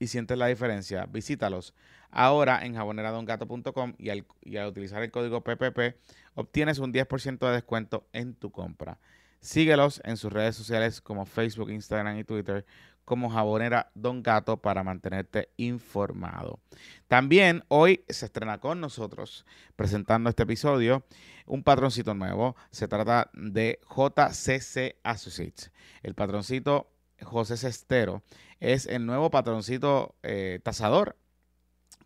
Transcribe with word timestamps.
y 0.00 0.08
sientes 0.08 0.36
la 0.36 0.46
diferencia. 0.46 1.06
Visítalos 1.06 1.74
ahora 2.10 2.64
en 2.64 2.74
jaboneradongato.com 2.74 3.94
y 3.98 4.10
al, 4.10 4.26
y 4.40 4.56
al 4.56 4.68
utilizar 4.68 5.02
el 5.02 5.10
código 5.10 5.42
PPP 5.42 5.96
obtienes 6.34 6.78
un 6.78 6.92
10% 6.92 7.38
de 7.38 7.52
descuento 7.52 8.08
en 8.12 8.34
tu 8.34 8.50
compra. 8.50 8.98
Síguelos 9.40 10.00
en 10.04 10.16
sus 10.16 10.32
redes 10.32 10.56
sociales 10.56 11.00
como 11.00 11.26
Facebook, 11.26 11.70
Instagram 11.70 12.18
y 12.18 12.24
Twitter 12.24 12.64
como 13.04 13.30
Jabonera 13.30 13.90
Don 13.94 14.22
Gato 14.22 14.58
para 14.58 14.84
mantenerte 14.84 15.50
informado. 15.56 16.60
También 17.08 17.64
hoy 17.68 18.04
se 18.08 18.26
estrena 18.26 18.58
con 18.58 18.80
nosotros 18.80 19.44
presentando 19.76 20.30
este 20.30 20.44
episodio 20.44 21.04
un 21.52 21.62
patroncito 21.62 22.14
nuevo. 22.14 22.56
Se 22.70 22.88
trata 22.88 23.30
de 23.34 23.78
JCC 23.86 24.96
Associates. 25.02 25.70
El 26.02 26.14
patroncito 26.14 26.90
José 27.20 27.58
Cestero 27.58 28.22
es 28.58 28.86
el 28.86 29.04
nuevo 29.04 29.30
patroncito 29.30 30.16
eh, 30.22 30.60
tasador 30.62 31.14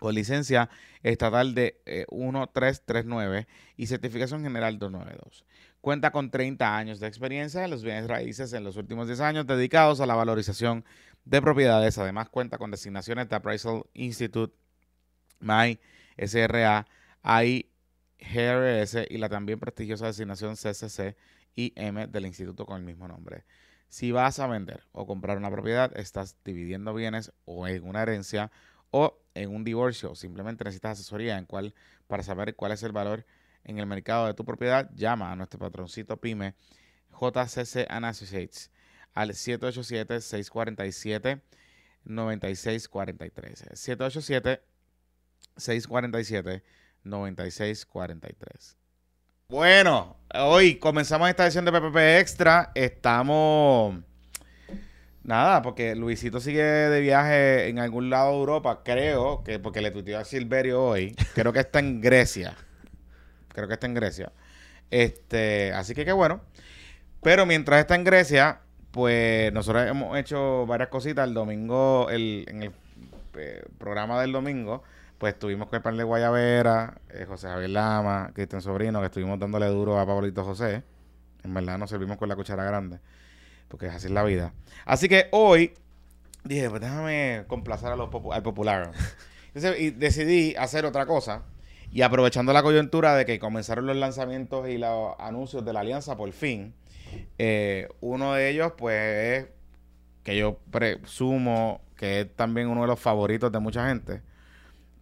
con 0.01 0.17
licencia 0.17 0.69
estatal 1.05 1.55
de 1.55 1.81
1339 1.87 3.39
eh, 3.39 3.47
y 3.77 3.87
certificación 3.87 4.43
general 4.43 4.81
292. 4.81 5.45
Cuenta 5.81 6.11
con 6.11 6.33
30 6.33 6.77
años 6.77 6.99
de 6.99 7.07
experiencia 7.07 7.65
en 7.65 7.71
los 7.71 7.85
bienes 7.85 8.09
raíces 8.09 8.53
en 8.53 8.65
los 8.65 8.77
últimos 8.77 9.07
10 9.07 9.21
años 9.21 9.47
dedicados 9.47 10.01
a 10.01 10.07
la 10.07 10.17
valorización 10.17 10.85
de 11.25 11.41
propiedades. 11.41 11.99
Además 11.99 12.31
cuenta 12.31 12.59
con 12.59 12.73
designaciones 12.73 13.29
de 13.29 13.37
Appraisal 13.37 13.85
Institute, 13.95 14.57
MY, 15.39 15.79
SRA, 16.19 16.89
AI, 17.23 17.71
GRS 18.19 19.07
y 19.09 19.19
la 19.19 19.29
también 19.29 19.59
prestigiosa 19.59 20.07
designación 20.07 20.57
CCC 20.57 21.17
y 21.55 21.73
M 21.77 22.07
del 22.07 22.27
instituto 22.27 22.67
con 22.67 22.79
el 22.79 22.83
mismo 22.83 23.09
nombre. 23.09 23.45
Si 23.89 24.13
vas 24.13 24.39
a 24.39 24.47
vender 24.47 24.83
o 24.93 25.07
comprar 25.07 25.37
una 25.39 25.51
propiedad, 25.51 25.97
estás 25.97 26.37
dividiendo 26.45 26.93
bienes 26.93 27.33
o 27.45 27.67
en 27.69 27.87
una 27.87 28.03
herencia 28.03 28.51
o 28.91 29.19
en 29.35 29.55
un 29.55 29.65
divorcio, 29.65 30.15
simplemente 30.15 30.65
necesitas 30.65 30.99
asesoría 30.99 31.39
en 31.39 31.47
cuál 31.47 31.75
para 32.07 32.23
saber 32.23 32.57
cuál 32.57 32.73
es 32.73 32.83
el 32.83 32.93
valor 32.93 33.27
en 33.65 33.79
el 33.79 33.87
mercado 33.87 34.27
de 34.27 34.35
tu 34.35 34.45
propiedad, 34.45 34.91
llama 34.95 35.33
a 35.33 35.37
nuestro 35.37 35.59
patroncito 35.59 36.17
PYME 36.19 36.55
JCC 37.11 37.87
Associates 37.91 38.71
al 39.13 39.35
787 39.35 40.21
647 40.21 41.43
9643. 42.05 43.65
787 43.73 44.63
647 45.57 46.63
9643. 47.07 48.77
Bueno, 49.49 50.17
hoy 50.35 50.77
comenzamos 50.77 51.29
esta 51.29 51.45
edición 51.45 51.65
de 51.65 51.73
PPP 51.73 51.97
Extra. 52.21 52.73
Estamos 52.75 53.97
Nada, 55.27 55.61
porque 55.61 55.97
Luisito 55.97 56.39
sigue 56.39 56.63
de 56.63 57.01
viaje 57.01 57.67
en 57.69 57.81
algún 57.81 58.11
lado 58.11 58.31
de 58.31 58.39
Europa, 58.39 58.83
creo, 58.85 59.43
que 59.43 59.59
porque 59.59 59.81
le 59.81 59.91
tuiteó 59.91 60.21
a 60.21 60.25
Silverio 60.25 60.81
hoy, 60.81 61.17
creo 61.35 61.53
que 61.53 61.59
está 61.59 61.81
en 61.81 62.01
Grecia. 62.01 62.55
Creo 63.49 63.67
que 63.67 63.75
está 63.75 63.89
en 63.89 63.95
Grecia. 63.95 64.31
Este, 64.89 65.73
así 65.73 65.95
que 65.95 66.05
qué 66.05 66.13
bueno. 66.13 66.43
Pero 67.23 67.45
mientras 67.45 67.81
está 67.81 67.97
en 67.97 68.05
Grecia, 68.05 68.61
pues 68.93 69.53
nosotros 69.53 69.89
hemos 69.89 70.17
hecho 70.17 70.65
varias 70.65 70.91
cositas. 70.91 71.27
El 71.27 71.35
domingo, 71.35 72.09
el, 72.09 72.45
en 72.47 72.63
el 72.63 72.73
eh, 73.37 73.65
programa 73.79 74.21
del 74.21 74.31
domingo, 74.31 74.85
pues 75.19 75.35
estuvimos 75.35 75.69
con 75.69 75.77
el 75.77 75.83
panel 75.83 75.99
de 75.99 76.05
Guayavera, 76.05 77.01
eh, 77.11 77.25
José 77.27 77.49
Javier 77.49 77.71
Lama, 77.71 78.31
Cristian 78.35 78.63
Sobrino, 78.63 79.01
que 79.01 79.07
estuvimos 79.07 79.39
dándole 79.39 79.67
duro 79.67 79.99
a 79.99 80.07
Pablito 80.07 80.45
José. 80.45 80.83
En 81.43 81.55
verdad 81.55 81.79
nos 81.79 81.91
servimos 81.91 82.17
con 82.17 82.29
la 82.29 82.37
cuchara 82.37 82.65
grande 82.65 82.99
porque 83.69 83.87
es 83.87 83.95
así 83.95 84.09
la 84.09 84.25
vida. 84.25 84.53
Así 84.85 85.09
que 85.09 85.29
hoy 85.33 85.75
dije, 86.45 86.69
pues 86.71 86.81
déjame 86.81 87.45
complacer 87.49 87.91
a 87.91 87.97
los 87.97 88.09
al 88.33 88.43
popular. 88.43 88.93
y 89.79 89.91
decidí 89.91 90.55
hacer 90.57 90.85
otra 90.85 91.07
cosa. 91.07 91.43
Y 91.91 92.03
aprovechando 92.03 92.53
la 92.53 92.63
coyuntura 92.63 93.15
de 93.15 93.25
que 93.25 93.39
comenzaron 93.39 93.87
los 93.87 93.97
lanzamientos 93.97 94.69
y 94.69 94.77
los 94.79 95.15
anuncios 95.19 95.65
de 95.65 95.73
la 95.73 95.81
alianza 95.81 96.17
por 96.17 96.31
fin, 96.33 96.75
eh, 97.39 97.89
uno 98.01 98.35
de 98.35 98.51
ellos, 98.51 98.73
pues, 98.77 99.45
es 99.45 99.49
que 100.25 100.37
yo 100.37 100.59
presumo 100.71 101.81
que 101.97 102.23
es 102.23 102.37
también 102.37 102.69
uno 102.69 102.83
de 102.83 102.89
los 102.89 103.01
favoritos 103.01 103.51
de 103.53 103.61
mucha 103.61 103.89
gente, 103.89 104.21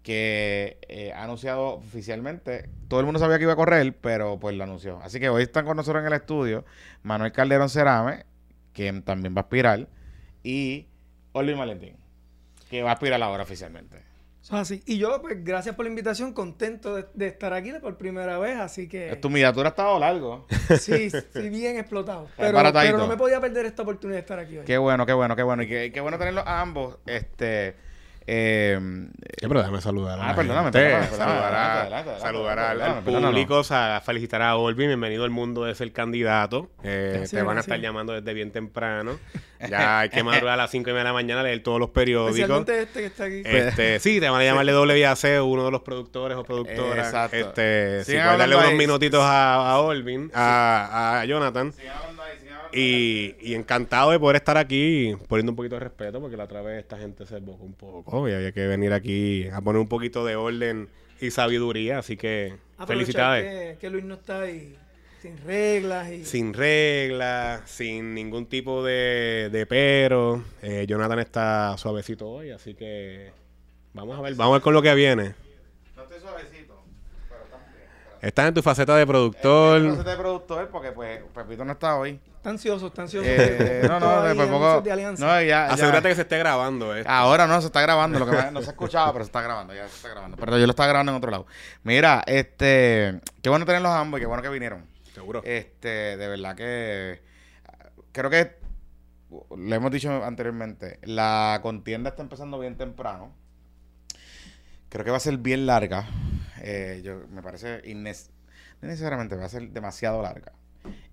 que 0.04 0.78
eh, 0.82 1.12
ha 1.12 1.24
anunciado 1.24 1.76
oficialmente. 1.76 2.68
Todo 2.88 3.00
el 3.00 3.06
mundo 3.06 3.18
sabía 3.18 3.38
que 3.38 3.44
iba 3.44 3.54
a 3.54 3.56
correr, 3.56 3.96
pero 4.00 4.38
pues 4.38 4.54
lo 4.54 4.62
anunció. 4.62 5.00
Así 5.02 5.18
que 5.18 5.30
hoy 5.30 5.42
están 5.42 5.64
con 5.64 5.78
nosotros 5.78 6.02
en 6.02 6.06
el 6.06 6.12
estudio 6.12 6.64
Manuel 7.02 7.32
Calderón 7.32 7.70
Cerame, 7.70 8.26
que 8.74 8.92
también 9.00 9.34
va 9.34 9.40
a 9.40 9.44
aspirar, 9.44 9.88
y 10.42 10.86
Olvin 11.32 11.58
Valentín, 11.58 11.96
que 12.68 12.82
va 12.82 12.90
a 12.90 12.92
aspirar 12.92 13.20
ahora 13.22 13.42
oficialmente. 13.44 14.04
Así. 14.50 14.82
Y 14.84 14.98
yo, 14.98 15.22
pues, 15.22 15.42
gracias 15.42 15.74
por 15.74 15.86
la 15.86 15.88
invitación, 15.88 16.34
contento 16.34 16.96
de, 17.14 17.26
estar 17.26 17.54
aquí 17.54 17.72
por 17.80 17.96
primera 17.96 18.38
vez, 18.38 18.58
así 18.58 18.88
que... 18.88 19.16
Tu 19.16 19.30
miniatura 19.30 19.68
ha 19.68 19.70
estado 19.70 19.98
largo. 19.98 20.46
Sí, 20.78 21.08
sí, 21.32 21.48
bien 21.48 21.78
explotado. 21.78 22.28
Pero, 22.36 22.58
pero, 22.72 22.98
no 22.98 23.06
me 23.06 23.16
podía 23.16 23.40
perder 23.40 23.64
esta 23.64 23.82
oportunidad 23.82 24.16
de 24.16 24.20
estar 24.20 24.38
aquí 24.38 24.58
hoy. 24.58 24.64
Qué 24.66 24.76
bueno, 24.76 25.06
qué 25.06 25.14
bueno, 25.14 25.34
qué 25.34 25.42
bueno. 25.42 25.62
Y 25.62 25.66
qué, 25.66 25.92
qué 25.92 26.00
bueno 26.00 26.18
tenerlos 26.18 26.46
a 26.46 26.60
ambos. 26.60 26.98
Este... 27.06 27.93
Eh, 28.26 28.80
pero 29.40 29.60
déjame 29.60 29.82
saludar 29.82 30.18
a 30.18 30.30
ah, 30.30 30.34
perdóname, 30.34 30.72
perdóname, 30.72 31.08
saludar, 32.18 32.58
al, 32.58 33.02
público, 33.02 33.62
a 33.68 34.00
felicitar 34.00 34.40
a 34.40 34.56
Olvi, 34.56 34.86
bienvenido 34.86 35.24
al 35.24 35.30
mundo 35.30 35.64
de 35.64 35.74
ser 35.74 35.92
candidato. 35.92 36.70
Eh, 36.82 37.26
te 37.30 37.42
van 37.42 37.58
a 37.58 37.60
estar 37.60 37.78
llamando 37.78 38.14
desde 38.14 38.32
bien 38.32 38.50
temprano. 38.50 39.18
Ya 39.68 40.00
hay 40.00 40.08
que 40.08 40.22
madrugar 40.22 40.54
a 40.54 40.56
las 40.56 40.70
5 40.70 40.88
y 40.88 40.92
media 40.92 41.04
de 41.04 41.08
la 41.08 41.12
mañana 41.12 41.40
a 41.40 41.44
leer 41.44 41.62
todos 41.62 41.78
los 41.78 41.90
periódicos. 41.90 42.68
este 42.68 43.00
que 43.00 43.06
está 43.06 43.24
aquí. 43.24 43.42
Este, 43.44 44.00
sí, 44.00 44.20
te 44.20 44.28
van 44.28 44.40
a 44.40 44.44
llamarle 44.44 44.74
WAC, 44.74 45.42
uno 45.42 45.66
de 45.66 45.70
los 45.70 45.82
productores 45.82 46.36
o 46.36 46.44
productoras. 46.44 47.06
Exacto. 47.06 47.36
Este, 47.36 48.04
si 48.04 48.12
puedes 48.12 48.38
darle 48.38 48.56
unos 48.56 48.74
minutitos 48.74 49.22
a, 49.22 49.70
a 49.70 49.80
Olvin, 49.80 50.30
a, 50.34 51.20
a 51.20 51.24
Jonathan. 51.24 51.72
Y, 52.74 53.54
encantado 53.54 54.10
de 54.10 54.18
poder 54.18 54.36
estar 54.36 54.56
aquí 54.56 55.14
poniendo 55.28 55.52
un 55.52 55.56
poquito 55.56 55.76
de 55.76 55.80
respeto, 55.80 56.20
porque 56.20 56.36
la 56.36 56.44
otra 56.44 56.62
vez 56.62 56.80
esta 56.80 56.98
gente 56.98 57.26
se 57.26 57.38
bocó 57.40 57.64
un 57.64 57.74
poco 57.74 58.28
y 58.28 58.32
había 58.32 58.52
que 58.52 58.66
venir 58.66 58.92
aquí 58.92 59.48
a 59.48 59.60
poner 59.60 59.80
un 59.80 59.88
poquito 59.88 60.24
de 60.24 60.36
orden 60.36 60.88
y 61.20 61.30
sabiduría, 61.30 61.98
así 61.98 62.16
que 62.16 62.56
felicidades. 62.86 63.76
Que, 63.76 63.78
que, 63.78 63.90
Luis 63.90 64.04
no 64.04 64.14
está 64.14 64.40
ahí 64.40 64.76
sin 65.24 65.38
reglas. 65.38 66.10
Y... 66.10 66.24
Sin 66.26 66.52
reglas, 66.52 67.62
sin 67.70 68.14
ningún 68.14 68.44
tipo 68.46 68.84
de, 68.84 69.48
de 69.50 69.64
pero. 69.64 70.44
Eh, 70.60 70.84
Jonathan 70.86 71.18
está 71.18 71.78
suavecito 71.78 72.28
hoy, 72.28 72.50
así 72.50 72.74
que 72.74 73.32
vamos 73.94 74.18
a 74.18 74.20
ver, 74.20 74.34
vamos 74.34 74.52
a 74.52 74.56
ver 74.56 74.62
con 74.62 74.74
lo 74.74 74.82
que 74.82 74.94
viene. 74.94 75.34
No 75.96 76.02
estoy 76.02 76.20
suavecito, 76.20 76.53
Estás 78.24 78.48
en 78.48 78.54
tu 78.54 78.62
faceta 78.62 78.96
de 78.96 79.06
productor. 79.06 79.78
En 79.78 79.84
tu 79.84 79.90
faceta 79.90 80.10
de 80.10 80.16
productor 80.16 80.68
porque 80.68 80.92
pues 80.92 81.20
Pepito 81.34 81.64
no 81.64 81.72
está 81.72 81.96
hoy. 81.96 82.18
Está 82.36 82.50
ansioso, 82.50 82.86
está 82.86 83.02
ansioso. 83.02 83.28
Eh, 83.28 83.82
no, 83.88 84.00
no, 84.00 84.22
después 84.22 84.48
poco. 84.48 84.82
no, 85.18 85.42
ya, 85.42 85.66
Asegúrate 85.66 86.08
que 86.08 86.14
se 86.14 86.22
esté 86.22 86.38
grabando. 86.38 86.94
Esto. 86.94 87.10
Ahora 87.10 87.46
no, 87.46 87.60
se 87.60 87.66
está 87.66 87.82
grabando. 87.82 88.18
Lo 88.18 88.26
que 88.26 88.50
no 88.50 88.62
se 88.62 88.70
escuchaba, 88.70 89.12
pero 89.12 89.24
se 89.24 89.28
está 89.28 89.42
grabando. 89.42 89.74
Ya 89.74 89.86
se 89.88 89.96
está 89.96 90.08
grabando. 90.08 90.36
Pero 90.36 90.58
yo 90.58 90.66
lo 90.66 90.70
estaba 90.70 90.88
grabando 90.88 91.12
en 91.12 91.16
otro 91.16 91.30
lado. 91.30 91.46
Mira, 91.82 92.22
este. 92.26 93.20
Qué 93.42 93.50
bueno 93.50 93.66
tenerlos 93.66 93.92
ambos 93.92 94.18
y 94.18 94.22
qué 94.22 94.26
bueno 94.26 94.42
que 94.42 94.48
vinieron. 94.48 94.86
Seguro. 95.14 95.42
Este, 95.44 96.16
de 96.16 96.28
verdad 96.28 96.56
que. 96.56 97.22
Creo 98.12 98.30
que 98.30 98.56
lo 99.56 99.74
hemos 99.74 99.90
dicho 99.90 100.24
anteriormente, 100.24 100.98
la 101.02 101.58
contienda 101.62 102.10
está 102.10 102.22
empezando 102.22 102.58
bien 102.58 102.76
temprano. 102.76 103.32
Creo 104.88 105.04
que 105.04 105.10
va 105.10 105.16
a 105.16 105.20
ser 105.20 105.38
bien 105.38 105.66
larga. 105.66 106.06
Eh, 106.66 107.02
yo, 107.04 107.20
me 107.28 107.42
parece 107.42 107.82
no 107.84 108.88
necesariamente 108.88 109.36
va 109.36 109.44
a 109.44 109.48
ser 109.50 109.68
demasiado 109.68 110.22
larga. 110.22 110.52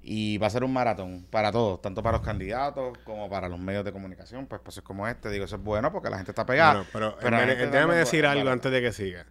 Y 0.01 0.38
va 0.38 0.48
a 0.48 0.50
ser 0.50 0.63
un 0.63 0.74
maratón 0.74 1.25
para 1.30 1.51
todos, 1.51 1.81
tanto 1.81 2.01
para 2.01 2.18
los 2.18 2.25
candidatos 2.25 2.98
como 3.00 3.30
para 3.30 3.50
los 3.50 3.59
medios 3.59 3.83
de 3.83 3.92
comunicación. 3.92 4.48
Pues 4.48 4.77
es 4.77 4.83
como 4.83 5.07
este, 5.07 5.30
digo, 5.30 5.45
eso 5.45 5.57
es 5.57 5.63
bueno 5.63 5.92
porque 5.92 6.09
la 6.09 6.18
gente 6.18 6.31
está 6.31 6.45
pegada. 6.45 6.86
pero, 6.94 7.15
déjame 7.21 7.95
decir 7.95 8.25
algo 8.25 8.50
antes 8.50 8.71
de 8.71 8.81
que 8.81 8.92
siga. 8.94 9.25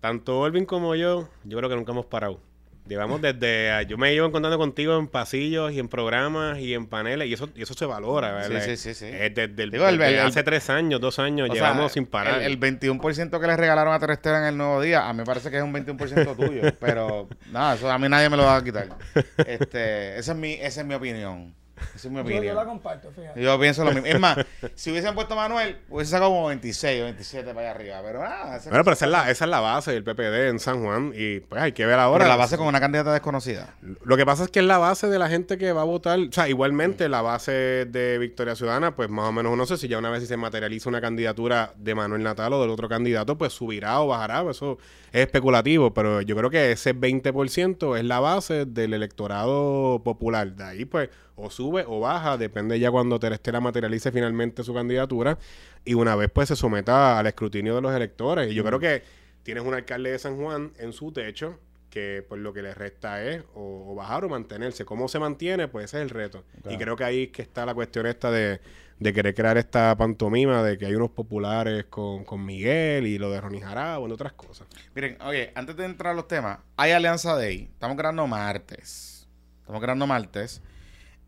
Tanto 0.00 0.40
Olvin 0.40 0.66
como 0.66 0.96
yo, 0.96 1.28
yo 1.44 1.58
creo 1.58 1.70
que 1.70 1.76
nunca 1.76 1.92
hemos 1.92 2.06
parado. 2.06 2.40
Llevamos 2.86 3.22
desde. 3.22 3.70
Ah, 3.70 3.82
yo 3.82 3.96
me 3.96 4.12
llevo 4.12 4.26
encontrando 4.26 4.58
contigo 4.58 4.98
en 4.98 5.06
pasillos 5.06 5.72
y 5.72 5.78
en 5.78 5.88
programas 5.88 6.58
y 6.58 6.74
en 6.74 6.86
paneles 6.86 7.28
y 7.28 7.32
eso, 7.32 7.48
y 7.54 7.62
eso 7.62 7.74
se 7.74 7.86
valora, 7.86 8.32
¿verdad? 8.32 8.62
Sí, 8.64 8.76
sí, 8.76 8.94
sí. 8.94 9.06
desde, 9.06 10.20
hace 10.20 10.42
tres 10.42 10.68
años, 10.68 11.00
dos 11.00 11.18
años, 11.20 11.48
llevamos 11.50 11.92
sin 11.92 12.06
parar. 12.06 12.42
El, 12.42 12.58
21% 12.58 13.40
que 13.40 13.46
le 13.46 13.56
regalaron 13.56 13.94
a 13.94 13.98
Terestera 13.98 14.40
en 14.40 14.44
el 14.46 14.56
nuevo 14.56 14.80
día, 14.80 15.08
a 15.08 15.12
mí 15.12 15.18
me 15.18 15.24
parece 15.24 15.50
que 15.50 15.58
es 15.58 15.62
un 15.62 15.72
21% 15.72 16.36
tuyo, 16.36 16.62
pero 16.80 17.28
nada, 17.50 17.74
eso 17.74 17.90
a 17.90 17.98
mí 17.98 18.08
nadie 18.08 18.28
me 18.28 18.36
lo 18.36 18.44
va 18.44 18.56
a 18.56 18.64
quitar. 18.64 18.88
Este, 19.46 20.18
esa 20.18 20.32
es 20.32 20.38
mi, 20.38 20.52
esa 20.52 20.80
es 20.80 20.86
mi 20.86 20.94
opinión. 20.94 21.54
Esa 21.94 22.08
es 22.08 22.12
mi 22.12 22.20
opinión. 22.20 22.44
Yo, 22.44 22.54
la 22.54 22.64
comparto, 22.64 23.10
fíjate. 23.10 23.40
Yo 23.40 23.58
pienso 23.60 23.84
lo 23.84 23.92
mismo. 23.92 24.06
Es 24.06 24.20
más, 24.20 24.38
si 24.74 24.90
hubiesen 24.90 25.14
puesto 25.14 25.34
a 25.34 25.36
Manuel, 25.36 25.78
hubiese 25.88 26.10
sacado 26.12 26.30
como 26.30 26.46
26 26.46 27.00
o 27.00 27.04
27 27.04 27.54
para 27.54 27.60
allá 27.60 27.70
arriba. 27.70 28.00
Pero 28.02 28.22
nada. 28.22 28.60
bueno, 28.68 28.84
pero 28.84 28.92
esa 28.92 29.04
es, 29.04 29.10
la, 29.10 29.30
esa 29.30 29.44
es 29.44 29.50
la 29.50 29.60
base 29.60 29.92
del 29.92 30.04
PPD 30.04 30.48
en 30.48 30.58
San 30.58 30.82
Juan. 30.82 31.12
Y 31.14 31.40
pues 31.40 31.62
hay 31.62 31.72
que 31.72 31.86
ver 31.86 31.98
ahora. 31.98 32.24
Pero 32.24 32.28
la 32.28 32.36
base 32.36 32.56
con 32.56 32.66
una 32.66 32.80
candidata 32.80 33.12
desconocida. 33.12 33.74
Lo 34.04 34.16
que 34.16 34.26
pasa 34.26 34.44
es 34.44 34.50
que 34.50 34.60
es 34.60 34.66
la 34.66 34.78
base 34.78 35.08
de 35.08 35.18
la 35.18 35.28
gente 35.28 35.58
que 35.58 35.72
va 35.72 35.82
a 35.82 35.84
votar. 35.84 36.18
O 36.18 36.32
sea, 36.32 36.48
igualmente 36.48 37.08
la 37.08 37.22
base 37.22 37.52
de 37.52 38.18
Victoria 38.18 38.54
Ciudadana, 38.54 38.94
pues 38.96 39.08
más 39.08 39.28
o 39.28 39.32
menos 39.32 39.56
no 39.56 39.66
sé 39.66 39.76
si 39.76 39.88
ya 39.88 39.98
una 39.98 40.10
vez 40.10 40.26
se 40.26 40.36
materializa 40.36 40.88
una 40.88 41.00
candidatura 41.00 41.74
de 41.76 41.94
Manuel 41.94 42.22
Natal 42.22 42.52
o 42.52 42.60
del 42.60 42.70
otro 42.70 42.88
candidato, 42.88 43.36
pues 43.36 43.52
subirá 43.52 44.00
o 44.00 44.08
bajará. 44.08 44.48
Eso 44.50 44.78
es 45.12 45.22
especulativo. 45.22 45.94
Pero 45.94 46.20
yo 46.20 46.36
creo 46.36 46.50
que 46.50 46.72
ese 46.72 46.94
20% 46.94 47.98
es 47.98 48.04
la 48.04 48.20
base 48.20 48.66
del 48.66 48.94
electorado 48.94 50.02
popular. 50.04 50.52
De 50.54 50.64
ahí, 50.64 50.84
pues 50.84 51.10
o 51.42 51.50
sube 51.50 51.84
o 51.86 52.00
baja, 52.00 52.38
depende 52.38 52.78
ya 52.78 52.90
cuando 52.90 53.18
Terestela 53.18 53.60
materialice 53.60 54.12
finalmente 54.12 54.62
su 54.62 54.72
candidatura 54.72 55.38
y 55.84 55.94
una 55.94 56.14
vez 56.14 56.30
pues 56.30 56.48
se 56.48 56.56
someta 56.56 57.18
al 57.18 57.26
escrutinio 57.26 57.74
de 57.74 57.80
los 57.80 57.94
electores. 57.94 58.50
Y 58.50 58.54
yo 58.54 58.64
creo 58.64 58.78
que 58.78 59.02
tienes 59.42 59.64
un 59.64 59.74
alcalde 59.74 60.12
de 60.12 60.18
San 60.18 60.36
Juan 60.36 60.72
en 60.78 60.92
su 60.92 61.12
techo 61.12 61.58
que 61.90 62.24
pues 62.26 62.40
lo 62.40 62.54
que 62.54 62.62
le 62.62 62.72
resta 62.72 63.22
es 63.22 63.42
o, 63.54 63.94
bajar 63.94 64.24
o 64.24 64.28
mantenerse. 64.28 64.84
¿Cómo 64.84 65.08
se 65.08 65.18
mantiene? 65.18 65.68
Pues 65.68 65.86
ese 65.86 65.98
es 65.98 66.02
el 66.04 66.10
reto. 66.10 66.44
Y 66.70 66.78
creo 66.78 66.96
que 66.96 67.04
ahí 67.04 67.24
es 67.24 67.28
que 67.30 67.42
está 67.42 67.66
la 67.66 67.74
cuestión 67.74 68.06
esta 68.06 68.30
de, 68.30 68.60
querer 69.02 69.34
crear 69.34 69.58
esta 69.58 69.94
pantomima 69.96 70.62
de 70.62 70.78
que 70.78 70.86
hay 70.86 70.94
unos 70.94 71.10
populares 71.10 71.84
con, 71.90 72.24
Miguel 72.46 73.06
y 73.06 73.18
lo 73.18 73.30
de 73.30 73.40
Ronnie 73.40 73.60
Jarabo, 73.60 74.08
y 74.08 74.12
otras 74.12 74.32
cosas. 74.32 74.66
Miren, 74.94 75.20
oye, 75.22 75.52
antes 75.54 75.76
de 75.76 75.84
entrar 75.84 76.12
a 76.12 76.16
los 76.16 76.28
temas, 76.28 76.60
hay 76.76 76.92
Alianza 76.92 77.34
Day. 77.34 77.68
Estamos 77.72 77.96
grabando 77.96 78.26
martes. 78.26 79.28
Estamos 79.60 79.82
grabando 79.82 80.06
martes. 80.06 80.62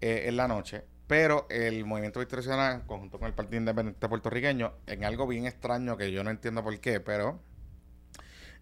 Eh, 0.00 0.29
en 0.29 0.37
la 0.37 0.49
noche. 0.49 0.85
Pero 1.06 1.46
el 1.50 1.85
Movimiento 1.85 2.23
Ciudadana, 2.25 2.87
conjunto 2.87 3.19
con 3.19 3.29
el 3.29 3.35
Partido 3.35 3.58
Independiente 3.58 4.08
Puertorriqueño, 4.08 4.73
en 4.87 5.05
algo 5.05 5.26
bien 5.26 5.46
extraño 5.46 5.96
que 5.96 6.11
yo 6.12 6.25
no 6.25 6.31
entiendo 6.31 6.64
por 6.64 6.79
qué, 6.81 7.00
pero 7.00 7.41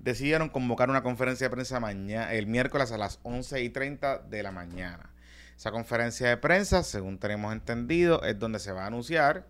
decidieron 0.00 0.49
convocar 0.49 0.90
una 0.90 1.02
conferencia 1.02 1.46
de 1.46 1.50
prensa 1.50 1.79
mañana, 1.79 2.32
el 2.32 2.49
miércoles 2.49 2.90
a 2.90 2.99
las 2.99 3.20
11 3.23 3.62
y 3.62 3.70
30 3.70 4.19
de 4.19 4.43
la 4.43 4.50
mañana. 4.50 5.11
Esa 5.56 5.70
conferencia 5.70 6.29
de 6.29 6.37
prensa, 6.37 6.82
según 6.82 7.19
tenemos 7.19 7.52
entendido, 7.52 8.23
es 8.25 8.37
donde 8.38 8.58
se 8.58 8.73
va 8.73 8.84
a 8.84 8.87
anunciar 8.87 9.46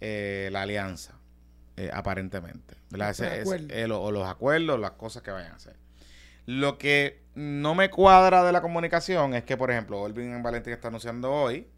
eh, 0.00 0.48
la 0.52 0.62
alianza, 0.62 1.18
eh, 1.76 1.90
aparentemente. 1.92 2.76
o 2.90 4.10
los 4.10 4.26
acuerdos, 4.26 4.80
las 4.80 4.92
cosas 4.92 5.22
que 5.22 5.30
vayan 5.30 5.52
a 5.52 5.56
hacer. 5.56 5.76
Lo 6.50 6.78
que 6.78 7.22
no 7.36 7.76
me 7.76 7.90
cuadra 7.90 8.42
de 8.42 8.50
la 8.50 8.60
comunicación 8.60 9.34
es 9.34 9.44
que, 9.44 9.56
por 9.56 9.70
ejemplo, 9.70 10.00
Olvin 10.00 10.42
Valentín 10.42 10.72
está 10.72 10.88
anunciando 10.88 11.30
hoy. 11.30 11.68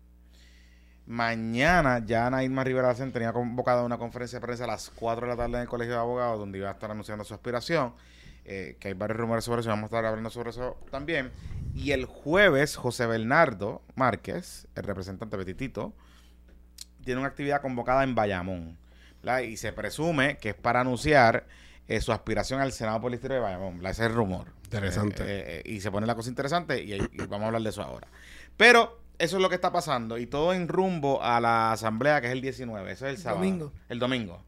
Mañana 1.05 2.03
ya 2.07 2.27
Ana 2.27 2.43
Irma 2.43 2.65
Rivera 2.65 2.95
tenía 2.95 3.35
convocada 3.35 3.83
una 3.83 3.99
conferencia 3.99 4.41
de 4.41 4.47
prensa 4.47 4.65
a 4.65 4.69
las 4.69 4.89
4 4.89 5.27
de 5.27 5.31
la 5.31 5.37
tarde 5.37 5.57
en 5.57 5.61
el 5.61 5.69
Colegio 5.69 5.93
de 5.93 6.01
Abogados, 6.01 6.39
donde 6.39 6.57
iba 6.57 6.71
a 6.71 6.73
estar 6.73 6.91
anunciando 6.91 7.23
su 7.23 7.35
aspiración. 7.35 7.93
Eh, 8.47 8.79
que 8.81 8.89
hay 8.89 8.95
varios 8.95 9.19
rumores 9.19 9.45
sobre 9.45 9.61
eso, 9.61 9.69
vamos 9.69 9.83
a 9.83 9.87
estar 9.89 10.07
hablando 10.07 10.31
sobre 10.31 10.49
eso 10.49 10.79
también. 10.91 11.33
Y 11.75 11.91
el 11.91 12.07
jueves, 12.07 12.77
José 12.77 13.05
Bernardo 13.05 13.83
Márquez, 13.95 14.69
el 14.75 14.85
representante 14.85 15.37
Petitito, 15.37 15.93
tiene 17.05 17.21
una 17.21 17.29
actividad 17.29 17.61
convocada 17.61 18.05
en 18.05 18.15
Bayamón. 18.15 18.79
Y 19.47 19.59
se 19.59 19.75
presume 19.75 20.39
que 20.39 20.49
es 20.49 20.55
para 20.55 20.81
anunciar 20.81 21.47
eh, 21.89 22.01
su 22.01 22.11
aspiración 22.11 22.63
al 22.63 22.73
Senado 22.73 23.03
por 23.03 23.11
el 23.11 23.19
Distrito 23.19 23.35
de 23.35 23.41
Bayamón. 23.41 23.77
Ese 23.85 24.05
es 24.05 24.09
el 24.09 24.15
rumor. 24.15 24.62
Interesante. 24.77 25.23
Eh, 25.25 25.45
eh, 25.59 25.63
y 25.67 25.81
se 25.81 25.91
pone 25.91 26.07
la 26.07 26.15
cosa 26.15 26.29
interesante 26.29 26.83
y, 26.83 26.99
vamos 27.27 27.43
a 27.43 27.47
hablar 27.47 27.63
de 27.63 27.71
eso 27.71 27.83
ahora. 27.83 28.09
Pero 28.57 29.01
eso 29.19 29.37
es 29.37 29.43
lo 29.43 29.49
que 29.49 29.55
está 29.55 29.73
pasando 29.73 30.19
y 30.19 30.27
todo 30.27 30.53
en 30.53 30.69
rumbo 30.69 31.23
a 31.23 31.41
la 31.41 31.73
asamblea 31.73 32.21
que 32.21 32.29
es 32.29 32.33
el 32.33 32.41
19. 32.41 32.93
Eso 32.93 33.07
es 33.07 33.17
el 33.17 33.19
sábado. 33.19 33.39
Domingo. 33.39 33.73
El 33.89 33.99
domingo. 33.99 34.43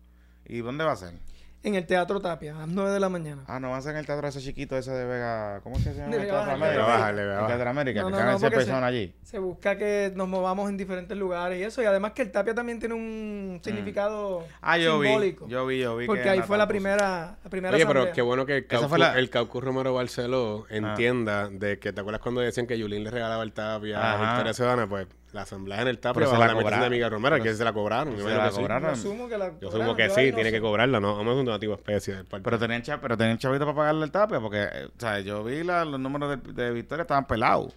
¿Y 0.46 0.58
dónde 0.58 0.84
va 0.84 0.92
a 0.92 0.96
ser? 0.96 1.14
En 1.64 1.74
el 1.76 1.86
Teatro 1.86 2.20
Tapia, 2.20 2.54
a 2.54 2.58
las 2.58 2.68
9 2.68 2.90
de 2.90 3.00
la 3.00 3.08
mañana. 3.08 3.42
Ah, 3.46 3.58
no 3.58 3.70
va 3.70 3.78
a 3.78 3.80
ser 3.80 3.92
en 3.92 3.96
el 3.96 4.04
teatro 4.04 4.28
ese 4.28 4.38
chiquito 4.40 4.76
ese 4.76 4.90
de 4.90 5.06
Vega. 5.06 5.62
¿Cómo 5.62 5.78
se 5.78 5.94
llama? 5.94 6.14
el 6.14 6.26
Teatro 6.26 6.52
América. 6.52 7.08
El 7.08 7.46
Teatro 7.46 7.70
América, 7.70 8.02
no, 8.02 8.06
que 8.08 8.22
no, 8.22 8.38
no, 8.38 8.50
personas 8.50 8.82
allí. 8.84 9.14
Se 9.22 9.38
busca 9.38 9.78
que 9.78 10.12
nos 10.14 10.28
movamos 10.28 10.68
en 10.68 10.76
diferentes 10.76 11.16
lugares 11.16 11.58
y 11.58 11.62
eso. 11.62 11.82
Y 11.82 11.86
además 11.86 12.12
que 12.12 12.20
el 12.20 12.30
Tapia 12.30 12.54
también 12.54 12.78
tiene 12.78 12.94
un 12.94 13.56
mm. 13.56 13.64
significado 13.64 14.44
ah, 14.60 14.76
yo 14.76 15.02
simbólico. 15.02 15.46
Vi, 15.46 15.52
yo 15.52 15.66
vi, 15.66 15.78
yo 15.80 15.96
vi. 15.96 16.06
Porque 16.06 16.28
ahí 16.28 16.42
fue 16.42 16.58
la 16.58 16.68
primera, 16.68 17.38
la 17.42 17.50
primera 17.50 17.74
Oye, 17.74 17.86
pero 17.86 18.12
qué 18.12 18.20
bueno 18.20 18.44
que 18.44 18.58
el 18.58 18.66
Caucu, 18.66 18.96
el 18.96 19.30
Caucu 19.30 19.60
Romero 19.62 19.94
Barceló 19.94 20.66
entienda 20.68 21.48
de 21.48 21.78
que, 21.78 21.94
¿te 21.94 22.00
acuerdas 22.02 22.20
cuando 22.20 22.42
decían 22.42 22.66
que 22.66 22.78
Yulín 22.78 23.04
le 23.04 23.10
regalaba 23.10 23.42
el 23.42 23.54
Tapia 23.54 24.12
a 24.12 24.20
Victoria 24.20 24.52
Ciudadana? 24.52 24.86
Pues 24.86 25.06
la 25.34 25.42
asamblea 25.42 25.82
en 25.82 25.88
el 25.88 25.98
TAP 25.98 26.14
pero 26.14 26.38
la 26.38 26.52
cobraron. 26.52 26.80
de 26.80 26.90
Miguel 26.90 27.10
Romero, 27.10 27.42
que 27.42 27.52
se 27.52 27.64
la 27.64 27.72
cobraron. 27.72 28.16
Se 28.16 28.22
la 28.22 28.50
cobraron. 28.50 28.94
Yo 28.94 29.00
asumo 29.00 29.28
que, 29.28 29.36
la 29.36 29.52
yo 29.60 29.68
asumo 29.68 29.96
que 29.96 30.08
sí, 30.08 30.32
tiene 30.32 30.52
que 30.52 30.60
cobrarla, 30.60 31.00
¿no? 31.00 31.16
Vamos 31.16 31.36
a 31.36 31.40
un 31.40 31.44
donativo 31.44 31.74
especie 31.74 32.14
del 32.14 32.24
Pero 32.24 32.56
tenían, 32.58 32.82
pero 33.00 33.16
tenían 33.16 33.36
chavito 33.36 33.64
para 33.64 33.76
pagarle 33.76 34.04
el 34.04 34.12
TAP, 34.12 34.38
porque, 34.40 34.62
eh, 34.62 34.86
o 34.86 35.00
sea, 35.00 35.18
yo 35.20 35.42
vi 35.42 35.64
la, 35.64 35.84
los 35.84 35.98
números 35.98 36.40
de, 36.40 36.52
de 36.52 36.70
Victoria, 36.70 37.02
estaban 37.02 37.26
pelados. 37.26 37.74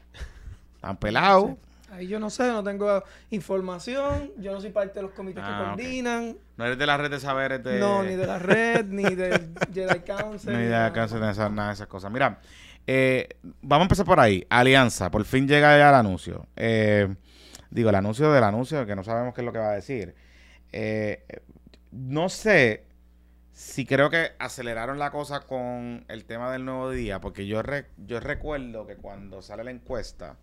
Estaban 0.76 0.98
pelados. 0.98 1.52
Ahí 1.92 2.08
yo 2.08 2.20
no 2.20 2.30
sé, 2.30 2.48
no 2.52 2.64
tengo 2.64 3.04
información, 3.32 4.32
yo 4.38 4.52
no 4.52 4.62
soy 4.62 4.70
parte 4.70 4.96
de 4.96 5.02
los 5.02 5.12
comités 5.12 5.44
que 5.44 5.50
ah, 5.50 5.70
coordinan. 5.70 6.38
No 6.58 6.66
eres 6.66 6.78
de 6.78 6.86
la 6.86 6.98
red 6.98 7.10
de 7.10 7.20
saberes 7.20 7.64
de... 7.64 7.80
No, 7.80 8.04
ni 8.04 8.14
de 8.14 8.28
la 8.28 8.38
red, 8.38 8.86
ni 8.86 9.16
del 9.16 9.56
Jedi 9.74 10.00
Council. 10.02 10.52
Ni 10.52 10.64
de 10.66 10.70
la 10.70 10.94
Council, 10.94 11.20
nada 11.20 11.68
de 11.70 11.74
esas 11.74 11.88
cosas. 11.88 12.12
Mira, 12.12 12.40
eh, 12.86 13.30
vamos 13.62 13.84
a 13.84 13.86
empezar 13.86 14.06
por 14.06 14.20
ahí. 14.20 14.46
Alianza, 14.48 15.10
por 15.10 15.26
fin 15.26 15.48
llega 15.48 15.78
ya 15.78 15.90
el 15.90 15.96
anuncio. 15.96 16.46
Eh, 16.56 17.16
digo, 17.70 17.90
el 17.90 17.96
anuncio 17.96 18.32
del 18.32 18.44
anuncio, 18.44 18.86
que 18.86 18.96
no 18.96 19.04
sabemos 19.04 19.34
qué 19.34 19.42
es 19.42 19.46
lo 19.46 19.54
que 19.54 19.60
va 19.60 19.72
a 19.72 19.76
decir. 19.76 20.16
Eh, 20.72 21.26
no 21.92 22.30
sé 22.30 22.86
si 23.54 23.86
creo 23.86 24.10
que 24.10 24.34
aceleraron 24.40 25.00
la 25.00 25.10
cosa 25.10 25.42
con 25.42 26.06
el 26.08 26.26
tema 26.26 26.52
del 26.52 26.66
nuevo 26.66 26.92
día, 26.92 27.20
porque 27.20 27.48
yo, 27.48 27.62
yo 27.98 28.20
recuerdo 28.20 28.86
que 28.86 28.98
cuando 28.98 29.42
sale 29.42 29.64
la 29.64 29.72
encuesta, 29.72 30.38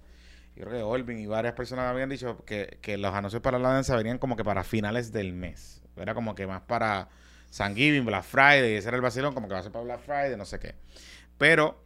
yo 0.57 0.65
creo 0.65 0.79
que 0.79 0.83
Olvin 0.83 1.19
y 1.19 1.27
varias 1.27 1.55
personas 1.55 1.87
habían 1.87 2.09
dicho 2.09 2.45
que, 2.45 2.79
que 2.81 2.97
los 2.97 3.15
anuncios 3.15 3.43
para 3.43 3.59
la 3.59 3.71
danza 3.71 3.97
venían 3.97 4.19
como 4.19 4.37
que 4.37 4.45
para 4.45 4.65
finales 4.65 5.13
del 5.13 5.33
mes. 5.33 5.83
Era 5.97 6.15
como 6.15 6.35
que 6.35 6.47
más 6.47 6.63
para 6.63 7.09
San 7.51 7.77
Giving, 7.77 8.05
Black 8.05 8.25
Friday, 8.25 8.75
ese 8.75 8.89
era 8.89 8.97
el 8.97 9.03
vacilón, 9.03 9.33
como 9.33 9.47
que 9.47 9.55
va 9.55 9.61
a 9.61 9.63
ser 9.63 9.71
para 9.71 9.85
Black 9.85 10.01
Friday, 10.01 10.37
no 10.37 10.45
sé 10.45 10.59
qué. 10.59 10.75
Pero 11.39 11.85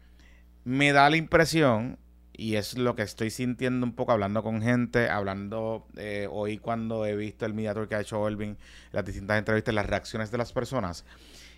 me 0.64 0.92
da 0.92 1.10
la 1.10 1.16
impresión 1.16 1.98
y 2.38 2.54
es 2.54 2.78
lo 2.78 2.94
que 2.94 3.02
estoy 3.02 3.30
sintiendo 3.30 3.84
un 3.84 3.94
poco 3.94 4.12
hablando 4.12 4.44
con 4.44 4.62
gente, 4.62 5.10
hablando 5.10 5.88
eh, 5.96 6.28
hoy 6.30 6.58
cuando 6.58 7.04
he 7.04 7.16
visto 7.16 7.44
el 7.44 7.52
mediator 7.52 7.88
que 7.88 7.96
ha 7.96 8.00
hecho 8.00 8.20
Olvin, 8.20 8.56
las 8.92 9.04
distintas 9.04 9.38
entrevistas, 9.38 9.74
las 9.74 9.86
reacciones 9.86 10.30
de 10.30 10.38
las 10.38 10.52
personas, 10.52 11.04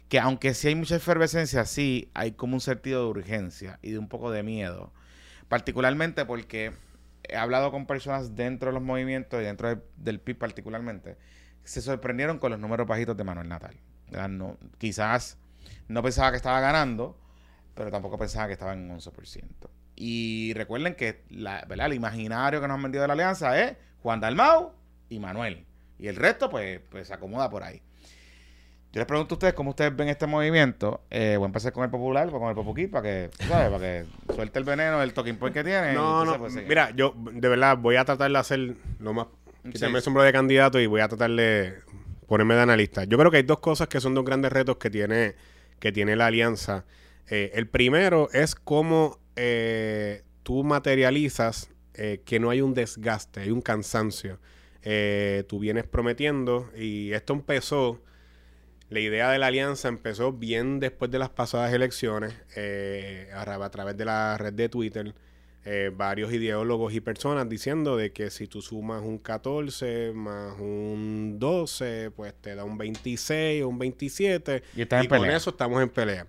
que 0.09 0.19
aunque 0.19 0.55
sí 0.55 0.69
hay 0.69 0.75
mucha 0.75 0.97
efervescencia, 0.97 1.67
sí 1.67 2.11
hay 2.15 2.33
como 2.33 2.55
un 2.55 2.63
sentido 2.63 3.03
de 3.05 3.11
urgencia 3.11 3.79
y 3.83 3.91
de 3.91 3.99
un 3.99 4.09
poco 4.09 4.31
de 4.31 4.43
miedo, 4.43 4.91
particularmente 5.49 6.25
porque 6.25 6.73
he 7.25 7.37
hablado 7.37 7.71
con 7.71 7.85
personas 7.85 8.35
dentro 8.35 8.71
de 8.71 8.73
los 8.73 8.83
movimientos 8.83 9.39
y 9.39 9.45
dentro 9.45 9.83
del 9.99 10.19
PIB 10.19 10.39
particularmente, 10.39 11.19
se 11.63 11.83
sorprendieron 11.83 12.39
con 12.39 12.53
los 12.53 12.59
números 12.59 12.87
bajitos 12.87 13.19
de 13.19 13.25
Manuel 13.25 13.51
Natal. 13.51 13.77
Quizás 14.79 15.37
no 15.89 16.03
pensaba 16.03 16.31
que 16.31 16.39
estaba 16.39 16.59
ganando, 16.61 17.21
pero 17.75 17.91
tampoco 17.91 18.17
pensaba 18.17 18.47
que 18.47 18.55
estaba 18.55 18.73
en 18.73 18.89
11%. 18.89 19.69
Y 20.03 20.55
recuerden 20.55 20.95
que 20.95 21.25
la, 21.29 21.63
¿verdad? 21.69 21.89
el 21.89 21.93
imaginario 21.93 22.59
que 22.59 22.67
nos 22.67 22.77
han 22.77 22.83
vendido 22.83 23.03
de 23.03 23.09
la 23.09 23.13
alianza 23.13 23.63
es 23.63 23.77
Juan 24.03 24.19
Dalmau 24.19 24.73
y 25.11 25.19
Manuel. 25.19 25.67
Y 25.99 26.09
el 26.09 26.17
resto, 26.17 26.49
pues, 26.49 26.81
pues 26.89 27.09
se 27.09 27.13
acomoda 27.13 27.51
por 27.51 27.63
ahí. 27.63 27.83
Yo 28.95 28.99
les 28.99 29.05
pregunto 29.05 29.35
a 29.35 29.37
ustedes 29.37 29.53
cómo 29.53 29.71
ustedes 29.71 29.95
ven 29.95 30.09
este 30.09 30.27
movimiento. 30.27 31.03
Eh, 31.11 31.35
voy 31.37 31.45
a 31.45 31.49
empezar 31.49 31.75
con 31.75 31.85
el 31.85 31.91
popular, 31.91 32.31
con 32.31 32.49
el 32.49 32.55
popuquí, 32.55 32.87
para 32.87 33.03
que, 33.03 33.31
¿sabes? 33.47 33.69
Para 33.69 33.79
que 33.79 34.07
suelte 34.35 34.59
el 34.59 34.65
veneno, 34.65 35.03
el 35.03 35.13
talking 35.13 35.37
point 35.37 35.53
que 35.53 35.63
tiene. 35.63 35.93
No, 35.93 36.25
no. 36.25 36.39
Mira, 36.67 36.93
yo 36.97 37.15
de 37.15 37.49
verdad 37.51 37.77
voy 37.77 37.97
a 37.97 38.05
tratar 38.07 38.33
de 38.33 38.39
hacer 38.39 38.77
lo 39.01 39.13
más 39.13 39.27
quitarme 39.71 39.99
el 39.99 40.03
sombrero 40.03 40.25
de 40.25 40.33
candidato 40.33 40.81
y 40.81 40.87
voy 40.87 41.03
a 41.03 41.09
tratar 41.09 41.31
de 41.31 41.75
ponerme 42.27 42.55
de 42.55 42.63
analista. 42.63 43.05
Yo 43.05 43.19
creo 43.19 43.31
que 43.31 43.37
hay 43.37 43.43
dos 43.43 43.61
cosas 43.61 43.87
que 43.89 44.01
son 44.01 44.15
dos 44.15 44.25
grandes 44.25 44.51
retos 44.51 44.79
que 44.79 44.89
tiene, 44.89 45.35
que 45.79 45.93
tiene 45.93 46.17
la 46.17 46.29
alianza. 46.29 46.87
Eh, 47.29 47.53
el 47.53 47.69
primero 47.69 48.31
es 48.33 48.55
cómo 48.55 49.19
eh, 49.43 50.23
tú 50.43 50.63
materializas 50.65 51.71
eh, 51.95 52.21
que 52.27 52.39
no 52.39 52.51
hay 52.51 52.61
un 52.61 52.75
desgaste, 52.75 53.41
hay 53.41 53.51
un 53.51 53.63
cansancio. 53.63 54.39
tú 55.49 55.59
vienes 55.59 55.87
prometiendo 55.87 56.71
y 56.77 57.13
esto 57.13 57.33
empezó, 57.33 58.03
la 58.91 59.01
idea 59.01 59.31
de 59.31 59.39
la 59.39 59.47
alianza 59.47 59.89
empezó 59.89 60.33
bien 60.33 60.79
después 60.79 61.11
de 61.11 61.19
las 61.19 61.31
pasadas 61.31 61.73
elecciones, 61.73 62.35
a, 63.35 63.41
a, 63.41 63.71
través 63.71 63.97
de 63.97 64.05
la 64.05 64.37
red 64.37 64.53
de 64.53 64.69
Twitter. 64.69 65.15
varios 65.95 66.33
ideólogos 66.33 66.93
y 66.93 67.01
personas 67.01 67.49
diciendo 67.49 67.97
de 67.97 68.13
que 68.13 68.31
si 68.31 68.47
tú 68.47 68.61
sumas 68.61 69.03
un 69.03 69.19
14 69.19 70.13
más 70.13 70.59
un 70.59 71.39
12, 71.39 72.11
pues 72.15 72.35
te 72.35 72.55
da 72.55 72.65
un 72.65 72.77
26 72.77 73.63
o 73.63 73.69
un 73.69 73.79
27. 73.79 74.63
Y, 74.77 74.83
y 74.83 75.09
con 75.09 75.31
eso 75.31 75.51
estamos 75.51 75.83
en 75.83 75.89
pelea 75.89 76.27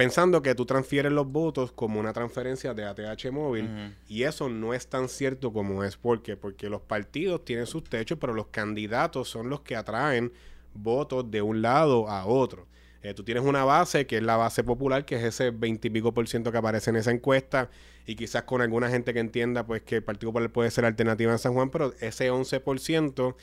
pensando 0.00 0.40
que 0.40 0.54
tú 0.54 0.64
transfieres 0.64 1.12
los 1.12 1.30
votos 1.30 1.72
como 1.72 2.00
una 2.00 2.14
transferencia 2.14 2.72
de 2.72 2.86
ATH 2.86 3.30
móvil 3.30 3.94
y 4.08 4.22
eso 4.22 4.48
no 4.48 4.72
es 4.72 4.86
tan 4.86 5.10
cierto 5.10 5.52
como 5.52 5.84
es. 5.84 5.98
¿Por 5.98 6.22
qué? 6.22 6.38
Porque 6.38 6.70
los 6.70 6.80
partidos 6.80 7.44
tienen 7.44 7.66
sus 7.66 7.84
techos, 7.84 8.16
pero 8.18 8.32
los 8.32 8.46
candidatos 8.46 9.28
son 9.28 9.50
los 9.50 9.60
que 9.60 9.76
atraen 9.76 10.32
votos 10.72 11.30
de 11.30 11.42
un 11.42 11.60
lado 11.60 12.08
a 12.08 12.24
otro. 12.24 12.66
Eh, 13.02 13.12
tú 13.12 13.24
tienes 13.24 13.44
una 13.44 13.62
base 13.66 14.06
que 14.06 14.16
es 14.16 14.22
la 14.22 14.38
base 14.38 14.64
popular, 14.64 15.04
que 15.04 15.16
es 15.16 15.22
ese 15.22 15.50
20 15.50 15.88
y 15.88 15.90
pico 15.90 16.14
por 16.14 16.26
ciento 16.26 16.50
que 16.50 16.56
aparece 16.56 16.88
en 16.88 16.96
esa 16.96 17.10
encuesta 17.10 17.68
y 18.06 18.16
quizás 18.16 18.44
con 18.44 18.62
alguna 18.62 18.88
gente 18.88 19.12
que 19.12 19.20
entienda 19.20 19.66
pues 19.66 19.82
que 19.82 19.96
el 19.96 20.02
Partido 20.02 20.32
Popular 20.32 20.50
puede 20.50 20.70
ser 20.70 20.86
alternativa 20.86 21.30
en 21.30 21.38
San 21.38 21.52
Juan, 21.52 21.68
pero 21.68 21.92
ese 22.00 22.32
11% 22.32 23.34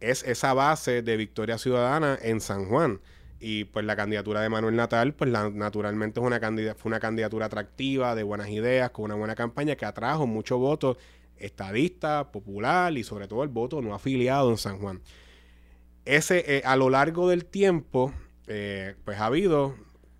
es 0.00 0.24
esa 0.24 0.54
base 0.54 1.02
de 1.02 1.16
Victoria 1.16 1.56
Ciudadana 1.56 2.18
en 2.20 2.40
San 2.40 2.64
Juan. 2.64 3.00
Y 3.46 3.66
pues 3.66 3.84
la 3.84 3.94
candidatura 3.94 4.40
de 4.40 4.48
Manuel 4.48 4.74
Natal, 4.74 5.12
pues 5.12 5.30
naturalmente 5.30 6.18
es 6.18 6.24
una 6.24 6.40
fue 6.74 6.88
una 6.88 6.98
candidatura 6.98 7.44
atractiva, 7.44 8.14
de 8.14 8.22
buenas 8.22 8.48
ideas, 8.48 8.88
con 8.88 9.04
una 9.04 9.16
buena 9.16 9.34
campaña 9.34 9.76
que 9.76 9.84
atrajo 9.84 10.26
mucho 10.26 10.56
voto 10.56 10.96
estadista, 11.36 12.32
popular 12.32 12.96
y 12.96 13.04
sobre 13.04 13.28
todo 13.28 13.42
el 13.42 13.50
voto 13.50 13.82
no 13.82 13.94
afiliado 13.94 14.50
en 14.50 14.56
San 14.56 14.78
Juan. 14.78 15.02
Ese, 16.06 16.56
eh, 16.56 16.62
a 16.64 16.74
lo 16.76 16.88
largo 16.88 17.28
del 17.28 17.44
tiempo, 17.44 18.14
eh, 18.46 18.94
pues 19.04 19.18
ha 19.18 19.26
habido 19.26 19.74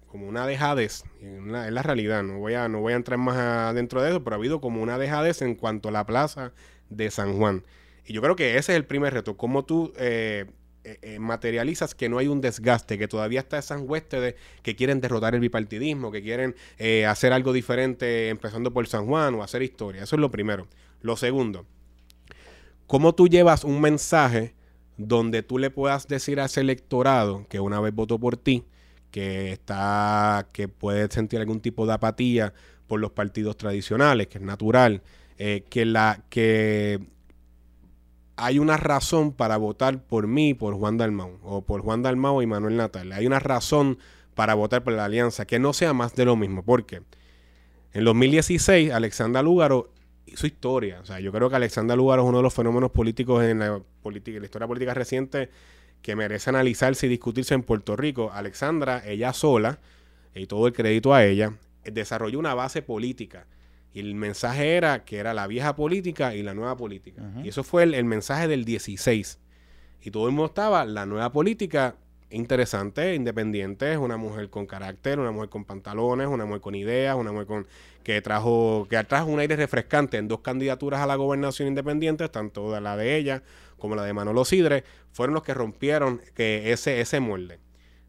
como 0.06 0.28
una 0.28 0.46
dejadez, 0.46 1.04
en 1.22 1.50
la, 1.50 1.70
la, 1.70 1.80
realidad, 1.80 2.22
no 2.24 2.40
voy, 2.40 2.52
a, 2.52 2.68
no 2.68 2.82
voy 2.82 2.92
a 2.92 2.96
entrar 2.96 3.18
más 3.18 3.38
adentro 3.38 4.02
de 4.02 4.10
eso, 4.10 4.22
pero 4.22 4.36
ha 4.36 4.38
habido 4.38 4.60
como 4.60 4.82
una 4.82 4.98
dejadez 4.98 5.40
en 5.40 5.54
cuanto 5.54 5.88
a 5.88 5.92
la 5.92 6.04
plaza 6.04 6.52
de 6.90 7.10
San 7.10 7.38
Juan. 7.38 7.64
Y 8.04 8.12
yo 8.12 8.20
creo 8.20 8.36
que 8.36 8.58
ese 8.58 8.72
es 8.72 8.76
el 8.76 8.84
primer 8.84 9.14
reto, 9.14 9.38
cómo 9.38 9.64
tú 9.64 9.94
eh, 9.96 10.44
eh, 10.86 10.98
eh, 11.00 11.18
materializas 11.18 11.94
que 11.94 12.10
no 12.10 12.18
hay 12.18 12.28
un 12.28 12.42
desgaste, 12.42 12.98
que 12.98 13.08
todavía 13.08 13.40
está 13.40 13.56
esas 13.56 13.80
huéspedes 13.80 14.34
que 14.62 14.76
quieren 14.76 15.00
derrotar 15.00 15.34
el 15.34 15.40
bipartidismo, 15.40 16.12
que 16.12 16.22
quieren 16.22 16.54
eh, 16.76 17.06
hacer 17.06 17.32
algo 17.32 17.54
diferente 17.54 18.28
empezando 18.28 18.70
por 18.70 18.86
San 18.86 19.06
Juan 19.06 19.34
o 19.34 19.42
hacer 19.42 19.62
historia. 19.62 20.02
Eso 20.02 20.16
es 20.16 20.20
lo 20.20 20.30
primero. 20.30 20.68
Lo 21.00 21.16
segundo, 21.16 21.64
¿cómo 22.86 23.14
tú 23.14 23.28
llevas 23.28 23.64
un 23.64 23.80
mensaje 23.80 24.52
donde 24.98 25.42
tú 25.42 25.56
le 25.58 25.70
puedas 25.70 26.06
decir 26.06 26.38
a 26.38 26.44
ese 26.44 26.60
electorado 26.60 27.46
que 27.48 27.60
una 27.60 27.80
vez 27.80 27.94
votó 27.94 28.18
por 28.20 28.36
ti, 28.36 28.64
que 29.10 29.52
está, 29.52 30.48
que 30.52 30.68
puede 30.68 31.10
sentir 31.10 31.40
algún 31.40 31.60
tipo 31.60 31.86
de 31.86 31.94
apatía 31.94 32.52
por 32.86 33.00
los 33.00 33.12
partidos 33.12 33.56
tradicionales, 33.56 34.26
que 34.26 34.36
es 34.36 34.44
natural, 34.44 35.00
que 35.36 35.84
la 35.86 36.22
que 36.28 37.00
hay 38.36 38.58
una 38.58 38.76
razón 38.76 39.32
para 39.32 39.56
votar 39.56 40.02
por 40.02 40.26
mí, 40.26 40.54
por 40.54 40.74
Juan 40.74 40.96
Dalmau, 40.96 41.38
o 41.42 41.62
por 41.62 41.82
Juan 41.82 42.02
Dalmau 42.02 42.42
y 42.42 42.46
Manuel 42.46 42.76
Natal. 42.76 43.12
Hay 43.12 43.26
una 43.26 43.38
razón 43.38 43.98
para 44.34 44.54
votar 44.54 44.82
por 44.82 44.92
la 44.92 45.04
alianza, 45.04 45.46
que 45.46 45.58
no 45.58 45.72
sea 45.72 45.92
más 45.92 46.14
de 46.14 46.24
lo 46.24 46.36
mismo. 46.36 46.64
Porque 46.64 47.02
en 47.92 48.04
2016, 48.04 48.90
Alexandra 48.92 49.42
Lúgaro 49.42 49.92
hizo 50.26 50.46
historia. 50.46 51.00
O 51.00 51.06
sea, 51.06 51.20
yo 51.20 51.30
creo 51.32 51.48
que 51.48 51.56
Alexandra 51.56 51.96
Lúgaro 51.96 52.22
es 52.22 52.28
uno 52.28 52.38
de 52.38 52.42
los 52.42 52.54
fenómenos 52.54 52.90
políticos 52.90 53.44
en 53.44 53.60
la, 53.60 53.66
en 53.66 54.40
la 54.40 54.44
historia 54.44 54.66
política 54.66 54.94
reciente 54.94 55.50
que 56.02 56.16
merece 56.16 56.50
analizarse 56.50 57.06
y 57.06 57.08
discutirse 57.08 57.54
en 57.54 57.62
Puerto 57.62 57.96
Rico. 57.96 58.30
Alexandra, 58.32 59.02
ella 59.06 59.32
sola, 59.32 59.78
y 60.34 60.46
todo 60.46 60.66
el 60.66 60.72
crédito 60.72 61.14
a 61.14 61.24
ella, 61.24 61.54
desarrolló 61.84 62.38
una 62.38 62.54
base 62.54 62.82
política 62.82 63.46
y 63.94 64.00
el 64.00 64.16
mensaje 64.16 64.76
era 64.76 65.04
que 65.04 65.18
era 65.18 65.32
la 65.32 65.46
vieja 65.46 65.76
política 65.76 66.34
y 66.34 66.42
la 66.42 66.52
nueva 66.52 66.76
política. 66.76 67.22
Y 67.44 67.48
eso 67.48 67.62
fue 67.62 67.84
el, 67.84 68.04
mensaje 68.04 68.48
del 68.48 68.64
16. 68.64 69.38
Y 70.02 70.10
todo 70.10 70.26
el 70.26 70.32
mundo 70.32 70.46
estaba, 70.46 70.84
la 70.84 71.06
nueva 71.06 71.30
política, 71.30 71.94
interesante, 72.28 73.14
independiente, 73.14 73.92
es 73.92 73.98
una 73.98 74.16
mujer 74.16 74.50
con 74.50 74.66
carácter, 74.66 75.20
una 75.20 75.30
mujer 75.30 75.48
con 75.48 75.64
pantalones, 75.64 76.26
una 76.26 76.44
mujer 76.44 76.60
con 76.60 76.74
ideas, 76.74 77.14
una 77.14 77.30
mujer 77.30 77.46
con 77.46 77.66
que 78.02 78.20
trajo 78.20 78.88
que 78.90 79.02
trajo 79.04 79.30
un 79.30 79.38
aire 79.38 79.54
refrescante 79.54 80.18
en 80.18 80.26
dos 80.26 80.40
candidaturas 80.40 81.00
a 81.00 81.06
la 81.06 81.14
gobernación 81.14 81.68
independiente, 81.68 82.28
tanto 82.28 82.78
la 82.80 82.96
de 82.96 83.16
ella 83.16 83.44
como 83.78 83.94
la 83.94 84.02
de 84.02 84.12
Manolo 84.12 84.44
Sidre, 84.44 84.82
fueron 85.12 85.34
los 85.34 85.44
que 85.44 85.54
rompieron 85.54 86.20
que 86.34 86.72
ese 86.72 87.00
ese 87.00 87.20
molde. 87.20 87.60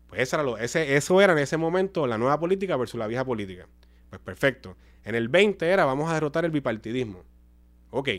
Pues 0.07 0.33
era 0.33 0.41
lo, 0.41 0.57
ese, 0.57 0.95
eso 0.97 1.21
era 1.21 1.33
en 1.33 1.39
ese 1.39 1.57
momento 1.57 2.07
la 2.07 2.17
nueva 2.17 2.39
política 2.39 2.75
versus 2.75 2.97
la 2.97 3.05
vieja 3.05 3.23
política. 3.23 3.67
Pues 4.09 4.19
perfecto. 4.19 4.75
En 5.05 5.15
el 5.15 5.29
20 5.29 5.65
era 5.65 5.85
vamos 5.85 6.09
a 6.09 6.15
derrotar 6.15 6.43
el 6.45 6.51
bipartidismo. 6.51 7.23
Ok. 7.91 8.09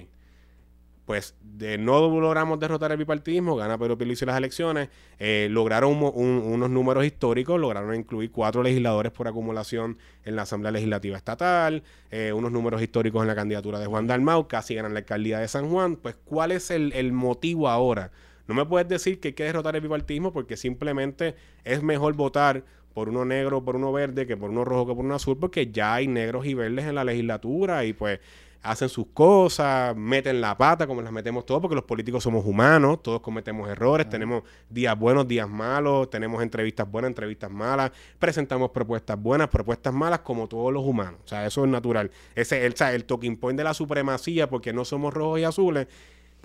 Pues 1.05 1.37
de 1.41 1.79
no 1.79 2.01
logramos 2.01 2.59
derrotar 2.59 2.91
el 2.91 2.99
bipartidismo, 2.99 3.55
gana 3.55 3.79
Pedro 3.79 3.97
Pierluisi 3.97 4.27
las 4.27 4.37
elecciones, 4.37 4.89
eh, 5.21 5.47
lograron 5.49 6.03
unos 6.03 6.69
números 6.69 7.05
históricos, 7.05 7.61
lograron 7.61 7.95
incluir 7.95 8.33
cuatro 8.33 8.61
legisladores 8.65 9.13
por 9.13 9.29
acumulación 9.29 9.99
en 10.25 10.35
la 10.35 10.43
Asamblea 10.43 10.73
Legislativa 10.73 11.17
Estatal, 11.17 11.85
eh, 12.11 12.33
unos 12.33 12.51
números 12.51 12.83
históricos 12.83 13.23
en 13.23 13.29
la 13.29 13.37
candidatura 13.37 13.79
de 13.79 13.87
Juan 13.87 14.09
Dalmau, 14.09 14.49
casi 14.49 14.75
ganan 14.75 14.95
la 14.95 15.01
alcaldía 15.01 15.39
de 15.39 15.47
San 15.47 15.71
Juan. 15.71 15.95
Pues, 15.95 16.17
¿cuál 16.25 16.51
es 16.51 16.73
el, 16.73 16.93
el 16.93 17.13
motivo 17.13 17.69
ahora? 17.69 18.11
No 18.49 18.55
me 18.55 18.65
puedes 18.67 18.89
decir 18.89 19.21
que 19.21 19.29
hay 19.29 19.35
que 19.35 19.45
derrotar 19.45 19.77
el 19.77 19.83
bipartidismo 19.83 20.33
porque 20.33 20.57
simplemente 20.57 21.37
es 21.63 21.85
mejor 21.85 22.15
votar 22.15 22.65
por 22.97 23.11
uno 23.11 23.27
negro, 23.27 23.63
por 23.63 23.77
uno 23.77 23.93
verde, 23.93 24.27
que 24.27 24.39
por 24.39 24.49
uno 24.49 24.65
rojo, 24.65 24.87
que 24.87 24.95
por 24.95 25.05
uno 25.05 25.17
azul, 25.17 25.37
porque 25.37 25.71
ya 25.71 25.93
hay 25.93 26.09
negros 26.09 26.47
y 26.47 26.55
verdes 26.55 26.87
en 26.87 26.95
la 26.95 27.05
legislatura 27.05 27.85
y 27.85 27.93
pues 27.93 28.21
hacen 28.63 28.89
sus 28.89 29.09
cosas, 29.09 29.95
meten 29.95 30.41
la 30.41 30.57
pata 30.57 30.87
como 30.87 31.03
las 31.03 31.13
metemos 31.13 31.45
todos, 31.45 31.61
porque 31.61 31.75
los 31.75 31.85
políticos 31.85 32.23
somos 32.23 32.47
humanos, 32.47 33.03
todos 33.03 33.21
cometemos 33.21 33.69
errores, 33.69 34.09
tenemos 34.09 34.45
días 34.71 34.99
buenos, 34.99 35.29
días 35.29 35.47
malos, 35.47 36.09
tenemos 36.09 36.43
entrevistas 36.43 36.91
buenas, 36.91 37.11
entrevistas 37.11 37.51
malas, 37.51 37.93
presentamos 38.19 38.71
propuestas 38.71 39.21
buenas, 39.21 39.49
propuestas 39.49 39.93
malas, 39.93 40.21
como 40.21 40.49
todos 40.49 40.73
los 40.73 40.83
humanos. 40.83 41.21
O 41.23 41.29
sea, 41.29 41.45
eso 41.45 41.67
es 41.67 41.71
natural. 41.71 42.11
Ese, 42.35 42.65
el, 42.65 42.75
el 42.81 43.05
talking 43.05 43.37
point 43.37 43.59
de 43.59 43.65
la 43.65 43.75
supremacía, 43.75 44.49
porque 44.49 44.73
no 44.73 44.87
somos 44.87 45.13
rojos 45.13 45.39
y 45.39 45.45
azules, 45.45 45.87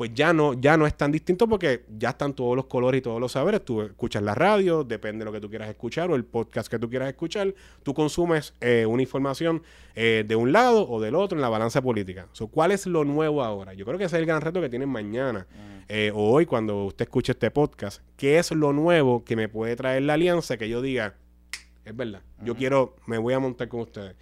pues 0.01 0.15
ya 0.15 0.33
no, 0.33 0.53
ya 0.55 0.77
no 0.77 0.87
es 0.87 0.97
tan 0.97 1.11
distinto 1.11 1.47
porque 1.47 1.85
ya 1.99 2.09
están 2.09 2.33
todos 2.33 2.55
los 2.55 2.65
colores 2.65 2.97
y 2.97 3.01
todos 3.03 3.21
los 3.21 3.33
saberes. 3.33 3.63
Tú 3.63 3.83
escuchas 3.83 4.23
la 4.23 4.33
radio, 4.33 4.83
depende 4.83 5.19
de 5.19 5.25
lo 5.25 5.31
que 5.31 5.39
tú 5.39 5.47
quieras 5.47 5.69
escuchar 5.69 6.09
o 6.09 6.15
el 6.15 6.25
podcast 6.25 6.71
que 6.71 6.79
tú 6.79 6.89
quieras 6.89 7.07
escuchar. 7.07 7.53
Tú 7.83 7.93
consumes 7.93 8.55
eh, 8.61 8.87
una 8.87 9.03
información 9.03 9.61
eh, 9.93 10.25
de 10.27 10.35
un 10.35 10.51
lado 10.51 10.89
o 10.89 10.99
del 10.99 11.13
otro 11.13 11.37
en 11.37 11.43
la 11.43 11.49
balanza 11.49 11.83
política. 11.83 12.27
¿Cuál 12.49 12.71
es 12.71 12.87
lo 12.87 13.05
nuevo 13.05 13.43
ahora? 13.43 13.75
Yo 13.75 13.85
creo 13.85 13.99
que 13.99 14.05
ese 14.05 14.15
es 14.15 14.21
el 14.21 14.25
gran 14.25 14.41
reto 14.41 14.59
que 14.59 14.69
tienen 14.69 14.89
mañana 14.89 15.45
mm. 15.47 15.83
eh, 15.87 16.11
o 16.15 16.31
hoy 16.31 16.47
cuando 16.47 16.85
usted 16.85 17.05
escuche 17.05 17.33
este 17.33 17.51
podcast. 17.51 18.01
¿Qué 18.17 18.39
es 18.39 18.49
lo 18.49 18.73
nuevo 18.73 19.23
que 19.23 19.35
me 19.35 19.49
puede 19.49 19.75
traer 19.75 20.01
la 20.01 20.15
alianza 20.15 20.57
que 20.57 20.67
yo 20.67 20.81
diga, 20.81 21.13
es 21.85 21.95
verdad, 21.95 22.23
yo 22.43 22.55
quiero, 22.55 22.95
me 23.05 23.19
voy 23.19 23.35
a 23.35 23.39
montar 23.39 23.67
con 23.67 23.81
ustedes? 23.81 24.15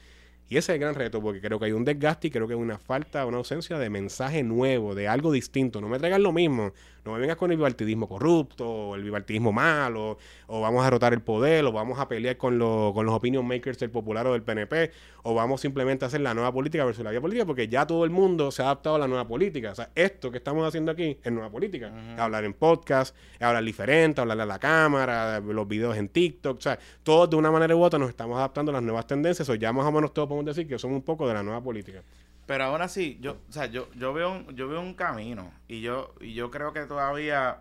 Y 0.49 0.57
ese 0.57 0.71
es 0.71 0.75
el 0.75 0.79
gran 0.79 0.95
reto, 0.95 1.21
porque 1.21 1.39
creo 1.39 1.59
que 1.59 1.65
hay 1.65 1.71
un 1.73 1.85
desgaste 1.85 2.27
y 2.27 2.31
creo 2.31 2.47
que 2.47 2.55
hay 2.55 2.59
una 2.59 2.79
falta, 2.79 3.23
una 3.27 3.37
ausencia 3.37 3.77
de 3.77 3.89
mensaje 3.91 4.41
nuevo, 4.41 4.95
de 4.95 5.07
algo 5.07 5.31
distinto. 5.31 5.79
No 5.79 5.87
me 5.87 5.99
traigan 5.99 6.23
lo 6.23 6.31
mismo. 6.31 6.73
No 7.09 7.15
me 7.15 7.21
vengas 7.21 7.37
con 7.37 7.49
el 7.49 7.57
bipartidismo 7.57 8.07
corrupto, 8.07 8.69
o 8.69 8.95
el 8.95 9.03
bipartidismo 9.03 9.51
malo, 9.51 10.19
o 10.45 10.61
vamos 10.61 10.81
a 10.81 10.83
derrotar 10.85 11.11
el 11.13 11.21
poder, 11.21 11.65
o 11.65 11.71
vamos 11.71 11.97
a 11.97 12.07
pelear 12.07 12.37
con, 12.37 12.59
con 12.59 13.03
los 13.03 13.15
opinion 13.15 13.47
makers 13.47 13.79
del 13.79 13.89
popular 13.89 14.27
o 14.27 14.33
del 14.33 14.43
PNP, 14.43 14.91
o 15.23 15.33
vamos 15.33 15.59
simplemente 15.59 16.05
a 16.05 16.07
hacer 16.07 16.21
la 16.21 16.35
nueva 16.35 16.53
política 16.53 16.85
versus 16.85 17.03
la 17.03 17.09
vía 17.09 17.19
política, 17.19 17.47
porque 17.47 17.67
ya 17.67 17.87
todo 17.87 18.05
el 18.05 18.11
mundo 18.11 18.51
se 18.51 18.61
ha 18.61 18.65
adaptado 18.65 18.97
a 18.97 18.99
la 18.99 19.07
nueva 19.07 19.27
política. 19.27 19.71
O 19.71 19.75
sea, 19.75 19.89
esto 19.95 20.29
que 20.29 20.37
estamos 20.37 20.67
haciendo 20.67 20.91
aquí 20.91 21.17
es 21.23 21.31
nueva 21.31 21.49
política. 21.49 21.91
Hablar 22.15 22.45
en 22.45 22.53
podcast, 22.53 23.15
hablar 23.39 23.63
diferente, 23.63 24.21
hablar 24.21 24.39
a 24.39 24.45
la 24.45 24.59
cámara, 24.59 25.39
los 25.39 25.67
videos 25.67 25.97
en 25.97 26.09
TikTok, 26.09 26.59
o 26.59 26.61
sea, 26.61 26.77
todos 27.01 27.27
de 27.31 27.37
una 27.37 27.49
manera 27.49 27.75
u 27.75 27.81
otra 27.81 27.97
nos 27.97 28.09
estamos 28.09 28.37
adaptando 28.37 28.69
a 28.69 28.73
las 28.73 28.83
nuevas 28.83 29.07
tendencias, 29.07 29.49
o 29.49 29.55
ya 29.55 29.73
más 29.73 29.87
o 29.87 29.91
menos 29.91 30.13
todos 30.13 30.27
podemos 30.27 30.45
decir 30.45 30.67
que 30.67 30.77
somos 30.77 30.97
un 30.97 31.03
poco 31.03 31.27
de 31.27 31.33
la 31.33 31.41
nueva 31.41 31.59
política. 31.59 32.03
Pero 32.49 32.63
aún 32.63 32.81
así, 32.81 33.19
yo, 33.21 33.37
o 33.47 33.51
sea, 33.51 33.67
yo, 33.67 33.91
yo 33.93 34.11
veo 34.11 34.49
yo 34.53 34.67
veo 34.67 34.81
un 34.81 34.95
camino 34.95 35.53
y 35.67 35.81
yo, 35.81 36.15
y 36.19 36.33
yo 36.33 36.49
creo 36.49 36.73
que 36.73 36.87
todavía 36.87 37.59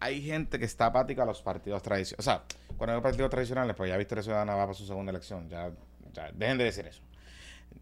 hay 0.00 0.22
gente 0.22 0.58
que 0.58 0.64
está 0.64 0.86
apática 0.86 1.24
a 1.24 1.26
los 1.26 1.42
partidos 1.42 1.82
tradicionales. 1.82 2.18
O 2.18 2.22
sea, 2.22 2.42
cuando 2.78 2.96
hay 2.96 3.02
partidos 3.02 3.28
tradicionales, 3.28 3.76
pues 3.76 3.90
ya 3.90 3.98
Victoria 3.98 4.22
Ciudadana 4.22 4.54
va 4.54 4.62
para 4.62 4.72
su 4.72 4.86
segunda 4.86 5.10
elección. 5.10 5.46
Ya, 5.50 5.72
ya, 6.14 6.32
dejen 6.32 6.56
de 6.56 6.64
decir 6.64 6.86
eso. 6.86 7.02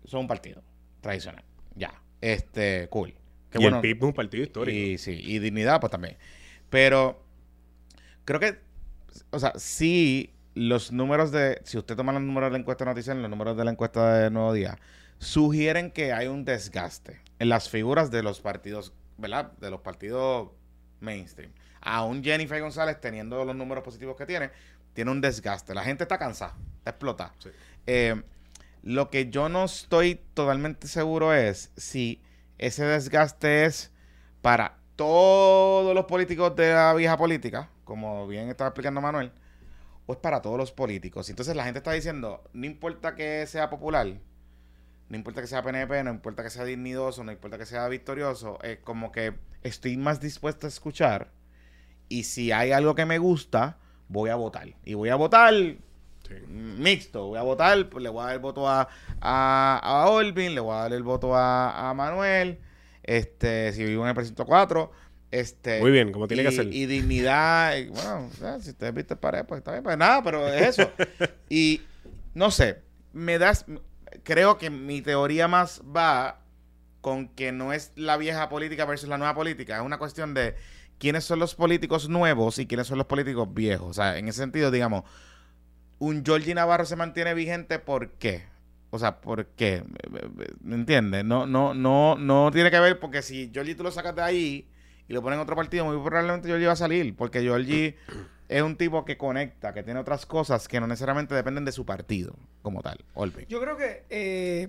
Son 0.04 0.22
un 0.22 0.26
partido 0.26 0.64
tradicional. 1.00 1.44
Ya. 1.76 1.94
Este, 2.20 2.88
cool. 2.88 3.14
y 3.54 3.64
el 3.64 3.80
PIB 3.80 3.96
es 3.98 4.02
un 4.02 4.12
partido 4.12 4.42
histórico. 4.42 4.76
Y, 4.76 4.98
sí, 4.98 5.12
y 5.12 5.38
Dignidad, 5.38 5.78
pues 5.78 5.92
también. 5.92 6.16
Pero 6.70 7.22
creo 8.24 8.40
que, 8.40 8.58
o 9.30 9.38
sea, 9.38 9.52
sí, 9.54 10.34
los 10.54 10.90
números 10.90 11.30
de, 11.30 11.60
si 11.62 11.78
usted 11.78 11.94
toma 11.94 12.12
los 12.12 12.22
números 12.22 12.48
de 12.48 12.54
la 12.54 12.58
encuesta 12.58 12.84
noticial, 12.84 13.22
los 13.22 13.30
números 13.30 13.56
de 13.56 13.64
la 13.64 13.70
encuesta 13.70 14.18
de 14.18 14.30
Nuevo 14.32 14.52
Día, 14.52 14.76
sugieren 15.18 15.90
que 15.90 16.12
hay 16.12 16.26
un 16.26 16.44
desgaste 16.44 17.20
en 17.38 17.48
las 17.48 17.68
figuras 17.68 18.10
de 18.10 18.22
los 18.22 18.40
partidos, 18.40 18.92
¿verdad? 19.16 19.52
De 19.58 19.70
los 19.70 19.80
partidos 19.80 20.50
mainstream. 21.00 21.52
Aún 21.80 22.22
Jennifer 22.22 22.60
González, 22.60 23.00
teniendo 23.00 23.44
los 23.44 23.54
números 23.54 23.84
positivos 23.84 24.16
que 24.16 24.26
tiene, 24.26 24.50
tiene 24.92 25.10
un 25.10 25.20
desgaste. 25.20 25.74
La 25.74 25.84
gente 25.84 26.04
está 26.04 26.18
cansada, 26.18 26.56
está 26.78 26.90
explotada. 26.90 27.32
Eh, 27.86 28.22
lo 28.82 29.10
que 29.10 29.30
yo 29.30 29.48
no 29.48 29.64
estoy 29.64 30.20
totalmente 30.34 30.88
seguro 30.88 31.34
es 31.34 31.70
si 31.76 32.22
ese 32.58 32.84
desgaste 32.84 33.64
es 33.64 33.92
para 34.42 34.78
todos 34.96 35.94
los 35.94 36.06
políticos 36.06 36.56
de 36.56 36.72
la 36.72 36.94
vieja 36.94 37.16
política, 37.16 37.68
como 37.84 38.26
bien 38.26 38.48
estaba 38.48 38.68
explicando 38.68 39.00
Manuel, 39.00 39.32
o 40.06 40.12
es 40.14 40.18
para 40.18 40.40
todos 40.40 40.56
los 40.56 40.72
políticos. 40.72 41.28
Entonces 41.28 41.54
la 41.54 41.64
gente 41.64 41.78
está 41.78 41.92
diciendo, 41.92 42.42
no 42.52 42.64
importa 42.64 43.14
que 43.14 43.46
sea 43.46 43.68
popular, 43.68 44.06
no 45.08 45.16
importa 45.16 45.40
que 45.40 45.46
sea 45.46 45.62
PNP, 45.62 46.04
no 46.04 46.10
importa 46.10 46.42
que 46.42 46.50
sea 46.50 46.64
dignidoso, 46.64 47.24
no 47.24 47.32
importa 47.32 47.58
que 47.58 47.66
sea 47.66 47.86
victorioso, 47.88 48.58
es 48.62 48.78
como 48.78 49.12
que 49.12 49.34
estoy 49.62 49.96
más 49.96 50.20
dispuesto 50.20 50.66
a 50.66 50.68
escuchar 50.68 51.30
y 52.08 52.24
si 52.24 52.52
hay 52.52 52.72
algo 52.72 52.94
que 52.94 53.06
me 53.06 53.18
gusta, 53.18 53.78
voy 54.08 54.30
a 54.30 54.36
votar. 54.36 54.68
Y 54.84 54.94
voy 54.94 55.08
a 55.08 55.16
votar 55.16 55.52
mixto. 56.48 57.28
Voy 57.28 57.38
a 57.38 57.42
votar, 57.42 57.88
pues, 57.88 58.02
le 58.02 58.08
voy 58.08 58.22
a 58.22 58.26
dar 58.26 58.34
el 58.34 58.40
voto 58.40 58.68
a, 58.68 58.88
a, 59.20 59.80
a 59.82 60.10
Olvin, 60.10 60.54
le 60.54 60.60
voy 60.60 60.74
a 60.74 60.80
dar 60.80 60.92
el 60.92 61.02
voto 61.02 61.34
a, 61.34 61.90
a 61.90 61.94
Manuel, 61.94 62.58
este, 63.02 63.72
si 63.72 63.84
vivo 63.84 64.02
en 64.02 64.10
el 64.10 64.14
precinto 64.14 64.44
4. 64.44 64.90
Este, 65.30 65.80
Muy 65.80 65.90
bien, 65.90 66.12
como 66.12 66.28
tiene 66.28 66.44
que 66.44 66.52
ser. 66.52 66.72
Y 66.72 66.86
dignidad, 66.86 67.74
bueno, 67.88 68.30
si 68.60 68.70
ustedes 68.70 68.94
viste 68.94 69.16
pared, 69.16 69.44
pues 69.44 69.58
está 69.58 69.72
bien, 69.72 69.82
pues 69.82 69.98
nada, 69.98 70.22
pero 70.22 70.46
es 70.48 70.78
eso. 70.78 70.90
y 71.48 71.82
no 72.34 72.50
sé, 72.50 72.82
me 73.12 73.38
das, 73.38 73.66
creo 74.22 74.58
que 74.58 74.70
mi 74.70 75.02
teoría 75.02 75.48
más 75.48 75.82
va 75.84 76.40
con 77.00 77.28
que 77.28 77.52
no 77.52 77.72
es 77.72 77.92
la 77.94 78.16
vieja 78.16 78.48
política 78.48 78.84
versus 78.84 79.08
la 79.08 79.18
nueva 79.18 79.34
política, 79.34 79.76
es 79.76 79.82
una 79.82 79.98
cuestión 79.98 80.34
de 80.34 80.56
quiénes 80.98 81.24
son 81.24 81.38
los 81.38 81.54
políticos 81.54 82.08
nuevos 82.08 82.58
y 82.58 82.66
quiénes 82.66 82.86
son 82.86 82.98
los 82.98 83.06
políticos 83.06 83.52
viejos. 83.52 83.90
O 83.90 83.94
sea, 83.94 84.18
en 84.18 84.28
ese 84.28 84.38
sentido, 84.38 84.70
digamos, 84.70 85.04
un 85.98 86.24
Georgie 86.24 86.54
Navarro 86.54 86.84
se 86.84 86.96
mantiene 86.96 87.34
vigente, 87.34 87.78
¿por 87.78 88.12
qué? 88.12 88.44
O 88.90 88.98
sea, 88.98 89.20
¿por 89.20 89.46
qué? 89.46 89.84
¿Me 90.62 90.74
entiendes? 90.74 91.24
No, 91.24 91.46
no, 91.46 91.74
no, 91.74 92.16
no 92.16 92.50
tiene 92.52 92.70
que 92.70 92.80
ver 92.80 92.98
porque 92.98 93.22
si 93.22 93.50
Georgie 93.52 93.74
tú 93.74 93.82
lo 93.82 93.90
sacas 93.90 94.14
de 94.14 94.22
ahí 94.22 94.68
y 95.08 95.12
lo 95.12 95.22
pones 95.22 95.36
en 95.36 95.42
otro 95.42 95.56
partido, 95.56 95.84
muy 95.84 96.02
probablemente 96.02 96.48
Georgie 96.48 96.66
va 96.66 96.72
a 96.72 96.76
salir. 96.76 97.14
Porque 97.14 97.40
Georgie 97.40 97.96
es 98.48 98.62
un 98.62 98.76
tipo 98.76 99.04
que 99.04 99.16
conecta, 99.16 99.72
que 99.74 99.82
tiene 99.82 100.00
otras 100.00 100.26
cosas 100.26 100.68
que 100.68 100.80
no 100.80 100.86
necesariamente 100.86 101.34
dependen 101.34 101.64
de 101.64 101.72
su 101.72 101.84
partido 101.84 102.34
como 102.62 102.82
tal. 102.82 102.98
Yo 103.48 103.60
creo 103.60 103.76
que 103.76 104.04
eh, 104.08 104.68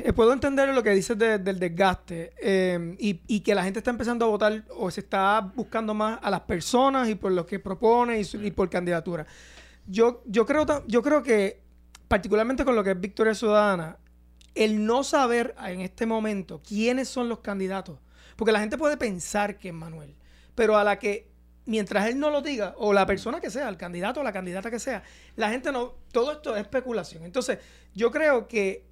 eh, 0.00 0.12
puedo 0.12 0.32
entender 0.32 0.68
lo 0.74 0.82
que 0.82 0.90
dices 0.90 1.16
del 1.18 1.58
desgaste 1.58 2.32
eh, 2.40 2.96
y, 2.98 3.40
que 3.40 3.54
la 3.54 3.62
gente 3.62 3.78
está 3.78 3.90
empezando 3.90 4.24
a 4.24 4.28
votar 4.28 4.64
o 4.76 4.90
se 4.90 5.00
está 5.00 5.40
buscando 5.40 5.94
más 5.94 6.18
a 6.22 6.30
las 6.30 6.40
personas 6.40 7.08
y 7.08 7.14
por 7.14 7.32
lo 7.32 7.46
que 7.46 7.58
propone 7.58 8.20
y 8.20 8.50
por 8.50 8.68
candidatura. 8.68 9.26
Yo, 9.86 10.22
yo, 10.26 10.46
creo, 10.46 10.66
yo 10.86 11.02
creo 11.02 11.22
que, 11.22 11.62
particularmente 12.08 12.64
con 12.64 12.76
lo 12.76 12.84
que 12.84 12.90
es 12.90 13.00
Victoria 13.00 13.34
Ciudadana, 13.34 13.98
el 14.54 14.84
no 14.84 15.04
saber 15.04 15.54
en 15.66 15.80
este 15.80 16.06
momento 16.06 16.60
quiénes 16.66 17.08
son 17.08 17.28
los 17.28 17.38
candidatos, 17.38 17.98
porque 18.36 18.52
la 18.52 18.60
gente 18.60 18.76
puede 18.76 18.96
pensar 18.96 19.58
que 19.58 19.68
es 19.68 19.74
Manuel, 19.74 20.14
pero 20.54 20.76
a 20.76 20.84
la 20.84 20.98
que, 20.98 21.29
mientras 21.70 22.08
él 22.08 22.18
no 22.18 22.30
lo 22.30 22.42
diga, 22.42 22.74
o 22.78 22.92
la 22.92 23.06
persona 23.06 23.40
que 23.40 23.48
sea, 23.48 23.68
el 23.68 23.76
candidato 23.76 24.18
o 24.18 24.22
la 24.24 24.32
candidata 24.32 24.72
que 24.72 24.80
sea, 24.80 25.04
la 25.36 25.50
gente 25.50 25.70
no, 25.70 25.94
todo 26.10 26.32
esto 26.32 26.56
es 26.56 26.62
especulación. 26.62 27.24
Entonces, 27.24 27.58
yo 27.94 28.10
creo 28.10 28.48
que 28.48 28.86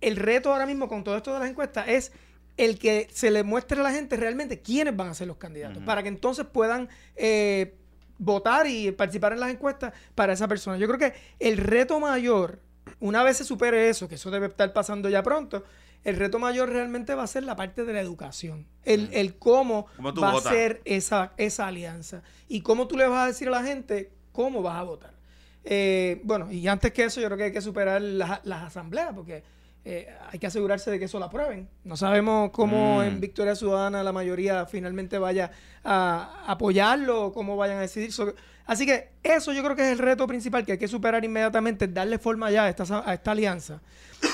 el 0.00 0.16
reto 0.16 0.52
ahora 0.52 0.66
mismo 0.66 0.88
con 0.88 1.04
todo 1.04 1.16
esto 1.16 1.32
de 1.32 1.38
las 1.38 1.48
encuestas 1.48 1.86
es 1.86 2.10
el 2.56 2.76
que 2.76 3.06
se 3.12 3.30
le 3.30 3.44
muestre 3.44 3.78
a 3.78 3.84
la 3.84 3.92
gente 3.92 4.16
realmente 4.16 4.60
quiénes 4.60 4.96
van 4.96 5.10
a 5.10 5.14
ser 5.14 5.28
los 5.28 5.36
candidatos, 5.36 5.80
para 5.84 6.02
que 6.02 6.08
entonces 6.08 6.44
puedan 6.44 6.88
eh, 7.14 7.76
votar 8.18 8.66
y 8.66 8.90
participar 8.90 9.32
en 9.32 9.38
las 9.38 9.50
encuestas 9.50 9.92
para 10.16 10.32
esa 10.32 10.48
persona. 10.48 10.76
Yo 10.76 10.88
creo 10.88 10.98
que 10.98 11.16
el 11.38 11.56
reto 11.56 12.00
mayor, 12.00 12.58
una 12.98 13.22
vez 13.22 13.36
se 13.36 13.44
supere 13.44 13.88
eso, 13.88 14.08
que 14.08 14.16
eso 14.16 14.32
debe 14.32 14.46
estar 14.48 14.72
pasando 14.72 15.08
ya 15.08 15.22
pronto, 15.22 15.62
el 16.04 16.16
reto 16.16 16.38
mayor 16.38 16.70
realmente 16.70 17.14
va 17.14 17.24
a 17.24 17.26
ser 17.26 17.44
la 17.44 17.56
parte 17.56 17.84
de 17.84 17.92
la 17.92 18.00
educación. 18.00 18.66
El, 18.84 19.10
el 19.12 19.36
cómo, 19.38 19.86
va 20.00 20.32
a 20.32 20.40
ser 20.40 20.80
esa, 20.84 21.32
esa 21.36 21.66
alianza. 21.66 22.22
Y 22.48 22.62
cómo 22.62 22.88
tú 22.88 22.96
le 22.96 23.06
vas 23.06 23.24
a 23.24 23.26
decir 23.26 23.48
a 23.48 23.52
la 23.52 23.62
gente 23.62 24.12
cómo 24.32 24.62
vas 24.62 24.76
a 24.76 24.82
votar. 24.82 25.14
Eh, 25.64 26.20
bueno, 26.24 26.50
y 26.50 26.66
antes 26.68 26.92
que 26.92 27.04
eso, 27.04 27.20
yo 27.20 27.26
creo 27.26 27.36
que 27.36 27.44
hay 27.44 27.52
que 27.52 27.60
superar 27.60 28.00
las, 28.00 28.44
las 28.44 28.62
asambleas, 28.62 29.12
porque 29.14 29.42
eh, 29.84 30.08
hay 30.30 30.38
que 30.38 30.46
asegurarse 30.46 30.90
de 30.90 30.98
que 30.98 31.06
eso 31.06 31.18
lo 31.18 31.26
aprueben. 31.26 31.68
No 31.84 31.96
sabemos 31.96 32.50
cómo 32.50 33.02
en 33.02 33.16
mm. 33.16 33.20
Victoria 33.20 33.54
Ciudadana 33.54 34.02
la 34.02 34.12
mayoría 34.12 34.66
finalmente 34.66 35.18
vaya 35.18 35.50
a 35.84 36.44
apoyarlo 36.46 37.26
o 37.26 37.32
cómo 37.32 37.56
vayan 37.56 37.78
a 37.78 37.80
decidir. 37.80 38.12
Así 38.68 38.84
que 38.84 39.08
eso 39.22 39.54
yo 39.54 39.64
creo 39.64 39.74
que 39.74 39.80
es 39.80 39.92
el 39.92 39.98
reto 39.98 40.26
principal 40.26 40.64
que 40.66 40.72
hay 40.72 40.78
que 40.78 40.88
superar 40.88 41.24
inmediatamente, 41.24 41.88
darle 41.88 42.18
forma 42.18 42.50
ya 42.50 42.64
a 42.64 42.68
esta, 42.68 43.02
a 43.02 43.14
esta 43.14 43.30
alianza 43.30 43.80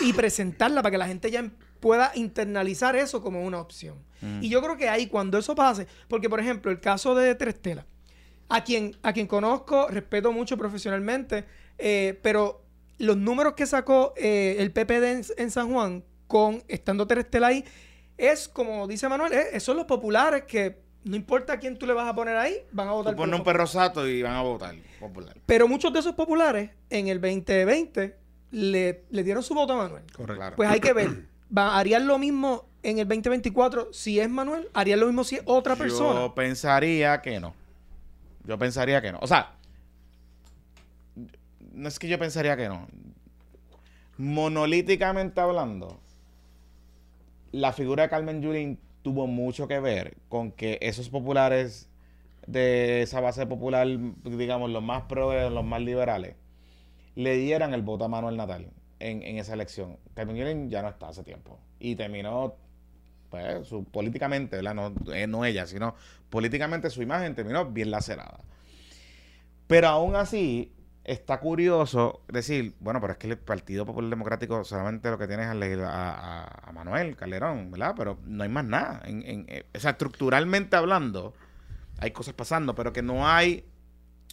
y 0.00 0.12
presentarla 0.12 0.82
para 0.82 0.90
que 0.90 0.98
la 0.98 1.06
gente 1.06 1.30
ya 1.30 1.48
pueda 1.78 2.10
internalizar 2.16 2.96
eso 2.96 3.22
como 3.22 3.44
una 3.44 3.60
opción. 3.60 3.96
Mm. 4.20 4.42
Y 4.42 4.48
yo 4.48 4.60
creo 4.60 4.76
que 4.76 4.88
ahí 4.88 5.06
cuando 5.06 5.38
eso 5.38 5.54
pase, 5.54 5.86
porque 6.08 6.28
por 6.28 6.40
ejemplo 6.40 6.72
el 6.72 6.80
caso 6.80 7.14
de 7.14 7.32
Trestela, 7.36 7.86
a 8.48 8.64
quien, 8.64 8.96
a 9.04 9.12
quien 9.12 9.28
conozco, 9.28 9.86
respeto 9.86 10.32
mucho 10.32 10.56
profesionalmente, 10.58 11.44
eh, 11.78 12.18
pero 12.20 12.64
los 12.98 13.16
números 13.16 13.54
que 13.54 13.66
sacó 13.66 14.14
eh, 14.16 14.56
el 14.58 14.72
PPD 14.72 15.38
en, 15.38 15.50
San 15.52 15.72
Juan, 15.72 16.02
con 16.26 16.64
estando 16.66 17.06
Terestel 17.06 17.44
ahí, 17.44 17.64
es 18.18 18.48
como 18.48 18.88
dice 18.88 19.08
Manuel, 19.08 19.32
eh, 19.32 19.60
son 19.60 19.76
los 19.76 19.86
populares 19.86 20.42
que 20.42 20.83
no 21.04 21.16
importa 21.16 21.58
quién 21.58 21.78
tú 21.78 21.86
le 21.86 21.92
vas 21.92 22.08
a 22.08 22.14
poner 22.14 22.36
ahí, 22.36 22.56
van 22.72 22.88
a 22.88 22.92
votar. 22.92 23.14
Tú 23.14 23.22
un 23.22 23.44
perro 23.44 23.66
sato 23.66 24.08
y 24.08 24.22
van 24.22 24.32
a 24.32 24.42
votar 24.42 24.74
popular. 24.98 25.36
Pero 25.46 25.68
muchos 25.68 25.92
de 25.92 26.00
esos 26.00 26.14
populares 26.14 26.70
en 26.90 27.08
el 27.08 27.20
2020 27.20 28.16
le, 28.50 29.04
dieron 29.10 29.42
su 29.42 29.54
voto 29.54 29.74
a 29.74 29.76
Manuel. 29.76 30.04
Correcto. 30.12 30.56
Pues 30.56 30.68
hay 30.68 30.80
que 30.80 30.92
ver. 30.92 31.26
¿Harían 31.54 32.06
lo 32.06 32.18
mismo 32.18 32.66
en 32.82 32.98
el 32.98 33.06
2024 33.06 33.92
si 33.92 34.18
es 34.18 34.28
Manuel? 34.30 34.68
¿Harían 34.72 35.00
lo 35.00 35.06
mismo 35.06 35.24
si 35.24 35.36
es 35.36 35.42
otra 35.44 35.76
persona? 35.76 36.20
Yo 36.20 36.34
pensaría 36.34 37.20
que 37.20 37.38
no. 37.38 37.54
Yo 38.44 38.58
pensaría 38.58 39.00
que 39.02 39.12
no. 39.12 39.18
O 39.20 39.26
sea, 39.26 39.52
no 41.72 41.88
es 41.88 41.98
que 41.98 42.08
yo 42.08 42.18
pensaría 42.18 42.56
que 42.56 42.68
no. 42.68 42.88
Monolíticamente 44.16 45.40
hablando, 45.40 46.00
la 47.52 47.72
figura 47.72 48.04
de 48.04 48.08
Carmen 48.08 48.40
Yulín 48.40 48.78
tuvo 49.04 49.26
mucho 49.26 49.68
que 49.68 49.78
ver 49.80 50.16
con 50.30 50.50
que 50.50 50.78
esos 50.80 51.10
populares 51.10 51.90
de 52.46 53.02
esa 53.02 53.20
base 53.20 53.46
popular, 53.46 53.86
digamos, 54.24 54.70
los 54.70 54.82
más 54.82 55.02
progres, 55.02 55.52
los 55.52 55.62
más 55.64 55.82
liberales, 55.82 56.36
le 57.14 57.36
dieran 57.36 57.74
el 57.74 57.82
voto 57.82 58.06
a 58.06 58.08
Manuel 58.08 58.36
Natal 58.38 58.70
en, 58.98 59.22
esa 59.38 59.52
elección. 59.52 59.98
Carmen 60.14 60.70
ya 60.70 60.80
no 60.80 60.88
está 60.88 61.08
hace 61.08 61.22
tiempo. 61.22 61.58
Y 61.78 61.96
terminó, 61.96 62.56
pues, 63.28 63.68
su, 63.68 63.84
políticamente, 63.84 64.62
No, 64.62 64.94
eh, 65.12 65.26
no 65.26 65.44
ella, 65.44 65.66
sino 65.66 65.94
políticamente 66.30 66.88
su 66.88 67.02
imagen 67.02 67.34
terminó 67.34 67.66
bien 67.66 67.90
lacerada. 67.90 68.40
Pero 69.66 69.88
aún 69.88 70.16
así, 70.16 70.72
está 71.04 71.38
curioso 71.38 72.22
decir, 72.28 72.74
bueno, 72.80 73.00
pero 73.00 73.12
es 73.12 73.18
que 73.18 73.28
el 73.28 73.38
Partido 73.38 73.84
Popular 73.84 74.10
Democrático 74.10 74.64
solamente 74.64 75.10
lo 75.10 75.18
que 75.18 75.26
tiene 75.26 75.42
es 75.42 75.78
a, 75.84 76.70
Manuel 76.72 77.14
Calderón, 77.14 77.70
¿verdad? 77.70 77.94
Pero 77.96 78.18
no 78.24 78.42
hay 78.42 78.48
más 78.48 78.64
nada. 78.64 79.02
En, 79.04 79.44
eh, 79.48 79.66
o 79.74 79.78
sea, 79.78 79.92
estructuralmente 79.92 80.76
hablando, 80.76 81.34
hay 81.98 82.10
cosas 82.10 82.34
pasando, 82.34 82.74
pero 82.74 82.92
que 82.92 83.02
no 83.02 83.28
hay 83.28 83.64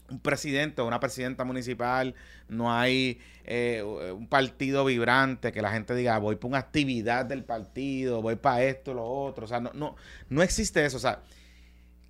un 0.10 0.20
presidente 0.20 0.82
o 0.82 0.88
una 0.88 1.00
presidenta 1.00 1.44
municipal, 1.44 2.16
no 2.48 2.74
hay 2.74 3.20
eh, 3.46 3.84
un 3.84 4.28
partido 4.28 4.86
vibrante 4.86 5.52
que 5.52 5.62
la 5.62 5.72
gente 5.72 5.96
diga, 5.96 6.18
voy 6.20 6.36
para 6.36 6.48
una 6.48 6.58
actividad 6.60 7.26
del 7.26 7.44
partido, 7.44 8.22
voy 8.22 8.36
para 8.36 8.64
esto, 8.64 8.94
lo 8.94 9.06
otro. 9.06 9.46
O 9.46 9.48
sea, 9.48 9.60
no, 9.60 9.72
no, 9.74 9.96
no 10.30 10.42
existe 10.42 10.86
eso. 10.86 10.98
O 10.98 11.02
sea, 11.02 11.22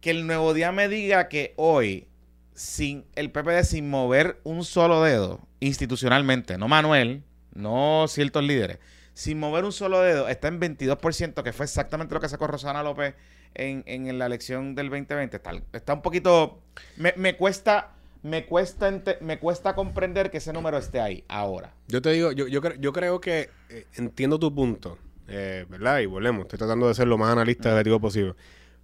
que 0.01 0.11
el 0.11 0.25
nuevo 0.27 0.53
día 0.53 0.71
me 0.71 0.87
diga 0.87 1.29
que 1.29 1.53
hoy 1.57 2.07
sin 2.53 3.05
el 3.15 3.31
PPD 3.31 3.63
sin 3.63 3.89
mover 3.89 4.39
un 4.43 4.63
solo 4.65 5.01
dedo 5.01 5.39
institucionalmente, 5.59 6.57
no 6.57 6.67
Manuel, 6.67 7.23
no 7.53 8.05
ciertos 8.07 8.43
líderes, 8.43 8.79
sin 9.13 9.39
mover 9.39 9.65
un 9.65 9.71
solo 9.71 10.01
dedo, 10.01 10.27
está 10.27 10.47
en 10.47 10.59
22%, 10.59 11.43
que 11.43 11.53
fue 11.53 11.65
exactamente 11.65 12.13
lo 12.13 12.21
que 12.21 12.29
sacó 12.29 12.47
Rosana 12.47 12.83
López 12.83 13.15
en, 13.53 13.83
en 13.85 14.17
la 14.17 14.25
elección 14.25 14.75
del 14.75 14.89
2020. 14.89 15.37
Está, 15.37 15.51
está 15.73 15.93
un 15.93 16.01
poquito... 16.01 16.61
Me, 16.97 17.13
me 17.17 17.35
cuesta... 17.35 17.91
Me 18.23 18.45
cuesta, 18.45 18.91
me 19.21 19.39
cuesta 19.39 19.73
comprender 19.73 20.29
que 20.29 20.37
ese 20.37 20.53
número 20.53 20.77
esté 20.77 20.99
ahí 21.01 21.23
ahora. 21.27 21.73
Yo 21.87 22.03
te 22.03 22.11
digo, 22.11 22.31
yo, 22.31 22.47
yo, 22.47 22.61
yo 22.75 22.93
creo 22.93 23.19
que 23.19 23.49
eh, 23.69 23.87
entiendo 23.95 24.37
tu 24.37 24.53
punto. 24.53 24.99
eh, 25.27 25.65
¿verdad? 25.67 26.01
Y 26.01 26.05
volvemos, 26.05 26.43
estoy 26.43 26.59
tratando 26.59 26.87
de 26.87 26.93
ser 26.93 27.07
lo 27.07 27.17
más 27.17 27.31
analista 27.31 27.69
y 27.69 27.71
objetivo 27.71 27.99
posible. 27.99 28.35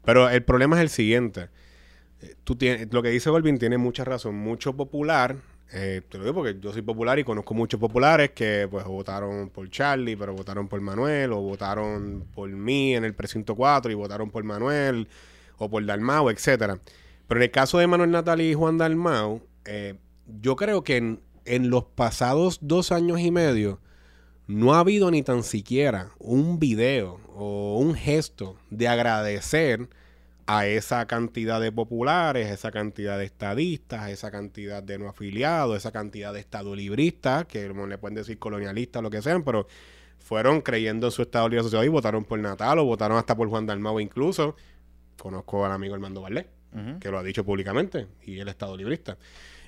Pero 0.03 0.27
el 0.27 0.43
problema 0.43 0.75
es 0.77 0.82
el 0.82 0.89
siguiente. 0.89 1.49
Eh, 2.21 2.36
tú 2.43 2.56
tienes, 2.56 2.91
lo 2.91 3.03
que 3.03 3.10
dice 3.10 3.30
Golvin 3.30 3.58
tiene 3.58 3.77
mucha 3.77 4.03
razón. 4.03 4.36
Mucho 4.36 4.75
popular, 4.75 5.38
eh, 5.71 6.01
te 6.10 6.17
lo 6.17 6.23
digo 6.23 6.36
porque 6.36 6.60
yo 6.60 6.71
soy 6.71 6.82
popular 6.82 7.19
y 7.19 7.23
conozco 7.23 7.53
muchos 7.53 7.80
populares 7.80 8.32
que 8.32 8.67
pues 8.69 8.86
votaron 8.86 9.49
por 9.49 9.69
Charlie, 9.69 10.15
pero 10.15 10.34
votaron 10.34 10.67
por 10.67 10.80
Manuel, 10.82 11.34
o 11.34 11.41
votaron 11.41 12.25
por 12.34 12.49
mí 12.49 12.95
en 12.95 13.03
el 13.03 13.13
precinto 13.13 13.56
4 13.56 13.91
y 13.91 13.95
votaron 13.95 14.32
por 14.32 14.43
Manuel, 14.43 15.08
o 15.58 15.69
por 15.69 15.86
Dalmau, 15.86 16.30
etcétera. 16.30 16.80
Pero 17.27 17.39
en 17.39 17.43
el 17.43 17.51
caso 17.51 17.77
de 17.80 17.88
Manuel 17.88 18.12
Natal 18.12 18.41
y 18.41 18.53
Juan 18.53 18.77
Dalmau, 18.77 19.41
eh, 19.65 19.95
yo 20.25 20.56
creo 20.56 20.84
que 20.84 20.97
en, 20.97 21.21
en 21.45 21.69
los 21.69 21.84
pasados 21.84 22.60
dos 22.62 22.91
años 22.91 23.19
y 23.19 23.32
medio 23.32 23.82
no 24.47 24.73
ha 24.73 24.80
habido 24.80 25.12
ni 25.12 25.23
tan 25.23 25.43
siquiera 25.43 26.12
un 26.19 26.58
video 26.58 27.19
o 27.36 27.77
un 27.80 27.95
gesto 27.95 28.56
de 28.69 28.88
agradecer 28.88 29.89
a 30.48 30.66
esa 30.66 31.06
cantidad 31.08 31.60
de 31.60 31.74
populares, 31.74 32.50
esa 32.50 32.72
cantidad 32.72 33.18
de 33.18 33.26
estadistas, 33.26 34.10
esa 34.10 34.32
cantidad 34.32 34.82
de 34.82 34.98
no 34.98 35.10
afiliados, 35.10 35.76
esa 35.76 35.92
cantidad 35.92 36.34
de 36.34 36.40
estadolibristas, 36.40 37.46
que 37.46 37.68
le 37.68 37.98
pueden 37.98 38.16
decir 38.16 38.40
colonialistas, 38.40 39.04
lo 39.04 39.10
que 39.10 39.22
sean, 39.22 39.44
pero 39.44 39.68
fueron 40.18 40.62
creyendo 40.62 41.08
en 41.08 41.12
su 41.12 41.22
estado 41.22 41.50
libre 41.50 41.60
asociado 41.60 41.84
y 41.84 41.90
votaron 41.90 42.24
por 42.24 42.40
Natal 42.40 42.80
o 42.80 42.86
votaron 42.86 43.18
hasta 43.18 43.36
por 43.36 43.50
Juan 43.50 43.66
Dalmau 43.66 44.00
incluso. 44.00 44.56
Conozco 45.20 45.66
al 45.66 45.74
amigo 45.74 45.96
Armando 45.96 46.22
Valdés, 46.22 46.46
que 47.02 47.12
lo 47.12 47.20
ha 47.20 47.24
dicho 47.24 47.44
públicamente, 47.44 48.08
y 48.24 48.40
el 48.40 48.48
estado 48.48 48.78
librista. 48.78 49.18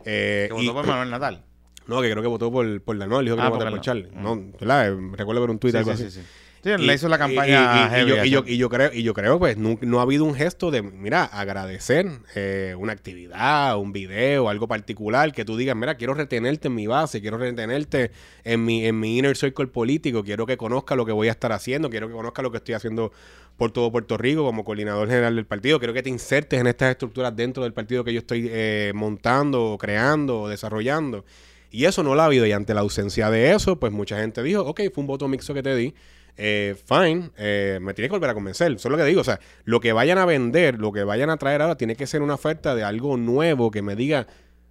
Eh, 0.06 0.46
que 0.48 0.54
votó 0.54 0.74
por 0.74 0.88
Manuel 0.88 1.10
Natal. 1.10 1.44
No, 1.88 2.02
que 2.02 2.10
creo 2.10 2.22
que 2.22 2.30
votó 2.30 2.52
por, 2.52 2.82
por 2.82 2.98
Dalmau, 2.98 3.22
dijo 3.22 3.36
que 3.36 3.42
ah, 3.42 3.50
por, 3.50 3.70
por 3.70 3.82
Charlie. 3.82 4.12
No, 4.14 4.38
¿verdad? 4.58 4.96
Recuerdo 5.14 5.42
ver 5.42 5.50
un 5.50 5.60
tuit 5.60 5.76
algo 5.76 5.92
así. 5.92 6.10
Sí, 6.10 6.22
le 6.64 6.94
hizo 6.94 7.08
la 7.08 7.18
campaña. 7.18 8.04
Y, 8.04 8.30
yo, 8.30 8.44
y, 8.46 8.58
yo, 8.58 8.70
creo, 8.70 8.92
y 8.94 9.04
yo 9.04 9.14
creo, 9.14 9.40
pues, 9.40 9.58
no, 9.58 10.00
ha 10.00 10.02
habido 10.02 10.26
un 10.26 10.36
gesto 10.36 10.72
de, 10.72 10.82
mira, 10.82 11.24
agradecer 11.24 12.08
eh, 12.36 12.76
una 12.78 12.94
actividad, 12.94 13.78
un 13.78 13.92
video, 13.92 14.50
algo 14.50 14.68
particular, 14.68 15.32
que 15.34 15.46
tú 15.46 15.58
digas, 15.58 15.76
mira, 15.76 15.96
quiero 15.96 16.14
retenerte 16.14 16.68
en 16.68 16.76
mi 16.76 16.88
base, 16.88 17.22
quiero 17.22 17.38
retenerte 17.38 18.12
en 18.44 18.66
mi, 18.66 18.86
en 18.86 19.00
mi 19.00 19.18
inner 19.18 19.38
circle 19.38 19.68
político, 19.68 20.24
quiero 20.24 20.46
que 20.46 20.58
conozca 20.58 20.96
lo 20.96 21.06
que 21.06 21.12
voy 21.12 21.28
a 21.28 21.32
estar 21.32 21.52
haciendo, 21.52 21.90
quiero 21.90 22.08
que 22.08 22.14
conozca 22.14 22.42
lo 22.42 22.52
que 22.52 22.58
estoy 22.58 22.76
haciendo 22.76 23.12
por 23.58 23.72
todo 23.72 23.92
Puerto 23.92 24.18
Rico 24.18 24.44
como 24.44 24.64
coordinador 24.64 25.10
general 25.10 25.36
del 25.36 25.46
partido, 25.46 25.80
quiero 25.80 25.94
que 25.94 26.02
te 26.02 26.10
insertes 26.10 26.60
en 26.60 26.68
estas 26.68 26.92
estructuras 26.92 27.36
dentro 27.36 27.64
del 27.64 27.74
partido 27.74 28.04
que 28.04 28.14
yo 28.14 28.20
estoy 28.20 28.48
eh, 28.50 28.92
montando, 28.96 29.78
creando, 29.80 30.42
o 30.42 30.48
desarrollando. 30.50 31.26
Y 31.72 31.86
eso 31.86 32.02
no 32.02 32.16
lo 32.16 32.22
ha 32.22 32.26
habido. 32.26 32.46
Y 32.46 32.52
ante 32.52 32.74
la 32.74 32.82
ausencia 32.82 33.30
de 33.30 33.54
eso, 33.54 33.80
pues 33.80 33.92
mucha 33.92 34.18
gente 34.18 34.42
dijo, 34.42 34.62
ok, 34.62 34.82
fue 34.94 35.02
un 35.02 35.08
voto 35.08 35.28
mixto 35.28 35.54
que 35.54 35.62
te 35.62 35.76
di 35.76 35.94
eh, 36.42 36.76
fine, 36.86 37.32
eh, 37.38 37.80
me 37.82 37.94
tiene 37.94 38.08
que 38.08 38.14
volver 38.14 38.30
a 38.30 38.34
convencer. 38.34 38.72
Eso 38.72 38.88
es 38.88 38.92
lo 38.92 38.98
que 38.98 39.04
digo. 39.04 39.22
O 39.22 39.24
sea, 39.26 39.40
lo 39.66 39.80
que 39.80 39.92
vayan 39.92 40.18
a 40.18 40.26
vender, 40.26 40.80
lo 40.80 40.92
que 40.92 41.04
vayan 41.04 41.30
a 41.30 41.38
traer 41.38 41.62
ahora, 41.62 41.76
tiene 41.76 41.96
que 41.96 42.08
ser 42.08 42.22
una 42.22 42.36
oferta 42.36 42.76
de 42.76 42.84
algo 42.84 43.18
nuevo 43.18 43.72
que 43.72 43.82
me 43.82 43.96
diga, 43.96 44.26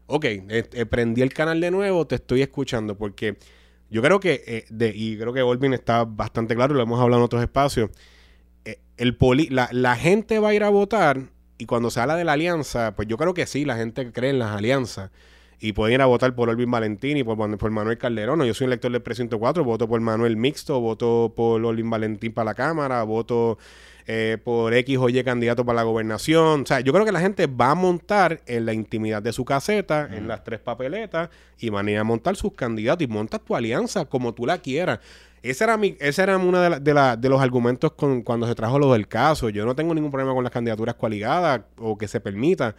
ok, 0.06 0.24
eh, 0.24 0.86
prendí 0.88 1.20
el 1.22 1.34
canal 1.34 1.60
de 1.60 1.70
nuevo, 1.70 2.06
te 2.06 2.14
estoy 2.14 2.42
escuchando. 2.42 2.96
Porque 2.96 3.36
yo 3.90 4.00
creo 4.00 4.18
que, 4.18 4.64
de, 4.70 4.92
y 4.94 5.18
creo 5.18 5.32
que 5.34 5.42
Olvin 5.42 5.74
está 5.74 6.04
bastante 6.04 6.54
claro, 6.54 6.74
lo 6.74 6.82
hemos 6.82 7.00
hablado 7.00 7.20
en 7.20 7.26
otros 7.26 7.42
espacios, 7.42 7.90
el 8.96 9.16
la, 9.50 9.68
la 9.70 9.96
gente 9.96 10.38
va 10.38 10.48
a 10.48 10.54
ir 10.54 10.64
a 10.64 10.70
votar 10.70 11.30
y 11.58 11.66
cuando 11.66 11.90
se 11.90 12.00
habla 12.00 12.16
de 12.16 12.24
la 12.24 12.32
alianza, 12.32 12.94
pues 12.96 13.08
yo 13.08 13.16
creo 13.16 13.34
que 13.34 13.46
sí, 13.46 13.64
la 13.64 13.76
gente 13.76 14.12
cree 14.12 14.30
en 14.30 14.38
las 14.38 14.56
alianzas 14.56 15.10
y 15.60 15.72
pueden 15.72 15.94
ir 15.94 16.02
a 16.02 16.06
votar 16.06 16.34
por 16.34 16.48
Olvin 16.48 16.70
Valentín 16.70 17.16
y 17.16 17.24
por, 17.24 17.58
por 17.58 17.70
Manuel 17.70 17.98
Calderón. 17.98 18.44
Yo 18.44 18.54
soy 18.54 18.66
un 18.66 18.72
elector 18.72 18.92
del 18.92 19.02
precinto 19.02 19.38
4, 19.38 19.64
voto 19.64 19.88
por 19.88 20.00
Manuel 20.00 20.36
Mixto, 20.36 20.80
voto 20.80 21.32
por 21.34 21.64
Olvin 21.64 21.90
Valentín 21.90 22.32
para 22.32 22.46
la 22.46 22.54
Cámara, 22.54 23.02
voto 23.02 23.58
eh, 24.06 24.38
por 24.42 24.72
X 24.72 24.98
o 24.98 25.08
Y 25.08 25.22
candidato 25.24 25.64
para 25.64 25.76
la 25.76 25.82
gobernación. 25.82 26.62
O 26.62 26.66
sea, 26.66 26.80
yo 26.80 26.92
creo 26.92 27.04
que 27.04 27.12
la 27.12 27.20
gente 27.20 27.46
va 27.48 27.72
a 27.72 27.74
montar 27.74 28.40
en 28.46 28.66
la 28.66 28.72
intimidad 28.72 29.20
de 29.20 29.32
su 29.32 29.44
caseta, 29.44 30.08
en 30.12 30.28
las 30.28 30.44
tres 30.44 30.60
papeletas, 30.60 31.28
y 31.58 31.70
van 31.70 31.88
a 31.88 31.90
ir 31.90 31.98
a 31.98 32.04
montar 32.04 32.36
sus 32.36 32.52
candidatos 32.52 33.02
y 33.02 33.08
monta 33.08 33.38
tu 33.38 33.56
alianza 33.56 34.04
como 34.04 34.32
tú 34.34 34.46
la 34.46 34.58
quieras. 34.58 35.00
Ese 35.42 35.64
era, 35.64 35.76
mi, 35.76 35.96
ese 36.00 36.22
era 36.22 36.36
uno 36.36 36.60
de, 36.60 36.80
de, 36.80 37.16
de 37.18 37.28
los 37.28 37.40
argumentos 37.40 37.92
con, 37.92 38.22
cuando 38.22 38.46
se 38.46 38.54
trajo 38.54 38.78
lo 38.78 38.92
del 38.92 39.08
caso. 39.08 39.48
Yo 39.50 39.66
no 39.66 39.74
tengo 39.74 39.94
ningún 39.94 40.10
problema 40.10 40.34
con 40.34 40.44
las 40.44 40.52
candidaturas 40.52 40.94
coaligadas 40.94 41.62
o 41.76 41.98
que 41.98 42.06
se 42.06 42.20
permita. 42.20 42.76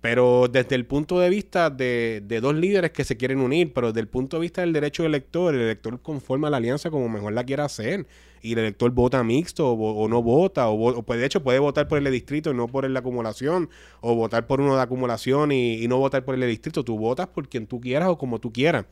Pero 0.00 0.48
desde 0.48 0.74
el 0.76 0.86
punto 0.86 1.18
de 1.18 1.30
vista 1.30 1.70
de, 1.70 2.22
dos 2.40 2.54
líderes 2.54 2.92
que 2.92 3.04
se 3.04 3.16
quieren 3.16 3.40
unir, 3.40 3.72
pero 3.72 3.88
desde 3.88 4.00
el 4.00 4.08
punto 4.08 4.36
de 4.36 4.42
vista 4.42 4.60
del 4.60 4.72
derecho 4.72 5.02
del 5.02 5.12
elector, 5.12 5.54
el 5.54 5.62
elector 5.62 6.00
conforma 6.00 6.50
la 6.50 6.58
alianza 6.58 6.90
como 6.90 7.08
mejor 7.08 7.32
la 7.32 7.44
quiera 7.44 7.64
hacer. 7.64 8.06
Y 8.42 8.52
el 8.52 8.58
elector 8.60 8.90
vota 8.92 9.24
mixto 9.24 9.72
o, 9.72 10.08
no 10.08 10.22
vota, 10.22 10.68
o, 10.68 11.02
pues 11.02 11.18
de 11.18 11.26
hecho 11.26 11.42
puede 11.42 11.58
votar 11.58 11.88
por 11.88 11.98
el 11.98 12.10
distrito 12.12 12.50
y 12.50 12.54
no 12.54 12.68
por 12.68 12.88
la 12.88 13.00
acumulación, 13.00 13.70
o 14.00 14.14
votar 14.14 14.46
por 14.46 14.60
uno 14.60 14.76
de 14.76 14.82
acumulación 14.82 15.50
y, 15.50 15.82
y 15.82 15.88
no 15.88 15.98
votar 15.98 16.24
por 16.24 16.34
el 16.36 16.48
distrito. 16.48 16.84
Tú 16.84 16.96
votas 16.98 17.26
por 17.26 17.48
quien 17.48 17.66
tú 17.66 17.80
quieras 17.80 18.08
o 18.08 18.18
como 18.18 18.38
tú 18.38 18.52
quieras. 18.52 18.84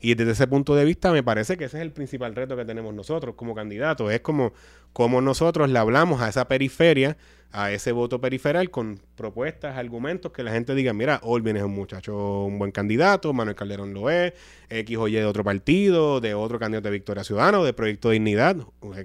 Y 0.00 0.14
desde 0.14 0.32
ese 0.32 0.46
punto 0.46 0.74
de 0.74 0.84
vista 0.84 1.12
me 1.12 1.22
parece 1.22 1.56
que 1.56 1.64
ese 1.64 1.78
es 1.78 1.82
el 1.82 1.92
principal 1.92 2.34
reto 2.34 2.56
que 2.56 2.64
tenemos 2.64 2.94
nosotros 2.94 3.34
como 3.34 3.54
candidatos. 3.54 4.12
Es 4.12 4.20
como, 4.20 4.52
como 4.92 5.20
nosotros 5.20 5.70
le 5.70 5.78
hablamos 5.78 6.20
a 6.20 6.28
esa 6.28 6.48
periferia 6.48 7.16
a 7.52 7.72
ese 7.72 7.92
voto 7.92 8.20
periferal 8.20 8.70
con 8.70 9.00
propuestas, 9.14 9.78
argumentos 9.78 10.30
que 10.32 10.42
la 10.42 10.52
gente 10.52 10.74
diga, 10.74 10.92
mira, 10.92 11.20
Olvin 11.22 11.56
es 11.56 11.62
un 11.62 11.72
muchacho, 11.72 12.44
un 12.44 12.58
buen 12.58 12.70
candidato, 12.70 13.32
Manuel 13.32 13.56
Calderón 13.56 13.94
lo 13.94 14.10
es, 14.10 14.34
X 14.68 14.96
o 14.98 15.08
Y 15.08 15.12
de 15.12 15.24
otro 15.24 15.42
partido, 15.42 16.20
de 16.20 16.34
otro 16.34 16.58
candidato 16.58 16.88
de 16.88 16.92
Victoria 16.92 17.24
Ciudadana 17.24 17.62
de 17.62 17.72
Proyecto 17.72 18.10
Dignidad, 18.10 18.56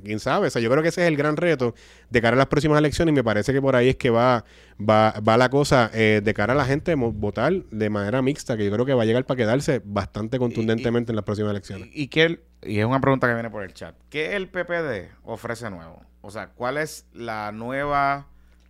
quién 0.03 0.19
sabe. 0.19 0.47
O 0.47 0.49
sea, 0.49 0.61
yo 0.61 0.69
creo 0.69 0.83
que 0.83 0.89
ese 0.89 1.01
es 1.03 1.07
el 1.07 1.15
gran 1.15 1.37
reto 1.37 1.75
de 2.09 2.21
cara 2.21 2.35
a 2.35 2.37
las 2.37 2.47
próximas 2.47 2.77
elecciones 2.79 3.13
y 3.13 3.15
me 3.15 3.23
parece 3.23 3.53
que 3.53 3.61
por 3.61 3.75
ahí 3.75 3.89
es 3.89 3.95
que 3.95 4.09
va, 4.09 4.43
va, 4.89 5.19
va 5.27 5.37
la 5.37 5.49
cosa 5.49 5.89
eh, 5.93 6.21
de 6.23 6.33
cara 6.33 6.53
a 6.53 6.55
la 6.55 6.65
gente 6.65 6.95
votar 6.95 7.53
de 7.53 7.89
manera 7.89 8.21
mixta, 8.21 8.57
que 8.57 8.65
yo 8.65 8.71
creo 8.71 8.85
que 8.85 8.93
va 8.93 9.03
a 9.03 9.05
llegar 9.05 9.25
para 9.25 9.37
quedarse 9.37 9.81
bastante 9.83 10.39
contundentemente 10.39 11.11
en 11.11 11.15
las 11.15 11.25
próximas 11.25 11.51
elecciones. 11.51 11.89
Y, 11.93 12.07
que 12.07 12.41
y 12.63 12.79
es 12.79 12.85
una 12.85 13.01
pregunta 13.01 13.27
que 13.27 13.33
viene 13.33 13.49
por 13.49 13.63
el 13.63 13.73
chat, 13.73 13.95
¿qué 14.09 14.35
el 14.35 14.49
PPD 14.49 15.11
ofrece 15.23 15.69
nuevo? 15.69 16.01
O 16.21 16.31
sea, 16.31 16.47
¿cuál 16.49 16.77
es 16.77 17.05
la 17.13 17.51
nueva 17.51 18.27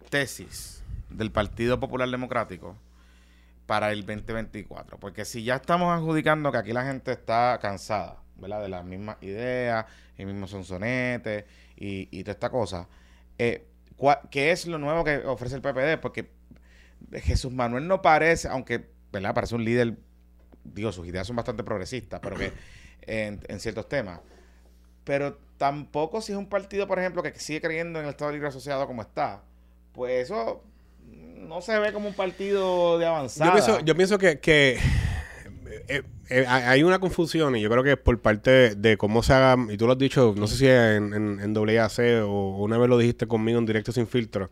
tesis 0.09 0.83
del 1.09 1.31
Partido 1.31 1.79
Popular 1.79 2.09
Democrático 2.09 2.77
para 3.65 3.91
el 3.91 4.05
2024. 4.05 4.99
Porque 4.99 5.25
si 5.25 5.43
ya 5.43 5.55
estamos 5.55 5.97
adjudicando 5.97 6.51
que 6.51 6.57
aquí 6.57 6.73
la 6.73 6.83
gente 6.83 7.13
está 7.13 7.57
cansada, 7.61 8.17
¿verdad? 8.35 8.61
De 8.61 8.69
las 8.69 8.83
mismas 8.83 9.17
ideas, 9.21 9.85
el 10.17 10.27
mismo 10.27 10.45
sonsonete 10.45 11.45
y, 11.77 12.07
y 12.11 12.23
toda 12.23 12.33
esta 12.33 12.49
cosa, 12.49 12.87
eh, 13.37 13.65
¿qué 14.29 14.51
es 14.51 14.67
lo 14.67 14.77
nuevo 14.77 15.03
que 15.03 15.17
ofrece 15.17 15.55
el 15.55 15.61
PPD? 15.61 15.99
Porque 16.01 16.31
Jesús 17.13 17.51
Manuel 17.51 17.87
no 17.87 18.01
parece, 18.01 18.47
aunque, 18.47 18.89
¿verdad? 19.11 19.33
Parece 19.33 19.55
un 19.55 19.63
líder, 19.63 19.97
digo, 20.63 20.91
sus 20.91 21.07
ideas 21.07 21.27
son 21.27 21.35
bastante 21.35 21.63
progresistas, 21.63 22.19
pero 22.21 22.37
que 22.37 22.51
en, 23.01 23.39
en 23.47 23.59
ciertos 23.59 23.87
temas. 23.89 24.19
Pero 25.03 25.37
tampoco 25.57 26.21
si 26.21 26.31
es 26.31 26.37
un 26.37 26.47
partido, 26.47 26.87
por 26.87 26.99
ejemplo, 26.99 27.23
que 27.23 27.33
sigue 27.39 27.61
creyendo 27.61 27.99
en 27.99 28.05
el 28.05 28.11
Estado 28.11 28.31
Libre 28.31 28.47
Asociado 28.47 28.87
como 28.87 29.01
está, 29.01 29.43
pues 29.93 30.25
eso 30.25 30.63
no 31.51 31.61
se 31.61 31.77
ve 31.79 31.91
como 31.91 32.07
un 32.07 32.13
partido 32.13 32.97
de 32.97 33.05
avanzada. 33.05 33.81
Yo 33.83 33.95
pienso, 33.95 34.17
que, 34.17 34.39
que 34.39 34.79
eh, 35.87 36.03
eh, 36.29 36.45
hay 36.47 36.83
una 36.83 36.99
confusión 36.99 37.55
y 37.55 37.61
yo 37.61 37.69
creo 37.69 37.83
que 37.83 37.97
por 37.97 38.19
parte 38.21 38.75
de 38.75 38.97
cómo 38.97 39.23
se 39.23 39.33
haga, 39.33 39.57
y 39.71 39.77
tú 39.77 39.85
lo 39.85 39.93
has 39.93 39.97
dicho, 39.97 40.33
no 40.37 40.47
sé 40.47 40.57
si 40.57 40.67
en, 40.67 41.13
en, 41.13 41.39
en 41.39 41.57
WAC 41.57 42.23
o 42.25 42.57
una 42.63 42.77
vez 42.77 42.89
lo 42.89 42.97
dijiste 42.97 43.27
conmigo 43.27 43.59
en 43.59 43.65
directo 43.65 43.91
sin 43.91 44.07
filtro, 44.07 44.49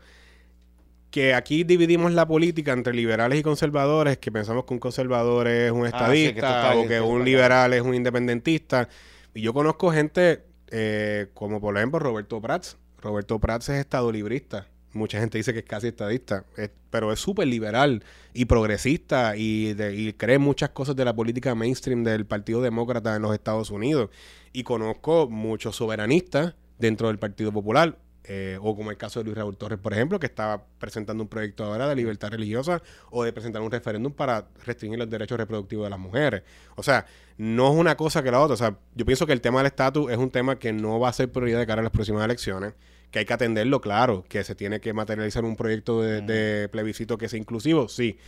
que 1.10 1.34
aquí 1.34 1.64
dividimos 1.64 2.12
la 2.12 2.26
política 2.26 2.72
entre 2.72 2.94
liberales 2.94 3.38
y 3.38 3.42
conservadores, 3.42 4.18
que 4.18 4.30
pensamos 4.30 4.64
que 4.64 4.74
un 4.74 4.80
conservador 4.80 5.48
es 5.48 5.72
un 5.72 5.84
ah, 5.84 5.88
estadista 5.88 6.76
o 6.76 6.86
que 6.86 7.00
un 7.00 7.24
liberal 7.24 7.72
es 7.72 7.82
un 7.82 7.94
independentista. 7.94 8.88
Y 9.34 9.42
yo 9.42 9.52
conozco 9.52 9.90
gente 9.90 10.44
eh, 10.68 11.26
como 11.34 11.60
por 11.60 11.76
ejemplo 11.76 11.98
Roberto 11.98 12.40
Prats. 12.40 12.76
Roberto 13.02 13.40
Prats 13.40 13.70
es 13.70 13.80
estadolibrista 13.80 14.69
mucha 14.92 15.20
gente 15.20 15.38
dice 15.38 15.52
que 15.52 15.60
es 15.60 15.64
casi 15.64 15.88
estadista, 15.88 16.44
pero 16.90 17.12
es 17.12 17.20
súper 17.20 17.46
liberal 17.46 18.02
y 18.34 18.46
progresista 18.46 19.34
y, 19.36 20.14
cree 20.16 20.38
muchas 20.38 20.70
cosas 20.70 20.96
de 20.96 21.04
la 21.04 21.14
política 21.14 21.54
mainstream 21.54 22.04
del 22.04 22.26
Partido 22.26 22.60
Demócrata 22.60 23.16
en 23.16 23.22
los 23.22 23.32
Estados 23.32 23.70
Unidos. 23.70 24.10
Y 24.52 24.64
conozco 24.64 25.28
muchos 25.28 25.76
soberanistas 25.76 26.54
dentro 26.78 27.08
del 27.08 27.18
Partido 27.18 27.52
Popular, 27.52 27.96
eh, 28.24 28.58
o 28.60 28.76
como 28.76 28.90
el 28.90 28.96
caso 28.96 29.20
de 29.20 29.24
Luis 29.24 29.36
Raúl 29.36 29.56
Torres, 29.56 29.78
por 29.78 29.92
ejemplo, 29.92 30.20
que 30.20 30.26
estaba 30.26 30.62
presentando 30.78 31.22
un 31.22 31.28
proyecto 31.28 31.64
ahora 31.64 31.88
de 31.88 31.96
libertad 31.96 32.30
religiosa 32.30 32.82
o 33.10 33.24
de 33.24 33.32
presentar 33.32 33.62
un 33.62 33.70
referéndum 33.70 34.12
para 34.12 34.46
restringir 34.64 34.98
los 34.98 35.08
derechos 35.08 35.38
reproductivos 35.38 35.86
de 35.86 35.90
las 35.90 35.98
mujeres. 35.98 36.42
O 36.76 36.82
sea, 36.82 37.06
no 37.38 37.72
es 37.72 37.76
una 37.76 37.96
cosa 37.96 38.22
que 38.22 38.30
la 38.30 38.40
otra. 38.40 38.54
O 38.54 38.56
sea, 38.56 38.76
yo 38.94 39.06
pienso 39.06 39.26
que 39.26 39.32
el 39.32 39.40
tema 39.40 39.60
del 39.60 39.66
estatus 39.66 40.10
es 40.10 40.18
un 40.18 40.30
tema 40.30 40.58
que 40.58 40.72
no 40.72 41.00
va 41.00 41.08
a 41.08 41.12
ser 41.12 41.30
prioridad 41.32 41.58
de 41.58 41.66
cara 41.66 41.80
a 41.80 41.84
las 41.84 41.92
próximas 41.92 42.24
elecciones 42.24 42.74
que 43.10 43.20
hay 43.20 43.24
que 43.24 43.32
atenderlo, 43.32 43.80
claro, 43.80 44.24
que 44.28 44.44
se 44.44 44.54
tiene 44.54 44.80
que 44.80 44.92
materializar 44.92 45.44
un 45.44 45.56
proyecto 45.56 46.02
de, 46.02 46.68
plebiscito 46.70 47.18
que 47.18 47.28
sea 47.28 47.38
inclusivo, 47.38 47.88
sí. 47.88 48.18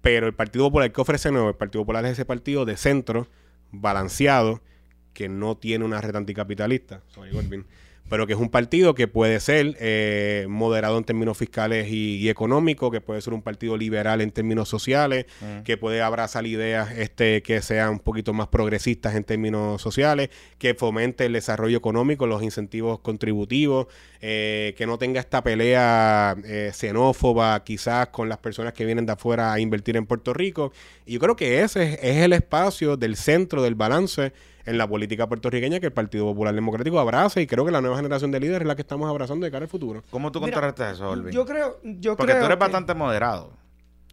Pero 0.00 0.26
el 0.26 0.34
Partido 0.34 0.66
Popular 0.66 0.92
que 0.92 1.00
ofrece 1.00 1.30
nuevo, 1.30 1.48
el 1.48 1.54
Partido 1.54 1.82
Popular 1.82 2.04
es 2.04 2.12
ese 2.12 2.24
partido 2.24 2.64
de 2.64 2.76
centro, 2.76 3.28
balanceado, 3.70 4.60
que 5.12 5.28
no 5.28 5.56
tiene 5.56 5.84
una 5.84 6.00
red 6.00 6.14
anticapitalista, 6.14 7.02
pero 8.08 8.26
que 8.26 8.34
es 8.34 8.38
un 8.38 8.50
partido 8.50 8.94
que 8.94 9.08
puede 9.08 9.40
ser 9.40 9.76
eh, 9.80 10.46
moderado 10.48 10.98
en 10.98 11.04
términos 11.04 11.36
fiscales 11.36 11.88
y, 11.90 12.28
económicos, 12.28 12.90
que 12.90 13.00
puede 13.00 13.20
ser 13.20 13.34
un 13.34 13.42
partido 13.42 13.76
liberal 13.76 14.20
en 14.20 14.30
términos 14.30 14.68
sociales, 14.68 15.26
mm. 15.40 15.62
que 15.62 15.76
puede 15.76 16.02
abrazar 16.02 16.46
ideas 16.46 16.92
este, 16.96 17.42
que 17.42 17.62
sean 17.62 17.90
un 17.90 17.98
poquito 18.00 18.32
más 18.32 18.48
progresistas 18.48 19.14
en 19.14 19.24
términos 19.24 19.82
sociales, 19.82 20.30
que 20.58 20.74
fomente 20.74 21.26
el 21.26 21.32
desarrollo 21.32 21.78
económico, 21.78 22.26
los 22.26 22.42
incentivos 22.42 23.00
contributivos, 23.00 23.86
eh, 24.20 24.74
que 24.76 24.86
no 24.86 24.98
tenga 24.98 25.20
esta 25.20 25.42
pelea 25.42 26.36
eh, 26.44 26.70
xenófoba 26.72 27.62
quizás 27.64 28.08
con 28.08 28.28
las 28.28 28.38
personas 28.38 28.72
que 28.72 28.84
vienen 28.84 29.06
de 29.06 29.12
afuera 29.12 29.52
a 29.52 29.60
invertir 29.60 29.96
en 29.96 30.06
Puerto 30.06 30.32
Rico. 30.32 30.72
Y 31.04 31.14
yo 31.14 31.20
creo 31.20 31.36
que 31.36 31.62
ese 31.62 31.98
es 32.02 32.16
el 32.18 32.32
espacio 32.32 32.96
del 32.96 33.16
centro 33.16 33.62
del 33.62 33.74
balance 33.74 34.32
en 34.66 34.78
la 34.78 34.86
política 34.88 35.28
puertorriqueña 35.28 35.80
que 35.80 35.86
el 35.86 35.92
Partido 35.92 36.24
Popular 36.26 36.54
Democrático 36.54 36.98
abraza 36.98 37.40
y 37.40 37.46
creo 37.46 37.64
que 37.64 37.70
la 37.70 37.80
nueva 37.80 37.96
generación 37.96 38.32
de 38.32 38.40
líderes 38.40 38.62
es 38.62 38.66
la 38.66 38.74
que 38.74 38.82
estamos 38.82 39.08
abrazando 39.08 39.44
de 39.44 39.52
cara 39.52 39.64
al 39.64 39.68
futuro. 39.68 40.02
¿Cómo 40.10 40.32
tú 40.32 40.40
contrarrestas 40.40 40.94
eso, 40.94 41.08
Olvin? 41.08 41.32
Yo 41.32 41.46
creo, 41.46 41.78
yo 41.82 42.16
Porque 42.16 42.34
tú 42.34 42.44
eres 42.44 42.58
bastante 42.58 42.92
moderado. 42.94 43.52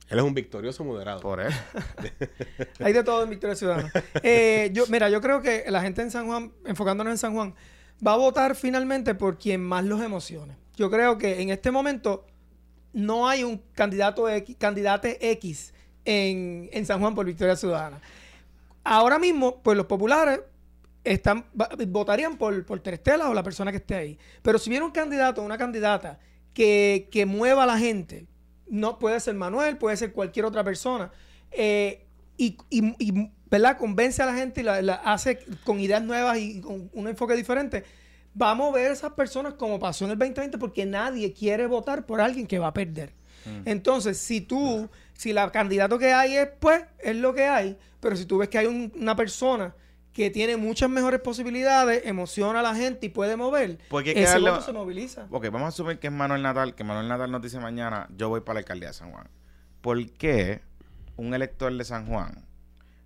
Él 0.09 0.19
es 0.19 0.25
un 0.25 0.33
victorioso 0.33 0.83
moderado. 0.83 1.21
Por 1.21 1.41
eso. 1.41 1.57
Hay 2.79 2.93
de 2.93 3.03
todo 3.03 3.23
en 3.23 3.31
Victoria 3.31 3.55
Ciudadana. 3.55 3.91
Eh, 4.21 4.69
yo, 4.71 4.85
mira, 4.89 5.09
yo 5.09 5.21
creo 5.21 5.41
que 5.41 5.65
la 5.69 5.81
gente 5.81 6.01
en 6.01 6.11
San 6.11 6.27
Juan, 6.27 6.51
enfocándonos 6.65 7.11
en 7.11 7.17
San 7.17 7.33
Juan, 7.33 7.55
va 8.05 8.13
a 8.13 8.17
votar 8.17 8.55
finalmente 8.55 9.15
por 9.15 9.39
quien 9.39 9.63
más 9.63 9.83
los 9.85 10.01
emocione. 10.01 10.55
Yo 10.75 10.91
creo 10.91 11.17
que 11.17 11.41
en 11.41 11.49
este 11.49 11.71
momento 11.71 12.27
no 12.91 13.27
hay 13.27 13.43
un 13.43 13.61
candidato 13.73 14.29
X, 14.29 14.55
candidate 14.59 15.31
X 15.31 15.73
en, 16.05 16.69
en 16.71 16.85
San 16.85 16.99
Juan 16.99 17.15
por 17.15 17.25
Victoria 17.25 17.55
Ciudadana. 17.55 17.99
Ahora 18.83 19.19
mismo, 19.19 19.61
pues 19.61 19.77
los 19.77 19.85
populares 19.85 20.41
están, 21.03 21.45
votarían 21.87 22.37
por, 22.37 22.65
por 22.65 22.79
Terestela 22.79 23.29
o 23.29 23.33
la 23.33 23.43
persona 23.43 23.71
que 23.71 23.77
esté 23.77 23.95
ahí. 23.95 24.19
Pero 24.41 24.57
si 24.57 24.69
viene 24.69 24.85
un 24.85 24.91
candidato 24.91 25.41
o 25.41 25.45
una 25.45 25.57
candidata 25.57 26.19
que, 26.53 27.25
mueva 27.27 27.63
a 27.63 27.65
la 27.65 27.77
gente, 27.77 28.27
no 28.67 28.99
puede 28.99 29.19
ser 29.19 29.35
Manuel, 29.35 29.77
puede 29.77 29.97
ser 29.97 30.13
cualquier 30.13 30.45
otra 30.45 30.63
persona, 30.63 31.11
eh, 31.51 32.05
y, 32.37 32.57
y, 32.69 33.29
¿verdad? 33.49 33.77
convence 33.77 34.21
a 34.21 34.25
la 34.25 34.33
gente 34.33 34.61
y 34.61 34.63
la, 34.63 34.95
hace 35.05 35.39
con 35.63 35.79
ideas 35.79 36.01
nuevas 36.01 36.37
y 36.39 36.61
con 36.61 36.89
un 36.93 37.07
enfoque 37.07 37.35
diferente, 37.35 37.83
vamos 38.33 38.69
a 38.69 38.75
ver 38.75 38.89
a 38.89 38.93
esas 38.93 39.13
personas 39.13 39.53
como 39.53 39.79
pasó 39.79 40.05
en 40.05 40.11
el 40.11 40.17
2020 40.17 40.57
porque 40.57 40.85
nadie 40.85 41.33
quiere 41.33 41.67
votar 41.67 42.05
por 42.05 42.19
alguien 42.19 42.47
que 42.47 42.59
va 42.59 42.67
a 42.67 42.73
perder. 42.73 43.13
Mm. 43.45 43.67
Entonces, 43.67 44.17
si 44.17 44.41
tú, 44.41 44.89
si 45.13 45.33
la 45.33 45.51
candidato 45.51 45.99
que 45.99 46.13
hay 46.13 46.37
es, 46.37 46.47
pues, 46.59 46.83
es 46.99 47.15
lo 47.15 47.33
que 47.33 47.43
hay, 47.43 47.77
pero 48.03 48.17
si 48.17 48.25
tú 48.25 48.37
ves 48.37 48.49
que 48.49 48.57
hay 48.57 48.67
una 48.67 49.15
persona 49.15 49.73
que 50.11 50.29
tiene 50.29 50.57
muchas 50.57 50.89
mejores 50.89 51.21
posibilidades, 51.21 52.05
emociona 52.05 52.59
a 52.59 52.61
la 52.61 52.75
gente 52.75 53.07
y 53.07 53.09
puede 53.09 53.37
mover, 53.37 53.79
Porque 53.89 54.11
ese 54.11 54.39
voto 54.39 54.61
se 54.61 54.73
moviliza. 54.73 55.25
Ok, 55.31 55.45
vamos 55.45 55.63
a 55.63 55.67
asumir 55.69 55.99
que 55.99 56.07
es 56.07 56.13
Manuel 56.13 56.43
Natal, 56.43 56.75
que 56.75 56.83
Manuel 56.83 57.07
Natal 57.07 57.31
nos 57.31 57.41
dice 57.41 57.59
mañana, 57.59 58.07
yo 58.15 58.27
voy 58.27 58.41
para 58.41 58.55
la 58.55 58.59
alcaldía 58.59 58.89
de 58.89 58.93
San 58.93 59.11
Juan. 59.11 59.29
¿Por 59.81 60.11
qué 60.11 60.61
un 61.15 61.33
elector 61.33 61.75
de 61.75 61.83
San 61.85 62.05
Juan 62.05 62.45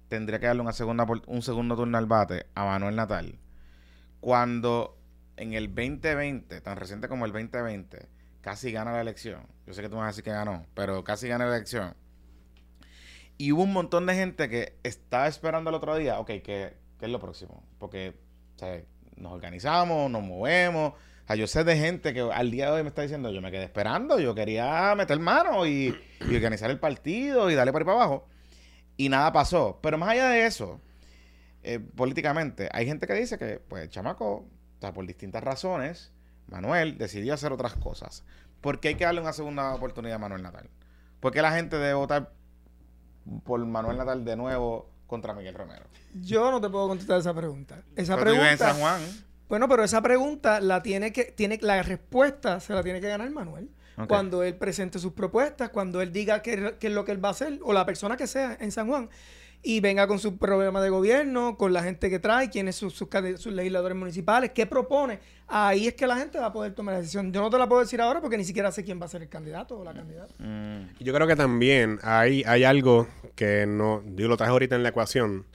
tendría 0.09 0.39
que 0.39 0.47
darle 0.47 0.63
una 0.63 0.73
segunda, 0.73 1.05
un 1.27 1.41
segundo 1.43 1.75
turno 1.75 1.97
al 1.97 2.07
bate 2.07 2.47
a 2.55 2.65
Manuel 2.65 2.95
Natal 2.95 3.37
cuando 4.19 4.97
en 5.37 5.53
el 5.53 5.67
2020, 5.67 6.59
tan 6.61 6.75
reciente 6.75 7.07
como 7.07 7.25
el 7.25 7.31
2020, 7.31 8.09
casi 8.41 8.71
gana 8.71 8.93
la 8.93 9.01
elección? 9.01 9.45
Yo 9.67 9.73
sé 9.73 9.83
que 9.83 9.89
tú 9.89 9.95
me 9.95 10.01
vas 10.01 10.07
a 10.07 10.11
decir 10.11 10.23
que 10.23 10.31
ganó, 10.31 10.65
pero 10.73 11.03
casi 11.03 11.27
gana 11.27 11.45
la 11.45 11.55
elección 11.55 11.95
y 13.37 13.51
hubo 13.51 13.63
un 13.63 13.73
montón 13.73 14.05
de 14.05 14.15
gente 14.15 14.49
que 14.49 14.77
estaba 14.83 15.27
esperando 15.27 15.69
el 15.69 15.75
otro 15.75 15.95
día, 15.95 16.19
ok, 16.19 16.27
¿qué, 16.43 16.73
es 16.99 17.09
lo 17.09 17.19
próximo? 17.19 17.63
Porque 17.77 18.15
nos 19.15 19.31
organizamos, 19.31 20.09
nos 20.09 20.23
movemos. 20.23 20.93
O 20.93 21.27
sea, 21.27 21.35
yo 21.35 21.45
sé 21.45 21.63
de 21.63 21.77
gente 21.77 22.13
que 22.13 22.21
al 22.21 22.49
día 22.49 22.67
de 22.67 22.71
hoy 22.71 22.83
me 22.83 22.89
está 22.89 23.03
diciendo, 23.03 23.31
yo 23.31 23.41
me 23.41 23.51
quedé 23.51 23.63
esperando, 23.63 24.19
yo 24.19 24.33
quería 24.33 24.95
meter 24.95 25.19
mano 25.19 25.67
y, 25.67 25.95
organizar 26.21 26.71
el 26.71 26.79
partido 26.79 27.51
y 27.51 27.55
darle 27.55 27.71
para 27.71 27.83
ir 27.83 27.85
para 27.85 27.97
abajo. 27.97 28.27
Y 28.95 29.09
nada 29.09 29.31
pasó. 29.31 29.79
Pero 29.83 29.99
más 29.99 30.09
allá 30.09 30.29
de 30.29 30.45
eso, 30.47 30.81
eh, 31.61 31.79
políticamente, 31.79 32.69
hay 32.71 32.87
gente 32.87 33.05
que 33.05 33.13
dice 33.13 33.37
que, 33.37 33.59
pues, 33.59 33.89
chamaco, 33.89 34.47
o 34.81 34.93
por 34.93 35.05
distintas 35.05 35.43
razones, 35.43 36.11
Manuel 36.47 36.97
decidió 36.97 37.35
hacer 37.35 37.51
otras 37.51 37.75
cosas. 37.75 38.23
¿Por 38.61 38.79
qué 38.79 38.89
hay 38.89 38.95
que 38.95 39.05
darle 39.05 39.21
una 39.21 39.33
segunda 39.33 39.75
oportunidad 39.75 40.15
a 40.15 40.19
Manuel 40.19 40.41
Natal? 40.41 40.69
¿Por 41.19 41.33
qué 41.33 41.41
la 41.41 41.51
gente 41.51 41.77
debe 41.77 41.93
votar 41.93 42.31
por 43.43 43.63
Manuel 43.65 43.97
Natal 43.97 44.23
de 44.25 44.35
nuevo 44.35 44.89
contra 45.07 45.33
Miguel 45.33 45.55
Romero? 45.55 45.85
Yo 46.21 46.51
no 46.51 46.61
te 46.61 46.69
puedo 46.69 46.87
contestar 46.87 47.19
esa 47.19 47.33
pregunta. 47.33 47.83
Esa 47.95 48.17
pregunta. 48.17 48.51
en 48.51 48.57
San 48.57 48.77
Juan. 48.77 49.01
Bueno, 49.49 49.67
pero 49.69 49.83
esa 49.83 50.01
pregunta 50.01 50.59
la 50.59 50.83
tiene 50.83 51.13
que, 51.13 51.25
tiene, 51.25 51.57
la 51.61 51.81
respuesta 51.81 52.59
se 52.59 52.73
la 52.73 52.83
tiene 52.83 52.99
que 52.99 53.07
ganar 53.07 53.29
Manuel. 53.29 53.69
Cuando 54.07 54.43
él 54.43 54.55
presente 54.55 54.99
sus 54.99 55.13
propuestas, 55.13 55.71
cuando 55.71 56.01
él 56.01 56.11
diga 56.11 56.43
qué, 56.43 56.75
qué 56.79 56.87
es 56.87 56.93
lo 56.93 57.03
que 57.03 57.11
él 57.11 57.23
va 57.23 57.29
a 57.29 57.31
hacer, 57.31 57.59
o 57.63 57.73
la 57.73 57.83
persona 57.83 58.15
que 58.15 58.27
sea 58.27 58.55
en 58.59 58.71
San 58.71 58.87
Juan 58.87 59.09
y 59.67 59.81
venga 59.81 60.07
con 60.07 60.17
su 60.17 60.37
programa 60.37 60.81
de 60.81 60.89
gobierno, 60.89 61.57
con 61.57 61.73
la 61.73 61.83
gente 61.83 62.09
que 62.09 62.19
trae, 62.19 62.49
quiénes 62.49 62.77
son 62.77 62.89
sus, 62.89 63.09
legisladores 63.47 63.97
municipales, 63.97 64.51
qué 64.55 64.65
propone. 64.65 65.19
Ahí 65.45 65.87
es 65.89 65.93
que 65.93 66.07
la 66.07 66.15
gente 66.15 66.39
va 66.39 66.45
a 66.45 66.53
poder 66.53 66.73
tomar 66.73 66.93
la 66.93 67.01
decisión. 67.01 67.33
Yo 67.33 67.41
no 67.41 67.49
te 67.49 67.57
la 67.57 67.67
puedo 67.67 67.81
decir 67.81 67.99
ahora 67.99 68.21
porque 68.21 68.37
ni 68.37 68.45
siquiera 68.45 68.71
sé 68.71 68.85
quién 68.85 69.01
va 69.01 69.07
a 69.07 69.09
ser 69.09 69.23
el 69.23 69.27
candidato 69.27 69.77
o 69.77 69.83
la 69.83 69.93
candidata. 69.93 70.33
Mm. 70.39 71.03
Yo 71.03 71.13
creo 71.13 71.27
que 71.27 71.35
también 71.35 71.99
hay, 72.01 72.45
hay 72.45 72.63
algo 72.63 73.09
que 73.35 73.65
no, 73.67 74.03
yo 74.15 74.29
lo 74.29 74.37
traje 74.37 74.53
ahorita 74.53 74.77
en 74.77 74.83
la 74.83 74.89
ecuación, 74.89 75.45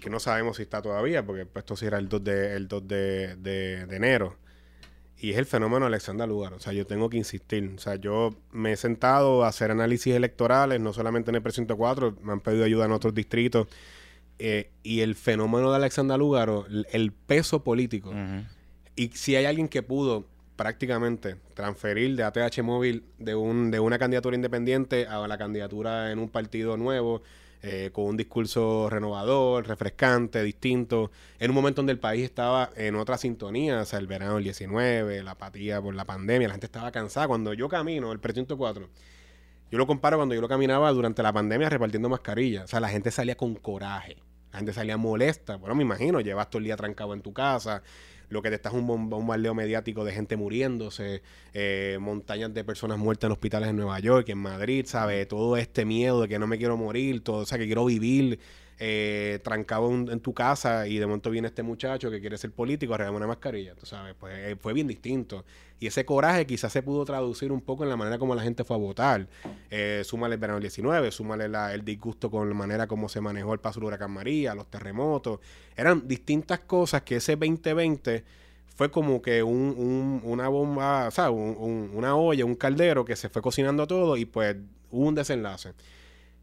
que 0.00 0.08
no 0.08 0.20
sabemos 0.20 0.58
si 0.58 0.62
está 0.62 0.80
todavía, 0.80 1.26
porque 1.26 1.46
pues, 1.46 1.64
esto 1.64 1.74
sí 1.74 1.86
era 1.86 1.98
el 1.98 2.08
2 2.08 2.22
de, 2.22 2.54
el 2.54 2.68
2 2.68 2.86
de, 2.86 3.34
de 3.34 3.96
enero 3.96 4.36
y 5.20 5.32
es 5.32 5.36
el 5.36 5.46
fenómeno 5.46 5.86
Alexander 5.86 6.26
Lugar. 6.26 6.54
O 6.54 6.60
sea, 6.60 6.72
yo 6.72 6.86
tengo 6.86 7.10
que 7.10 7.18
insistir. 7.18 7.72
O 7.76 7.78
sea, 7.78 7.96
yo 7.96 8.34
me 8.52 8.72
he 8.72 8.76
sentado 8.76 9.44
a 9.44 9.48
hacer 9.48 9.70
análisis 9.70 10.14
electorales, 10.14 10.80
no 10.80 10.92
solamente 10.92 11.30
en 11.30 11.34
el 11.34 11.42
precinto 11.42 11.76
4, 11.76 12.16
me 12.22 12.32
han 12.32 12.40
pedido 12.40 12.64
ayuda 12.64 12.86
en 12.86 12.92
otros 12.92 13.14
distritos. 13.14 13.68
Eh, 14.38 14.70
y 14.82 15.00
el 15.00 15.14
fenómeno 15.14 15.70
de 15.70 15.76
Alexander 15.76 16.18
Lugaro, 16.18 16.66
el, 16.90 17.12
peso 17.12 17.62
político. 17.62 18.14
Y 18.96 19.08
si 19.08 19.36
hay 19.36 19.44
alguien 19.44 19.68
que 19.68 19.82
pudo 19.82 20.24
prácticamente 20.56 21.36
transferir 21.54 22.16
de 22.16 22.22
ATH 22.22 22.62
móvil 22.62 23.04
de, 23.18 23.34
un, 23.34 23.70
de 23.70 23.80
una 23.80 23.98
candidatura 23.98 24.36
independiente 24.36 25.06
a 25.06 25.26
la 25.28 25.36
candidatura 25.36 26.10
en 26.12 26.18
un 26.18 26.30
partido 26.30 26.78
nuevo, 26.78 27.22
eh, 27.62 27.90
con 27.92 28.04
un 28.06 28.16
discurso 28.16 28.88
renovador, 28.88 29.66
refrescante, 29.66 30.42
distinto, 30.42 31.10
en 31.38 31.50
un 31.50 31.54
momento 31.54 31.80
donde 31.80 31.92
el 31.92 31.98
país 31.98 32.24
estaba 32.24 32.70
en 32.76 32.96
otra 32.96 33.18
sintonía, 33.18 33.80
o 33.80 33.84
sea, 33.84 33.98
el 33.98 34.06
verano 34.06 34.36
del 34.36 34.44
19, 34.44 35.22
la 35.22 35.32
apatía 35.32 35.80
por 35.82 35.94
la 35.94 36.04
pandemia, 36.04 36.48
la 36.48 36.54
gente 36.54 36.66
estaba 36.66 36.90
cansada. 36.90 37.28
Cuando 37.28 37.52
yo 37.52 37.68
camino, 37.68 38.12
el 38.12 38.20
precinto 38.20 38.56
4, 38.56 38.88
yo 39.70 39.78
lo 39.78 39.86
comparo 39.86 40.16
cuando 40.16 40.34
yo 40.34 40.40
lo 40.40 40.48
caminaba 40.48 40.90
durante 40.92 41.22
la 41.22 41.32
pandemia 41.32 41.68
repartiendo 41.68 42.08
mascarillas, 42.08 42.64
o 42.64 42.68
sea, 42.68 42.80
la 42.80 42.88
gente 42.88 43.10
salía 43.10 43.36
con 43.36 43.54
coraje. 43.54 44.16
La 44.52 44.58
gente 44.58 44.72
salía 44.72 44.96
molesta. 44.96 45.56
Bueno, 45.56 45.74
me 45.74 45.82
imagino, 45.82 46.20
llevas 46.20 46.50
todo 46.50 46.58
el 46.58 46.64
día 46.64 46.76
trancado 46.76 47.14
en 47.14 47.22
tu 47.22 47.32
casa, 47.32 47.82
lo 48.30 48.40
que 48.42 48.48
te 48.48 48.54
está 48.54 48.70
es 48.70 48.74
un 48.74 48.86
bombardeo 48.86 49.54
mediático 49.54 50.04
de 50.04 50.12
gente 50.12 50.36
muriéndose, 50.36 51.22
eh, 51.52 51.98
montañas 52.00 52.54
de 52.54 52.64
personas 52.64 52.98
muertas 52.98 53.28
en 53.28 53.32
hospitales 53.32 53.68
en 53.68 53.76
Nueva 53.76 53.98
York, 53.98 54.28
en 54.30 54.38
Madrid, 54.38 54.86
¿sabes? 54.86 55.28
Todo 55.28 55.56
este 55.56 55.84
miedo 55.84 56.22
de 56.22 56.28
que 56.28 56.38
no 56.38 56.46
me 56.46 56.56
quiero 56.56 56.76
morir, 56.76 57.22
todo, 57.22 57.38
o 57.38 57.46
sea, 57.46 57.58
que 57.58 57.66
quiero 57.66 57.84
vivir 57.84 58.38
eh, 58.78 59.40
trancado 59.42 59.90
en, 59.92 60.20
tu 60.20 60.32
casa 60.32 60.86
y 60.86 60.96
de 60.96 61.06
momento 61.06 61.28
viene 61.28 61.48
este 61.48 61.62
muchacho 61.62 62.10
que 62.10 62.18
quiere 62.18 62.38
ser 62.38 62.50
político, 62.50 62.94
arreglar 62.94 63.14
una 63.14 63.26
mascarilla, 63.26 63.74
tú 63.74 63.84
sabes, 63.84 64.14
pues 64.18 64.32
eh, 64.38 64.56
fue 64.58 64.72
bien 64.72 64.86
distinto. 64.86 65.44
Y 65.80 65.86
ese 65.86 66.04
coraje 66.04 66.46
quizás 66.46 66.70
se 66.72 66.82
pudo 66.82 67.06
traducir 67.06 67.50
un 67.50 67.62
poco 67.62 67.84
en 67.84 67.88
la 67.88 67.96
manera 67.96 68.18
como 68.18 68.34
la 68.34 68.42
gente 68.42 68.64
fue 68.64 68.76
a 68.76 68.78
votar. 68.78 69.26
Eh, 69.70 70.02
súmale 70.04 70.34
el 70.34 70.40
verano 70.40 70.60
19, 70.60 71.10
súmale 71.10 71.46
el 71.46 71.84
disgusto 71.84 72.30
con 72.30 72.46
la 72.50 72.54
manera 72.54 72.86
como 72.86 73.08
se 73.08 73.22
manejó 73.22 73.54
el 73.54 73.60
paso 73.60 73.80
del 73.80 73.86
huracán 73.86 74.10
María, 74.10 74.54
los 74.54 74.66
terremotos. 74.66 75.40
Eran 75.74 76.06
distintas 76.06 76.60
cosas 76.60 77.00
que 77.00 77.16
ese 77.16 77.34
2020 77.34 78.24
fue 78.76 78.90
como 78.90 79.22
que 79.22 79.42
un, 79.42 80.20
una 80.22 80.48
bomba, 80.48 81.08
o 81.08 81.10
sea, 81.10 81.30
una 81.30 82.14
olla, 82.14 82.44
un 82.44 82.56
caldero 82.56 83.06
que 83.06 83.16
se 83.16 83.30
fue 83.30 83.40
cocinando 83.40 83.86
todo 83.86 84.18
y 84.18 84.26
pues 84.26 84.56
hubo 84.90 85.08
un 85.08 85.14
desenlace. 85.14 85.72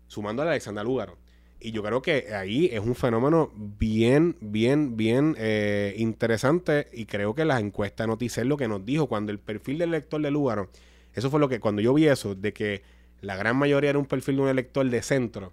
Sumando 0.08 0.42
a 0.42 0.46
Alexander 0.46 0.84
Lúgaro 0.84 1.27
y 1.60 1.72
yo 1.72 1.82
creo 1.82 2.02
que 2.02 2.34
ahí 2.36 2.70
es 2.72 2.80
un 2.80 2.96
fenómeno 2.96 3.52
bien, 3.56 4.38
bien, 4.42 4.96
bien 4.96 5.36
eh, 5.40 5.96
interesante. 5.98 6.88
Y 6.94 7.06
creo 7.06 7.34
que 7.34 7.46
la 7.46 7.60
encuesta 7.60 8.06
de 8.06 8.46
lo 8.46 8.58
que 8.58 8.68
nos 8.68 8.86
dijo 8.86 9.08
cuando 9.08 9.32
el 9.32 9.40
perfil 9.40 9.80
del 9.80 9.90
elector 9.90 10.22
de 10.22 10.32
Lugaro, 10.32 10.70
eso 11.14 11.32
fue 11.32 11.40
lo 11.40 11.50
que 11.50 11.60
cuando 11.60 11.82
yo 11.82 11.94
vi 11.94 12.08
eso, 12.08 12.36
de 12.36 12.54
que 12.54 12.84
la 13.22 13.36
gran 13.36 13.58
mayoría 13.58 13.90
era 13.90 14.00
un 14.00 14.06
perfil 14.06 14.36
de 14.36 14.42
un 14.44 14.50
elector 14.50 14.88
de 14.88 15.02
centro, 15.02 15.52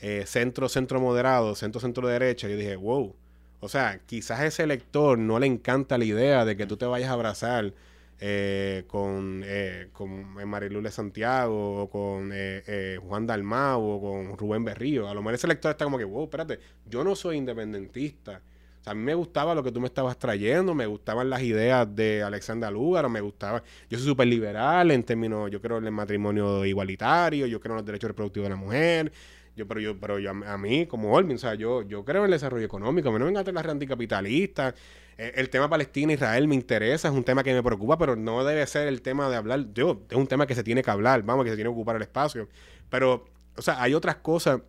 eh, 0.00 0.24
centro, 0.26 0.68
centro 0.68 1.00
moderado, 1.00 1.54
centro, 1.54 1.80
centro 1.80 2.08
derecha, 2.08 2.48
yo 2.48 2.56
dije, 2.56 2.76
wow. 2.76 3.14
O 3.60 3.68
sea, 3.68 4.00
quizás 4.06 4.42
ese 4.42 4.64
elector 4.64 5.18
no 5.18 5.38
le 5.38 5.46
encanta 5.46 5.98
la 5.98 6.04
idea 6.04 6.44
de 6.44 6.56
que 6.56 6.66
tú 6.66 6.76
te 6.76 6.84
vayas 6.84 7.10
a 7.10 7.14
abrazar 7.14 7.72
eh, 8.20 8.84
con, 8.86 9.42
eh, 9.44 9.88
con 9.92 10.34
Marilu 10.48 10.80
de 10.82 10.90
Santiago, 10.90 11.82
o 11.82 11.90
con 11.90 12.30
eh, 12.32 12.62
eh, 12.66 12.98
Juan 13.02 13.26
Dalmau, 13.26 13.82
o 13.82 14.00
con 14.00 14.38
Rubén 14.38 14.64
Berrío. 14.64 15.08
A 15.08 15.14
lo 15.14 15.20
mejor 15.20 15.34
ese 15.34 15.46
lector 15.46 15.70
está 15.70 15.84
como 15.84 15.98
que, 15.98 16.04
wow, 16.04 16.24
espérate, 16.24 16.58
yo 16.86 17.04
no 17.04 17.14
soy 17.14 17.36
independentista. 17.36 18.40
O 18.86 18.90
a 18.90 18.94
mí 18.94 19.02
me 19.02 19.14
gustaba 19.14 19.54
lo 19.54 19.64
que 19.64 19.72
tú 19.72 19.80
me 19.80 19.88
estabas 19.88 20.16
trayendo, 20.16 20.72
me 20.72 20.86
gustaban 20.86 21.28
las 21.28 21.42
ideas 21.42 21.92
de 21.94 22.22
Alexandra 22.22 22.70
Lúgaro, 22.70 23.08
me 23.08 23.20
gustaba. 23.20 23.62
Yo 23.90 23.98
soy 23.98 24.06
súper 24.06 24.28
liberal 24.28 24.92
en 24.92 25.02
términos, 25.02 25.50
yo 25.50 25.60
creo 25.60 25.78
en 25.78 25.86
el 25.86 25.92
matrimonio 25.92 26.64
igualitario, 26.64 27.46
yo 27.46 27.58
creo 27.58 27.72
en 27.74 27.76
los 27.78 27.86
derechos 27.86 28.08
reproductivos 28.08 28.46
de 28.46 28.50
la 28.50 28.60
mujer. 28.60 29.12
Yo, 29.56 29.66
pero 29.66 29.80
yo, 29.80 29.98
pero 29.98 30.18
yo 30.18 30.30
a, 30.30 30.58
mí, 30.58 30.86
como 30.86 31.12
Olvin, 31.14 31.36
o 31.36 31.38
sea, 31.38 31.54
yo, 31.54 31.82
yo 31.82 32.04
creo 32.04 32.22
en 32.22 32.26
el 32.26 32.32
desarrollo 32.32 32.64
económico, 32.64 33.10
me 33.10 33.18
no 33.18 33.24
venga 33.24 33.40
a 33.40 33.52
las 33.52 33.66
anticapitalistas. 33.66 34.74
Eh, 35.18 35.32
el 35.36 35.50
tema 35.50 35.68
Palestina-Israel 35.68 36.46
me 36.48 36.54
interesa, 36.54 37.08
es 37.08 37.14
un 37.14 37.24
tema 37.24 37.42
que 37.42 37.54
me 37.54 37.62
preocupa, 37.62 37.98
pero 37.98 38.16
no 38.16 38.44
debe 38.44 38.66
ser 38.66 38.88
el 38.88 39.02
tema 39.02 39.28
de 39.28 39.36
hablar. 39.36 39.66
Yo, 39.72 40.02
es 40.10 40.16
un 40.16 40.26
tema 40.26 40.46
que 40.46 40.54
se 40.54 40.62
tiene 40.62 40.82
que 40.82 40.90
hablar, 40.90 41.22
vamos, 41.22 41.44
que 41.44 41.50
se 41.50 41.56
tiene 41.56 41.70
que 41.70 41.74
ocupar 41.74 41.96
el 41.96 42.02
espacio. 42.02 42.48
Pero, 42.90 43.24
o 43.56 43.62
sea, 43.62 43.82
hay 43.82 43.94
otras 43.94 44.16
cosas 44.16 44.60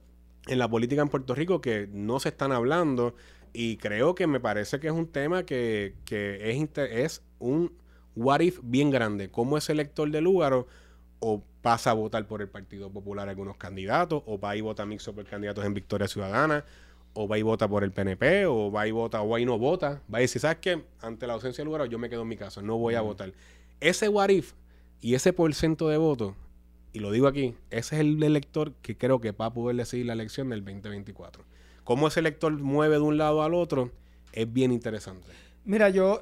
en 0.48 0.60
la 0.60 0.70
política 0.70 1.02
en 1.02 1.10
Puerto 1.10 1.36
Rico 1.36 1.62
que 1.62 1.90
no 1.92 2.20
se 2.20 2.30
están 2.30 2.52
hablando 2.52 3.16
y 3.54 3.78
creo 3.78 4.16
que 4.16 4.28
me 4.28 4.40
parece 4.40 4.80
que 4.80 4.88
es 4.88 4.94
un 4.94 5.08
tema 5.08 5.44
que, 5.44 5.96
que 6.06 6.52
es, 6.52 6.78
es 6.78 7.22
un 7.40 7.74
what 8.16 8.40
if 8.40 8.60
bien 8.64 8.90
grande. 8.90 9.30
¿Cómo 9.30 9.58
ese 9.58 9.74
elector 9.74 10.10
de 10.10 10.22
Lúgaro 10.22 10.68
o 11.20 11.44
pasa 11.62 11.92
a 11.92 11.94
votar 11.94 12.26
por 12.28 12.42
el 12.42 12.50
Partido 12.50 12.92
Popular 12.92 13.28
algunos 13.28 13.58
candidatos, 13.58 14.24
o 14.26 14.40
va 14.40 14.56
y 14.56 14.62
vota 14.62 14.86
mixto 14.86 15.14
por 15.14 15.26
candidatos 15.26 15.66
en 15.66 15.74
Victoria 15.74 16.08
Ciudadana, 16.08 16.64
o 17.20 17.28
va 17.28 17.38
y 17.40 17.42
vota 17.42 17.68
por 17.68 17.84
el 17.84 17.92
PNP, 17.92 18.46
o 18.46 18.72
va 18.72 18.88
y 18.88 18.92
vota, 18.92 19.22
o 19.24 19.30
va 19.30 19.40
y 19.40 19.46
no 19.46 19.58
vota. 19.58 20.02
Va 20.14 20.20
y 20.20 20.24
decir, 20.24 20.40
¿sabes 20.40 20.60
qué? 20.62 20.84
Ante 21.02 21.26
la 21.26 21.34
ausencia 21.34 21.64
de 21.64 21.66
Lúgaro, 21.66 21.86
yo 21.86 21.98
me 21.98 22.10
quedo 22.10 22.22
en 22.22 22.28
mi 22.28 22.38
casa, 22.38 22.62
no 22.62 22.78
voy 22.78 22.94
a 22.94 23.02
votar. 23.02 23.34
Ese 23.80 24.08
what 24.08 24.30
if 24.30 24.54
y 25.02 25.16
ese 25.16 25.34
porcentaje 25.34 25.92
de 25.92 25.98
votos 25.98 26.36
y 26.94 27.00
lo 27.00 27.12
digo 27.12 27.28
aquí, 27.28 27.56
ese 27.70 27.96
es 27.96 28.02
el 28.02 28.22
elector 28.24 28.74
que 28.82 28.98
creo 28.98 29.20
que 29.20 29.32
va 29.32 29.48
a 29.48 29.54
poder 29.54 29.76
decidir 29.76 30.06
la 30.06 30.14
elección 30.14 30.50
del 30.50 30.64
2024. 30.64 31.44
Cómo 31.84 32.08
ese 32.08 32.20
elector 32.20 32.52
mueve 32.54 32.96
de 32.96 33.02
un 33.02 33.18
lado 33.18 33.44
al 33.44 33.54
otro 33.54 33.92
es 34.32 34.52
bien 34.52 34.72
interesante. 34.72 35.28
Mira, 35.66 35.90
yo 35.90 36.22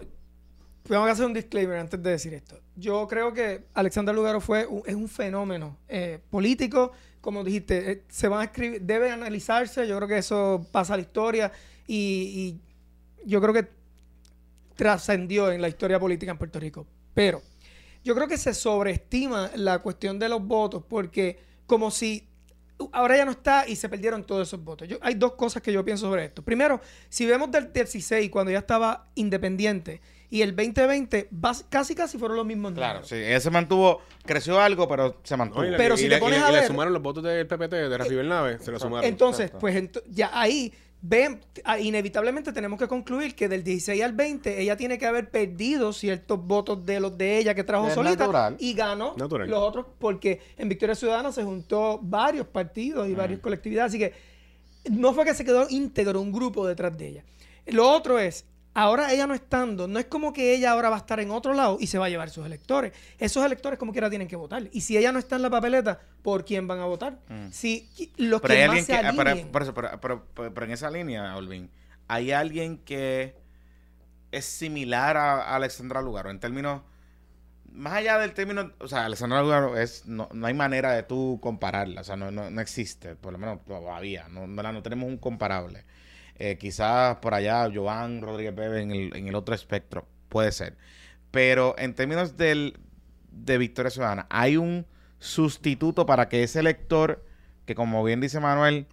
tengo 0.83 1.05
que 1.05 1.11
hacer 1.11 1.25
un 1.25 1.33
disclaimer 1.33 1.77
antes 1.77 2.01
de 2.01 2.09
decir 2.09 2.33
esto. 2.33 2.59
Yo 2.75 3.07
creo 3.07 3.33
que 3.33 3.65
Alexander 3.73 4.13
Lugaro 4.13 4.41
fue 4.41 4.67
es 4.85 4.95
un 4.95 5.07
fenómeno 5.07 5.77
eh, 5.87 6.19
político, 6.29 6.91
como 7.25 7.43
dijiste, 7.43 7.91
eh, 7.91 8.03
se 8.07 8.27
van 8.27 8.41
a 8.41 8.43
escribir, 8.43 8.81
debe 8.81 9.09
analizarse, 9.09 9.87
yo 9.87 9.97
creo 9.97 10.07
que 10.07 10.19
eso 10.19 10.67
pasa 10.71 10.93
a 10.93 10.97
la 10.97 11.01
historia 11.01 11.51
y, 11.87 12.59
yo 13.25 13.41
creo 13.41 13.51
que 13.51 13.67
trascendió 14.75 15.51
en 15.51 15.59
la 15.59 15.67
historia 15.67 15.99
política 15.99 16.31
en 16.31 16.37
Puerto 16.37 16.59
Rico. 16.59 16.85
Pero 17.15 17.41
yo 18.03 18.13
creo 18.13 18.27
que 18.27 18.37
se 18.37 18.53
sobreestima 18.53 19.49
la 19.55 19.79
cuestión 19.79 20.19
de 20.19 20.29
los 20.29 20.45
votos 20.45 20.83
porque 20.87 21.39
como 21.65 21.89
si 21.89 22.27
ahora 22.91 23.17
ya 23.17 23.25
no 23.25 23.31
está 23.31 23.67
y 23.67 23.75
se 23.75 23.89
perdieron 23.89 24.23
todos 24.23 24.47
esos 24.47 24.63
votos. 24.63 24.87
Yo, 24.87 24.99
hay 25.01 25.15
dos 25.15 25.33
cosas 25.33 25.63
que 25.63 25.73
yo 25.73 25.83
pienso 25.83 26.05
sobre 26.05 26.25
esto. 26.25 26.43
Primero, 26.43 26.79
si 27.09 27.25
vemos 27.25 27.49
del 27.49 27.73
16 27.73 28.29
cuando 28.29 28.51
ya 28.51 28.59
estaba 28.59 29.09
independiente 29.15 29.99
y 30.29 30.41
el 30.41 30.55
2020 30.55 31.29
casi 31.69 31.95
casi 31.95 32.17
fueron 32.17 32.37
los 32.37 32.45
mismos 32.45 32.71
números. 32.71 32.91
Claro, 32.91 33.05
sí, 33.05 33.15
ese 33.15 33.49
mantuvo, 33.49 34.01
creció 34.25 34.59
algo, 34.59 34.87
pero 34.87 35.19
se 35.23 35.37
mantuvo. 35.37 35.63
pero 35.77 35.97
si 35.97 36.09
te 36.09 36.17
pones 36.17 36.41
a 36.41 36.51
ver, 36.51 36.61
le 36.61 36.67
sumaron 36.67 36.93
los 36.93 37.01
votos 37.01 37.23
del 37.23 37.47
PPT 37.47 37.71
de 37.71 37.97
Rafi 37.97 38.15
Bernabe, 38.15 38.59
se 38.59 38.71
lo 38.71 38.79
sumaron. 38.79 39.05
Entonces, 39.05 39.51
pues 39.59 39.89
ya 40.09 40.31
ahí 40.33 40.73
ven, 41.07 41.39
ah, 41.65 41.79
inevitablemente 41.79 42.51
tenemos 42.51 42.79
que 42.79 42.87
concluir 42.87 43.35
que 43.35 43.47
del 43.47 43.63
16 43.63 44.01
al 44.01 44.13
20 44.13 44.59
ella 44.59 44.75
tiene 44.75 44.97
que 44.97 45.05
haber 45.05 45.29
perdido 45.29 45.93
ciertos 45.93 46.39
votos 46.43 46.83
de 46.83 46.99
los 46.99 47.15
de 47.15 47.37
ella 47.37 47.53
que 47.53 47.63
trajo 47.63 47.91
solita 47.91 48.55
y 48.57 48.73
ganó 48.73 49.13
los 49.17 49.59
otros 49.59 49.85
porque 49.99 50.41
en 50.57 50.67
Victoria 50.67 50.95
Ciudadana 50.95 51.31
se 51.31 51.43
juntó 51.43 51.99
varios 52.01 52.47
partidos 52.47 53.07
y 53.07 53.13
varias 53.13 53.39
colectividades, 53.39 53.91
así 53.91 53.99
que 53.99 54.13
no 54.89 55.13
fue 55.13 55.25
que 55.25 55.35
se 55.35 55.45
quedó 55.45 55.67
íntegro 55.69 56.19
un 56.21 56.31
grupo 56.31 56.65
detrás 56.67 56.97
de 56.97 57.07
ella. 57.07 57.23
Lo 57.67 57.89
otro 57.89 58.19
es, 58.19 58.45
ahora 58.75 59.11
ella 59.13 59.25
no 59.25 59.33
estando, 59.33 59.87
no 59.87 59.97
es 59.97 60.05
como 60.05 60.33
que 60.33 60.53
ella 60.53 60.71
ahora 60.71 60.89
va 60.89 60.97
a 60.97 60.99
estar 60.99 61.19
en 61.19 61.31
otro 61.31 61.53
lado 61.53 61.77
y 61.79 61.87
se 61.87 61.97
va 61.97 62.05
a 62.05 62.09
llevar 62.09 62.29
sus 62.29 62.45
electores. 62.45 62.93
Esos 63.17 63.43
electores 63.43 63.79
como 63.79 63.93
quiera 63.93 64.09
tienen 64.09 64.27
que 64.27 64.35
votar. 64.35 64.69
Y 64.71 64.81
si 64.81 64.97
ella 64.97 65.11
no 65.11 65.17
está 65.17 65.37
en 65.37 65.41
la 65.41 65.49
papeleta, 65.49 65.99
¿por 66.21 66.45
quién 66.45 66.67
van 66.67 66.79
a 66.79 66.85
votar? 66.85 67.17
Mm. 67.29 67.49
Si 67.51 67.89
los 68.17 68.41
pero 68.41 68.53
que 68.53 68.67
más 68.67 68.85
se 68.85 68.93
ah, 68.93 69.99
pero, 70.01 70.65
en 70.65 70.71
esa 70.71 70.91
línea, 70.91 71.35
Olvin, 71.37 71.71
hay 72.07 72.31
alguien 72.31 72.77
que 72.77 73.35
es 74.31 74.45
similar 74.45 75.15
a, 75.15 75.55
Alexandra 75.55 76.01
Lugaro 76.01 76.29
en 76.29 76.39
términos 76.39 76.81
más 77.71 77.93
allá 77.93 78.17
del 78.19 78.33
término, 78.33 78.71
o 78.79 78.87
sea, 78.87 79.03
Alexandra 79.03 79.41
Lugaro 79.41 79.77
es, 79.77 80.05
no, 80.05 80.29
hay 80.43 80.53
manera 80.53 80.93
de 80.93 81.03
tú 81.03 81.39
compararla, 81.41 82.01
o 82.01 82.03
sea, 82.05 82.15
no, 82.15 82.31
no, 82.31 82.61
existe, 82.61 83.17
por 83.17 83.33
lo 83.33 83.37
menos 83.37 83.65
todavía, 83.65 84.29
no, 84.29 84.47
no 84.47 84.81
tenemos 84.81 85.09
un 85.09 85.17
comparable. 85.17 85.83
Eh, 86.37 86.57
quizás 86.57 87.17
por 87.17 87.33
allá 87.33 87.69
Joan 87.73 88.21
Rodríguez 88.21 88.53
Bebe 88.53 88.81
en 88.81 88.91
el, 88.91 89.15
en 89.15 89.27
el 89.27 89.35
otro 89.35 89.55
espectro, 89.55 90.07
puede 90.29 90.51
ser. 90.51 90.77
Pero 91.31 91.75
en 91.77 91.93
términos 91.93 92.37
del, 92.37 92.77
de 93.31 93.57
Victoria 93.57 93.89
Ciudadana, 93.89 94.27
hay 94.29 94.57
un 94.57 94.85
sustituto 95.19 96.05
para 96.05 96.29
que 96.29 96.43
ese 96.43 96.59
elector, 96.59 97.25
que 97.65 97.75
como 97.75 98.03
bien 98.03 98.21
dice 98.21 98.39
Manuel, 98.39 98.87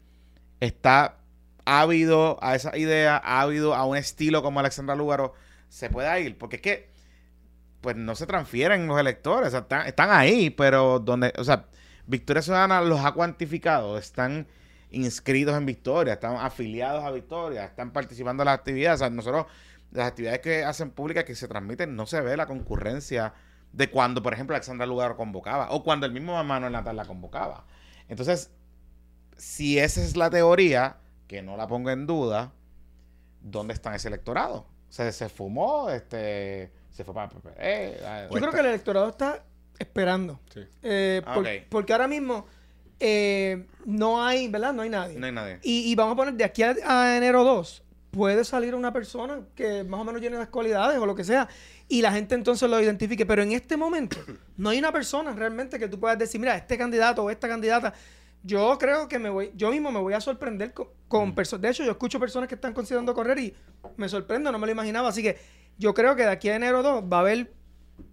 está 0.60 1.18
ávido 1.64 2.38
a 2.42 2.54
esa 2.54 2.76
idea, 2.76 3.16
ávido 3.16 3.74
a 3.74 3.84
un 3.84 3.96
estilo 3.96 4.42
como 4.42 4.60
Alexandra 4.60 4.94
Lúgaro, 4.94 5.34
se 5.68 5.90
pueda 5.90 6.18
ir. 6.20 6.38
Porque 6.38 6.56
es 6.56 6.62
que, 6.62 6.90
pues 7.80 7.96
no 7.96 8.14
se 8.14 8.26
transfieren 8.26 8.86
los 8.86 8.98
electores, 9.00 9.52
están, 9.52 9.86
están 9.86 10.10
ahí, 10.10 10.50
pero 10.50 11.00
donde, 11.00 11.32
o 11.38 11.44
sea, 11.44 11.66
Victoria 12.06 12.42
Ciudadana 12.42 12.80
los 12.82 13.04
ha 13.04 13.12
cuantificado, 13.12 13.98
están 13.98 14.46
inscritos 14.92 15.56
en 15.56 15.66
Victoria, 15.66 16.14
están 16.14 16.36
afiliados 16.36 17.04
a 17.04 17.10
Victoria, 17.10 17.64
están 17.64 17.92
participando 17.92 18.42
en 18.42 18.46
las 18.46 18.58
actividades. 18.58 19.00
O 19.00 19.04
sea, 19.04 19.10
nosotros, 19.10 19.46
las 19.90 20.08
actividades 20.08 20.40
que 20.40 20.64
hacen 20.64 20.90
públicas 20.90 21.24
que 21.24 21.34
se 21.34 21.48
transmiten, 21.48 21.96
no 21.96 22.06
se 22.06 22.20
ve 22.20 22.36
la 22.36 22.46
concurrencia 22.46 23.34
de 23.72 23.90
cuando, 23.90 24.22
por 24.22 24.34
ejemplo, 24.34 24.54
Alexandra 24.54 24.86
Lugar 24.86 25.16
convocaba 25.16 25.70
o 25.70 25.82
cuando 25.82 26.06
el 26.06 26.12
mismo 26.12 26.42
Manuel 26.44 26.72
Natal 26.72 26.96
la 26.96 27.04
convocaba. 27.04 27.64
Entonces, 28.08 28.50
si 29.36 29.78
esa 29.78 30.02
es 30.02 30.16
la 30.16 30.30
teoría, 30.30 30.96
que 31.26 31.42
no 31.42 31.56
la 31.56 31.66
pongo 31.66 31.90
en 31.90 32.06
duda, 32.06 32.52
¿dónde 33.40 33.74
está 33.74 33.94
ese 33.94 34.08
electorado? 34.08 34.66
O 34.88 34.92
sea, 34.92 35.10
se 35.10 35.28
fumó, 35.30 35.88
este, 35.88 36.70
se 36.90 37.04
fue 37.04 37.14
para 37.14 37.30
el 37.58 38.28
Yo 38.30 38.38
creo 38.38 38.52
que 38.52 38.60
el 38.60 38.66
electorado 38.66 39.08
está 39.08 39.42
esperando. 39.78 40.40
Eh, 40.82 41.22
ah, 41.26 41.42
porque 41.70 41.92
ahora 41.92 42.08
mismo 42.08 42.46
eh, 43.04 43.66
no 43.84 44.24
hay, 44.24 44.46
¿verdad? 44.46 44.72
No 44.72 44.82
hay 44.82 44.88
nadie. 44.88 45.18
No 45.18 45.26
hay 45.26 45.32
nadie. 45.32 45.58
Y, 45.64 45.92
vamos 45.96 46.12
a 46.12 46.16
poner 46.16 46.34
de 46.34 46.44
aquí 46.44 46.62
a, 46.62 47.16
enero 47.16 47.42
2, 47.42 47.82
puede 48.12 48.44
salir 48.44 48.76
una 48.76 48.92
persona 48.92 49.40
que 49.56 49.82
más 49.82 50.00
o 50.00 50.04
menos 50.04 50.20
tiene 50.20 50.38
las 50.38 50.46
cualidades 50.46 50.98
o 50.98 51.04
lo 51.04 51.16
que 51.16 51.24
sea, 51.24 51.48
y 51.88 52.00
la 52.00 52.12
gente 52.12 52.36
entonces 52.36 52.70
lo 52.70 52.80
identifique. 52.80 53.26
Pero 53.26 53.42
en 53.42 53.50
este 53.50 53.76
momento, 53.76 54.18
no 54.56 54.70
hay 54.70 54.78
una 54.78 54.92
persona 54.92 55.32
realmente 55.32 55.80
que 55.80 55.88
tú 55.88 55.98
puedas 55.98 56.16
decir, 56.16 56.40
mira, 56.40 56.56
este 56.56 56.78
candidato 56.78 57.24
o 57.24 57.30
esta 57.30 57.48
candidata. 57.48 57.92
Yo 58.44 58.76
creo 58.78 59.08
que 59.08 59.18
me 59.18 59.30
voy, 59.30 59.50
yo 59.56 59.70
mismo 59.70 59.90
me 59.90 59.98
voy 59.98 60.14
a 60.14 60.20
sorprender 60.20 60.72
con, 60.72 61.28
mm. 61.28 61.34
personas. 61.34 61.62
De 61.62 61.70
hecho, 61.70 61.84
yo 61.84 61.90
escucho 61.90 62.20
personas 62.20 62.48
que 62.48 62.54
están 62.54 62.72
considerando 62.72 63.14
correr 63.14 63.38
y 63.38 63.54
me 63.96 64.08
sorprendo, 64.08 64.52
no 64.52 64.60
me 64.60 64.66
lo 64.66 64.72
imaginaba. 64.72 65.08
Así 65.08 65.24
que 65.24 65.38
yo 65.76 65.92
creo 65.92 66.14
que 66.14 66.22
de 66.22 66.30
aquí 66.30 66.48
a 66.48 66.54
enero 66.54 66.84
2 66.84 67.04
va 67.12 67.16
a 67.16 67.20
haber 67.20 67.52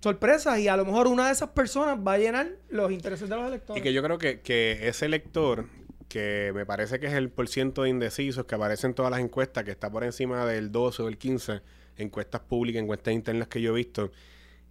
sorpresas 0.01 0.59
y 0.59 0.67
a 0.67 0.77
lo 0.77 0.85
mejor 0.85 1.07
una 1.07 1.27
de 1.27 1.33
esas 1.33 1.49
personas 1.49 1.97
va 2.05 2.13
a 2.13 2.17
llenar 2.17 2.49
los 2.69 2.91
intereses 2.91 3.29
de 3.29 3.35
los 3.35 3.47
electores. 3.47 3.79
Y 3.79 3.83
que 3.83 3.93
yo 3.93 4.01
creo 4.03 4.17
que, 4.17 4.41
que 4.41 4.87
ese 4.87 5.05
elector, 5.05 5.65
que 6.07 6.51
me 6.55 6.65
parece 6.65 6.99
que 6.99 7.07
es 7.07 7.13
el 7.13 7.29
porciento 7.29 7.83
de 7.83 7.89
indecisos 7.89 8.45
que 8.45 8.55
aparece 8.55 8.87
en 8.87 8.93
todas 8.93 9.11
las 9.11 9.19
encuestas, 9.19 9.63
que 9.63 9.71
está 9.71 9.89
por 9.91 10.03
encima 10.03 10.45
del 10.45 10.71
12 10.71 11.03
o 11.03 11.05
del 11.05 11.17
15, 11.17 11.61
encuestas 11.97 12.41
públicas, 12.41 12.81
encuestas 12.81 13.13
internas 13.13 13.47
que 13.47 13.61
yo 13.61 13.71
he 13.71 13.75
visto, 13.75 14.11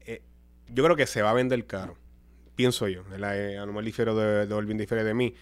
eh, 0.01 0.23
yo 0.69 0.85
creo 0.85 0.97
que 0.97 1.07
se 1.07 1.23
va 1.23 1.31
a 1.31 1.35
vender 1.35 1.67
caro, 1.67 1.97
pienso 2.55 2.89
yo, 2.89 3.05
la, 3.17 3.37
eh, 3.37 3.59
a 3.59 3.63
lo 3.63 3.69
mejor 3.69 3.85
difiero 3.85 4.17
de, 4.17 4.47
de 4.47 4.55
Olvin 4.55 4.79
difiere 4.79 5.05
de 5.05 5.15
mí, 5.15 5.35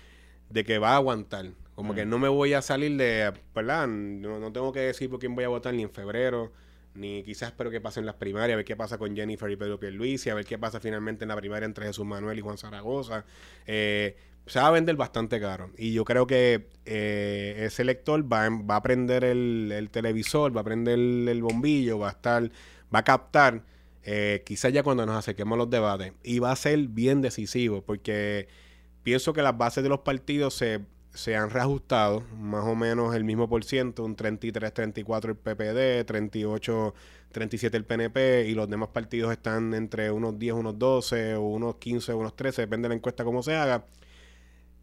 de 0.50 0.64
que 0.64 0.78
va 0.78 0.90
a 0.92 0.96
aguantar. 0.96 1.46
Como 1.74 1.94
que 1.94 2.06
no 2.06 2.18
me 2.18 2.28
voy 2.28 2.54
a 2.54 2.62
salir 2.62 2.96
de, 2.96 3.34
¿verdad? 3.54 3.86
No, 3.86 4.38
no 4.38 4.50
tengo 4.50 4.72
que 4.72 4.80
decir 4.80 5.10
por 5.10 5.18
quién 5.18 5.34
voy 5.34 5.44
a 5.44 5.48
votar 5.48 5.74
ni 5.74 5.82
en 5.82 5.90
febrero, 5.90 6.50
ni 6.96 7.22
quizás 7.22 7.50
espero 7.50 7.70
que 7.70 7.80
pasen 7.80 8.06
las 8.06 8.16
primarias, 8.16 8.54
a 8.54 8.56
ver 8.56 8.64
qué 8.64 8.76
pasa 8.76 8.98
con 8.98 9.14
Jennifer 9.14 9.50
y 9.50 9.56
Pedro 9.56 9.78
Pierluisi, 9.78 10.30
a 10.30 10.34
ver 10.34 10.44
qué 10.44 10.58
pasa 10.58 10.80
finalmente 10.80 11.24
en 11.24 11.28
la 11.28 11.36
primaria 11.36 11.66
entre 11.66 11.86
Jesús 11.86 12.06
Manuel 12.06 12.38
y 12.38 12.42
Juan 12.42 12.58
Zaragoza. 12.58 13.24
Eh, 13.66 14.16
se 14.46 14.60
va 14.60 14.68
a 14.68 14.70
vender 14.70 14.96
bastante 14.96 15.40
caro. 15.40 15.70
Y 15.76 15.92
yo 15.92 16.04
creo 16.04 16.26
que 16.26 16.68
eh, 16.84 17.64
ese 17.66 17.84
lector 17.84 18.32
va, 18.32 18.48
va 18.48 18.76
a 18.76 18.82
prender 18.82 19.24
el, 19.24 19.88
televisor, 19.90 20.56
va 20.56 20.60
a 20.60 20.64
prender 20.64 20.98
el, 20.98 21.42
bombillo, 21.42 21.98
va 21.98 22.08
a 22.08 22.12
estar, 22.12 22.50
va 22.94 23.00
a 23.00 23.04
captar, 23.04 23.64
eh, 24.04 24.42
quizás 24.46 24.72
ya 24.72 24.82
cuando 24.82 25.04
nos 25.04 25.16
acerquemos 25.16 25.56
a 25.56 25.58
los 25.58 25.70
debates, 25.70 26.12
y 26.22 26.38
va 26.38 26.52
a 26.52 26.56
ser 26.56 26.78
bien 26.88 27.22
decisivo, 27.22 27.82
porque 27.82 28.46
pienso 29.02 29.32
que 29.32 29.42
las 29.42 29.56
bases 29.58 29.82
de 29.82 29.88
los 29.88 30.00
partidos 30.00 30.54
se 30.54 30.80
se 31.16 31.34
han 31.34 31.50
reajustado 31.50 32.22
más 32.38 32.64
o 32.64 32.74
menos 32.74 33.14
el 33.14 33.24
mismo 33.24 33.48
por 33.48 33.64
ciento, 33.64 34.04
un 34.04 34.14
33, 34.14 34.72
34 34.72 35.32
el 35.32 35.36
PPD, 35.36 36.04
38, 36.06 36.94
37 37.32 37.76
el 37.76 37.84
PNP 37.84 38.46
y 38.48 38.54
los 38.54 38.68
demás 38.68 38.90
partidos 38.90 39.32
están 39.32 39.74
entre 39.74 40.10
unos 40.10 40.38
10, 40.38 40.54
unos 40.54 40.78
12 40.78 41.36
o 41.36 41.42
unos 41.42 41.76
15, 41.76 42.14
unos 42.14 42.36
13, 42.36 42.62
depende 42.62 42.86
de 42.86 42.90
la 42.90 42.94
encuesta 42.96 43.24
cómo 43.24 43.42
se 43.42 43.56
haga. 43.56 43.86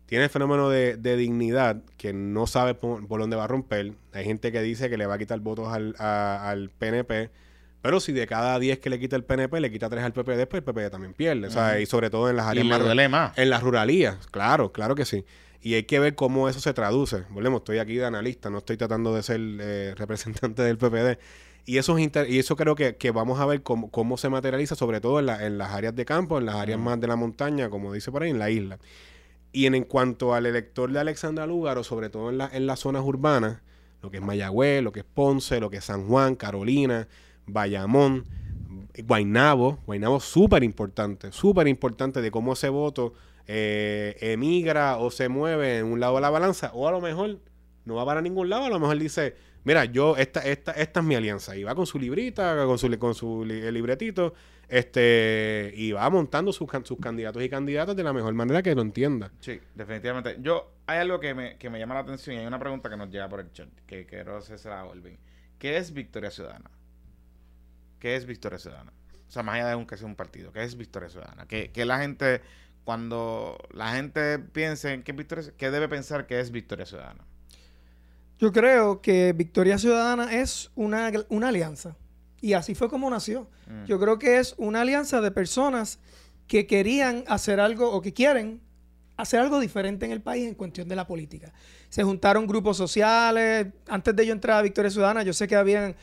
tiene 0.07 0.25
el 0.25 0.29
fenómeno 0.29 0.69
de, 0.69 0.97
dignidad 0.97 1.83
que 1.97 2.13
no 2.13 2.47
sabe 2.47 2.73
por, 2.73 3.07
dónde 3.07 3.35
va 3.35 3.45
a 3.45 3.47
romper. 3.47 3.93
Hay 4.11 4.25
gente 4.25 4.51
que 4.51 4.61
dice 4.61 4.89
que 4.89 4.97
le 4.97 5.05
va 5.05 5.15
a 5.15 5.17
quitar 5.19 5.39
votos 5.39 5.69
al, 5.69 5.95
al 5.99 6.69
PNP. 6.71 7.29
Pero 7.83 7.99
si 7.99 8.13
de 8.13 8.25
cada 8.27 8.57
10 8.59 8.79
que 8.79 8.89
le 8.89 8.97
quita 8.97 9.17
el 9.17 9.25
PNP, 9.25 9.59
le 9.59 9.69
quita 9.69 9.89
3 9.89 10.05
al 10.05 10.13
PPD, 10.13 10.47
pues 10.47 10.53
el 10.53 10.63
PPD 10.63 10.89
también 10.89 11.13
pierde. 11.13 11.47
O 11.47 11.51
sea, 11.51 11.81
y 11.81 11.85
sobre 11.85 12.09
todo 12.09 12.29
en 12.29 12.37
las 12.37 12.47
áreas 12.47 12.65
más, 12.65 13.37
En 13.37 13.49
las 13.49 13.61
ruralías, 13.61 14.25
claro, 14.27 14.71
claro 14.71 14.95
que 14.95 15.03
sí. 15.03 15.25
Y 15.63 15.75
hay 15.75 15.83
que 15.83 15.97
ver 15.97 16.13
cómo 16.13 16.49
eso 16.49 16.59
se 16.59 16.73
traduce. 16.73 17.23
Volvemos, 17.29 17.61
estoy 17.61 17.77
aquí 17.79 17.95
de 17.95 18.05
analista, 18.05 18.49
no 18.49 18.57
estoy 18.57 18.75
tratando 18.75 19.15
de 19.15 19.23
ser 19.23 19.39
eh, 19.41 19.95
representante 19.97 20.61
del 20.61 20.77
PPD. 20.77 21.17
Y 21.65 21.77
eso, 21.77 21.97
es 21.97 22.11
y 22.27 22.39
eso 22.39 22.57
creo 22.57 22.75
que, 22.75 23.11
vamos 23.11 23.39
a 23.39 23.45
ver 23.45 23.63
cómo, 23.63 23.89
cómo 23.89 24.17
se 24.17 24.27
materializa, 24.27 24.75
sobre 24.75 24.99
todo 24.99 25.21
en, 25.21 25.29
en, 25.29 25.57
las 25.57 25.71
áreas 25.71 25.95
de 25.95 26.03
campo, 26.03 26.37
en 26.37 26.45
las 26.45 26.55
áreas 26.55 26.77
más 26.77 26.99
de 26.99 27.07
la 27.07 27.15
montaña, 27.15 27.69
como 27.69 27.93
dice 27.93 28.11
por 28.11 28.23
ahí, 28.23 28.31
en 28.31 28.39
la 28.39 28.49
isla. 28.49 28.77
Y 29.53 29.65
en, 29.65 29.81
cuanto 29.85 30.33
al 30.33 30.45
elector 30.45 30.91
de 30.91 30.99
Alexandra 30.99 31.47
Lúgaro, 31.47 31.85
sobre 31.85 32.09
todo 32.09 32.29
en, 32.29 32.41
en 32.41 32.67
las 32.67 32.81
zonas 32.81 33.03
urbanas, 33.05 33.61
lo 34.01 34.11
que 34.11 34.17
es 34.17 34.23
Mayagüez, 34.23 34.83
lo 34.83 34.91
que 34.91 34.99
es 34.99 35.05
Ponce, 35.05 35.61
lo 35.61 35.69
que 35.69 35.77
es 35.77 35.85
San 35.85 36.05
Juan, 36.07 36.35
Carolina, 36.35 37.07
Bayamón, 37.45 38.25
Guainabo, 39.01 39.79
Guainabo 39.85 40.19
súper 40.19 40.63
importante, 40.63 41.31
súper 41.31 41.69
importante 41.69 42.21
de 42.21 42.29
cómo 42.29 42.51
ese 42.51 42.67
voto 42.67 43.13
eh, 43.47 44.15
emigra 44.19 44.97
o 44.97 45.11
se 45.11 45.29
mueve 45.29 45.79
en 45.79 45.85
un 45.85 45.99
lado 45.99 46.15
de 46.15 46.21
la 46.21 46.29
balanza, 46.29 46.71
o 46.73 46.87
a 46.87 46.91
lo 46.91 47.01
mejor 47.01 47.39
no 47.85 47.95
va 47.95 48.05
para 48.05 48.21
ningún 48.21 48.49
lado, 48.49 48.65
a 48.65 48.69
lo 48.69 48.79
mejor 48.79 48.97
dice, 48.97 49.35
mira, 49.63 49.85
yo, 49.85 50.15
esta, 50.17 50.41
esta, 50.41 50.71
esta 50.71 50.99
es 50.99 51.05
mi 51.05 51.15
alianza, 51.15 51.55
y 51.55 51.63
va 51.63 51.75
con 51.75 51.85
su 51.85 51.99
librita, 51.99 52.65
con 52.65 52.77
su, 52.77 52.97
con 52.99 53.13
su 53.13 53.45
libretito, 53.45 54.33
este, 54.67 55.73
y 55.75 55.91
va 55.91 56.09
montando 56.09 56.51
sus, 56.51 56.69
sus 56.83 56.99
candidatos 56.99 57.43
y 57.43 57.49
candidatas 57.49 57.95
de 57.95 58.03
la 58.03 58.13
mejor 58.13 58.33
manera 58.33 58.63
que 58.63 58.73
lo 58.73 58.81
entienda. 58.81 59.31
Sí, 59.39 59.59
definitivamente. 59.75 60.37
Yo, 60.41 60.71
hay 60.87 60.99
algo 60.99 61.19
que 61.19 61.33
me, 61.33 61.57
que 61.57 61.69
me 61.69 61.79
llama 61.79 61.95
la 61.95 62.01
atención 62.01 62.35
y 62.35 62.39
hay 62.39 62.45
una 62.45 62.59
pregunta 62.59 62.89
que 62.89 62.97
nos 62.97 63.09
llega 63.09 63.27
por 63.29 63.41
el 63.41 63.51
chat, 63.51 63.69
que 63.85 64.05
quiero 64.05 64.37
hacerse 64.37 64.69
la 64.69 64.85
Olvin. 64.85 65.17
¿Qué 65.59 65.77
es 65.77 65.93
Victoria 65.93 66.31
Ciudadana? 66.31 66.71
¿Qué 67.99 68.15
es 68.15 68.25
Victoria 68.25 68.57
Ciudadana? 68.57 68.91
O 69.27 69.31
sea, 69.31 69.43
más 69.43 69.55
allá 69.55 69.69
de 69.69 69.75
un 69.75 69.85
que 69.85 69.95
sea 69.97 70.07
un 70.07 70.15
partido, 70.15 70.51
¿qué 70.51 70.63
es 70.63 70.75
Victoria 70.75 71.09
Ciudadana? 71.09 71.47
Que, 71.47 71.71
la 71.85 71.99
gente, 71.99 72.41
cuando 72.83 73.57
la 73.71 73.93
gente 73.93 74.39
piense 74.39 74.93
en 74.93 75.03
qué, 75.03 75.13
Victoria, 75.13 75.51
¿qué 75.57 75.71
debe 75.71 75.87
pensar 75.87 76.27
que 76.27 76.39
es 76.39 76.51
Victoria 76.51 76.85
Ciudadana? 76.85 77.25
Yo 78.39 78.51
creo 78.51 79.01
que 79.01 79.33
Victoria 79.33 79.77
Ciudadana 79.77 80.33
es 80.33 80.71
una, 80.75 81.07
alianza. 81.47 81.95
Y 82.41 82.53
así 82.53 82.75
fue 82.75 82.89
como 82.89 83.09
nació. 83.09 83.49
Mm. 83.67 83.85
Yo 83.85 83.99
creo 83.99 84.19
que 84.19 84.39
es 84.39 84.53
una 84.57 84.81
alianza 84.81 85.21
de 85.21 85.31
personas 85.31 85.99
que 86.47 86.67
querían 86.67 87.23
hacer 87.27 87.61
algo 87.61 87.89
o 87.91 88.01
que 88.01 88.13
quieren 88.13 88.59
hacer 89.15 89.39
algo 89.39 89.59
diferente 89.59 90.05
en 90.05 90.11
el 90.11 90.21
país 90.21 90.47
en 90.47 90.55
cuestión 90.55 90.89
de 90.89 90.95
la 90.95 91.07
política. 91.07 91.53
Se 91.87 92.03
juntaron 92.03 92.47
grupos 92.47 92.75
sociales. 92.75 93.67
Antes 93.87 94.15
de 94.15 94.25
yo 94.25 94.33
entrar 94.33 94.57
a 94.57 94.61
Victoria 94.61 94.91
Ciudadana, 94.91 95.23
yo 95.23 95.31
sé 95.31 95.47
que 95.47 95.55
habían 95.55 95.95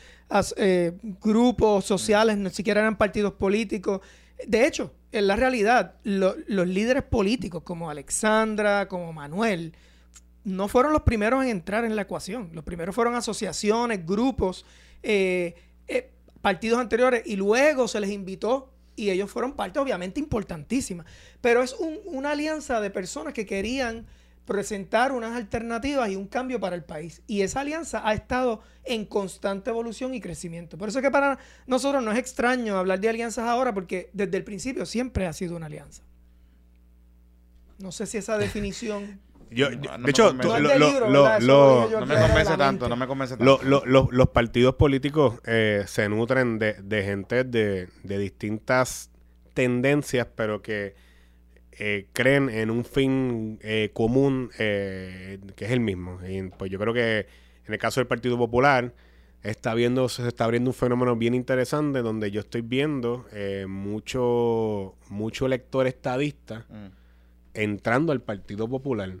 eh, 0.55 0.97
grupos 1.21 1.85
sociales, 1.85 2.37
ni 2.37 2.49
siquiera 2.49 2.81
eran 2.81 2.97
partidos 2.97 3.33
políticos. 3.33 4.01
De 4.47 4.65
hecho, 4.65 4.93
en 5.11 5.27
la 5.27 5.35
realidad, 5.35 5.95
los 6.03 6.67
líderes 6.67 7.03
políticos 7.03 7.63
como 7.63 7.89
Alexandra, 7.89 8.87
como 8.87 9.11
Manuel, 9.13 9.73
no 10.43 10.67
fueron 10.67 10.93
los 10.93 11.03
primeros 11.03 11.43
en 11.43 11.49
entrar 11.49 11.85
en 11.85 11.95
la 11.95 12.03
ecuación. 12.03 12.49
Los 12.53 12.63
primeros 12.63 12.95
fueron 12.95 13.15
asociaciones, 13.15 14.05
grupos, 14.05 14.65
eh, 15.03 15.55
eh, 15.87 16.11
partidos 16.41 16.79
anteriores, 16.79 17.23
y 17.25 17.35
luego 17.35 17.87
se 17.87 17.99
les 17.99 18.09
invitó 18.09 18.71
y 18.95 19.09
ellos 19.09 19.29
fueron 19.29 19.53
parte 19.53 19.79
obviamente 19.79 20.19
importantísima. 20.19 21.05
Pero 21.41 21.61
es 21.63 21.75
una 22.05 22.31
alianza 22.31 22.81
de 22.81 22.89
personas 22.89 23.33
que 23.33 23.45
querían 23.45 24.07
presentar 24.45 25.11
unas 25.11 25.35
alternativas 25.35 26.09
y 26.09 26.15
un 26.15 26.27
cambio 26.27 26.59
para 26.59 26.75
el 26.75 26.83
país. 26.83 27.21
Y 27.27 27.41
esa 27.41 27.61
alianza 27.61 28.07
ha 28.07 28.13
estado 28.13 28.61
en 28.83 29.05
constante 29.05 29.69
evolución 29.69 30.13
y 30.13 30.21
crecimiento. 30.21 30.77
Por 30.77 30.89
eso 30.89 30.99
es 30.99 31.03
que 31.03 31.11
para 31.11 31.37
nosotros 31.67 32.03
no 32.03 32.11
es 32.11 32.17
extraño 32.17 32.77
hablar 32.77 32.99
de 32.99 33.09
alianzas 33.09 33.45
ahora, 33.45 33.73
porque 33.73 34.09
desde 34.13 34.37
el 34.37 34.43
principio 34.43 34.85
siempre 34.85 35.27
ha 35.27 35.33
sido 35.33 35.55
una 35.55 35.67
alianza. 35.67 36.03
No 37.79 37.91
sé 37.91 38.05
si 38.05 38.17
esa 38.17 38.37
definición... 38.37 39.19
Yo, 39.53 39.69
de 39.69 40.09
hecho, 40.09 40.31
no, 40.31 40.39
me 42.05 42.15
convence 42.15 42.55
tanto, 42.55 42.87
no 42.87 42.95
me 42.95 43.05
convence 43.05 43.35
tanto. 43.35 43.59
los 43.85 44.29
partidos 44.29 44.75
políticos 44.75 45.41
eh, 45.43 45.83
se 45.87 46.07
nutren 46.07 46.57
de, 46.57 46.75
de 46.81 47.03
gente 47.03 47.43
de, 47.43 47.89
de 48.03 48.17
distintas 48.17 49.11
tendencias, 49.53 50.25
pero 50.33 50.61
que 50.61 50.95
eh, 51.73 52.07
creen 52.11 52.49
en 52.49 52.69
un 52.69 52.83
fin 52.83 53.57
eh, 53.61 53.91
común 53.93 54.51
eh, 54.59 55.39
que 55.55 55.65
es 55.65 55.71
el 55.71 55.79
mismo. 55.79 56.19
Y 56.27 56.43
pues 56.43 56.69
yo 56.69 56.77
creo 56.77 56.93
que 56.93 57.27
en 57.65 57.73
el 57.73 57.79
caso 57.79 57.99
del 58.01 58.07
Partido 58.07 58.37
Popular 58.37 58.93
está 59.41 59.73
viendo, 59.73 60.09
se 60.09 60.27
está 60.27 60.43
abriendo 60.43 60.69
un 60.69 60.73
fenómeno 60.73 61.15
bien 61.15 61.33
interesante 61.33 62.01
donde 62.01 62.29
yo 62.29 62.41
estoy 62.41 62.61
viendo 62.61 63.25
mucho, 63.67 64.95
mucho 65.09 65.47
lector 65.47 65.87
estadista 65.87 66.65
mm. 66.69 66.87
entrando 67.55 68.11
al 68.11 68.21
Partido 68.21 68.67
Popular. 68.67 69.13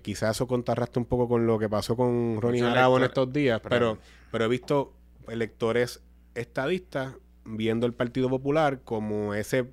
quizás 0.00 0.36
eso 0.36 0.46
contrasta 0.46 0.98
un 0.98 1.04
poco 1.04 1.28
con 1.28 1.46
lo 1.46 1.58
que 1.58 1.68
pasó 1.68 1.96
con 1.96 2.40
Ronnie 2.40 2.62
Jarabo 2.62 2.96
en 2.96 3.04
estos 3.04 3.30
días, 3.30 3.60
pero, 3.68 3.98
pero 4.30 4.44
he 4.46 4.48
visto 4.48 4.94
electores 5.28 6.00
estadistas 6.34 7.14
viendo 7.44 7.86
el 7.86 7.92
Partido 7.92 8.30
Popular 8.30 8.80
como 8.84 9.34
ese 9.34 9.66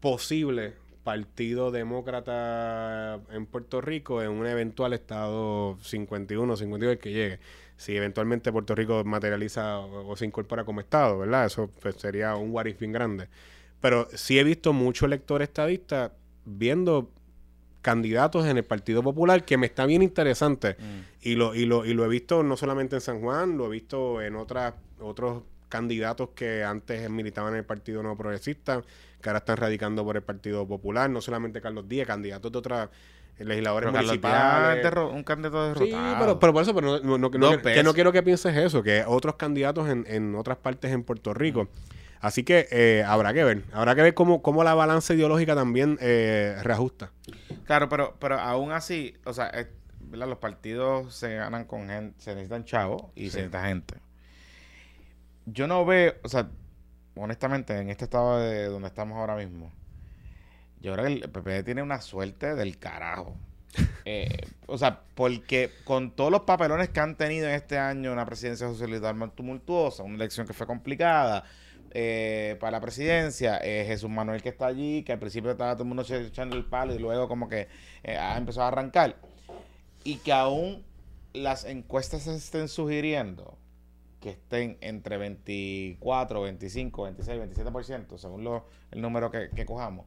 posible 0.00 0.74
Partido 1.04 1.70
Demócrata 1.70 3.20
en 3.30 3.46
Puerto 3.46 3.80
Rico 3.80 4.22
en 4.22 4.30
un 4.30 4.46
eventual 4.46 4.92
estado 4.92 5.78
51, 5.82 6.56
52 6.56 6.98
que 6.98 7.12
llegue. 7.12 7.40
Si 7.76 7.96
eventualmente 7.96 8.52
Puerto 8.52 8.74
Rico 8.74 9.02
materializa 9.04 9.78
o, 9.78 10.14
se 10.16 10.26
incorpora 10.26 10.64
como 10.64 10.80
estado, 10.80 11.18
¿verdad? 11.18 11.46
Eso 11.46 11.70
pues, 11.80 11.96
sería 11.96 12.36
un 12.36 12.50
what 12.50 12.66
bien 12.78 12.92
grande. 12.92 13.28
Pero 13.80 14.08
sí 14.14 14.38
he 14.38 14.44
visto 14.44 14.74
muchos 14.74 15.06
electores 15.06 15.48
estadistas 15.48 16.12
viendo 16.44 17.10
candidatos 17.80 18.44
en 18.46 18.58
el 18.58 18.64
Partido 18.64 19.02
Popular 19.02 19.44
que 19.46 19.56
me 19.56 19.66
está 19.66 19.86
bien 19.86 20.02
interesante. 20.02 20.76
Mm. 20.78 21.00
Y, 21.22 21.34
lo, 21.34 21.54
y, 21.54 21.64
lo, 21.64 21.86
y 21.86 21.94
lo 21.94 22.04
he 22.04 22.08
visto 22.08 22.42
no 22.42 22.58
solamente 22.58 22.96
en 22.96 23.00
San 23.00 23.22
Juan, 23.22 23.56
lo 23.56 23.66
he 23.66 23.70
visto 23.70 24.20
en 24.20 24.36
otras, 24.36 24.74
otros 25.00 25.44
candidatos 25.70 26.30
que 26.34 26.62
antes 26.62 27.08
militaban 27.08 27.54
en 27.54 27.60
el 27.60 27.64
Partido 27.64 28.02
No 28.02 28.16
Progresista 28.18 28.82
que 29.20 29.28
ahora 29.28 29.38
están 29.38 29.56
radicando 29.56 30.04
por 30.04 30.16
el 30.16 30.22
Partido 30.22 30.66
Popular, 30.66 31.08
no 31.10 31.20
solamente 31.20 31.60
Carlos 31.60 31.88
Díaz, 31.88 32.06
candidatos 32.06 32.50
de 32.52 32.58
otras 32.58 32.88
legisladores 33.38 33.92
municipales. 33.92 34.84
un 35.12 35.22
candidato 35.24 35.68
derrotado. 35.68 35.86
Sí, 35.86 36.16
pero, 36.18 36.38
pero 36.38 36.52
por 36.52 36.62
eso, 36.62 36.74
pero 36.74 37.00
no, 37.00 37.30
que 37.30 37.82
no 37.82 37.94
quiero 37.94 38.12
que 38.12 38.22
pienses 38.22 38.56
eso, 38.56 38.82
que 38.82 39.04
otros 39.06 39.36
candidatos 39.36 39.88
en, 39.88 40.04
en 40.08 40.34
otras 40.34 40.58
partes 40.58 40.92
en 40.92 41.02
Puerto 41.02 41.34
Rico. 41.34 41.68
Así 42.20 42.44
que 42.44 42.68
eh, 42.70 43.02
habrá 43.06 43.32
que 43.32 43.44
ver, 43.44 43.64
habrá 43.72 43.94
que 43.94 44.02
ver 44.02 44.14
cómo, 44.14 44.42
cómo 44.42 44.62
la 44.62 44.74
balanza 44.74 45.14
ideológica 45.14 45.54
también 45.54 45.96
eh, 46.02 46.54
reajusta. 46.62 47.12
Claro, 47.64 47.88
pero, 47.88 48.16
pero 48.20 48.38
aún 48.38 48.72
así, 48.72 49.14
o 49.24 49.32
sea, 49.32 49.50
los 50.10 50.38
partidos 50.38 51.14
se 51.14 51.36
ganan 51.36 51.64
con 51.64 51.88
gente, 51.88 52.20
se 52.20 52.32
necesitan 52.32 52.64
chavos 52.64 53.04
y 53.14 53.30
se 53.30 53.38
necesita 53.38 53.66
gente. 53.66 53.94
Yo 55.46 55.66
no 55.66 55.86
veo, 55.86 56.14
o 56.22 56.28
sea, 56.28 56.50
honestamente, 57.22 57.78
en 57.78 57.90
este 57.90 58.04
estado 58.04 58.38
de 58.38 58.66
donde 58.66 58.88
estamos 58.88 59.16
ahora 59.18 59.36
mismo, 59.36 59.72
yo 60.80 60.92
creo 60.94 61.06
que 61.06 61.12
el 61.12 61.30
PP 61.30 61.62
tiene 61.62 61.82
una 61.82 62.00
suerte 62.00 62.54
del 62.54 62.78
carajo. 62.78 63.36
Eh, 64.06 64.48
o 64.66 64.78
sea, 64.78 65.02
porque 65.14 65.70
con 65.84 66.16
todos 66.16 66.32
los 66.32 66.40
papelones 66.40 66.88
que 66.88 67.00
han 67.00 67.16
tenido 67.16 67.46
en 67.46 67.54
este 67.54 67.78
año, 67.78 68.12
una 68.12 68.24
presidencia 68.24 68.66
socialista 68.66 69.14
tumultuosa, 69.34 70.02
una 70.02 70.16
elección 70.16 70.46
que 70.46 70.54
fue 70.54 70.66
complicada 70.66 71.44
eh, 71.90 72.56
para 72.58 72.72
la 72.72 72.80
presidencia, 72.80 73.60
eh, 73.62 73.84
Jesús 73.86 74.08
Manuel 74.08 74.42
que 74.42 74.48
está 74.48 74.66
allí, 74.66 75.04
que 75.04 75.12
al 75.12 75.18
principio 75.18 75.50
estaba 75.50 75.74
todo 75.74 75.82
el 75.82 75.88
mundo 75.90 76.02
echando 76.08 76.56
el 76.56 76.64
palo 76.64 76.94
y 76.94 76.98
luego 76.98 77.28
como 77.28 77.46
que 77.48 77.68
ha 78.18 78.38
empezado 78.38 78.64
a 78.64 78.68
arrancar, 78.68 79.16
y 80.02 80.16
que 80.16 80.32
aún 80.32 80.82
las 81.34 81.66
encuestas 81.66 82.22
se 82.22 82.34
estén 82.34 82.68
sugiriendo 82.68 83.59
que 84.20 84.30
estén 84.30 84.76
entre 84.80 85.16
24, 85.16 86.42
25, 86.42 87.02
26, 87.04 87.40
27%, 87.40 88.18
según 88.18 88.44
lo, 88.44 88.66
el 88.90 89.00
número 89.00 89.30
que, 89.30 89.64
cojamos, 89.64 90.06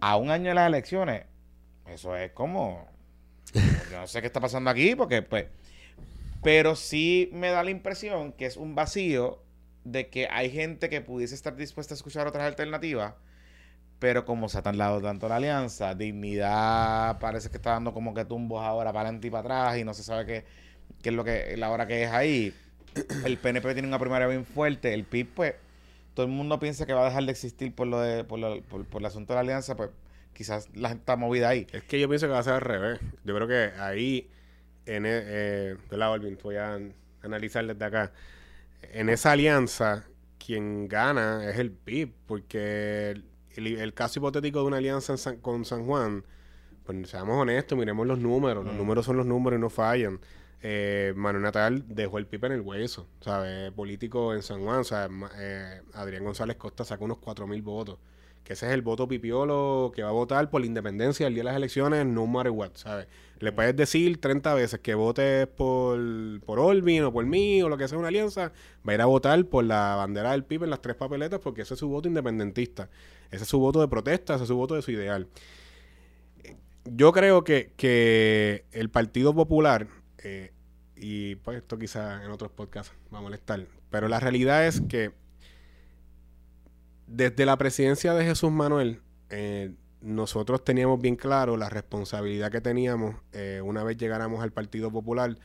a 0.00 0.16
un 0.16 0.30
año 0.30 0.48
de 0.50 0.54
las 0.54 0.68
elecciones, 0.68 1.24
eso 1.86 2.14
es 2.16 2.32
como, 2.32 2.86
yo 3.54 4.00
no 4.00 4.06
sé 4.06 4.20
qué 4.20 4.26
está 4.26 4.40
pasando 4.40 4.68
aquí, 4.68 4.94
porque 4.94 5.22
pues, 5.22 5.46
pero 6.42 6.76
sí 6.76 7.30
me 7.32 7.48
da 7.48 7.64
la 7.64 7.70
impresión 7.70 8.32
que 8.32 8.46
es 8.46 8.56
un 8.56 8.74
vacío 8.74 9.42
de 9.84 10.08
que 10.08 10.28
hay 10.30 10.50
gente 10.50 10.88
que 10.88 11.00
pudiese 11.00 11.34
estar 11.34 11.56
dispuesta 11.56 11.94
a 11.94 11.96
escuchar 11.96 12.26
otras 12.26 12.44
alternativas, 12.44 13.14
pero 13.98 14.26
como 14.26 14.48
se 14.48 14.58
ha 14.58 14.62
tardado 14.62 15.00
tanto 15.00 15.28
la 15.28 15.36
alianza, 15.36 15.94
dignidad 15.94 17.18
parece 17.20 17.48
que 17.48 17.56
está 17.56 17.70
dando 17.70 17.94
como 17.94 18.12
que 18.12 18.24
tumbos 18.24 18.62
ahora 18.62 18.92
para 18.92 19.08
adelante 19.08 19.28
y 19.28 19.30
para 19.30 19.40
atrás 19.40 19.78
y 19.78 19.84
no 19.84 19.94
se 19.94 20.02
sabe 20.02 20.26
qué, 20.26 20.44
qué 21.02 21.08
es 21.08 21.14
lo 21.14 21.24
que 21.24 21.56
la 21.56 21.70
hora 21.70 21.86
que 21.86 22.02
es 22.02 22.10
ahí 22.10 22.52
el 23.24 23.38
PNP 23.38 23.72
tiene 23.72 23.88
una 23.88 23.98
primaria 23.98 24.26
bien 24.26 24.44
fuerte, 24.44 24.94
el 24.94 25.04
PIB, 25.04 25.28
pues, 25.34 25.54
todo 26.14 26.26
el 26.26 26.32
mundo 26.32 26.58
piensa 26.58 26.86
que 26.86 26.92
va 26.92 27.02
a 27.02 27.04
dejar 27.06 27.24
de 27.24 27.32
existir 27.32 27.74
por 27.74 27.86
lo 27.86 28.00
de, 28.00 28.24
por, 28.24 28.38
lo, 28.38 28.60
por, 28.62 28.86
el 29.00 29.06
asunto 29.06 29.32
de 29.32 29.36
la 29.36 29.40
alianza, 29.40 29.76
pues, 29.76 29.90
quizás 30.34 30.68
la 30.74 30.90
gente 30.90 31.02
está 31.02 31.16
movida 31.16 31.48
ahí. 31.48 31.66
Es 31.72 31.84
que 31.84 31.98
yo 32.00 32.08
pienso 32.08 32.26
que 32.26 32.32
va 32.32 32.40
a 32.40 32.42
ser 32.42 32.54
al 32.54 32.60
revés. 32.60 33.00
Yo 33.24 33.34
creo 33.34 33.48
que 33.48 33.72
ahí, 33.80 34.28
en, 34.86 35.06
e, 35.06 35.10
eh, 35.10 35.76
de 35.90 35.96
la 35.96 36.08
voy 36.08 36.56
a 36.56 36.78
analizar 37.22 37.66
desde 37.66 37.84
acá. 37.84 38.12
En 38.92 39.08
esa 39.08 39.32
alianza, 39.32 40.04
quien 40.44 40.88
gana 40.88 41.48
es 41.48 41.58
el 41.58 41.70
PIB, 41.70 42.12
porque 42.26 43.22
el, 43.56 43.94
caso 43.94 44.18
hipotético 44.18 44.60
de 44.60 44.66
una 44.66 44.78
alianza 44.78 45.14
con 45.40 45.64
San 45.64 45.84
Juan, 45.84 46.24
pues 46.84 47.08
seamos 47.08 47.40
honestos, 47.40 47.78
miremos 47.78 48.06
los 48.06 48.18
números. 48.18 48.64
Los 48.64 48.74
mm. 48.74 48.78
números 48.78 49.06
son 49.06 49.16
los 49.16 49.26
números 49.26 49.58
y 49.58 49.60
no 49.60 49.70
fallan. 49.70 50.20
Eh, 50.64 51.12
Manuel 51.16 51.42
Natal 51.42 51.84
dejó 51.88 52.18
el 52.18 52.26
pipe 52.26 52.46
en 52.46 52.52
el 52.52 52.60
hueso, 52.60 53.08
¿sabes? 53.20 53.72
Político 53.72 54.32
en 54.32 54.42
San 54.42 54.62
Juan, 54.62 54.80
o 54.80 54.84
sea, 54.84 55.08
eh, 55.36 55.82
Adrián 55.92 56.22
González 56.24 56.56
Costa 56.56 56.84
sacó 56.84 57.04
unos 57.04 57.18
4.000 57.18 57.62
votos. 57.62 57.98
Que 58.44 58.54
ese 58.54 58.66
es 58.66 58.72
el 58.72 58.82
voto 58.82 59.06
pipiolo 59.06 59.92
que 59.94 60.02
va 60.02 60.08
a 60.08 60.12
votar 60.12 60.50
por 60.50 60.60
la 60.60 60.66
independencia 60.66 61.26
el 61.26 61.34
día 61.34 61.42
de 61.42 61.44
las 61.44 61.56
elecciones, 61.56 62.06
no 62.06 62.26
matter 62.26 62.50
what, 62.50 62.70
¿sabes? 62.74 63.06
Le 63.38 63.52
puedes 63.52 63.74
decir 63.76 64.20
30 64.20 64.54
veces 64.54 64.80
que 64.80 64.94
votes 64.94 65.46
por, 65.48 66.00
por 66.44 66.58
Olvin 66.58 67.04
o 67.04 67.12
por 67.12 67.24
mí 67.24 67.62
o 67.62 67.68
lo 67.68 67.76
que 67.76 67.86
sea 67.88 67.98
una 67.98 68.08
alianza, 68.08 68.52
va 68.86 68.92
a 68.92 68.94
ir 68.94 69.00
a 69.00 69.06
votar 69.06 69.44
por 69.46 69.64
la 69.64 69.96
bandera 69.96 70.32
del 70.32 70.44
PIB 70.44 70.64
en 70.64 70.70
las 70.70 70.82
tres 70.82 70.96
papeletas 70.96 71.40
porque 71.40 71.62
ese 71.62 71.74
es 71.74 71.80
su 71.80 71.88
voto 71.88 72.08
independentista. 72.08 72.88
Ese 73.30 73.44
es 73.44 73.48
su 73.48 73.58
voto 73.58 73.80
de 73.80 73.88
protesta, 73.88 74.34
ese 74.34 74.44
es 74.44 74.48
su 74.48 74.56
voto 74.56 74.74
de 74.74 74.82
su 74.82 74.90
ideal. 74.90 75.28
Yo 76.84 77.12
creo 77.12 77.44
que, 77.44 77.72
que 77.76 78.64
el 78.72 78.90
Partido 78.90 79.34
Popular 79.34 79.86
eh, 80.22 80.52
y 80.96 81.36
pues 81.36 81.58
esto 81.58 81.78
quizá 81.78 82.24
en 82.24 82.30
otros 82.30 82.52
podcasts 82.52 82.92
va 83.12 83.18
a 83.18 83.22
molestar. 83.22 83.66
Pero 83.90 84.08
la 84.08 84.20
realidad 84.20 84.66
es 84.66 84.80
que 84.82 85.12
desde 87.06 87.46
la 87.46 87.56
presidencia 87.56 88.14
de 88.14 88.24
Jesús 88.24 88.50
Manuel, 88.50 89.00
eh, 89.30 89.74
nosotros 90.00 90.64
teníamos 90.64 91.00
bien 91.00 91.16
claro 91.16 91.56
la 91.56 91.68
responsabilidad 91.68 92.50
que 92.50 92.60
teníamos 92.60 93.16
eh, 93.32 93.60
una 93.64 93.84
vez 93.84 93.96
llegáramos 93.96 94.42
al 94.42 94.52
Partido 94.52 94.90
Popular 94.90 95.38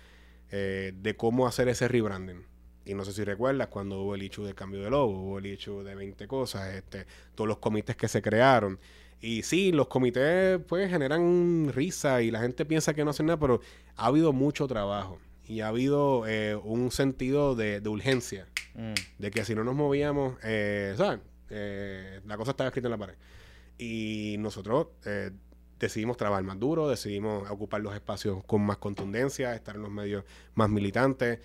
de 0.50 1.16
cómo 1.18 1.46
hacer 1.46 1.68
ese 1.68 1.90
rebranding. 1.90 2.46
Y 2.88 2.94
no 2.94 3.04
sé 3.04 3.12
si 3.12 3.26
recuerdas 3.26 3.68
cuando 3.68 4.02
hubo 4.02 4.16
el 4.16 4.22
hecho 4.22 4.46
de 4.46 4.56
cambio 4.56 4.82
de 4.82 4.90
logo, 4.90 5.20
hubo 5.20 5.40
el 5.40 5.46
hecho 5.48 5.84
de 5.84 5.94
20 5.94 6.26
cosas, 6.26 6.74
este, 6.74 7.06
todos 7.36 7.46
los 7.46 7.58
comités 7.58 7.98
que 7.98 8.08
se 8.08 8.22
crearon. 8.22 8.80
Y 9.20 9.44
sí, 9.44 9.72
los 9.72 9.88
comités 9.88 10.60
pues 10.68 10.90
generan 10.90 11.72
risa 11.74 12.22
y 12.22 12.30
la 12.30 12.40
gente 12.40 12.66
piensa 12.66 12.94
que 12.94 13.04
no 13.04 13.12
hacen 13.12 13.26
nada, 13.26 13.40
pero 13.40 13.62
ha 13.96 14.06
habido 14.06 14.32
mucho 14.32 14.68
trabajo 14.68 15.20
y 15.48 15.62
ha 15.62 15.70
habido 15.70 16.28
eh, 16.28 16.56
un 16.56 16.92
sentido 16.92 17.56
de, 17.56 17.82
urgencia. 17.88 18.48
Mm. 18.76 18.94
De 19.18 19.32
que 19.32 19.44
si 19.44 19.56
no 19.56 19.64
nos 19.64 19.76
movíamos, 19.76 20.36
eh, 20.44 20.94
¿sabes? 20.98 21.20
Eh, 21.50 22.22
la 22.28 22.38
cosa 22.38 22.52
estaba 22.52 22.68
escrita 22.68 22.88
en 22.88 22.92
la 22.92 22.98
pared. 22.98 23.16
Y 23.78 24.36
nosotros 24.40 24.88
eh, 25.06 25.32
decidimos 25.80 26.18
trabajar 26.18 26.44
más 26.44 26.60
duro, 26.60 26.88
decidimos 26.88 27.50
ocupar 27.50 27.82
los 27.82 27.96
espacios 27.96 28.44
con 28.44 28.62
más 28.62 28.78
contundencia, 28.78 29.56
estar 29.56 29.76
en 29.76 29.82
los 29.82 29.92
medios 29.92 30.26
más 30.54 30.70
militantes. 30.70 31.40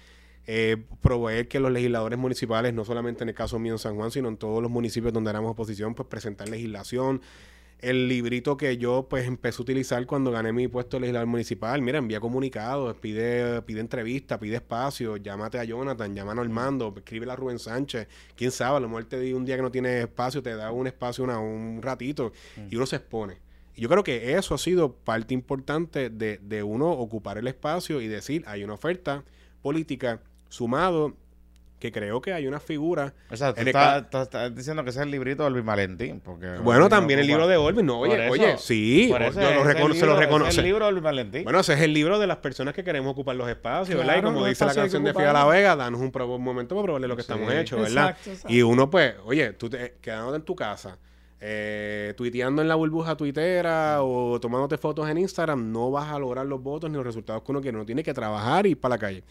proveer 1.00 1.48
que 1.48 1.60
los 1.60 1.70
legisladores 1.70 2.18
municipales, 2.18 2.74
no 2.74 2.84
solamente 2.84 3.22
en 3.22 3.30
el 3.30 3.34
caso 3.34 3.58
mío 3.58 3.74
en 3.74 3.78
San 3.78 3.94
Juan, 3.94 4.10
sino 4.10 4.28
en 4.28 4.36
todos 4.36 4.60
los 4.60 4.70
municipios 4.70 5.12
donde 5.12 5.30
éramos 5.30 5.52
oposición, 5.52 5.94
pues 5.94 6.08
presentar 6.08 6.48
legislación, 6.48 7.22
el 7.82 8.06
librito 8.06 8.56
que 8.56 8.78
yo 8.78 9.08
pues 9.10 9.26
empecé 9.26 9.60
a 9.60 9.62
utilizar 9.62 10.06
cuando 10.06 10.30
gané 10.30 10.52
mi 10.52 10.68
puesto 10.68 10.96
de 10.96 11.02
legislador 11.02 11.26
municipal. 11.26 11.82
Mira, 11.82 11.98
envía 11.98 12.20
comunicados, 12.20 12.96
pide, 12.96 13.60
pide 13.62 13.80
entrevista, 13.80 14.38
pide 14.38 14.56
espacio, 14.56 15.16
llámate 15.16 15.58
a 15.58 15.64
Jonathan, 15.64 16.14
llama 16.14 16.32
a 16.32 16.36
Normando, 16.36 16.94
escríbele 16.96 17.32
a 17.32 17.36
Rubén 17.36 17.58
Sánchez. 17.58 18.06
Quién 18.36 18.52
sabe, 18.52 18.76
a 18.76 18.80
lo 18.80 18.88
mejor 18.88 19.06
te 19.06 19.18
di 19.18 19.32
un 19.32 19.44
día 19.44 19.56
que 19.56 19.62
no 19.62 19.72
tienes 19.72 20.04
espacio, 20.04 20.42
te 20.42 20.54
da 20.54 20.70
un 20.70 20.86
espacio 20.86 21.24
una, 21.24 21.40
un 21.40 21.82
ratito 21.82 22.32
y 22.70 22.76
uno 22.76 22.86
se 22.86 22.96
expone. 22.96 23.38
Y 23.74 23.80
yo 23.82 23.88
creo 23.88 24.04
que 24.04 24.36
eso 24.36 24.54
ha 24.54 24.58
sido 24.58 24.94
parte 24.94 25.34
importante 25.34 26.08
de, 26.08 26.38
de 26.38 26.62
uno 26.62 26.88
ocupar 26.90 27.36
el 27.38 27.48
espacio 27.48 28.00
y 28.00 28.06
decir, 28.06 28.44
hay 28.46 28.62
una 28.62 28.74
oferta 28.74 29.24
política 29.60 30.22
sumado 30.48 31.16
que 31.82 31.90
creo 31.90 32.20
que 32.20 32.32
hay 32.32 32.46
una 32.46 32.60
figura. 32.60 33.12
O 33.28 33.36
sea, 33.36 33.52
tú 33.52 33.60
estás, 33.60 34.54
diciendo 34.54 34.84
que 34.84 34.90
ese 34.90 35.00
es 35.00 35.04
el 35.04 35.10
librito 35.10 35.42
de 35.42 35.48
Olvin 35.48 35.66
Valentín. 35.66 36.20
Porque 36.20 36.58
bueno, 36.58 36.88
también 36.88 37.18
el 37.18 37.26
libro 37.26 37.48
de 37.48 37.56
Olvin. 37.56 37.84
No, 37.84 37.98
oye, 37.98 38.28
oye, 38.30 38.56
sí. 38.56 39.08
Yo 39.08 39.18
lo 39.18 39.64
reconoce, 39.64 39.98
se 39.98 40.06
lo 40.06 40.16
reconoce. 40.16 40.50
Es 40.50 40.58
el 40.58 40.64
libro 40.64 40.84
de 40.84 40.90
Olvin 40.90 41.02
Valentín. 41.02 41.42
Bueno, 41.42 41.58
ese 41.58 41.72
es 41.74 41.80
el 41.80 41.92
libro 41.92 42.20
de 42.20 42.28
las 42.28 42.36
personas 42.36 42.72
que 42.72 42.84
queremos 42.84 43.10
ocupar 43.10 43.34
los 43.34 43.48
espacios, 43.48 43.98
¿verdad? 43.98 44.18
Y 44.18 44.22
como 44.22 44.46
dice 44.46 44.64
la 44.64 44.74
canción 44.74 45.02
de 45.02 45.12
Fida 45.12 45.32
La 45.32 45.44
Vega, 45.44 45.74
danos 45.74 46.00
un, 46.00 46.12
momento 46.40 46.76
para 46.76 46.84
probarle 46.84 47.08
lo 47.08 47.16
que 47.16 47.22
estamos 47.22 47.52
hechos, 47.52 47.80
¿verdad? 47.80 48.16
Y 48.46 48.62
uno, 48.62 48.88
pues, 48.88 49.16
oye, 49.24 49.52
tú 49.54 49.68
te, 49.68 49.94
quedándote 50.00 50.36
en 50.36 50.44
tu 50.44 50.54
casa. 50.54 50.96
Eh, 51.44 52.14
tuiteando 52.16 52.62
en 52.62 52.68
la 52.68 52.76
burbuja 52.76 53.16
tuitera 53.16 54.04
o 54.04 54.38
tomándote 54.38 54.78
fotos 54.78 55.08
en 55.08 55.18
Instagram, 55.18 55.72
no 55.72 55.90
vas 55.90 56.12
a 56.12 56.18
lograr 56.20 56.46
los 56.46 56.62
votos 56.62 56.88
ni 56.88 56.94
los 56.94 57.04
resultados 57.04 57.42
que 57.42 57.50
uno 57.50 57.60
quiere. 57.60 57.76
Uno 57.76 57.84
tiene 57.84 58.04
que 58.04 58.14
trabajar 58.14 58.68
y 58.68 58.70
ir 58.70 58.80
para 58.80 58.94
la 58.94 58.98
calle. 59.00 59.24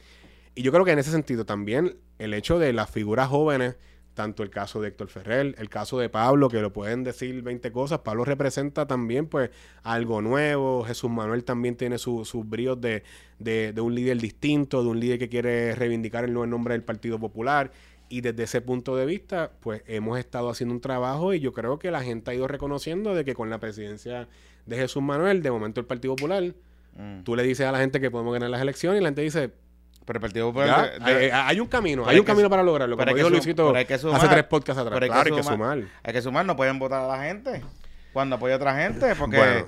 Y 0.55 0.63
yo 0.63 0.71
creo 0.71 0.85
que 0.85 0.91
en 0.91 0.99
ese 0.99 1.11
sentido 1.11 1.45
también 1.45 1.97
el 2.19 2.33
hecho 2.33 2.59
de 2.59 2.73
las 2.73 2.89
figuras 2.89 3.29
jóvenes, 3.29 3.77
tanto 4.13 4.43
el 4.43 4.49
caso 4.49 4.81
de 4.81 4.89
Héctor 4.89 5.07
Ferrer, 5.07 5.55
el 5.57 5.69
caso 5.69 5.97
de 5.97 6.09
Pablo, 6.09 6.49
que 6.49 6.61
lo 6.61 6.73
pueden 6.73 7.03
decir 7.03 7.41
20 7.41 7.71
cosas, 7.71 7.99
Pablo 7.99 8.25
representa 8.25 8.85
también 8.85 9.27
pues 9.27 9.49
algo 9.83 10.21
nuevo, 10.21 10.83
Jesús 10.83 11.09
Manuel 11.09 11.43
también 11.43 11.75
tiene 11.75 11.97
sus 11.97 12.49
bríos 12.49 12.79
de, 12.81 13.03
de, 13.39 13.79
un 13.79 13.95
líder 13.95 14.17
distinto, 14.19 14.83
de 14.83 14.89
un 14.89 14.99
líder 14.99 15.19
que 15.19 15.29
quiere 15.29 15.73
reivindicar 15.75 16.25
el 16.25 16.33
nuevo 16.33 16.47
nombre 16.47 16.73
del 16.73 16.83
Partido 16.83 17.19
Popular. 17.19 17.71
Y 18.09 18.19
desde 18.19 18.43
ese 18.43 18.59
punto 18.59 18.97
de 18.97 19.05
vista, 19.05 19.53
pues 19.61 19.83
hemos 19.87 20.19
estado 20.19 20.49
haciendo 20.49 20.75
un 20.75 20.81
trabajo 20.81 21.33
y 21.33 21.39
yo 21.39 21.53
creo 21.53 21.79
que 21.79 21.91
la 21.91 22.03
gente 22.03 22.31
ha 22.31 22.33
ido 22.33 22.45
reconociendo 22.45 23.15
de 23.15 23.23
que 23.23 23.33
con 23.33 23.49
la 23.49 23.59
presidencia 23.59 24.27
de 24.65 24.75
Jesús 24.75 25.01
Manuel, 25.01 25.41
de 25.41 25.49
momento 25.49 25.79
el 25.79 25.87
Partido 25.87 26.17
Popular, 26.17 26.53
mm. 26.97 27.23
tú 27.23 27.37
le 27.37 27.43
dices 27.43 27.65
a 27.65 27.71
la 27.71 27.79
gente 27.79 28.01
que 28.01 28.11
podemos 28.11 28.33
ganar 28.33 28.49
las 28.49 28.61
elecciones 28.61 28.99
y 28.99 29.03
la 29.03 29.07
gente 29.07 29.21
dice, 29.21 29.53
pero 30.11 30.17
el 30.17 30.21
Partido 30.21 30.47
Popular. 30.47 30.93
hay, 31.01 31.59
un 31.59 31.67
camino, 31.67 32.03
hay 32.05 32.19
un 32.19 32.25
camino 32.25 32.49
para 32.49 32.63
lograrlo. 32.63 32.97
Como 32.97 33.13
dijo 33.13 33.29
Luisito 33.29 33.73
hace 33.73 34.27
tres 34.27 34.43
podcasts 34.43 34.81
atrás. 34.81 35.01
hay 35.01 35.31
que 35.31 35.43
sumar. 35.43 35.79
Hay 36.03 36.13
que 36.13 36.21
sumar, 36.21 36.45
no 36.45 36.55
pueden 36.55 36.79
votar 36.79 37.01
a 37.01 37.07
la 37.07 37.23
gente 37.23 37.61
cuando 38.13 38.35
apoya 38.35 38.55
a 38.55 38.57
otra 38.57 38.75
gente, 38.75 39.15
porque... 39.15 39.65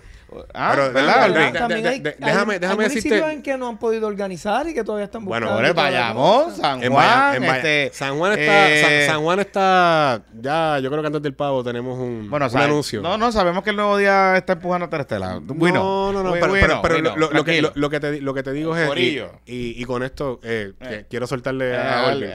Ah, 0.53 0.71
pero, 0.75 0.93
¿verdad? 0.93 1.53
También 1.53 1.87
hay, 1.87 1.99
déjame, 1.99 2.59
déjame 2.59 2.83
decirte. 2.85 3.17
en 3.31 3.41
que 3.41 3.57
no 3.57 3.67
han 3.67 3.77
podido 3.77 4.07
organizar 4.07 4.67
y 4.67 4.73
que 4.73 4.83
todavía 4.83 5.05
están 5.05 5.25
buscando. 5.25 5.53
Bueno, 5.53 5.73
vayamos, 5.73 6.57
San 6.57 6.81
Juan. 6.81 7.43
este, 7.43 7.91
San 7.93 8.17
Juan 8.17 8.39
está, 8.39 8.71
eh, 8.71 9.07
San, 9.07 9.21
Juan 9.21 9.39
está, 9.39 10.21
ya, 10.33 10.79
yo 10.79 10.89
creo 10.89 11.01
que 11.01 11.07
antes 11.07 11.21
del 11.21 11.35
pavo 11.35 11.63
tenemos 11.63 11.97
un, 11.97 12.29
bueno, 12.29 12.47
un 12.51 12.57
anuncio. 12.57 13.01
No, 13.01 13.17
no, 13.17 13.31
sabemos 13.31 13.63
que 13.63 13.71
el 13.71 13.75
nuevo 13.75 13.97
día 13.97 14.37
está 14.37 14.53
empujando 14.53 14.85
a 14.85 14.89
Terestela. 14.89 15.39
Bueno, 15.41 16.11
no, 16.11 16.23
no, 16.23 16.23
no, 16.23 16.31
pero, 16.33 16.81
pero, 16.81 17.15
lo, 17.15 17.43
que, 17.43 17.61
lo, 17.61 17.89
que 17.89 17.99
te, 17.99 18.21
lo 18.21 18.33
que 18.33 18.43
te 18.43 18.51
digo 18.51 18.75
es, 18.75 18.89
y, 18.97 19.19
y, 19.45 19.81
y, 19.81 19.85
con 19.85 20.03
esto 20.03 20.39
eh, 20.43 20.73
eh. 20.79 21.05
quiero 21.09 21.27
soltarle 21.27 21.77
a 21.77 22.07
Olvin. 22.07 22.31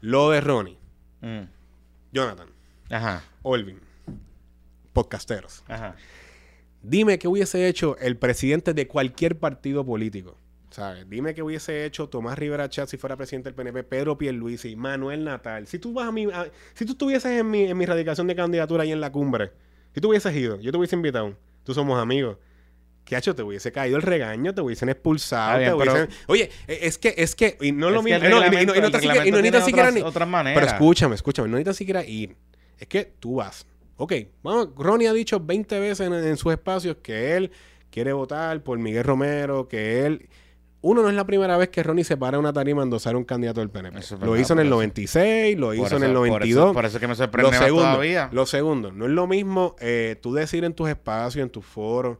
Lo 0.00 0.30
de 0.30 0.40
Ronnie, 0.40 0.78
mm. 1.20 1.42
Jonathan, 2.12 2.48
Ajá. 2.90 3.22
Olvin 3.42 3.80
podcasteros. 4.92 5.62
Ajá. 5.68 5.94
Dime 6.82 7.18
qué 7.18 7.28
hubiese 7.28 7.68
hecho 7.68 7.96
el 7.98 8.16
presidente 8.16 8.74
de 8.74 8.88
cualquier 8.88 9.38
partido 9.38 9.84
político. 9.84 10.36
¿Sabes? 10.70 11.08
Dime 11.08 11.34
qué 11.34 11.42
hubiese 11.42 11.84
hecho 11.84 12.08
Tomás 12.08 12.38
Rivera 12.38 12.68
Chat 12.68 12.88
si 12.88 12.96
fuera 12.96 13.16
presidente 13.16 13.50
del 13.50 13.54
PNP, 13.54 13.84
Pedro 13.84 14.16
Pierluisi, 14.16 14.74
Manuel 14.74 15.22
Natal. 15.22 15.66
Si 15.66 15.78
tú 15.78 15.92
vas 15.92 16.08
a 16.08 16.12
mi, 16.12 16.26
si 16.74 16.86
tú 16.86 16.92
estuvieses 16.92 17.30
en 17.32 17.50
mi, 17.50 17.64
en 17.64 17.76
mi 17.76 17.84
radicación 17.84 18.26
de 18.26 18.34
candidatura 18.34 18.82
ahí 18.82 18.90
en 18.90 19.00
la 19.00 19.12
cumbre, 19.12 19.52
si 19.94 20.00
tú 20.00 20.08
hubieses 20.08 20.34
ido, 20.34 20.58
yo 20.60 20.72
te 20.72 20.78
hubiese 20.78 20.96
invitado, 20.96 21.36
tú 21.62 21.74
somos 21.74 22.00
amigos. 22.00 22.38
¿Qué 23.04 23.16
ha 23.16 23.18
hecho? 23.18 23.34
Te 23.34 23.42
hubiese 23.42 23.70
caído 23.70 23.96
el 23.96 24.02
regaño, 24.02 24.54
te 24.54 24.62
hubiesen 24.62 24.88
expulsado, 24.88 25.58
te 25.58 25.74
hubiesen... 25.74 26.08
Oye, 26.26 26.50
e, 26.66 26.86
es 26.86 26.98
que, 26.98 27.14
es 27.18 27.34
que, 27.34 27.58
y 27.60 27.72
no 27.72 27.88
es 27.88 27.94
lo 27.94 28.02
mismo, 28.02 28.24
y 28.24 28.30
no, 28.30 28.46
y 28.46 28.50
no, 28.50 28.60
y 28.60 29.30
no 29.30 29.40
necesitas 29.42 29.64
siquiera... 29.66 29.92
Otras, 30.04 30.28
maneras. 30.28 30.58
Pero 30.58 30.72
escúchame, 30.72 31.14
escúchame, 31.16 31.48
no 31.48 31.56
necesitas 31.56 31.76
siquiera 31.76 32.04
ir. 32.04 32.36
Es 32.78 32.86
que 32.86 33.04
tú 33.04 33.36
vas, 33.36 33.66
Ok, 33.96 34.14
vamos, 34.42 34.70
Ronnie 34.76 35.08
ha 35.08 35.12
dicho 35.12 35.40
20 35.40 35.78
veces 35.80 36.10
en, 36.10 36.36
sus 36.36 36.52
espacios 36.52 36.96
que 37.02 37.36
él 37.36 37.50
quiere 37.90 38.12
votar 38.12 38.62
por 38.62 38.78
Miguel 38.78 39.04
Romero, 39.04 39.68
que 39.68 40.06
él... 40.06 40.28
Uno 40.84 41.02
no 41.02 41.08
es 41.08 41.14
la 41.14 41.24
primera 41.24 41.56
vez 41.56 41.68
que 41.68 41.80
Ronnie 41.84 42.02
se 42.02 42.16
para 42.16 42.40
una 42.40 42.52
tarima 42.52 42.82
a 42.82 42.84
endosar 42.84 43.14
un 43.14 43.22
candidato 43.22 43.60
del 43.60 43.70
PNP. 43.70 44.00
lo 44.22 44.36
hizo 44.36 44.54
en 44.54 44.58
el 44.58 44.68
96, 44.68 45.56
lo 45.56 45.74
hizo 45.74 45.96
en 45.96 46.02
el 46.02 46.12
92. 46.12 46.72
Por 46.72 46.84
eso, 46.84 46.98
que 46.98 47.06
me 47.06 47.14
sorprende 47.14 47.52
lo 47.52 47.56
segundo, 47.56 47.84
todavía. 47.84 48.28
Lo 48.32 48.46
segundo, 48.46 48.90
no 48.90 49.04
es 49.04 49.12
lo 49.12 49.28
mismo 49.28 49.76
eh, 49.78 50.16
tú 50.20 50.34
decir 50.34 50.64
en 50.64 50.74
tus 50.74 50.88
espacios, 50.88 51.40
en 51.40 51.50
tus 51.50 51.64
foros, 51.64 52.18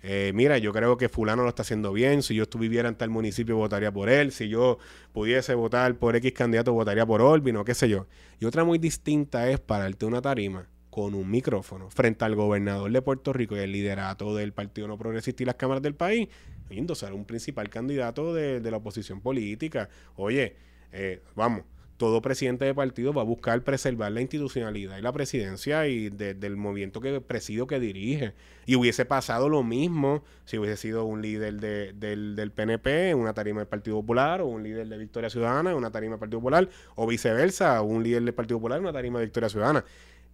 eh, 0.00 0.30
mira, 0.32 0.58
yo 0.58 0.72
creo 0.72 0.96
que 0.96 1.08
fulano 1.08 1.42
lo 1.42 1.48
está 1.48 1.62
haciendo 1.62 1.92
bien, 1.92 2.22
si 2.22 2.36
yo 2.36 2.44
viviera 2.56 2.88
en 2.88 2.94
tal 2.94 3.10
municipio 3.10 3.56
votaría 3.56 3.90
por 3.90 4.08
él, 4.08 4.30
si 4.30 4.48
yo 4.48 4.78
pudiese 5.12 5.54
votar 5.54 5.96
por 5.96 6.14
X 6.14 6.32
candidato 6.34 6.72
votaría 6.72 7.04
por 7.04 7.20
Olvin 7.20 7.56
o 7.56 7.64
qué 7.64 7.74
sé 7.74 7.88
yo. 7.88 8.06
Y 8.38 8.44
otra 8.44 8.62
muy 8.62 8.78
distinta 8.78 9.48
es 9.48 9.58
pararte 9.58 10.06
una 10.06 10.22
tarima 10.22 10.68
con 10.94 11.16
un 11.16 11.28
micrófono 11.28 11.90
frente 11.90 12.24
al 12.24 12.36
gobernador 12.36 12.88
de 12.88 13.02
Puerto 13.02 13.32
Rico 13.32 13.56
y 13.56 13.58
el 13.58 13.72
liderato 13.72 14.36
del 14.36 14.52
Partido 14.52 14.86
No 14.86 14.96
Progresista 14.96 15.42
y 15.42 15.46
las 15.46 15.56
cámaras 15.56 15.82
del 15.82 15.96
país, 15.96 16.28
endosar 16.70 17.14
un 17.14 17.24
principal 17.24 17.68
candidato 17.68 18.32
de, 18.32 18.60
la 18.60 18.76
oposición 18.76 19.20
política. 19.20 19.88
Oye, 20.14 20.54
eh, 20.92 21.20
vamos, 21.34 21.64
todo 21.96 22.22
presidente 22.22 22.64
de 22.64 22.74
partido 22.74 23.12
va 23.12 23.22
a 23.22 23.24
buscar 23.24 23.64
preservar 23.64 24.12
la 24.12 24.20
institucionalidad 24.20 24.96
y 24.96 25.02
la 25.02 25.10
presidencia 25.10 25.88
y 25.88 26.10
del 26.10 26.56
movimiento 26.56 27.00
que 27.00 27.20
presido 27.20 27.66
que 27.66 27.80
dirige. 27.80 28.34
Y 28.64 28.76
hubiese 28.76 29.04
pasado 29.04 29.48
lo 29.48 29.64
mismo 29.64 30.22
si 30.44 30.58
hubiese 30.58 30.76
sido 30.76 31.06
un 31.06 31.22
líder 31.22 31.54
del, 31.54 32.36
del 32.36 32.52
PNP 32.52 33.16
una 33.16 33.34
tarima 33.34 33.62
del 33.62 33.68
Partido 33.68 33.96
Popular, 33.96 34.42
o 34.42 34.46
un 34.46 34.62
líder 34.62 34.86
de 34.86 34.96
Victoria 34.96 35.28
Ciudadana 35.28 35.74
una 35.74 35.90
tarima 35.90 36.12
del 36.12 36.20
Partido 36.20 36.38
Popular, 36.38 36.68
o 36.94 37.04
viceversa, 37.08 37.82
un 37.82 38.04
líder 38.04 38.22
del 38.22 38.34
Partido 38.34 38.58
Popular 38.58 38.80
una 38.80 38.92
tarima 38.92 39.18
de 39.18 39.24
Victoria 39.24 39.48
Ciudadana 39.48 39.84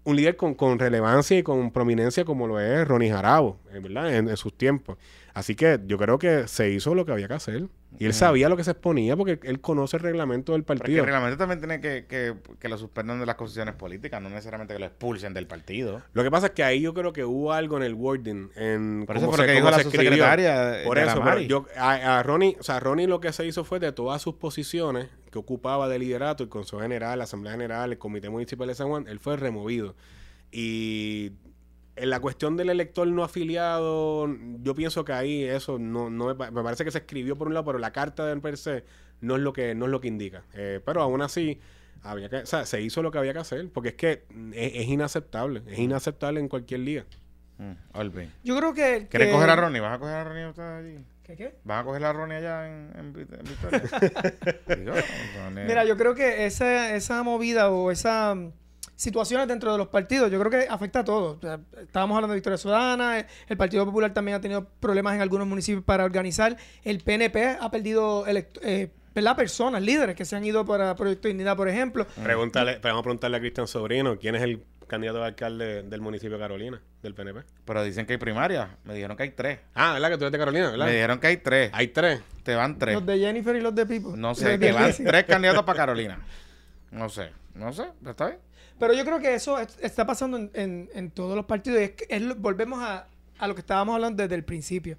un 0.04 0.16
líder 0.16 0.36
con, 0.36 0.54
con, 0.54 0.78
relevancia 0.78 1.38
y 1.38 1.42
con 1.42 1.70
prominencia 1.70 2.24
como 2.24 2.46
lo 2.46 2.60
es 2.60 2.86
Ronnie 2.86 3.10
Jarabo, 3.10 3.58
eh, 3.72 3.80
¿verdad? 3.80 4.14
En, 4.14 4.36
sus 4.36 4.56
tiempos. 4.56 4.96
Así 5.34 5.54
que 5.54 5.80
yo 5.86 5.98
creo 5.98 6.18
que 6.18 6.48
se 6.48 6.70
hizo 6.70 6.94
lo 6.94 7.04
que 7.04 7.12
había 7.12 7.28
que 7.28 7.34
hacer. 7.34 7.68
Y 7.98 8.06
él 8.06 8.14
sabía 8.14 8.48
lo 8.48 8.56
que 8.56 8.62
se 8.62 8.70
exponía 8.70 9.16
porque 9.16 9.40
él 9.42 9.60
conoce 9.60 9.96
el 9.96 10.02
reglamento 10.02 10.52
del 10.52 10.62
partido. 10.62 11.00
el 11.00 11.06
reglamento 11.06 11.36
también 11.36 11.58
tiene 11.58 11.80
que, 11.80 12.06
que, 12.06 12.34
que, 12.58 12.68
lo 12.68 12.78
suspendan 12.78 13.18
de 13.18 13.26
las 13.26 13.34
constituciones 13.34 13.74
políticas, 13.74 14.22
no 14.22 14.30
necesariamente 14.30 14.74
que 14.74 14.80
lo 14.80 14.86
expulsen 14.86 15.34
del 15.34 15.48
partido. 15.48 16.00
Lo 16.12 16.22
que 16.22 16.30
pasa 16.30 16.46
es 16.46 16.52
que 16.52 16.62
ahí 16.62 16.80
yo 16.80 16.94
creo 16.94 17.12
que 17.12 17.24
hubo 17.24 17.52
algo 17.52 17.76
en 17.76 17.82
el 17.82 17.94
wording. 17.94 18.50
En 18.54 19.04
por 19.06 19.16
eso 19.16 19.30
que 19.32 19.52
dijo 19.52 19.70
la 19.70 19.80
subsecretaria. 19.80 20.82
Por 20.84 20.98
eso, 20.98 21.20
pero 21.22 21.40
yo, 21.40 21.66
a, 21.76 22.22
Ronnie, 22.22 22.56
o 22.60 22.62
sea, 22.62 22.78
Ronnie 22.78 23.08
lo 23.08 23.20
que 23.20 23.32
se 23.32 23.44
hizo 23.44 23.64
fue 23.64 23.80
de 23.80 23.92
todas 23.92 24.22
sus 24.22 24.34
posiciones 24.36 25.08
que 25.30 25.38
ocupaba 25.38 25.88
de 25.88 25.98
liderato, 25.98 26.42
el 26.42 26.48
Consejo 26.48 26.82
General, 26.82 27.18
la 27.18 27.24
Asamblea 27.24 27.52
General, 27.52 27.92
el 27.92 27.98
Comité 27.98 28.30
Municipal 28.30 28.68
de 28.68 28.74
San 28.74 28.88
Juan, 28.88 29.06
él 29.08 29.20
fue 29.20 29.36
removido. 29.36 29.94
Y 30.50 31.32
en 31.96 32.10
la 32.10 32.20
cuestión 32.20 32.56
del 32.56 32.70
elector 32.70 33.06
no 33.06 33.22
afiliado, 33.22 34.28
yo 34.62 34.74
pienso 34.74 35.04
que 35.04 35.12
ahí 35.12 35.44
eso 35.44 35.78
no, 35.78 36.10
no 36.10 36.34
me, 36.34 36.34
parece 36.34 36.84
que 36.84 36.90
se 36.90 36.98
escribió 36.98 37.36
por 37.36 37.46
un 37.46 37.54
lado, 37.54 37.66
pero 37.66 37.78
la 37.78 37.92
carta 37.92 38.26
del 38.26 38.40
per 38.40 38.56
se 38.56 38.84
no 39.20 39.36
es 39.36 39.42
lo 39.42 39.52
que, 39.52 39.74
no 39.74 39.84
es 39.84 39.90
lo 39.90 40.00
que 40.00 40.08
indica. 40.08 40.42
Eh, 40.54 40.80
pero 40.84 41.02
aún 41.02 41.22
así, 41.22 41.60
había 42.02 42.28
que, 42.28 42.38
o 42.38 42.46
sea, 42.46 42.64
se 42.66 42.80
hizo 42.80 43.02
lo 43.02 43.10
que 43.10 43.18
había 43.18 43.32
que 43.32 43.40
hacer, 43.40 43.70
porque 43.70 43.90
es 43.90 43.94
que 43.94 44.24
es, 44.54 44.88
inaceptable, 44.88 45.62
es 45.66 45.78
inaceptable 45.78 46.40
en 46.40 46.48
cualquier 46.48 46.80
liga. 46.80 47.04
Mm, 47.58 47.72
yo 48.42 48.56
creo 48.56 48.72
que... 48.72 49.06
¿Quieres 49.10 49.32
coger 49.32 49.50
a 49.50 49.56
Ronnie? 49.56 49.80
¿Vas 49.80 49.96
a 49.96 49.98
coger 49.98 50.14
a 50.14 50.24
Ronnie 50.24 50.44
allí? 50.44 51.04
¿Qué 51.30 51.36
qué? 51.36 51.54
¿Vas 51.62 51.82
a 51.82 51.84
coger 51.84 52.04
a 52.04 52.12
Ronnie 52.12 52.38
allá 52.38 52.66
en, 52.66 52.90
en, 52.98 53.12
Victoria? 53.12 53.82
Mira, 55.64 55.84
yo 55.84 55.96
creo 55.96 56.12
que 56.12 56.44
esa, 56.44 56.96
esa 56.96 57.22
movida 57.22 57.70
o 57.70 57.92
esa 57.92 58.34
situaciones 58.96 59.46
dentro 59.46 59.70
de 59.70 59.78
los 59.78 59.86
partidos. 59.86 60.28
Yo 60.32 60.40
creo 60.40 60.50
que 60.50 60.68
afecta 60.68 61.00
a 61.00 61.04
todos. 61.04 61.38
estábamos 61.80 62.16
hablando 62.16 62.32
de 62.32 62.38
Victoria 62.38 62.58
Ciudadana, 62.58 63.24
el 63.48 63.56
Partido 63.56 63.86
Popular 63.86 64.12
también 64.12 64.38
ha 64.38 64.40
tenido 64.40 64.64
problemas 64.80 65.14
en 65.14 65.20
algunos 65.20 65.46
municipios 65.46 65.84
para 65.84 66.04
organizar. 66.04 66.56
El 66.82 66.98
PNP 66.98 67.58
ha 67.60 67.70
perdido 67.70 68.24
eh, 68.26 68.90
personas, 69.36 69.82
líderes 69.82 70.16
que 70.16 70.24
se 70.24 70.34
han 70.34 70.44
ido 70.44 70.64
para 70.64 70.96
Proyecto 70.96 71.28
Dignidad, 71.28 71.56
por 71.56 71.68
ejemplo. 71.68 72.08
Pregúntale, 72.20 72.80
vamos 72.82 73.00
a 73.00 73.02
preguntarle 73.04 73.36
a 73.36 73.40
Cristian 73.40 73.68
Sobrino, 73.68 74.18
¿quién 74.18 74.34
es 74.34 74.42
el 74.42 74.64
candidato 74.90 75.22
a 75.22 75.26
alcalde 75.26 75.82
del 75.84 76.00
municipio 76.02 76.36
de 76.36 76.42
Carolina, 76.42 76.82
del 77.02 77.14
PNP? 77.14 77.40
Pero 77.64 77.82
dicen 77.82 78.04
que 78.04 78.14
hay 78.14 78.18
primaria. 78.18 78.76
Me 78.84 78.94
dijeron 78.94 79.16
que 79.16 79.22
hay 79.22 79.30
tres. 79.30 79.60
Ah, 79.74 79.94
¿verdad? 79.94 80.10
Que 80.10 80.18
tú 80.18 80.24
eres 80.24 80.32
de 80.32 80.38
Carolina, 80.38 80.70
¿verdad? 80.70 80.86
Me 80.86 80.92
dijeron 80.92 81.18
que 81.18 81.26
hay 81.28 81.36
tres. 81.38 81.70
Hay 81.72 81.88
tres. 81.88 82.20
Te 82.42 82.54
van 82.54 82.78
tres. 82.78 82.94
Los 82.94 83.06
de 83.06 83.18
Jennifer 83.18 83.56
y 83.56 83.60
los 83.60 83.74
de 83.74 83.86
Pipo. 83.86 84.14
No 84.16 84.34
sé, 84.34 84.58
te 84.58 84.72
van 84.72 84.92
tres 84.92 85.24
candidatos 85.24 85.62
para 85.64 85.76
Carolina. 85.86 86.18
No 86.90 87.08
sé. 87.08 87.30
No 87.54 87.72
sé, 87.72 87.84
está 88.06 88.26
bien. 88.26 88.38
Pero 88.78 88.94
yo 88.94 89.04
creo 89.04 89.20
que 89.20 89.34
eso 89.34 89.58
está 89.58 90.06
pasando 90.06 90.38
en, 90.54 91.10
todos 91.10 91.36
los 91.36 91.44
partidos. 91.44 91.80
Es, 92.08 92.38
volvemos 92.38 92.82
a, 92.82 93.06
lo 93.46 93.54
que 93.54 93.60
estábamos 93.60 93.94
hablando 93.94 94.22
desde 94.22 94.34
el 94.34 94.44
principio. 94.44 94.96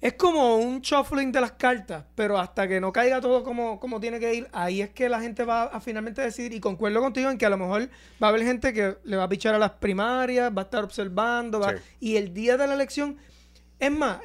Es 0.00 0.14
como 0.14 0.56
un 0.56 0.80
shuffling 0.80 1.30
de 1.30 1.40
las 1.40 1.52
cartas, 1.52 2.04
pero 2.14 2.38
hasta 2.38 2.66
que 2.66 2.80
no 2.80 2.92
caiga 2.92 3.20
todo 3.20 3.44
como, 3.44 3.78
como 3.78 4.00
tiene 4.00 4.18
que 4.18 4.32
ir, 4.34 4.48
ahí 4.52 4.80
es 4.80 4.90
que 4.90 5.08
la 5.08 5.20
gente 5.20 5.44
va 5.44 5.64
a 5.64 5.80
finalmente 5.80 6.22
decidir. 6.22 6.54
Y 6.54 6.60
concuerdo 6.60 7.00
contigo 7.00 7.30
en 7.30 7.36
que 7.36 7.44
a 7.44 7.50
lo 7.50 7.58
mejor 7.58 7.90
va 8.22 8.28
a 8.28 8.30
haber 8.30 8.42
gente 8.44 8.72
que 8.72 8.96
le 9.04 9.16
va 9.16 9.24
a 9.24 9.28
pichar 9.28 9.54
a 9.54 9.58
las 9.58 9.72
primarias, 9.72 10.50
va 10.56 10.62
a 10.62 10.64
estar 10.64 10.82
observando, 10.84 11.60
y 11.98 12.16
el 12.16 12.32
día 12.32 12.56
de 12.56 12.66
la 12.66 12.74
elección, 12.74 13.18
es 13.78 13.90
más, 13.90 14.20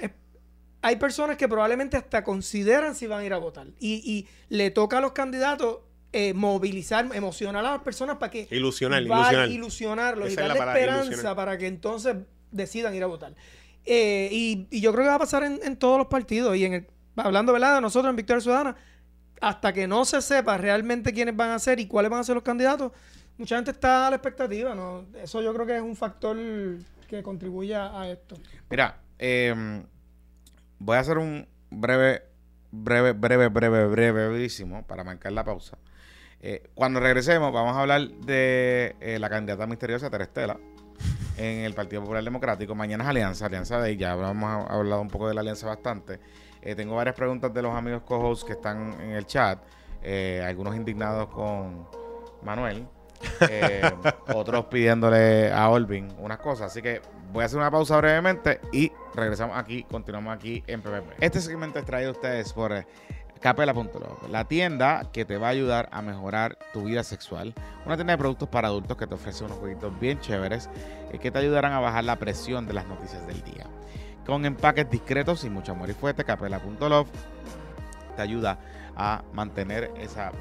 hay 0.82 0.96
personas 0.96 1.36
que 1.36 1.48
probablemente 1.50 1.98
hasta 1.98 2.24
consideran 2.24 2.96
si 2.96 3.08
van 3.08 3.22
a 3.22 3.26
ir 3.26 3.34
a 3.34 3.38
votar. 3.38 3.68
Y, 3.80 3.96
y 4.10 4.28
le 4.48 4.72
toca 4.72 5.00
a 5.00 5.02
los 5.02 5.12
candidatos 5.12 5.80
eh, 6.18 6.34
movilizar, 6.34 7.10
emocionar 7.14 7.66
a 7.66 7.72
las 7.72 7.82
personas 7.82 8.16
para 8.16 8.32
que 8.32 8.48
ilusionar, 8.50 9.50
ilusionarlos 9.50 10.32
y 10.32 10.36
darle 10.38 10.60
esperanza 10.60 11.36
para 11.36 11.58
que 11.58 11.68
entonces 11.68 12.16
decidan 12.52 12.96
ir 12.96 13.04
a 13.04 13.08
votar. 13.08 13.36
Eh, 13.86 14.30
y, 14.32 14.80
yo 14.82 14.92
creo 14.92 15.04
que 15.04 15.10
va 15.10 15.16
a 15.16 15.20
pasar 15.20 15.44
en, 15.44 15.78
todos 15.78 15.98
los 15.98 16.08
partidos 16.08 16.56
y 16.56 16.66
en 16.66 16.74
el, 16.74 16.88
hablando 17.16 17.54
¿verdad? 17.54 17.76
de 17.76 17.82
nosotros 17.82 18.10
en 18.10 18.16
Victoria 18.16 18.42
Ciudadana, 18.42 18.76
hasta 19.42 19.74
que 19.74 19.88
no 19.88 20.06
se 20.06 20.22
sepa 20.22 20.58
realmente 20.58 21.14
quiénes 21.14 21.36
van 21.36 21.52
a 21.52 21.60
ser 21.60 21.80
y 21.80 21.88
cuáles 21.88 22.10
van 22.10 22.22
a 22.22 22.24
ser 22.24 22.36
los 22.36 22.44
candidatos, 22.44 22.92
mucha 23.38 23.56
gente 23.56 23.72
está 23.72 24.08
a 24.08 24.10
la 24.10 24.16
expectativa, 24.16 24.74
¿no? 24.74 25.06
Eso 25.22 25.42
yo 25.42 25.54
creo 25.54 25.66
que 25.66 25.76
es 25.76 25.82
un 25.82 25.96
factor 25.96 26.38
que 27.08 27.22
contribuye 27.22 27.76
a 27.76 28.10
esto. 28.10 28.38
Mira, 28.70 28.98
em, 29.20 29.84
voy 30.80 30.98
a 30.98 31.02
hacer 31.02 31.18
un 31.18 31.48
breve, 31.70 32.24
breve, 32.72 33.12
breve, 33.12 33.50
breve, 33.50 33.88
breve, 33.88 34.30
brevísimo 34.30 34.86
para 34.88 35.04
marcar 35.04 35.32
la 35.34 35.44
pausa. 35.44 35.78
Eh, 36.42 36.70
cuando 36.74 37.00
regresemos, 37.00 37.52
vamos 37.52 37.76
a 37.76 37.82
hablar 37.82 38.08
de 38.08 38.96
eh, 39.00 39.20
la 39.20 39.30
candidata 39.30 39.68
misteriosa 39.68 40.10
Terestela 40.10 40.58
en 41.38 41.66
el 41.66 41.74
Partido 41.74 42.02
Popular 42.02 42.24
Democrático. 42.24 42.76
Mañana 42.76 43.04
es 43.04 43.10
Alianza, 43.10 43.46
Alianza 43.46 43.80
de 43.80 43.98
ya 43.98 44.14
hemos 44.14 44.70
hablado 44.70 45.02
un 45.02 45.10
poco 45.10 45.28
de 45.28 45.34
la 45.34 45.42
Alianza 45.42 45.68
bastante. 45.68 46.20
Eh, 46.62 46.76
tengo 46.76 46.96
varias 46.96 47.16
preguntas 47.16 47.54
de 47.54 47.62
los 47.62 47.76
amigos 47.76 48.02
co 48.04 48.34
que 48.46 48.54
están 48.54 49.00
en 49.02 49.12
el 49.12 49.26
chat, 49.26 49.60
algunos 50.46 50.76
indignados 50.76 51.28
con 51.28 51.88
Manuel, 52.42 52.88
otros 54.34 54.66
pidiéndole 54.66 55.52
a 55.52 55.70
Olvin 55.70 56.08
unas 56.20 56.40
cosas. 56.40 56.72
Así 56.72 56.82
que 56.82 57.02
voy 57.32 57.44
a 57.44 57.46
hacer 57.46 57.60
una 57.60 57.72
pausa 57.72 57.98
brevemente 57.98 58.60
y 58.72 58.92
regresamos 59.14 59.58
aquí, 59.58 59.84
continuamos 59.84 60.36
aquí 60.36 60.64
en 60.68 60.82
PPP. 60.82 61.16
Este 61.20 61.42
segmento 61.42 61.80
es 61.80 61.86
traído 61.86 62.10
a 62.10 62.14
ustedes 62.14 62.54
por 62.54 62.86
Capela.love, 63.46 64.28
la 64.32 64.46
tienda 64.46 65.04
que 65.14 65.24
te 65.24 65.38
va 65.38 65.46
a 65.46 65.50
ayudar 65.52 65.88
a 65.92 66.02
mejorar 66.02 66.58
tu 66.74 66.86
vida 66.86 67.04
sexual. 67.04 67.54
Una 67.86 67.96
tienda 67.96 68.14
de 68.14 68.18
productos 68.18 68.50
para 68.50 68.70
adultos 68.70 68.98
que 68.98 69.06
te 69.06 69.14
ofrece 69.14 69.44
unos 69.44 69.60
jueguitos 69.60 70.00
bien 70.00 70.20
chéveres 70.20 70.68
eh, 71.12 71.20
que 71.20 71.30
te 71.30 71.38
ayudarán 71.38 71.72
a 71.74 71.80
bajar 71.80 72.06
la 72.06 72.16
presión 72.16 72.66
de 72.66 72.74
las 72.74 72.88
noticias 72.88 73.28
del 73.28 73.44
día. 73.44 73.68
Con 74.26 74.48
empaques 74.48 74.90
discretos 74.90 75.44
y 75.44 75.52
mucho 75.52 75.74
amor 75.74 75.92
y 75.92 75.94
fuerte, 75.94 76.24
Capela.love 76.24 77.08
te 78.16 78.22
ayuda 78.24 78.58
a 78.96 79.22
mantener 79.32 79.92
esa 79.96 80.32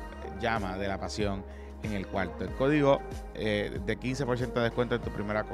llama 0.40 0.78
de 0.78 0.88
la 0.88 0.98
pasión 0.98 1.44
en 1.82 1.92
el 1.92 2.06
cuarto. 2.06 2.42
El 2.42 2.54
código 2.54 3.02
eh, 3.34 3.82
de 3.84 4.00
15% 4.00 4.54
de 4.54 4.62
descuento 4.62 4.94
en 4.94 5.02
tu 5.02 5.10
primera 5.10 5.44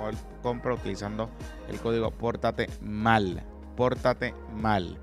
compra 0.41 0.75
utilizando 0.75 1.29
el 1.69 1.81
código 1.81 2.13
Pórtate 2.13 2.69
Mal. 2.81 3.43
Pórtate 3.75 4.37
Mal. 4.55 5.01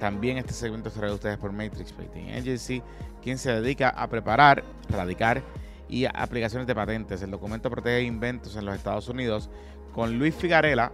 También 0.00 0.38
este 0.38 0.54
segmento 0.54 0.88
es 0.88 0.94
traído 0.94 1.12
a 1.12 1.16
ustedes 1.16 1.38
por 1.38 1.52
Matrix 1.52 1.92
Painting 1.92 2.30
Agency, 2.30 2.82
quien 3.22 3.36
se 3.36 3.52
dedica 3.52 3.90
a 3.90 4.08
preparar, 4.08 4.64
radicar 4.88 5.42
y 5.90 6.06
aplicaciones 6.06 6.66
de 6.66 6.74
patentes. 6.74 7.20
El 7.20 7.30
documento 7.30 7.70
protege 7.70 8.02
inventos 8.02 8.56
en 8.56 8.64
los 8.64 8.74
Estados 8.74 9.08
Unidos 9.08 9.50
con 9.92 10.18
Luis 10.18 10.34
Figarela, 10.34 10.90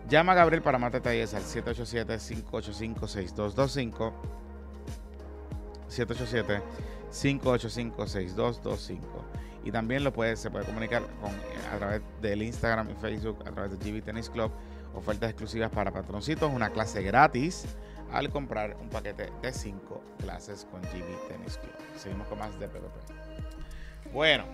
Llama 0.09 0.33
a 0.33 0.37
Gabriel 0.37 0.63
para 0.63 0.79
más 0.79 0.93
detalles 0.93 1.35
al 1.35 1.43
787-585-6225. 1.43 4.13
787-585-6225. 7.11 8.99
Y 9.65 9.71
también 9.71 10.03
lo 10.05 10.13
puede, 10.13 10.37
se 10.37 10.51
puede 10.51 10.67
comunicar 10.67 11.03
con, 11.23 11.31
a 11.73 11.79
través 11.79 12.03
del 12.21 12.43
Instagram 12.43 12.91
y 12.91 12.95
Facebook, 12.95 13.39
a 13.47 13.51
través 13.51 13.79
de 13.79 13.79
GB 13.79 14.03
Tennis 14.03 14.29
Club. 14.29 14.53
Ofertas 14.95 15.31
exclusivas 15.31 15.71
para 15.71 15.93
patroncitos, 15.93 16.53
una 16.53 16.71
clase 16.71 17.03
gratis 17.03 17.67
al 18.13 18.31
comprar 18.31 18.77
un 18.81 18.89
paquete 18.89 19.33
de 19.43 19.53
5 19.53 20.03
clases 20.19 20.67
con 20.71 20.81
GB 20.83 21.29
Tennis 21.29 21.59
Club. 21.59 21.73
Seguimos 21.97 22.29
con 22.29 22.39
más 22.39 22.59
de 22.61 22.69
PvP. 22.69 23.01
Bueno, 24.13 24.45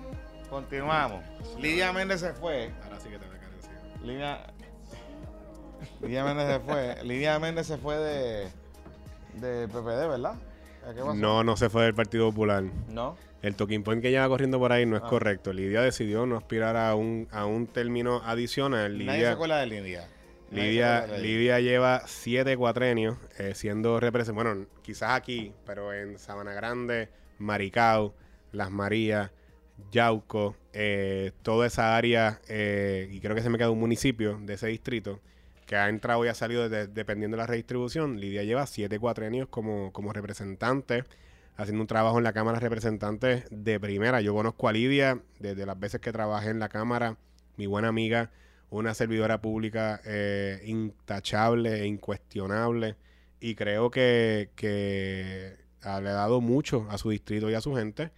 continuamos. 0.49 1.25
Lidia 1.59 1.93
Méndez 1.93 2.21
se 2.21 2.33
fue. 2.33 2.73
Ahora 2.83 2.99
sí 2.99 3.11
que 3.11 3.19
te 3.19 3.27
voy 3.27 3.37
a 3.37 3.41
Lidia, 4.03 4.47
Lidia 6.01 6.25
Méndez 6.25 6.47
se 6.49 6.61
fue. 6.61 7.05
Lidia 7.05 7.39
Méndez 7.39 7.67
se 7.67 7.77
fue 7.77 7.97
de, 7.99 8.49
de 9.35 9.69
PPD, 9.69 10.09
¿verdad? 10.09 10.35
No, 11.15 11.45
no 11.45 11.57
se 11.57 11.69
fue 11.69 11.85
del 11.85 11.95
Partido 11.95 12.31
Popular. 12.31 12.65
No. 12.89 13.17
El 13.43 13.55
talking 13.55 13.83
point 13.83 14.03
que 14.03 14.11
lleva 14.11 14.29
corriendo 14.29 14.59
por 14.59 14.73
ahí 14.73 14.87
no 14.87 14.97
es 14.97 15.03
ah. 15.05 15.09
correcto. 15.09 15.53
Lidia 15.53 15.83
decidió 15.83 16.27
no 16.27 16.37
aspirar 16.37 16.77
a 16.77 16.95
un, 16.95 17.29
a 17.31 17.45
un 17.47 17.67
término 17.67 18.23
adicional. 18.25 18.97
Lidia, 18.97 19.13
Nadie 19.13 19.25
se 19.27 19.31
acuerda 19.31 19.59
de 19.59 19.67
Lidia. 19.67 20.09
Lidia, 20.51 21.07
Lidia 21.07 21.61
lleva 21.61 22.03
siete 22.07 22.57
cuatrenios 22.57 23.17
eh, 23.39 23.55
siendo 23.55 24.01
representante. 24.01 24.51
Bueno, 24.51 24.67
quizás 24.83 25.11
aquí, 25.13 25.53
pero 25.65 25.93
en 25.93 26.19
Sabana 26.19 26.53
Grande, 26.53 27.09
Maricao, 27.39 28.15
Las 28.53 28.71
Marías, 28.71 29.31
Yauco, 29.93 30.57
eh, 30.73 31.33
toda 31.43 31.67
esa 31.67 31.97
área, 31.97 32.41
eh, 32.49 33.09
y 33.11 33.21
creo 33.21 33.35
que 33.35 33.43
se 33.43 33.51
me 33.51 33.59
queda 33.59 33.71
un 33.71 33.79
municipio 33.79 34.39
de 34.43 34.55
ese 34.55 34.67
distrito, 34.67 35.21
que 35.67 35.77
ha 35.77 35.89
entrado 35.89 36.25
y 36.25 36.29
ha 36.29 36.35
salido 36.35 36.69
dependiendo 36.69 37.37
de 37.37 37.43
la 37.43 37.47
redistribución. 37.47 38.21
Lidia 38.21 38.43
lleva 38.43 38.67
siete 38.67 38.99
cuatrenios 38.99 39.49
como, 39.49 39.93
como 39.93 40.13
representante, 40.13 41.05
haciendo 41.57 41.83
un 41.83 41.87
trabajo 41.87 42.19
en 42.19 42.25
la 42.25 42.33
Cámara 42.33 42.59
de 42.59 42.63
Representantes 42.63 43.45
de 43.51 43.79
primera. 43.79 44.21
Yo 44.21 44.35
conozco 44.35 44.69
a 44.69 44.73
Lidia 44.73 45.21
desde 45.39 45.65
las 45.67 45.79
veces 45.79 46.01
que 46.01 46.11
trabajé 46.11 46.51
en 46.51 46.59
la 46.59 46.69
Cámara, 46.69 47.17
mi 47.57 47.67
buena 47.67 47.89
amiga, 47.89 48.31
una 48.71 48.95
servidora 48.95 49.41
pública 49.41 50.01
eh, 50.05 50.63
intachable 50.65 51.83
e 51.83 51.87
incuestionable, 51.87 52.97
y 53.41 53.55
creo 53.55 53.91
que, 53.91 54.51
que 54.55 55.57
le 55.83 55.89
ha 55.89 56.01
dado 56.01 56.41
mucho 56.41 56.87
a 56.91 56.99
su 56.99 57.11
distrito 57.11 57.51
y 57.51 57.55
a 57.55 57.61
su 57.61 57.75
gente 57.75 58.11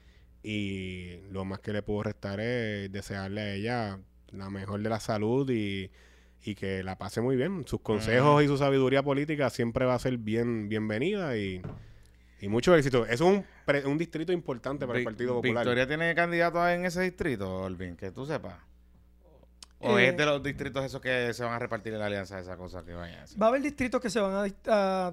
y 0.43 1.19
lo 1.31 1.45
más 1.45 1.61
que 1.61 1.73
le 1.73 1.83
puedo 1.83 2.03
restar 2.03 2.41
es 2.41 2.91
desearle 2.91 3.41
a 3.41 3.55
ella 3.55 3.99
la 4.33 4.51
mejor 4.51 4.83
de 4.83 4.89
la 4.89 4.99
salud 4.99 5.49
y, 5.51 5.91
que 6.57 6.83
la 6.83 6.99
pase 6.99 7.21
muy 7.21 7.37
bien. 7.37 7.65
Sus 7.67 7.81
consejos 7.81 8.43
y 8.43 8.49
su 8.49 8.59
sabiduría 8.59 9.03
política 9.03 9.51
siempre 9.51 9.85
va 9.85 9.95
a 9.95 9.99
ser 9.99 10.19
bien 10.19 10.69
bienvenida 10.69 11.37
y, 11.37 11.63
mucho 12.49 12.75
éxito. 12.75 13.07
Es 13.07 13.21
un, 13.21 13.45
un 13.85 13.99
distrito 13.99 14.33
importante 14.33 14.85
para 14.85 14.99
el 14.99 15.05
Partido 15.05 15.35
Popular. 15.35 15.65
¿Victoria 15.65 15.87
tiene 15.87 16.13
candidato 16.17 16.69
en 16.69 16.85
ese 16.85 17.03
distrito, 17.03 17.63
Olvin? 17.63 17.95
Que 17.95 18.11
tú 18.11 18.27
sepas. 18.27 18.72
¿O 19.83 19.99
es 19.99 20.13
eh, 20.13 20.17
de 20.17 20.27
los 20.27 20.43
distritos 20.43 20.85
esos 20.85 21.01
que 21.01 21.33
se 21.35 21.45
van 21.45 21.55
a 21.55 21.59
repartir 21.59 21.93
en 21.93 21.99
la 21.99 22.07
alianza, 22.07 22.39
esa 22.39 22.57
cosa 22.57 22.85
que 22.85 22.95
vayan 22.95 23.21
a 23.21 23.23
hacer? 23.25 23.41
Va 23.41 23.47
a 23.47 23.49
haber 23.49 23.63
distritos 23.63 24.01
que 24.01 24.11
se 24.11 24.21
van 24.21 24.33
a, 24.33 25.13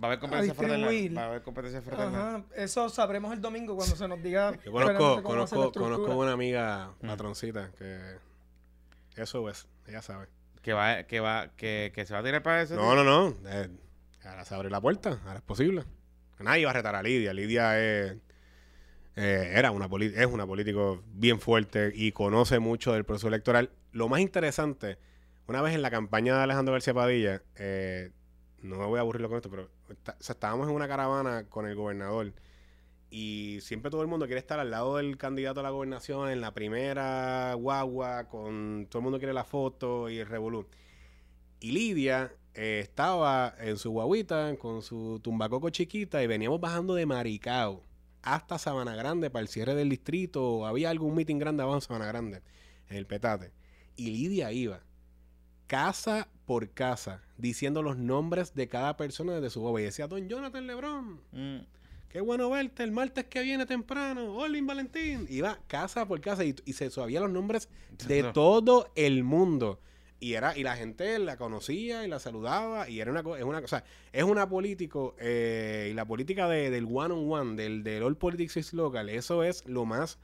Va 0.00 0.02
a 0.02 0.06
haber 0.06 0.18
competencia 0.20 0.54
fraternal. 0.54 1.16
Va 1.16 1.22
a 1.22 1.26
haber 1.26 1.42
competencia 1.42 1.82
fraternal. 1.82 2.44
Eso 2.54 2.88
sabremos 2.88 3.32
el 3.32 3.40
domingo 3.40 3.74
cuando 3.74 3.96
se 3.96 4.06
nos 4.06 4.22
diga. 4.22 4.56
Yo 4.64 4.70
conozco, 4.70 5.22
conozco, 5.22 5.72
conozco 5.72 6.16
una 6.16 6.32
amiga 6.32 6.94
patroncita 7.00 7.70
que 7.76 8.16
eso 9.16 9.48
es, 9.48 9.66
ella 9.86 10.02
sabe. 10.02 10.28
Que 10.62 10.72
va, 10.72 11.04
que 11.04 11.20
va, 11.20 11.48
que, 11.56 11.92
que 11.94 12.04
se 12.04 12.12
va 12.12 12.20
a 12.20 12.22
tirar 12.22 12.42
para 12.42 12.62
eso. 12.62 12.76
No, 12.76 12.94
no, 12.94 13.02
no. 13.02 13.34
Eh, 13.46 13.68
ahora 14.24 14.44
se 14.44 14.54
abre 14.54 14.70
la 14.70 14.80
puerta, 14.80 15.20
ahora 15.24 15.38
es 15.38 15.42
posible. 15.42 15.84
Nadie 16.38 16.64
va 16.64 16.70
a 16.70 16.74
retar 16.74 16.94
a 16.94 17.02
Lidia. 17.02 17.32
Lidia 17.32 17.78
es 17.80 18.16
eh, 19.20 19.54
era 19.56 19.72
una 19.72 19.88
es 20.00 20.26
una 20.26 20.46
político 20.46 21.02
bien 21.12 21.40
fuerte 21.40 21.90
y 21.92 22.12
conoce 22.12 22.60
mucho 22.60 22.92
del 22.92 23.04
proceso 23.04 23.26
electoral. 23.26 23.70
Lo 23.92 24.08
más 24.08 24.20
interesante, 24.20 24.98
una 25.46 25.62
vez 25.62 25.74
en 25.74 25.82
la 25.82 25.90
campaña 25.90 26.36
de 26.36 26.42
Alejandro 26.42 26.72
García 26.72 26.94
Padilla, 26.94 27.42
eh, 27.56 28.10
no 28.62 28.78
me 28.78 28.86
voy 28.86 28.98
a 28.98 29.00
aburrirlo 29.00 29.28
con 29.28 29.36
esto, 29.38 29.50
pero 29.50 29.70
estábamos 30.20 30.68
en 30.68 30.74
una 30.74 30.88
caravana 30.88 31.44
con 31.48 31.66
el 31.66 31.74
gobernador 31.74 32.32
y 33.10 33.58
siempre 33.62 33.90
todo 33.90 34.02
el 34.02 34.08
mundo 34.08 34.26
quiere 34.26 34.40
estar 34.40 34.60
al 34.60 34.70
lado 34.70 34.96
del 34.96 35.16
candidato 35.16 35.60
a 35.60 35.62
la 35.62 35.70
gobernación 35.70 36.28
en 36.30 36.40
la 36.40 36.52
primera 36.52 37.54
guagua, 37.54 38.28
con 38.28 38.86
todo 38.90 39.00
el 39.00 39.04
mundo 39.04 39.18
quiere 39.18 39.32
la 39.32 39.44
foto 39.44 40.10
y 40.10 40.18
el 40.18 40.26
revolú. 40.26 40.66
Y 41.60 41.72
Lidia 41.72 42.32
eh, 42.54 42.80
estaba 42.82 43.54
en 43.58 43.78
su 43.78 43.90
guaguita 43.90 44.54
con 44.56 44.82
su 44.82 45.20
tumbacoco 45.22 45.70
chiquita 45.70 46.22
y 46.22 46.26
veníamos 46.26 46.60
bajando 46.60 46.94
de 46.94 47.06
Maricao 47.06 47.82
hasta 48.22 48.58
Sabana 48.58 48.94
Grande 48.94 49.30
para 49.30 49.42
el 49.42 49.48
cierre 49.48 49.74
del 49.74 49.88
distrito. 49.88 50.66
Había 50.66 50.90
algún 50.90 51.14
meeting 51.14 51.38
grande 51.38 51.62
abajo 51.62 51.78
en 51.78 51.82
Sabana 51.82 52.06
Grande, 52.06 52.42
en 52.88 52.96
el 52.96 53.06
Petate. 53.06 53.52
Y 53.98 54.10
Lidia 54.12 54.52
iba 54.52 54.80
casa 55.66 56.28
por 56.46 56.70
casa 56.70 57.20
diciendo 57.36 57.82
los 57.82 57.98
nombres 57.98 58.54
de 58.54 58.68
cada 58.68 58.96
persona 58.96 59.34
desde 59.34 59.50
su 59.50 59.60
boba. 59.60 59.80
Y 59.80 59.84
decía, 59.84 60.06
Don 60.06 60.28
Jonathan 60.28 60.66
Lebron, 60.66 61.20
mm. 61.32 61.58
qué 62.08 62.20
bueno 62.20 62.48
verte 62.48 62.84
el 62.84 62.92
martes 62.92 63.24
que 63.26 63.42
viene 63.42 63.66
temprano, 63.66 64.36
Olin 64.36 64.66
Valentín. 64.66 65.26
Iba 65.28 65.58
casa 65.66 66.06
por 66.06 66.20
casa 66.20 66.44
y, 66.44 66.54
se 66.72 66.90
sabía 66.90 67.20
los 67.20 67.30
nombres 67.30 67.68
de 68.06 68.22
todo 68.32 68.92
el 68.94 69.24
mundo. 69.24 69.80
Y 70.20 70.34
era 70.34 70.56
y 70.56 70.62
la 70.62 70.76
gente 70.76 71.18
la 71.18 71.36
conocía 71.36 72.04
y 72.04 72.08
la 72.08 72.20
saludaba 72.20 72.88
y 72.88 73.00
era 73.00 73.10
una 73.10 73.20
es 73.36 73.44
una 73.44 73.60
cosa 73.60 73.84
es 74.12 74.24
una 74.24 74.48
político 74.48 75.14
eh, 75.20 75.90
y 75.92 75.94
la 75.94 76.06
política 76.06 76.48
de, 76.48 76.70
del 76.70 76.86
one 76.86 77.14
on 77.14 77.30
one 77.30 77.54
del, 77.54 77.84
del 77.84 78.02
all 78.02 78.16
politics 78.16 78.56
is 78.56 78.72
local 78.72 79.08
eso 79.10 79.44
es 79.44 79.64
lo 79.66 79.84
más 79.84 80.18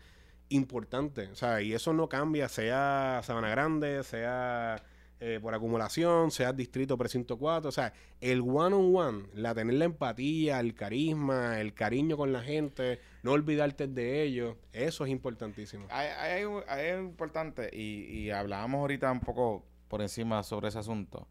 importante 0.49 1.29
o 1.29 1.35
sea 1.35 1.63
y 1.63 1.73
eso 1.73 1.93
no 1.93 2.09
cambia 2.09 2.49
sea 2.49 3.21
Sabana 3.23 3.49
Grande 3.49 4.03
sea 4.05 4.83
eh, 5.27 5.39
por 5.41 5.55
acumulación, 5.55 6.31
sea 6.31 6.53
distrito 6.53 6.99
precinto 6.99 7.39
4, 7.39 7.69
o 7.69 7.73
sea, 7.73 7.95
el 8.21 8.41
one 8.41 8.75
on 8.75 8.95
one, 8.95 9.27
la 9.33 9.55
tener 9.55 9.75
la 9.77 9.87
empatía, 9.87 10.61
el 10.61 10.75
carisma, 10.75 11.61
el 11.61 11.73
cariño 11.73 12.17
con 12.19 12.31
la 12.31 12.43
gente, 12.43 13.01
no 13.23 13.33
olvidarte 13.33 13.87
de 13.87 14.23
ellos, 14.23 14.57
eso 14.75 15.07
es 15.07 15.11
importantísimo. 15.11 15.87
Hay, 15.89 16.43
hay, 16.69 16.99
importante, 16.99 17.71
y, 17.75 18.29
hablábamos 18.31 18.81
ahorita 18.81 19.11
un 19.11 19.21
poco 19.21 19.65
por 19.89 20.03
encima 20.03 20.43
sobre 20.43 20.69
ese 20.69 20.81
asunto. 20.81 21.27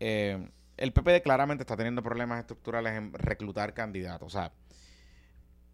Eh, 0.00 0.48
el 0.76 0.92
PPD 0.92 1.22
claramente 1.22 1.62
está 1.62 1.76
teniendo 1.76 2.02
problemas 2.02 2.40
estructurales 2.40 2.94
en 2.94 3.12
reclutar 3.12 3.72
candidatos. 3.72 4.26
O 4.26 4.30
sea, 4.30 4.52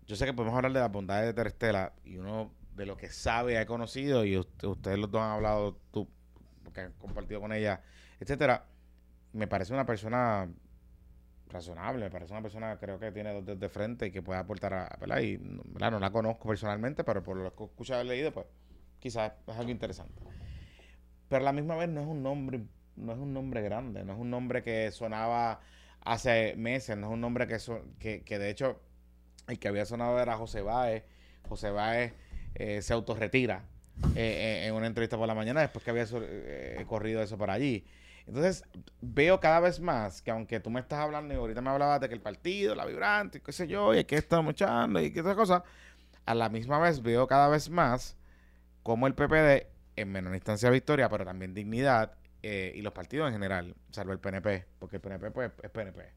yo 0.07 0.16
sé 0.16 0.26
que 0.26 0.35
podemos 0.35 0.55
hablar 0.55 0.72
de 0.72 0.80
la 0.80 0.89
bondad 0.89 1.22
de 1.22 1.32
Terestela 1.32 1.95
y 2.05 2.18
uno 2.18 2.53
de 2.75 2.87
lo 2.87 2.97
que 2.97 3.09
sabe, 3.09 3.59
ha 3.59 3.66
conocido, 3.66 4.25
y 4.25 4.37
ustedes 4.37 4.99
los 4.99 5.11
dos 5.11 5.20
han 5.20 5.31
hablado, 5.31 5.79
tú 5.91 6.09
que 6.72 6.81
han 6.81 6.93
compartido 6.95 7.41
con 7.41 7.53
ella, 7.53 7.83
etcétera, 8.18 8.66
me 9.33 9.47
parece 9.47 9.72
una 9.72 9.87
persona 9.87 10.49
razonable, 11.49 12.05
me 12.07 12.11
parece 12.11 12.33
una 12.33 12.43
persona 12.43 12.77
creo 12.79 12.99
que 12.99 13.12
tiene 13.12 13.33
dos 13.33 13.45
dedos 13.45 13.61
de 13.61 13.68
frente 13.68 14.07
y 14.07 14.11
que 14.11 14.22
puede 14.22 14.41
aportar 14.41 14.75
a, 14.75 14.97
¿verdad? 15.01 15.20
Y 15.20 15.39
no 15.39 16.01
la 16.01 16.11
conozco 16.11 16.49
personalmente, 16.49 17.05
pero 17.05 17.22
por 17.22 17.37
lo 17.37 17.55
que 17.55 17.62
he 17.62 17.66
escuchado 17.66 18.03
y 18.03 18.09
leído, 18.09 18.33
pues 18.33 18.47
quizás 18.99 19.33
es 19.47 19.57
algo 19.57 19.70
interesante. 19.70 20.20
Pero 21.29 21.43
a 21.43 21.45
la 21.45 21.53
misma 21.53 21.77
vez 21.77 21.89
no 21.89 22.01
es 22.01 22.07
un 22.07 22.22
nombre, 22.22 22.64
no 22.97 23.12
es 23.12 23.18
un 23.18 23.33
nombre 23.33 23.62
grande, 23.62 24.05
no 24.05 24.14
es 24.14 24.18
un 24.18 24.31
nombre 24.31 24.62
que 24.62 24.91
sonaba 24.91 25.61
hace 26.01 26.55
meses, 26.57 26.97
no 26.97 27.07
es 27.07 27.12
un 27.12 27.20
nombre 27.20 27.47
que, 27.47 27.59
que, 27.99 28.25
que 28.25 28.39
de 28.39 28.51
hecho 28.51 28.81
el 29.49 29.59
que 29.59 29.68
había 29.68 29.85
sonado 29.85 30.18
era 30.20 30.37
José 30.37 30.62
Báez. 30.62 31.05
José 31.49 31.70
Báez 31.70 32.14
eh, 32.55 32.82
se 32.82 32.92
autorretira 32.92 33.64
eh, 34.16 34.64
eh, 34.64 34.66
en 34.66 34.74
una 34.74 34.86
entrevista 34.86 35.16
por 35.16 35.26
la 35.28 35.34
mañana 35.34 35.61
después 35.61 35.84
que 35.84 35.90
había 35.90 36.05
eh, 36.12 36.84
corrido 36.86 37.22
eso 37.22 37.38
por 37.38 37.50
allí. 37.50 37.84
Entonces, 38.26 38.64
veo 39.00 39.38
cada 39.38 39.61
vez 39.61 39.80
más 39.80 40.20
que 40.22 40.30
aunque 40.30 40.59
tú 40.59 40.70
me 40.70 40.80
estás 40.80 40.98
hablando 40.98 41.32
y 41.32 41.36
ahorita 41.36 41.61
me 41.61 41.70
hablabas 41.70 42.00
de 42.00 42.09
que 42.09 42.14
el 42.14 42.20
partido, 42.20 42.74
la 42.74 42.86
vibrante, 42.86 43.40
qué 43.40 43.52
sé 43.52 43.66
yo, 43.66 43.94
y 43.94 44.05
que 44.05 44.16
estamos 44.16 44.52
echando 44.52 45.00
y 45.00 45.12
qué 45.12 45.20
otra 45.20 45.34
cosa, 45.34 45.62
a 46.26 46.34
la 46.34 46.48
misma 46.48 46.78
vez 46.78 47.02
veo 47.02 47.26
cada 47.26 47.48
vez 47.48 47.70
más 47.70 48.16
como 48.82 49.07
el 49.07 49.14
PPD, 49.14 49.68
en 49.96 50.11
menor 50.11 50.34
instancia 50.34 50.70
victoria, 50.70 51.09
pero 51.09 51.24
también 51.24 51.55
dignidad, 51.55 52.12
y 52.42 52.82
los 52.82 52.92
partidos 52.92 53.28
en 53.28 53.34
general, 53.34 53.74
salvo 53.90 54.12
el 54.12 54.18
PNP, 54.18 54.66
porque 54.78 54.96
el 54.96 55.02
PNP 55.02 55.30
pues, 55.30 55.52
es 55.62 55.70
PNP, 55.70 56.12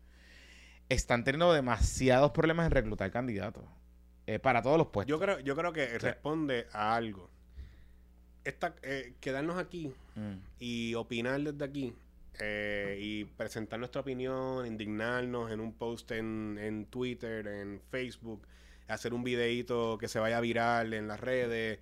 están 0.89 1.23
teniendo 1.23 1.53
demasiados 1.53 2.31
problemas 2.31 2.65
en 2.65 2.71
reclutar 2.71 3.11
candidatos 3.11 3.63
para 4.41 4.61
todos 4.61 4.78
los 4.78 4.88
puestos. 4.88 5.09
Yo 5.09 5.19
creo, 5.19 5.39
yo 5.39 5.55
creo 5.55 5.71
que 5.71 5.97
responde 5.99 6.67
a 6.73 6.95
algo 6.95 7.30
esta, 8.47 8.73
eh, 8.82 9.13
quedarnos 9.19 9.57
aquí 9.57 9.91
mm. 10.15 10.34
y 10.59 10.95
opinar 10.95 11.41
desde 11.41 11.65
aquí 11.65 11.93
eh, 12.39 12.97
y 12.99 13.25
presentar 13.25 13.80
nuestra 13.80 14.01
opinión, 14.01 14.65
indignarnos 14.65 15.51
en 15.51 15.59
un 15.59 15.73
post 15.73 16.11
en, 16.11 16.57
en, 16.59 16.86
Twitter, 16.86 17.45
en 17.45 17.82
Facebook, 17.91 18.47
hacer 18.88 19.13
un 19.13 19.23
videito 19.23 19.97
que 19.97 20.07
se 20.07 20.19
vaya 20.19 20.39
viral 20.39 20.93
en 20.93 21.07
las 21.07 21.19
redes 21.19 21.80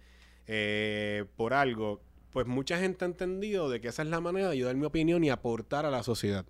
eh, 0.48 1.26
por 1.36 1.54
algo, 1.54 2.02
pues 2.32 2.48
mucha 2.48 2.80
gente 2.80 3.06
ha 3.06 3.08
entendido 3.08 3.70
de 3.70 3.80
que 3.80 3.90
esa 3.90 4.02
es 4.02 4.10
la 4.10 4.20
manera 4.20 4.48
de 4.48 4.54
ayudar 4.54 4.76
mi 4.76 4.86
opinión 4.86 5.24
y 5.24 5.30
aportar 5.30 5.86
a 5.86 5.92
la 5.92 6.04
sociedad. 6.04 6.46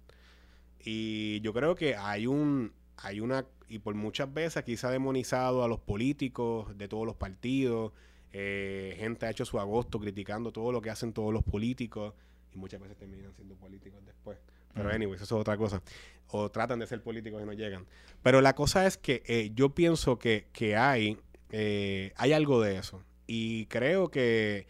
Y 0.80 1.42
yo 1.42 1.52
creo 1.52 1.76
que 1.76 1.96
hay 1.96 2.28
un, 2.28 2.72
hay 2.98 3.20
una, 3.20 3.46
y 3.68 3.80
por 3.80 3.96
muchas 3.96 4.34
veces 4.34 4.58
aquí 4.58 4.78
se 4.78 4.88
ha 4.88 4.92
demonizado 4.92 5.64
a 5.64 5.68
los 5.68 5.80
políticos 5.80 6.78
de 6.78 6.88
todos 6.88 7.06
los 7.06 7.16
partidos, 7.16 7.92
eh, 8.32 8.96
gente 8.98 9.26
ha 9.26 9.30
hecho 9.30 9.46
su 9.46 9.60
agosto 9.60 10.00
criticando 10.00 10.52
todo 10.52 10.72
lo 10.72 10.82
que 10.82 10.90
hacen 10.90 11.14
todos 11.14 11.34
los 11.34 11.44
políticos 11.44 12.14
y 12.54 12.58
muchas 12.58 12.82
veces 12.82 12.98
terminan 12.98 13.34
siendo 13.34 13.56
políticos 13.56 14.02
después. 14.06 14.38
Pero 14.74 14.90
anyway, 14.90 15.16
eso 15.16 15.24
es 15.24 15.32
otra 15.32 15.56
cosa. 15.56 15.82
O 16.28 16.52
tratan 16.52 16.80
de 16.80 16.88
ser 16.88 17.02
políticos 17.02 17.42
y 17.42 17.46
no 17.46 17.54
llegan. 17.54 17.86
Pero 18.22 18.42
la 18.42 18.54
cosa 18.54 18.86
es 18.86 18.98
que 18.98 19.24
eh, 19.26 19.52
yo 19.56 19.70
pienso 19.70 20.20
que, 20.20 20.48
que 20.52 20.76
hay, 20.76 21.18
eh, 21.52 22.12
hay 22.18 22.34
algo 22.34 22.62
de 22.62 22.78
eso. 22.78 23.02
Y 23.26 23.68
creo 23.68 24.10
que 24.10 24.68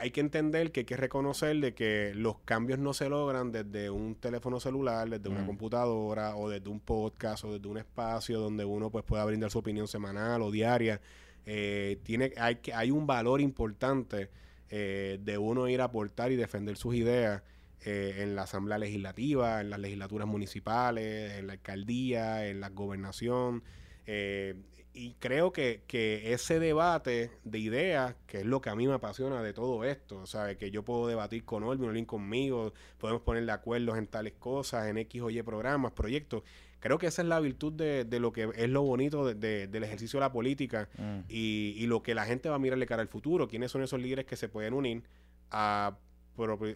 hay 0.00 0.10
que 0.10 0.20
entender 0.20 0.72
que 0.72 0.80
hay 0.80 0.86
que 0.86 0.96
reconocer 0.96 1.56
de 1.60 1.74
que 1.74 2.12
los 2.14 2.38
cambios 2.40 2.78
no 2.78 2.94
se 2.94 3.08
logran 3.08 3.52
desde 3.52 3.90
un 3.90 4.14
teléfono 4.14 4.60
celular, 4.60 5.08
desde 5.08 5.28
una 5.28 5.46
computadora 5.46 6.36
o 6.36 6.48
desde 6.48 6.68
un 6.68 6.80
podcast 6.80 7.44
o 7.44 7.52
desde 7.52 7.68
un 7.68 7.78
espacio 7.78 8.38
donde 8.40 8.64
uno 8.64 8.90
pues 8.90 9.04
pueda 9.04 9.24
brindar 9.24 9.50
su 9.50 9.58
opinión 9.58 9.88
semanal 9.88 10.42
o 10.42 10.50
diaria. 10.50 11.00
Eh, 11.46 11.98
tiene, 12.02 12.32
hay, 12.38 12.58
hay 12.74 12.90
un 12.90 13.06
valor 13.06 13.40
importante 13.40 14.30
eh, 14.70 15.18
de 15.22 15.38
uno 15.38 15.68
ir 15.68 15.80
a 15.80 15.84
aportar 15.84 16.32
y 16.32 16.36
defender 16.36 16.76
sus 16.76 16.94
ideas 16.94 17.42
eh, 17.84 18.22
en 18.22 18.34
la 18.34 18.42
Asamblea 18.42 18.78
Legislativa, 18.78 19.60
en 19.60 19.68
las 19.68 19.78
legislaturas 19.78 20.26
municipales, 20.26 21.38
en 21.38 21.46
la 21.46 21.52
alcaldía, 21.52 22.48
en 22.48 22.60
la 22.60 22.70
gobernación. 22.70 23.62
Eh, 24.06 24.54
y 24.96 25.14
creo 25.14 25.52
que, 25.52 25.82
que, 25.88 26.32
ese 26.32 26.60
debate 26.60 27.32
de 27.42 27.58
ideas, 27.58 28.14
que 28.28 28.38
es 28.38 28.46
lo 28.46 28.60
que 28.60 28.70
a 28.70 28.76
mí 28.76 28.86
me 28.86 28.94
apasiona 28.94 29.42
de 29.42 29.52
todo 29.52 29.82
esto, 29.82 30.18
o 30.18 30.26
sea, 30.26 30.56
que 30.56 30.70
yo 30.70 30.84
puedo 30.84 31.08
debatir 31.08 31.44
con 31.44 31.64
Olvin, 31.64 31.88
Olvin 31.88 32.04
conmigo, 32.04 32.72
podemos 32.98 33.22
poner 33.22 33.44
de 33.44 33.50
acuerdo 33.50 33.96
en 33.96 34.06
tales 34.06 34.34
cosas, 34.34 34.86
en 34.86 34.98
X 34.98 35.20
o 35.20 35.30
Y 35.30 35.42
programas, 35.42 35.92
proyectos. 35.92 36.44
Creo 36.78 36.98
que 36.98 37.08
esa 37.08 37.22
es 37.22 37.28
la 37.28 37.40
virtud 37.40 37.72
de, 37.72 38.04
de 38.04 38.20
lo 38.20 38.32
que 38.32 38.48
es 38.54 38.68
lo 38.68 38.82
bonito 38.82 39.34
de, 39.34 39.66
del 39.66 39.82
ejercicio 39.82 40.20
de 40.20 40.26
la 40.26 40.32
política 40.32 40.88
mm. 40.96 41.20
y, 41.28 41.74
y, 41.76 41.86
lo 41.86 42.02
que 42.02 42.14
la 42.14 42.24
gente 42.24 42.48
va 42.48 42.56
a 42.56 42.58
mirarle 42.58 42.86
cara 42.86 43.02
al 43.02 43.08
futuro. 43.08 43.48
¿Quiénes 43.48 43.72
son 43.72 43.82
esos 43.82 44.00
líderes 44.00 44.26
que 44.26 44.36
se 44.36 44.48
pueden 44.48 44.74
unir 44.74 45.02
a, 45.50 45.96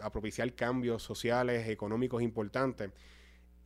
a 0.01 0.11
propiciar 0.11 0.53
cambios 0.55 1.03
sociales, 1.03 1.69
económicos 1.69 2.23
importantes? 2.23 2.91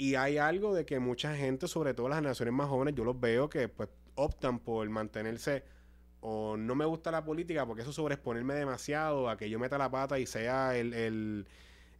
Y 0.02 0.16
hay 0.16 0.36
algo 0.36 0.74
de 0.74 0.84
que 0.84 0.98
mucha 0.98 1.36
gente, 1.36 1.68
sobre 1.68 1.94
todo 1.94 2.08
las 2.08 2.18
generaciones 2.18 2.52
más 2.52 2.68
jóvenes, 2.68 2.96
yo 2.96 3.04
los 3.04 3.20
veo 3.20 3.48
que 3.48 3.68
pues 3.68 3.88
optan 4.16 4.58
por 4.58 4.90
mantenerse 4.90 5.62
o 6.18 6.56
no 6.56 6.74
me 6.74 6.84
gusta 6.84 7.12
la 7.12 7.24
política 7.24 7.64
porque 7.64 7.82
eso 7.82 7.92
sobreexponerme 7.92 8.54
demasiado 8.54 9.30
a 9.30 9.36
que 9.36 9.48
yo 9.48 9.60
meta 9.60 9.78
la 9.78 9.92
pata 9.92 10.18
y 10.18 10.26
sea 10.26 10.76
el, 10.76 11.46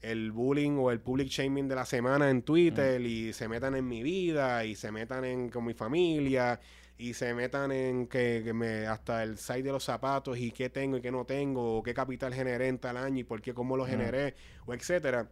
el, 0.00 0.32
bullying 0.32 0.78
o 0.80 0.90
el 0.90 0.98
public 0.98 1.28
shaming 1.28 1.68
de 1.68 1.76
la 1.76 1.84
semana 1.84 2.28
en 2.28 2.42
Twitter 2.42 3.00
mm. 3.00 3.06
y 3.06 3.32
se 3.32 3.46
metan 3.46 3.76
en 3.76 3.86
mi 3.86 4.02
vida 4.02 4.64
y 4.64 4.74
se 4.74 4.90
metan 4.90 5.24
en 5.24 5.48
con 5.48 5.64
mi 5.64 5.74
familia 5.74 6.58
y 6.98 7.14
se 7.14 7.32
metan 7.34 7.70
en 7.70 8.08
que, 8.08 8.50
me 8.52 8.88
hasta 8.88 9.22
el 9.22 9.38
site 9.38 9.62
de 9.62 9.70
los 9.70 9.84
zapatos 9.84 10.36
y 10.38 10.50
qué 10.50 10.70
tengo 10.70 10.96
y 10.96 11.02
qué 11.02 11.12
no 11.12 11.24
tengo 11.24 11.78
o 11.78 11.84
qué 11.84 11.94
capital 11.94 12.34
generé 12.34 12.66
en 12.66 12.80
tal 12.80 12.96
año 12.96 13.20
y 13.20 13.24
por 13.24 13.40
qué 13.40 13.54
cómo 13.54 13.76
lo 13.76 13.84
mm. 13.84 13.88
generé 13.90 14.34
o 14.66 14.74
etcétera 14.74 15.30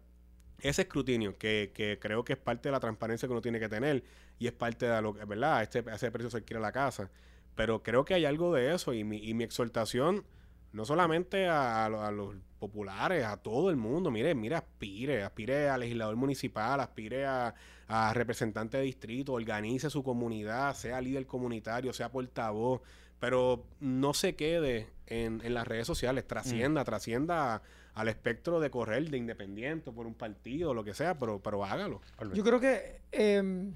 ese 0.62 0.82
escrutinio 0.82 1.36
que, 1.38 1.72
que, 1.74 1.98
creo 1.98 2.24
que 2.24 2.34
es 2.34 2.38
parte 2.38 2.68
de 2.68 2.72
la 2.72 2.80
transparencia 2.80 3.28
que 3.28 3.32
uno 3.32 3.40
tiene 3.40 3.60
que 3.60 3.68
tener 3.68 4.02
y 4.38 4.46
es 4.46 4.52
parte 4.52 4.86
de 4.86 5.02
lo 5.02 5.14
que, 5.14 5.24
¿verdad? 5.24 5.62
Este, 5.62 5.84
ese 5.92 6.10
precio 6.10 6.30
se 6.30 6.38
adquiere 6.38 6.60
la 6.60 6.72
casa. 6.72 7.10
Pero 7.54 7.82
creo 7.82 8.04
que 8.04 8.14
hay 8.14 8.24
algo 8.24 8.54
de 8.54 8.74
eso 8.74 8.92
y 8.92 9.04
mi, 9.04 9.18
y 9.18 9.34
mi 9.34 9.44
exhortación, 9.44 10.24
no 10.72 10.84
solamente 10.84 11.46
a, 11.48 11.88
los 11.88 12.34
populares, 12.58 13.24
a 13.24 13.36
todo 13.36 13.70
el 13.70 13.76
mundo, 13.76 14.10
mire, 14.10 14.34
mire, 14.34 14.54
aspire, 14.54 15.22
aspire 15.22 15.68
a 15.68 15.76
legislador 15.76 16.16
municipal, 16.16 16.80
aspire 16.80 17.26
a, 17.26 17.54
a 17.88 18.14
representante 18.14 18.76
de 18.78 18.84
distrito, 18.84 19.32
organice 19.32 19.90
su 19.90 20.02
comunidad, 20.02 20.74
sea 20.74 21.00
líder 21.00 21.26
comunitario, 21.26 21.92
sea 21.92 22.10
portavoz, 22.10 22.80
pero 23.18 23.64
no 23.80 24.14
se 24.14 24.36
quede 24.36 24.88
en, 25.06 25.40
en 25.44 25.54
las 25.54 25.66
redes 25.66 25.86
sociales, 25.86 26.26
trascienda, 26.26 26.82
mm. 26.82 26.84
trascienda 26.84 27.62
al 27.94 28.08
espectro 28.08 28.60
de 28.60 28.70
correr 28.70 29.10
de 29.10 29.18
independiente 29.18 29.90
por 29.92 30.06
un 30.06 30.14
partido, 30.14 30.74
lo 30.74 30.84
que 30.84 30.94
sea, 30.94 31.18
pero, 31.18 31.40
pero 31.40 31.64
hágalo. 31.64 32.00
Yo 32.32 32.44
creo 32.44 32.60
que 32.60 33.00
em, 33.12 33.72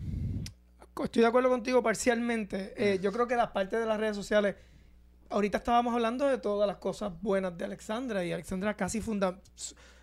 estoy 1.03 1.23
de 1.23 1.29
acuerdo 1.29 1.49
contigo 1.51 1.83
parcialmente. 1.83 2.75
Eh, 2.77 2.99
yo 3.01 3.13
creo 3.13 3.27
que 3.27 3.37
la 3.37 3.53
parte 3.53 3.79
de 3.79 3.87
las 3.87 3.99
redes 3.99 4.17
sociales, 4.17 4.55
ahorita 5.31 5.59
estábamos 5.59 5.95
hablando 5.95 6.27
de 6.27 6.39
todas 6.39 6.67
las 6.67 6.77
cosas 6.77 7.13
buenas 7.21 7.57
de 7.59 7.65
Alexandra 7.65 8.25
y 8.25 8.33
Alexandra 8.33 8.75
casi 8.75 9.01
funda 9.01 9.39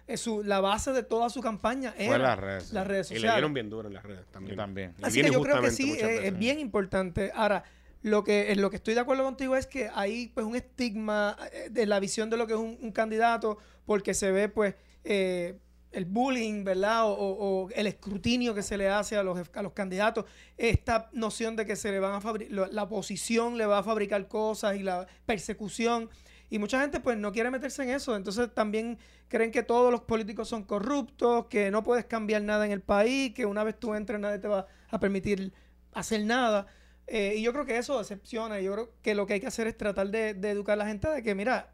eh, 0.07 0.17
su, 0.17 0.43
la 0.43 0.59
base 0.59 0.91
de 0.91 1.03
toda 1.03 1.29
su 1.29 1.41
campaña 1.41 1.93
era 1.97 2.17
las 2.17 2.39
redes, 2.39 2.73
las 2.73 2.87
redes 2.87 3.07
sociales. 3.07 3.23
Y 3.23 3.27
le 3.27 3.33
dieron 3.33 3.53
bien 3.53 3.69
duro 3.69 3.87
en 3.87 3.93
las 3.93 4.03
redes 4.03 4.25
también. 4.31 4.57
también. 4.57 4.95
Así 5.01 5.21
que 5.21 5.31
yo 5.31 5.41
creo 5.41 5.61
que 5.61 5.71
sí, 5.71 5.97
es 5.99 6.37
bien 6.37 6.59
importante. 6.59 7.31
Ahora, 7.33 7.63
lo 8.01 8.23
que, 8.23 8.51
en 8.51 8.61
lo 8.61 8.69
que 8.69 8.77
estoy 8.77 8.93
de 8.93 8.99
acuerdo 8.99 9.23
contigo 9.23 9.55
es 9.55 9.67
que 9.67 9.89
hay 9.93 10.29
pues 10.29 10.45
un 10.45 10.55
estigma 10.55 11.37
eh, 11.51 11.69
de 11.69 11.85
la 11.85 11.99
visión 11.99 12.29
de 12.29 12.37
lo 12.37 12.47
que 12.47 12.53
es 12.53 12.59
un, 12.59 12.91
candidato 12.91 13.57
porque 13.85 14.13
se 14.13 14.31
ve 14.31 14.49
pues 14.49 14.75
eh, 15.03 15.59
el 15.91 16.05
bullying, 16.05 16.63
¿verdad? 16.63 17.03
O, 17.05 17.69
el 17.75 17.87
escrutinio 17.87 18.55
que 18.55 18.63
se 18.63 18.77
le 18.77 18.89
hace 18.89 19.17
a 19.17 19.23
los, 19.23 19.37
a 19.53 19.61
los 19.61 19.73
candidatos. 19.73 20.25
Esta 20.57 21.09
noción 21.13 21.55
de 21.55 21.65
que 21.65 21.75
se 21.75 21.91
le 21.91 21.99
van 21.99 22.13
a 22.13 22.33
la 22.71 22.83
oposición 22.83 23.57
le 23.57 23.65
va 23.65 23.79
a 23.79 23.83
fabricar 23.83 24.27
cosas 24.27 24.77
y 24.77 24.83
la 24.83 25.05
persecución. 25.25 26.09
Y 26.49 26.59
mucha 26.59 26.81
gente 26.81 26.99
pues 26.99 27.17
no 27.17 27.31
quiere 27.31 27.51
meterse 27.51 27.83
en 27.83 27.89
eso. 27.89 28.15
Entonces 28.15 28.53
también 28.53 28.97
creen 29.27 29.51
que 29.51 29.63
todos 29.63 29.91
los 29.91 30.01
políticos 30.01 30.49
son 30.49 30.63
corruptos, 30.63 31.47
que 31.47 31.71
no 31.71 31.83
puedes 31.83 32.05
cambiar 32.05 32.41
nada 32.41 32.65
en 32.65 32.71
el 32.71 32.81
país, 32.81 33.33
que 33.33 33.45
una 33.45 33.63
vez 33.63 33.79
tú 33.79 33.93
entres 33.93 34.19
nadie 34.19 34.39
te 34.39 34.47
va 34.47 34.67
a 34.89 34.99
permitir 34.99 35.53
hacer 35.93 36.25
nada. 36.25 36.67
Eh, 37.07 37.35
y 37.37 37.41
yo 37.41 37.51
creo 37.51 37.65
que 37.65 37.77
eso 37.77 37.97
decepciona. 37.97 38.59
Yo 38.59 38.73
creo 38.73 38.89
que 39.01 39.15
lo 39.15 39.25
que 39.25 39.33
hay 39.33 39.39
que 39.39 39.47
hacer 39.47 39.67
es 39.67 39.77
tratar 39.77 40.09
de, 40.09 40.29
educar 40.29 40.73
a 40.73 40.77
la 40.77 40.87
gente 40.87 41.09
de 41.09 41.21
que, 41.21 41.35
mira, 41.35 41.71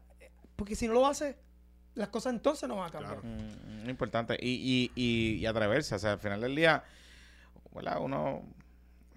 porque 0.56 0.74
si 0.74 0.88
no 0.88 0.94
lo 0.94 1.06
hace, 1.06 1.36
las 1.94 2.08
cosas 2.08 2.34
entonces 2.34 2.68
no 2.68 2.76
van 2.76 2.88
a 2.88 2.92
cambiar. 2.92 3.24
Mm, 3.24 3.84
mm, 3.84 3.90
importante. 3.90 4.36
Y, 4.40 4.90
y, 4.94 5.38
y, 5.40 5.46
atreverse. 5.46 5.94
O 5.94 5.98
sea, 5.98 6.12
al 6.12 6.18
final 6.18 6.40
del 6.40 6.56
día, 6.56 6.82
¿verdad? 7.72 7.98
Uno, 8.00 8.42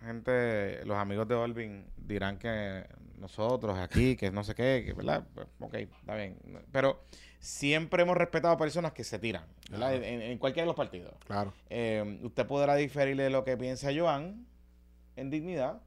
gente, 0.02 0.86
los 0.86 0.98
amigos 0.98 1.28
de 1.28 1.36
Olvin 1.36 1.86
dirán 1.98 2.38
que 2.38 2.86
nosotros 3.18 3.78
aquí, 3.78 4.16
que 4.16 4.32
no 4.32 4.44
sé 4.44 4.56
qué, 4.56 4.84
que, 4.86 4.94
¿verdad? 4.94 5.24
Pues, 5.34 5.48
ok, 5.60 5.74
está 5.74 6.16
bien. 6.16 6.38
Pero 6.72 7.04
siempre 7.40 8.04
hemos 8.04 8.18
respetado 8.18 8.54
a 8.54 8.58
personas 8.58 8.92
que 8.94 9.04
se 9.04 9.18
tiran, 9.20 9.46
¿verdad? 9.70 9.96
En, 9.96 10.22
en, 10.22 10.38
cualquiera 10.38 10.64
de 10.64 10.68
los 10.68 10.76
partidos. 10.76 11.14
Claro. 11.26 11.54
Eh, 11.70 12.20
usted 12.24 12.46
podrá 12.46 12.76
diferirle 12.76 13.24
de 13.24 13.30
lo 13.30 13.44
que 13.44 13.58
piensa 13.58 13.90
Joan 13.96 14.46
en 15.16 15.30
dignidad 15.30 15.82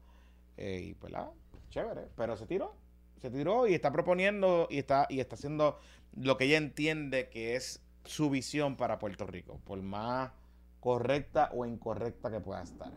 eh, 0.57 0.81
y 0.89 0.93
pues 0.93 1.11
la, 1.11 1.31
chévere, 1.69 2.07
pero 2.15 2.37
se 2.37 2.45
tiró, 2.45 2.75
se 3.21 3.29
tiró 3.29 3.67
y 3.67 3.73
está 3.73 3.91
proponiendo 3.91 4.67
y 4.69 4.79
está, 4.79 5.07
y 5.09 5.19
está 5.19 5.35
haciendo 5.35 5.79
lo 6.15 6.37
que 6.37 6.45
ella 6.45 6.57
entiende 6.57 7.29
que 7.29 7.55
es 7.55 7.81
su 8.05 8.29
visión 8.29 8.77
para 8.77 8.99
Puerto 8.99 9.25
Rico, 9.25 9.59
por 9.65 9.81
más 9.81 10.31
correcta 10.79 11.49
o 11.53 11.65
incorrecta 11.65 12.31
que 12.31 12.39
pueda 12.39 12.61
estar. 12.61 12.91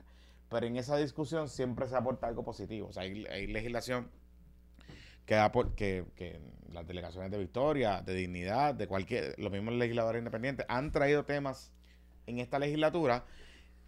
Pero 0.49 0.67
en 0.67 0.77
esa 0.77 0.97
discusión 0.97 1.49
siempre 1.49 1.89
se 1.89 1.97
aporta 1.97 2.27
algo 2.27 2.45
positivo. 2.45 2.89
O 2.89 2.93
sea, 2.93 3.03
hay, 3.03 3.47
legislación 3.47 4.11
que 5.27 5.37
que, 5.77 6.05
que, 6.15 6.41
las 6.73 6.87
delegaciones 6.87 7.31
de 7.31 7.39
Victoria, 7.39 8.03
de 8.03 8.15
Dignidad, 8.15 8.75
de 8.75 8.87
cualquier, 8.87 9.35
los 9.39 9.51
mismos 9.51 9.75
legisladores 9.75 10.21
independientes 10.21 10.67
han 10.69 10.93
traído 10.93 11.25
temas 11.25 11.73
en 12.27 12.39
esta 12.39 12.59
legislatura. 12.59 13.25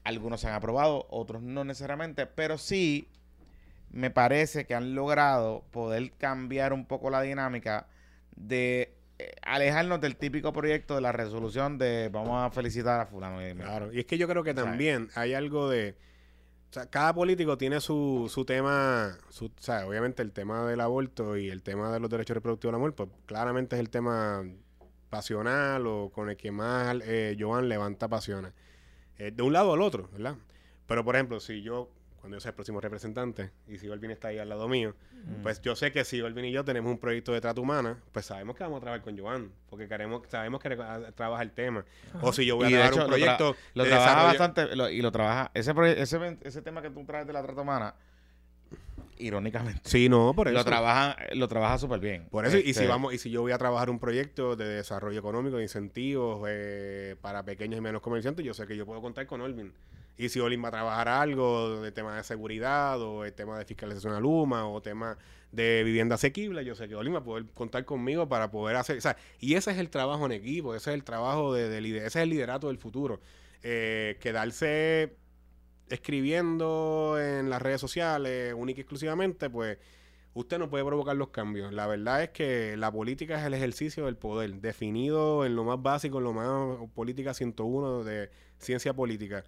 Algunos 0.02 0.40
se 0.40 0.48
han 0.48 0.54
aprobado, 0.54 1.06
otros 1.10 1.42
no 1.42 1.64
necesariamente, 1.64 2.26
pero 2.26 2.58
sí 2.58 3.08
me 3.90 4.10
parece 4.10 4.66
que 4.66 4.74
han 4.74 4.94
logrado 4.94 5.64
poder 5.70 6.12
cambiar 6.12 6.72
un 6.72 6.86
poco 6.86 7.10
la 7.10 7.22
dinámica 7.22 7.88
de 8.36 8.94
eh, 9.18 9.34
alejarnos 9.42 10.00
del 10.00 10.16
típico 10.16 10.52
proyecto 10.52 10.94
de 10.94 11.00
la 11.00 11.12
resolución 11.12 11.78
de 11.78 12.08
vamos 12.08 12.42
a 12.42 12.50
felicitar 12.50 13.00
a 13.00 13.06
fulano. 13.06 13.38
Claro, 13.56 13.92
y 13.92 14.00
es 14.00 14.06
que 14.06 14.18
yo 14.18 14.28
creo 14.28 14.44
que 14.44 14.54
también 14.54 15.08
hay 15.14 15.34
algo 15.34 15.68
de... 15.68 15.96
O 16.70 16.72
sea, 16.72 16.86
cada 16.86 17.12
político 17.12 17.58
tiene 17.58 17.80
su, 17.80 18.30
su 18.32 18.44
tema, 18.44 19.18
su, 19.28 19.46
o 19.46 19.52
sea, 19.58 19.88
obviamente 19.88 20.22
el 20.22 20.30
tema 20.30 20.64
del 20.66 20.80
aborto 20.80 21.36
y 21.36 21.50
el 21.50 21.64
tema 21.64 21.92
de 21.92 21.98
los 21.98 22.08
derechos 22.08 22.34
reproductivos 22.34 22.70
de 22.70 22.74
la 22.74 22.78
mujer, 22.78 22.94
pues 22.94 23.08
claramente 23.26 23.74
es 23.74 23.80
el 23.80 23.90
tema 23.90 24.44
pasional 25.10 25.84
o 25.88 26.10
con 26.10 26.30
el 26.30 26.36
que 26.36 26.52
más 26.52 26.96
eh, 27.02 27.36
Joan 27.36 27.68
levanta 27.68 28.06
pasiones. 28.06 28.52
Eh, 29.18 29.32
de 29.32 29.42
un 29.42 29.52
lado 29.52 29.72
al 29.72 29.82
otro, 29.82 30.08
¿verdad? 30.12 30.36
Pero, 30.86 31.04
por 31.04 31.16
ejemplo, 31.16 31.40
si 31.40 31.60
yo 31.60 31.90
cuando 32.20 32.36
yo 32.36 32.40
sea 32.40 32.50
el 32.50 32.54
próximo 32.54 32.80
representante, 32.80 33.50
y 33.66 33.78
si 33.78 33.88
Olvin 33.88 34.10
está 34.10 34.28
ahí 34.28 34.38
al 34.38 34.48
lado 34.48 34.68
mío, 34.68 34.94
mm. 35.12 35.42
pues 35.42 35.60
yo 35.62 35.74
sé 35.74 35.90
que 35.90 36.04
si 36.04 36.20
Olvin 36.20 36.44
y 36.44 36.52
yo 36.52 36.64
tenemos 36.64 36.92
un 36.92 36.98
proyecto 36.98 37.32
de 37.32 37.40
trato 37.40 37.62
humana, 37.62 37.98
pues 38.12 38.26
sabemos 38.26 38.56
que 38.56 38.62
vamos 38.62 38.78
a 38.78 38.80
trabajar 38.80 39.02
con 39.02 39.18
Joan, 39.18 39.50
porque 39.70 39.88
queremos, 39.88 40.22
sabemos 40.28 40.60
que 40.60 40.76
trabaja 41.14 41.42
el 41.42 41.52
tema. 41.52 41.84
O 42.20 42.32
si 42.32 42.44
yo 42.44 42.56
voy 42.56 42.74
a 42.74 42.78
dar 42.78 42.94
un 42.94 43.06
proyecto. 43.06 43.56
Lo, 43.74 43.84
trabaja 43.84 44.24
bastante, 44.24 44.68
y 44.92 45.00
lo 45.00 45.10
trabaja. 45.10 45.50
Ese, 45.54 45.72
ese, 45.96 46.38
ese 46.42 46.62
tema 46.62 46.82
que 46.82 46.90
tú 46.90 47.04
traes 47.04 47.26
de 47.26 47.32
la 47.32 47.42
trata 47.42 47.62
humana, 47.62 47.94
irónicamente. 49.20 49.80
Sí, 49.84 50.08
no, 50.08 50.34
por 50.34 50.48
eso. 50.48 50.56
Lo 50.56 50.64
trabaja, 50.64 51.16
lo 51.34 51.48
trabaja 51.48 51.78
súper 51.78 52.00
bien. 52.00 52.26
Por 52.30 52.46
eso, 52.46 52.58
y 52.58 52.62
si 52.62 52.70
este 52.70 52.86
vamos, 52.86 53.14
y 53.14 53.18
si 53.18 53.30
yo 53.30 53.42
voy 53.42 53.52
a 53.52 53.58
trabajar 53.58 53.90
un 53.90 53.98
proyecto 53.98 54.56
de 54.56 54.66
desarrollo 54.66 55.18
económico, 55.18 55.56
de 55.56 55.62
incentivos 55.62 56.46
eh, 56.48 57.16
para 57.20 57.44
pequeños 57.44 57.78
y 57.78 57.80
menos 57.80 58.02
comerciantes, 58.02 58.44
yo 58.44 58.54
sé 58.54 58.66
que 58.66 58.76
yo 58.76 58.86
puedo 58.86 59.00
contar 59.00 59.26
con 59.26 59.40
Olvin. 59.40 59.72
Y 60.16 60.28
si 60.28 60.40
Olin 60.40 60.62
va 60.62 60.68
a 60.68 60.72
trabajar 60.72 61.08
algo 61.08 61.80
de 61.80 61.92
tema 61.92 62.16
de 62.16 62.22
seguridad 62.22 63.00
o 63.00 63.24
el 63.24 63.32
tema 63.32 63.58
de 63.58 63.64
fiscalización 63.64 64.12
a 64.12 64.20
Luma 64.20 64.68
o 64.68 64.82
tema 64.82 65.16
de 65.50 65.82
vivienda 65.82 66.16
asequible, 66.16 66.64
yo 66.64 66.74
sé 66.74 66.88
que 66.88 66.94
Olin 66.94 67.14
va 67.14 67.18
a 67.18 67.24
poder 67.24 67.46
contar 67.54 67.84
conmigo 67.84 68.28
para 68.28 68.50
poder 68.50 68.76
hacer... 68.76 68.98
O 68.98 69.00
sea, 69.00 69.16
y 69.38 69.54
ese 69.54 69.70
es 69.70 69.78
el 69.78 69.90
trabajo 69.90 70.26
en 70.26 70.32
equipo, 70.32 70.74
ese 70.74 70.90
es 70.90 70.94
el 70.94 71.04
trabajo 71.04 71.54
de, 71.54 71.68
de 71.68 71.96
ese 71.98 72.06
es 72.06 72.16
el 72.16 72.28
liderato 72.30 72.68
del 72.68 72.78
futuro. 72.78 73.20
Eh, 73.62 74.18
quedarse 74.20 75.16
escribiendo 75.88 77.16
en 77.20 77.50
las 77.50 77.60
redes 77.60 77.80
sociales 77.80 78.54
única 78.56 78.80
y 78.80 78.82
exclusivamente, 78.82 79.50
pues 79.50 79.78
usted 80.34 80.58
no 80.58 80.70
puede 80.70 80.84
provocar 80.84 81.16
los 81.16 81.28
cambios. 81.28 81.72
La 81.72 81.86
verdad 81.86 82.22
es 82.22 82.30
que 82.30 82.76
la 82.76 82.92
política 82.92 83.38
es 83.38 83.46
el 83.46 83.54
ejercicio 83.54 84.06
del 84.06 84.16
poder, 84.16 84.60
definido 84.60 85.44
en 85.44 85.56
lo 85.56 85.64
más 85.64 85.82
básico, 85.82 86.18
en 86.18 86.24
lo 86.24 86.32
más 86.32 86.90
política 86.94 87.34
101 87.34 88.04
de 88.04 88.30
ciencia 88.58 88.94
política 88.94 89.44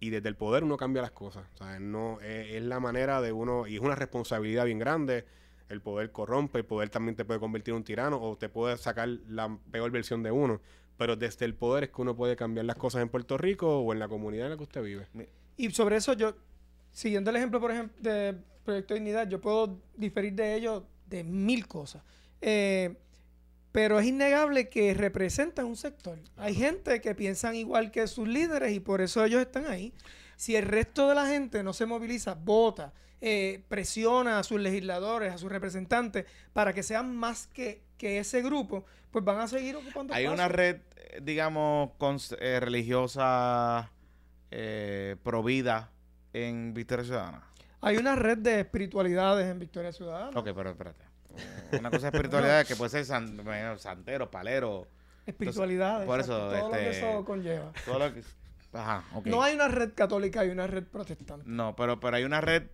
y 0.00 0.10
desde 0.10 0.28
el 0.28 0.36
poder 0.36 0.64
uno 0.64 0.76
cambia 0.76 1.02
las 1.02 1.10
cosas. 1.10 1.44
No, 1.80 2.20
es, 2.20 2.62
la 2.62 2.80
manera 2.80 3.20
de 3.20 3.32
uno, 3.32 3.66
y 3.66 3.76
es 3.76 3.80
una 3.80 3.94
responsabilidad 3.94 4.64
bien 4.64 4.78
grande. 4.78 5.24
El 5.68 5.80
poder 5.82 6.12
corrompe, 6.12 6.58
el 6.58 6.64
poder 6.64 6.88
también 6.88 7.14
te 7.14 7.24
puede 7.24 7.40
convertir 7.40 7.72
en 7.72 7.78
un 7.78 7.84
tirano 7.84 8.20
o 8.20 8.36
te 8.36 8.48
puede 8.48 8.76
sacar 8.78 9.08
la 9.08 9.58
peor 9.70 9.90
versión 9.90 10.22
de 10.22 10.30
uno. 10.30 10.60
Pero 10.96 11.16
desde 11.16 11.44
el 11.44 11.54
poder 11.54 11.84
es 11.84 11.90
que 11.90 12.00
uno 12.00 12.16
puede 12.16 12.36
cambiar 12.36 12.64
las 12.64 12.76
cosas 12.76 13.02
en 13.02 13.08
Puerto 13.08 13.36
Rico 13.36 13.80
o 13.80 13.92
en 13.92 13.98
la 13.98 14.08
comunidad 14.08 14.46
en 14.46 14.52
la 14.52 14.56
que 14.56 14.62
usted 14.62 14.82
vive. 14.82 15.06
Y 15.56 15.70
sobre 15.70 15.96
eso 15.96 16.12
yo, 16.14 16.34
siguiendo 16.90 17.30
el 17.30 17.36
ejemplo, 17.36 17.60
por 17.60 17.70
ejemplo, 17.70 17.96
de 18.00 18.34
Proyecto 18.64 18.94
Dignidad, 18.94 19.28
yo 19.28 19.40
puedo 19.40 19.80
diferir 19.96 20.32
de 20.32 20.54
ello 20.54 20.84
de 21.06 21.24
mil 21.24 21.66
cosas. 21.66 22.02
Eh, 22.40 22.96
pero 23.72 23.98
es 23.98 24.06
innegable 24.06 24.68
que 24.68 24.94
representan 24.94 25.66
un 25.66 25.76
sector. 25.76 26.18
Hay 26.36 26.54
gente 26.54 27.00
que 27.00 27.14
piensan 27.14 27.54
igual 27.54 27.90
que 27.90 28.06
sus 28.06 28.26
líderes 28.26 28.72
y 28.72 28.80
por 28.80 29.00
eso 29.00 29.24
ellos 29.24 29.40
están 29.40 29.66
ahí. 29.66 29.92
Si 30.36 30.56
el 30.56 30.64
resto 30.64 31.08
de 31.08 31.14
la 31.14 31.26
gente 31.26 31.62
no 31.62 31.72
se 31.72 31.86
moviliza, 31.86 32.34
vota, 32.34 32.92
eh, 33.20 33.64
presiona 33.68 34.38
a 34.38 34.44
sus 34.44 34.60
legisladores, 34.60 35.32
a 35.32 35.38
sus 35.38 35.50
representantes, 35.50 36.26
para 36.52 36.72
que 36.72 36.82
sean 36.82 37.16
más 37.16 37.48
que, 37.48 37.82
ese 38.00 38.42
grupo, 38.42 38.84
pues 39.10 39.24
van 39.24 39.40
a 39.40 39.48
seguir 39.48 39.74
ocupando 39.74 40.14
Hay 40.14 40.26
una 40.26 40.46
red, 40.46 40.76
eh, 40.96 41.20
digamos, 41.20 41.90
eh, 42.38 42.60
religiosa 42.60 43.90
eh, 44.50 45.16
provida 45.24 45.90
en 46.32 46.72
Victoria 46.74 47.04
Ciudadana. 47.04 47.42
Hay 47.80 47.96
una 47.96 48.16
red 48.16 48.38
de 48.38 48.60
espiritualidades 48.60 49.46
en 49.46 49.58
Victoria 49.58 49.92
Ciudadana. 49.92 50.38
Ok, 50.38 50.50
pero 50.54 50.70
espérate. 50.70 51.07
Una 51.78 51.90
cosa 51.90 52.10
de 52.10 52.16
espiritualidad 52.16 52.66
que 52.66 52.76
puede 52.76 52.90
ser 52.90 53.04
santero, 53.04 54.30
palero. 54.30 54.86
Espiritualidades. 55.26 56.06
Por 56.06 56.20
eso, 56.20 56.32
todo 56.36 56.68
lo 56.68 56.70
que 56.70 56.88
este, 56.90 56.98
eso 56.98 57.24
conlleva. 57.24 57.72
ajá, 58.72 59.04
No 59.24 59.42
hay 59.42 59.54
una 59.54 59.68
red 59.68 59.92
católica, 59.94 60.40
hay 60.40 60.48
una 60.50 60.66
red 60.66 60.84
protestante. 60.84 61.44
No, 61.46 61.76
pero, 61.76 62.00
pero 62.00 62.16
hay 62.16 62.24
una 62.24 62.40
red 62.40 62.64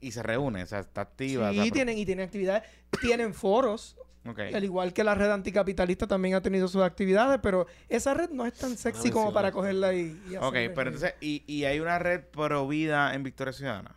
y 0.00 0.12
se 0.12 0.22
reúne, 0.22 0.62
o 0.62 0.66
sea, 0.66 0.80
está 0.80 1.00
activa. 1.00 1.50
Sí, 1.50 1.70
tienen, 1.70 1.98
y 1.98 2.04
tienen 2.06 2.26
actividades, 2.26 2.62
tienen 3.00 3.34
foros. 3.34 3.96
Al 4.24 4.64
igual 4.64 4.94
que 4.94 5.04
la 5.04 5.14
red 5.14 5.30
anticapitalista 5.30 6.06
también 6.06 6.34
ha 6.34 6.40
tenido 6.40 6.66
sus 6.66 6.82
actividades, 6.82 7.40
pero 7.42 7.66
esa 7.90 8.14
red 8.14 8.30
no 8.30 8.46
es 8.46 8.54
tan 8.54 8.76
sexy 8.78 9.10
como 9.10 9.34
para 9.34 9.52
cogerla 9.52 9.92
y, 9.92 10.18
y 10.30 10.36
Ok, 10.36 10.54
pero 10.74 10.84
entonces, 10.84 11.14
¿y, 11.20 11.44
¿y 11.46 11.64
hay 11.64 11.78
una 11.78 11.98
red 11.98 12.22
pro 12.24 12.66
vida 12.66 13.14
en 13.14 13.22
Victoria 13.22 13.52
Ciudadana? 13.52 13.94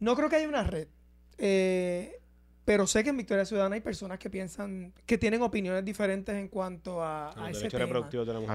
No 0.00 0.16
creo 0.16 0.30
que 0.30 0.36
haya 0.36 0.48
una 0.48 0.64
red. 0.64 0.88
Eh, 1.36 2.21
pero 2.64 2.86
sé 2.86 3.02
que 3.02 3.10
en 3.10 3.16
Victoria 3.16 3.44
Ciudadana 3.44 3.74
hay 3.74 3.80
personas 3.80 4.18
que 4.18 4.30
piensan, 4.30 4.92
que 5.04 5.18
tienen 5.18 5.42
opiniones 5.42 5.84
diferentes 5.84 6.34
en 6.34 6.48
cuanto 6.48 7.02
a, 7.02 7.30
a 7.36 7.50
ese 7.50 7.68
tema. 7.68 8.08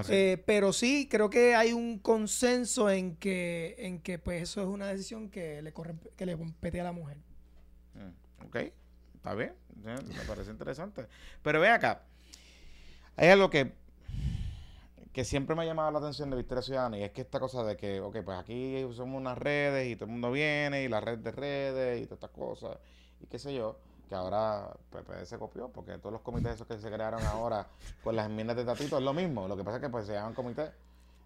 Eh, 0.08 0.42
pero 0.46 0.72
sí, 0.72 1.08
creo 1.10 1.28
que 1.28 1.54
hay 1.54 1.72
un 1.74 1.98
consenso 1.98 2.88
en 2.88 3.16
que, 3.16 3.76
en 3.78 4.00
que 4.00 4.18
pues 4.18 4.42
eso 4.42 4.62
es 4.62 4.66
una 4.66 4.86
decisión 4.86 5.28
que 5.28 5.60
le 5.60 5.72
corre, 5.72 5.94
que 6.16 6.24
le 6.24 6.38
compete 6.38 6.80
a 6.80 6.84
la 6.84 6.92
mujer. 6.92 7.18
Mm, 7.94 8.46
ok, 8.46 8.56
está 9.16 9.34
bien, 9.34 9.52
me 9.84 10.24
parece 10.26 10.50
interesante. 10.50 11.06
Pero 11.42 11.60
ve 11.60 11.68
acá, 11.68 12.02
hay 13.16 13.28
algo 13.28 13.50
que 13.50 13.72
que 15.12 15.24
siempre 15.24 15.56
me 15.56 15.62
ha 15.62 15.64
llamado 15.64 15.90
la 15.90 15.98
atención 15.98 16.30
de 16.30 16.36
Victoria 16.36 16.62
Ciudadana 16.62 16.96
y 16.96 17.02
es 17.02 17.10
que 17.10 17.22
esta 17.22 17.40
cosa 17.40 17.64
de 17.64 17.76
que, 17.76 17.98
ok, 17.98 18.18
pues 18.24 18.38
aquí 18.38 18.86
somos 18.92 19.20
unas 19.20 19.36
redes 19.36 19.88
y 19.88 19.96
todo 19.96 20.04
el 20.04 20.12
mundo 20.12 20.30
viene 20.30 20.84
y 20.84 20.88
la 20.88 21.00
red 21.00 21.18
de 21.18 21.32
redes 21.32 22.00
y 22.00 22.04
todas 22.04 22.18
estas 22.18 22.30
cosas 22.30 22.78
y 23.20 23.26
qué 23.26 23.36
sé 23.36 23.52
yo 23.52 23.80
que 24.08 24.14
ahora 24.14 24.70
PPD 24.90 25.24
se 25.24 25.38
copió, 25.38 25.68
porque 25.68 25.98
todos 25.98 26.12
los 26.12 26.22
comités 26.22 26.54
esos 26.54 26.66
que 26.66 26.78
se 26.78 26.90
crearon 26.90 27.22
ahora 27.24 27.66
con 28.02 28.16
las 28.16 28.26
enmiendas 28.26 28.56
de 28.56 28.64
Tatito 28.64 28.98
es 28.98 29.04
lo 29.04 29.12
mismo. 29.12 29.46
Lo 29.46 29.56
que 29.56 29.64
pasa 29.64 29.76
es 29.76 29.82
que 29.82 29.90
pues 29.90 30.06
se 30.06 30.14
llaman 30.14 30.34
comité, 30.34 30.70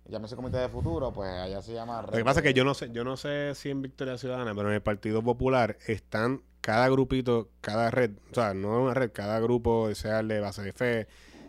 llámese 0.09 0.37
comité 0.37 0.59
de 0.59 0.69
futuro, 0.69 1.13
pues 1.13 1.31
allá 1.31 1.63
se 1.63 1.73
llama... 1.73 2.03
Lo 2.03 2.13
que 2.13 2.25
pasa 2.25 2.41
es 2.41 2.45
que 2.45 2.55
yo 2.55 2.65
no 2.65 2.75
sé, 2.75 2.91
yo 2.93 3.05
no 3.05 3.17
sé 3.17 3.55
si 3.55 3.71
en 3.71 3.83
Victoria 3.83 4.19
Ciudadana, 4.19 4.55
pero 4.55 4.69
en 4.69 4.75
el 4.75 4.83
Partido 4.83 5.23
Popular 5.23 5.79
están 5.87 6.43
cada 6.61 6.89
grupito, 6.89 7.49
cada 7.61 7.91
red, 7.91 8.13
o 8.31 8.35
sea, 8.35 8.55
no 8.55 8.83
una 8.83 8.95
red, 8.95 9.11
cada 9.13 9.41
grupo, 9.41 9.93
sea 9.95 10.21
el 10.21 10.29
de 10.29 10.41
base 10.41 10.63
de 10.63 10.73
fe, 10.73 11.09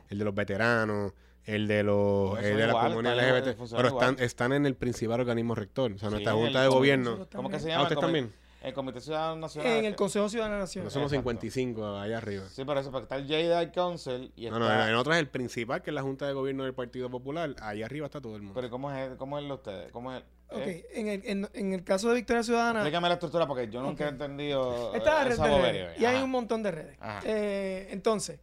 el 0.10 0.20
de 0.20 0.26
los 0.26 0.34
veteranos, 0.34 1.14
el 1.46 1.68
de 1.68 1.84
los 1.84 2.40
el 2.40 2.58
de 2.58 2.68
la 2.68 2.74
comunidad 2.74 3.16
LGBT, 3.18 3.76
pero 3.76 3.88
están, 3.90 4.16
están 4.20 4.54
en 4.54 4.66
el 4.66 4.76
principal 4.76 5.20
organismo 5.20 5.56
rector, 5.56 5.92
o 5.92 5.98
sea, 5.98 6.10
nuestra 6.10 6.34
junta 6.34 6.62
de 6.62 6.68
gobierno. 6.68 7.28
¿Cómo 7.36 7.50
que 7.50 7.60
se 7.60 7.70
llama? 7.70 7.88
¿Ah, 7.90 7.96
también? 7.96 8.34
El 8.64 8.74
Comité 8.74 9.02
Ciudadano 9.02 9.36
Nacional. 9.36 9.74
En 9.74 9.86
el 9.86 9.96
Consejo 9.96 10.30
Ciudadano 10.30 10.58
Nacional. 10.58 10.90
somos 10.90 11.12
55 11.12 11.98
allá 11.98 12.18
arriba. 12.18 12.46
Sí, 12.50 12.64
por 12.64 12.78
eso, 12.78 12.92
porque 12.92 13.04
está 13.04 13.18
el 13.18 13.28
JDI 13.28 13.72
Council. 13.72 14.32
Y 14.38 14.50
no, 14.50 14.58
no, 14.58 14.88
en 14.88 14.96
otro 14.96 15.14
es 15.14 15.20
el 15.20 15.28
principal, 15.28 15.82
que 15.82 15.90
es 15.90 15.94
la 15.94 16.02
Junta 16.02 16.26
de 16.26 16.34
Gobierno 16.34 16.64
del 16.64 16.74
Partido 16.74 17.10
Popular. 17.10 17.54
Allá 17.62 17.86
arriba 17.86 18.06
está 18.06 18.22
todo 18.22 18.38
el 18.38 18.42
mundo. 18.42 18.56
Pero 18.56 18.70
¿cómo 18.70 18.90
es, 18.92 19.16
cómo 19.18 19.38
es 19.38 19.44
lo 19.44 19.56
ustedes? 19.56 19.92
¿Cómo 19.92 20.14
es? 20.14 20.24
Ok, 20.50 20.62
eh? 20.62 20.88
en, 20.94 21.08
el, 21.10 21.22
en, 21.26 21.50
en, 21.54 21.74
el 21.74 21.84
caso 21.84 22.08
de 22.10 22.16
Victoria 22.16 22.42
Ciudadana. 22.42 22.80
Explícame 22.80 23.10
la 23.10 23.16
estructura 23.16 23.48
porque 23.48 23.70
yo 23.70 23.82
nunca 23.82 24.06
he 24.06 24.10
entendido. 24.10 24.94
Está 24.96 25.16
la 25.16 25.24
red 25.26 25.38
de 25.38 25.62
redes. 25.62 26.00
Y 26.00 26.06
hay 26.06 26.24
un 26.24 26.32
montón 26.32 26.64
de 26.64 26.72
redes. 26.72 26.98
Eh, 27.26 27.90
entonces, 27.92 28.40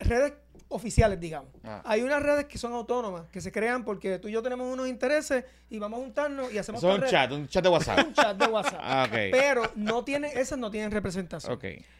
redes 0.00 0.32
oficiales, 0.72 1.20
digamos. 1.20 1.50
Ah. 1.64 1.82
Hay 1.84 2.02
unas 2.02 2.22
redes 2.22 2.46
que 2.46 2.58
son 2.58 2.72
autónomas, 2.72 3.28
que 3.30 3.40
se 3.40 3.52
crean 3.52 3.84
porque 3.84 4.18
tú 4.18 4.28
y 4.28 4.32
yo 4.32 4.42
tenemos 4.42 4.72
unos 4.72 4.88
intereses 4.88 5.44
y 5.70 5.78
vamos 5.78 6.00
a 6.00 6.02
juntarnos 6.02 6.52
y 6.52 6.58
hacemos 6.58 6.82
un 6.82 7.04
chat, 7.04 7.30
un 7.32 7.46
chat 7.48 7.62
de 7.62 7.68
WhatsApp. 7.68 7.98
un 8.06 8.14
chat 8.14 8.36
de 8.36 8.46
WhatsApp. 8.46 8.80
Ah, 8.82 9.06
Pero 9.10 9.62
no 9.76 10.04
tienen, 10.04 10.36
esas 10.36 10.58
no 10.58 10.70
tienen 10.70 10.90
representación. 10.90 11.58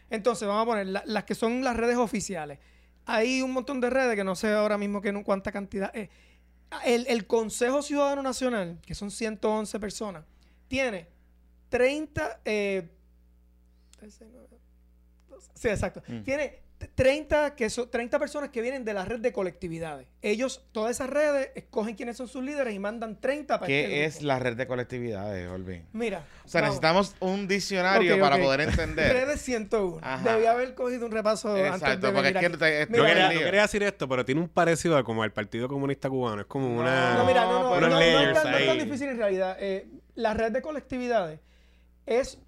Entonces, 0.09 0.47
vamos 0.47 0.63
a 0.63 0.65
poner 0.65 0.87
las 1.05 1.23
que 1.23 1.35
son 1.35 1.63
las 1.63 1.77
redes 1.77 1.97
oficiales. 1.97 2.59
Hay 3.05 3.41
un 3.41 3.51
montón 3.51 3.81
de 3.81 3.89
redes 3.89 4.15
que 4.15 4.23
no 4.23 4.35
sé 4.35 4.51
ahora 4.51 4.77
mismo 4.77 5.01
que 5.01 5.11
no, 5.11 5.23
cuánta 5.23 5.51
cantidad 5.51 5.95
es. 5.95 6.09
El, 6.85 7.05
el, 7.07 7.27
Consejo 7.27 7.83
Ciudadano 7.83 8.23
Nacional, 8.23 8.79
que 8.85 8.95
son 8.95 9.11
111 9.11 9.79
personas, 9.79 10.23
tiene 10.67 11.07
30... 11.69 12.41
Eh, 12.45 12.89
sí, 15.53 15.67
exacto. 15.67 16.01
Mm. 16.07 16.23
Tiene 16.23 16.62
30, 16.95 17.55
que 17.55 17.69
son 17.69 17.89
30 17.89 18.19
personas 18.19 18.49
que 18.49 18.61
vienen 18.61 18.85
de 18.85 18.93
la 18.93 19.05
red 19.05 19.19
de 19.19 19.31
colectividades. 19.31 20.07
Ellos, 20.21 20.63
todas 20.71 20.91
esas 20.91 21.09
redes, 21.09 21.51
escogen 21.55 21.95
quiénes 21.95 22.17
son 22.17 22.27
sus 22.27 22.43
líderes 22.43 22.73
y 22.73 22.79
mandan 22.79 23.19
30 23.19 23.59
para 23.59 23.67
¿Qué 23.67 24.05
es 24.05 24.21
la 24.21 24.39
red 24.39 24.55
de 24.55 24.67
colectividades, 24.67 25.49
Olvin? 25.49 25.85
Mira. 25.93 26.25
O 26.45 26.47
sea, 26.47 26.61
necesitamos 26.61 27.15
un 27.19 27.47
diccionario 27.47 28.19
para 28.19 28.37
poder 28.37 28.61
entender. 28.61 29.13
Redes 29.25 29.41
101. 29.41 30.01
Debía 30.23 30.51
haber 30.51 30.75
cogido 30.75 31.05
un 31.05 31.11
repaso 31.11 31.55
antes 31.55 32.01
de 32.01 32.11
porque 32.11 32.29
es 32.29 32.37
que 32.37 32.49
no, 32.49 33.05
quería, 33.05 33.61
decir 33.61 33.83
esto, 33.83 34.07
pero 34.07 34.25
tiene 34.25 34.41
un 34.41 34.49
parecido 34.49 35.01
como 35.03 35.23
el 35.23 35.31
Partido 35.31 35.67
Comunista 35.67 36.09
Cubano. 36.09 36.41
Es 36.41 36.47
como 36.47 36.67
una. 36.79 37.15
No, 37.15 37.25
mira, 37.25 37.45
no, 37.45 37.79
no. 37.79 37.79
no, 37.79 37.89
no, 37.89 37.99
es 37.99 38.43
tan, 38.43 38.77
difícil 38.77 39.09
en 39.09 39.17
realidad. 39.17 39.57
Eh, 39.59 39.87
la 40.15 40.33
red 40.33 40.51
de 40.51 40.61
colectividades 40.61 41.39
es 42.05 42.39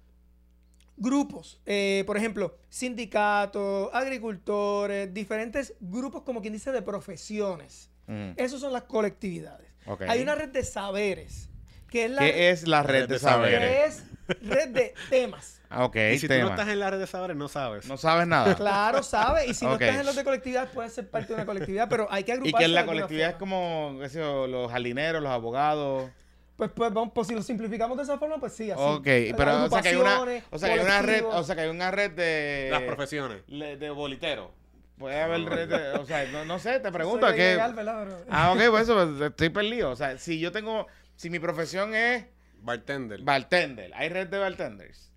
grupos, 0.96 1.60
eh, 1.66 2.04
por 2.06 2.16
ejemplo, 2.16 2.56
sindicatos, 2.68 3.90
agricultores, 3.92 5.12
diferentes 5.12 5.74
grupos, 5.80 6.22
como 6.22 6.40
quien 6.40 6.52
dice, 6.52 6.72
de 6.72 6.82
profesiones. 6.82 7.90
Esas 8.36 8.60
son 8.60 8.72
las 8.72 8.84
colectividades. 8.84 9.68
Hay 10.08 10.22
una 10.22 10.34
red 10.34 10.48
de 10.48 10.64
saberes. 10.64 11.48
Que 11.90 12.06
es 12.06 12.10
la 12.10 12.20
¿Qué 12.20 12.50
es 12.50 12.66
la 12.66 12.82
red, 12.82 13.08
de, 13.08 13.18
saberes? 13.18 14.02
Que 14.26 14.34
es 14.34 14.42
red 14.42 14.68
de 14.70 14.94
temas. 15.08 15.60
Ah, 15.68 15.84
ok, 15.84 15.96
y 16.14 16.18
si 16.18 16.28
tú 16.28 16.34
no 16.34 16.50
estás 16.50 16.68
en 16.68 16.80
la 16.80 16.90
red 16.90 16.98
de 16.98 17.06
saberes, 17.06 17.36
no 17.36 17.48
sabes. 17.48 17.86
No 17.86 17.96
sabes 17.96 18.26
nada. 18.26 18.54
Claro, 18.54 19.02
sabes. 19.02 19.48
Y 19.48 19.54
si 19.54 19.64
no 19.64 19.74
estás 19.74 19.96
en 19.96 20.06
los 20.06 20.16
de 20.16 20.24
colectividad, 20.24 20.70
puedes 20.72 20.92
ser 20.92 21.08
parte 21.08 21.28
de 21.28 21.34
una 21.34 21.46
colectividad, 21.46 21.88
pero 21.88 22.08
hay 22.10 22.24
que 22.24 22.32
agruparse. 22.32 22.56
Y 22.56 22.58
que 22.58 22.64
en 22.64 22.74
la 22.74 22.86
colectividad 22.86 23.30
es 23.30 23.36
como, 23.36 23.96
qué 24.00 24.08
sé 24.08 24.18
yo, 24.18 24.46
los 24.46 24.70
jardineros, 24.70 25.22
los 25.22 25.32
abogados. 25.32 26.10
Pues, 26.56 26.70
pues, 26.74 26.92
vamos, 26.92 27.12
pues 27.14 27.28
si 27.28 27.34
lo 27.34 27.42
simplificamos 27.42 27.96
de 27.96 28.04
esa 28.04 28.18
forma, 28.18 28.38
pues 28.38 28.54
sí, 28.54 28.70
así. 28.70 28.80
Ok, 28.80 29.06
pero 29.36 29.64
o 29.64 29.68
sea 29.68 29.82
que 29.82 29.88
hay 29.88 29.96
una, 29.96 30.20
o 30.50 30.58
sea 30.58 30.68
que 30.68 30.74
hay 30.74 30.84
una 30.84 31.02
red, 31.02 31.24
o 31.24 31.44
sea 31.44 31.54
que 31.54 31.60
hay 31.62 31.68
una 31.68 31.90
red 31.90 32.10
de 32.12 32.68
las 32.70 32.82
profesiones. 32.82 33.42
de 33.46 33.90
boliteros. 33.90 34.50
Puede 34.98 35.20
haber 35.20 35.44
red 35.44 35.68
de, 35.68 35.98
o 35.98 36.06
sea, 36.06 36.24
no, 36.32 36.46
no 36.46 36.58
sé, 36.58 36.80
te 36.80 36.90
pregunto 36.92 37.26
que 37.34 37.60
Ah, 38.30 38.52
ok, 38.52 38.60
pues 38.70 38.84
eso 38.84 38.94
pues, 38.94 39.30
estoy 39.30 39.50
perdido, 39.50 39.90
o 39.90 39.96
sea, 39.96 40.16
si 40.16 40.40
yo 40.40 40.52
tengo 40.52 40.86
si 41.16 41.30
mi 41.30 41.38
profesión 41.38 41.94
es 41.94 42.24
bartender. 42.62 43.22
Bartender, 43.22 43.92
hay 43.94 44.08
red 44.08 44.28
de 44.28 44.38
bartenders. 44.38 45.12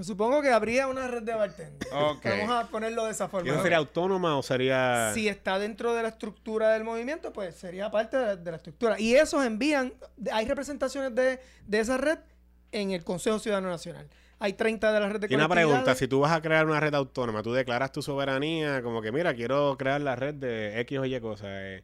Pues 0.00 0.06
supongo 0.06 0.40
que 0.40 0.48
habría 0.48 0.86
una 0.86 1.08
red 1.08 1.22
de 1.24 1.34
bartenders. 1.34 1.90
Vamos 2.24 2.50
a 2.50 2.68
ponerlo 2.70 3.04
de 3.04 3.10
esa 3.10 3.28
forma. 3.28 3.46
¿Y 3.46 3.52
eso 3.52 3.62
sería 3.62 3.76
autónoma 3.76 4.38
o 4.38 4.42
sería...? 4.42 5.12
Si 5.12 5.28
está 5.28 5.58
dentro 5.58 5.92
de 5.92 6.02
la 6.02 6.08
estructura 6.08 6.70
del 6.70 6.84
movimiento, 6.84 7.34
pues 7.34 7.54
sería 7.54 7.90
parte 7.90 8.16
de 8.16 8.50
la, 8.50 8.56
estructura. 8.56 8.98
Y 8.98 9.14
esos 9.14 9.44
envían... 9.44 9.92
Hay 10.32 10.46
representaciones 10.46 11.14
de, 11.14 11.38
de 11.66 11.80
esa 11.80 11.98
red 11.98 12.18
en 12.72 12.92
el 12.92 13.04
Consejo 13.04 13.38
Ciudadano 13.38 13.68
Nacional 13.68 14.08
hay 14.38 14.54
30 14.54 14.90
de 14.90 15.00
la 15.00 15.08
red 15.10 15.20
de 15.20 15.26
Y 15.28 15.34
una 15.34 15.50
pregunta, 15.50 15.94
si 15.94 16.08
tú 16.08 16.20
vas 16.20 16.32
a 16.32 16.40
crear 16.40 16.64
una 16.64 16.80
red 16.80 16.94
autónoma, 16.94 17.42
tú 17.42 17.52
declaras 17.52 17.92
tu 17.92 18.00
soberanía, 18.00 18.82
como 18.82 19.02
que 19.02 19.12
mira, 19.12 19.34
quiero 19.34 19.76
crear 19.76 20.00
la 20.00 20.16
red 20.16 20.32
de 20.32 20.80
X 20.80 20.98
o 20.98 21.04
Y 21.04 21.20
cosas. 21.20 21.48
Eh, 21.50 21.82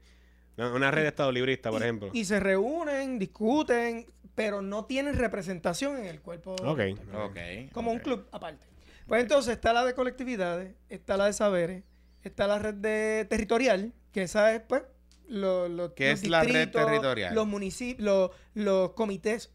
una 0.57 0.91
red 0.91 1.03
de 1.03 1.09
Estado 1.09 1.31
librista, 1.33 1.71
por 1.71 1.83
ejemplo. 1.83 2.09
Y 2.15 2.25
se 2.25 2.41
reúnen, 2.41 3.19
discuten, 3.19 4.07
pero 4.37 4.63
no 4.63 4.85
tienen 4.85 5.17
representación 5.17 5.97
en 5.97 6.05
el 6.05 6.21
cuerpo. 6.21 6.55
Ok. 6.63 6.81
okay 7.25 7.69
como 7.73 7.91
un 7.91 7.99
club 7.99 8.29
aparte. 8.31 8.65
Pues 9.09 9.23
entonces 9.23 9.55
está 9.55 9.73
la 9.73 9.85
de 9.85 9.95
colectividades, 9.95 10.75
está 10.89 11.17
la 11.17 11.27
de 11.27 11.33
saberes, 11.33 11.85
está 12.23 12.47
la 12.47 12.59
red 12.59 12.75
de 12.75 13.27
territorial, 13.29 13.93
que 14.13 14.23
esa 14.23 14.53
es, 14.55 14.63
pues, 14.63 14.83
lo, 15.29 15.69
lo, 15.69 15.95
¿Qué 15.95 16.11
es 16.11 16.29
la 16.29 16.43
red 16.43 16.71
territorial? 16.71 17.35
Los 17.35 17.47
municipios, 17.47 18.31
los 18.55 18.93
comités 18.93 19.53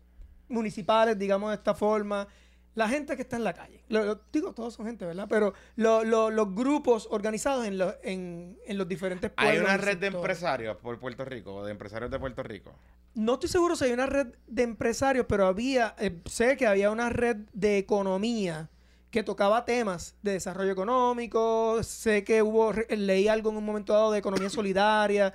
municipales, 0.48 1.18
digamos 1.20 1.52
de 1.52 1.56
esta 1.56 1.74
forma, 1.74 2.28
la 2.76 2.88
gente 2.88 3.16
que 3.16 3.22
está 3.24 3.36
en 3.36 3.44
la 3.44 3.54
calle. 3.54 3.84
Lo, 3.90 4.22
digo, 4.32 4.54
todos 4.54 4.74
son 4.74 4.86
gente, 4.86 5.06
¿verdad? 5.06 5.28
Pero 5.30 5.54
los 5.76 6.56
grupos 6.56 7.08
organizados 7.12 7.66
en, 7.66 8.58
en, 8.66 8.78
los 8.78 8.88
diferentes 8.88 9.32
pueblos. 9.32 9.54
¿Hay 9.54 9.60
una 9.60 9.78
red 9.78 9.98
de 9.98 10.08
empresarios 10.08 10.78
por 10.78 11.00
Puerto 11.00 11.26
Rico 11.26 11.56
o 11.56 11.66
de 11.66 11.72
empresarios 11.72 12.10
de 12.10 12.20
Puerto 12.20 12.44
Rico? 12.44 12.74
No 13.14 13.34
estoy 13.34 13.50
seguro 13.50 13.76
si 13.76 13.86
hay 13.86 13.92
una 13.92 14.06
red 14.06 14.28
de 14.48 14.64
empresarios, 14.64 15.26
pero 15.28 15.46
había, 15.46 15.96
eh, 16.00 16.22
sé 16.26 16.56
que 16.56 16.66
había 16.66 16.92
una 16.92 17.10
red 17.10 17.38
de 17.52 17.78
economía 17.78 18.70
que 19.10 19.24
tocaba 19.24 19.66
temas 19.66 20.16
de 20.22 20.32
desarrollo 20.32 20.72
económico. 20.72 21.84
Sé 21.84 22.24
que 22.24 22.42
hubo, 22.42 22.72
leí 22.90 23.28
algo 23.28 23.50
en 23.50 23.58
un 23.58 23.66
momento 23.66 23.92
dado 23.92 24.12
de 24.14 24.20
economía 24.20 24.50
solidaria. 24.50 25.34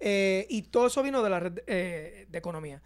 Eh, 0.00 0.46
y 0.48 0.62
todo 0.62 0.86
eso 0.86 1.02
vino 1.02 1.22
de 1.22 1.30
la 1.30 1.40
red 1.40 1.60
eh, 1.66 2.26
de 2.30 2.38
economía. 2.38 2.80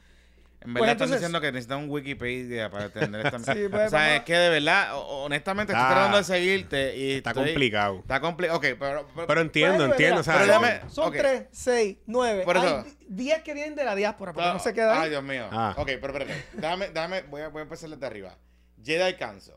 En 0.65 0.75
verdad 0.75 0.89
pues 0.89 0.91
están 0.93 1.11
diciendo 1.11 1.41
que 1.41 1.53
necesitan 1.53 1.79
un 1.79 1.91
Wikipedia 1.91 2.71
para 2.71 2.85
entender 2.87 3.27
esta 3.27 3.39
sí, 3.39 3.61
pues, 3.71 3.89
O 3.89 3.91
sea, 3.91 4.17
es 4.17 4.23
que 4.23 4.35
de 4.35 4.51
verdad, 4.51 4.91
honestamente, 4.95 5.73
estoy 5.73 5.87
tratando 5.87 6.17
de 6.19 6.25
seguirte 6.25 6.97
y 6.97 7.13
Está 7.13 7.35
complicado. 7.35 7.99
Está 7.99 8.21
complicado. 8.21 8.59
Ok, 8.59 8.67
pero, 8.79 9.07
pero... 9.27 9.41
entiendo, 9.41 9.87
entiendo. 9.87 10.23
Pero 10.25 10.91
son, 10.91 11.13
tres, 11.13 11.47
seis, 11.51 11.99
nueve. 12.07 12.45
Hay 12.47 12.97
diez 13.09 13.43
que 13.43 13.55
vienen 13.55 13.75
de 13.75 13.85
la 13.85 13.95
diáspora, 13.95 14.33
porque 14.33 14.49
no, 14.49 14.59
se 14.59 14.73
queda. 14.73 15.01
Ay, 15.01 15.11
Dios 15.11 15.23
mío. 15.23 15.49
Ah. 15.51 15.75
Ok, 15.77 15.91
pero 16.01 16.19
espérate. 16.19 16.45
Déjame, 16.53 16.89
déjame, 16.89 17.23
voy 17.23 17.43
a, 17.43 17.49
voy 17.49 17.61
a 17.61 17.63
empezar 17.63 17.91
desde 17.91 18.07
arriba. 18.07 18.37
Jedi 18.83 19.15
Council. 19.17 19.55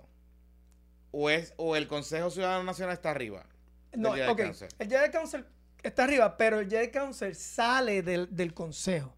O, 1.12 1.30
es, 1.30 1.54
o 1.58 1.76
el 1.76 1.88
Consejo 1.88 2.30
Ciudadano 2.30 2.64
Nacional 2.64 2.94
está 2.94 3.12
arriba. 3.12 3.46
No, 3.94 4.12
ok. 4.12 4.40
El 4.80 4.90
Jedi 4.90 5.12
Council 5.12 5.46
está 5.82 6.04
arriba, 6.04 6.38
pero 6.38 6.60
el 6.60 6.70
Jedi 6.70 6.90
Council 6.90 7.36
sale 7.36 8.02
del, 8.02 8.28
del 8.36 8.54
Consejo. 8.54 9.15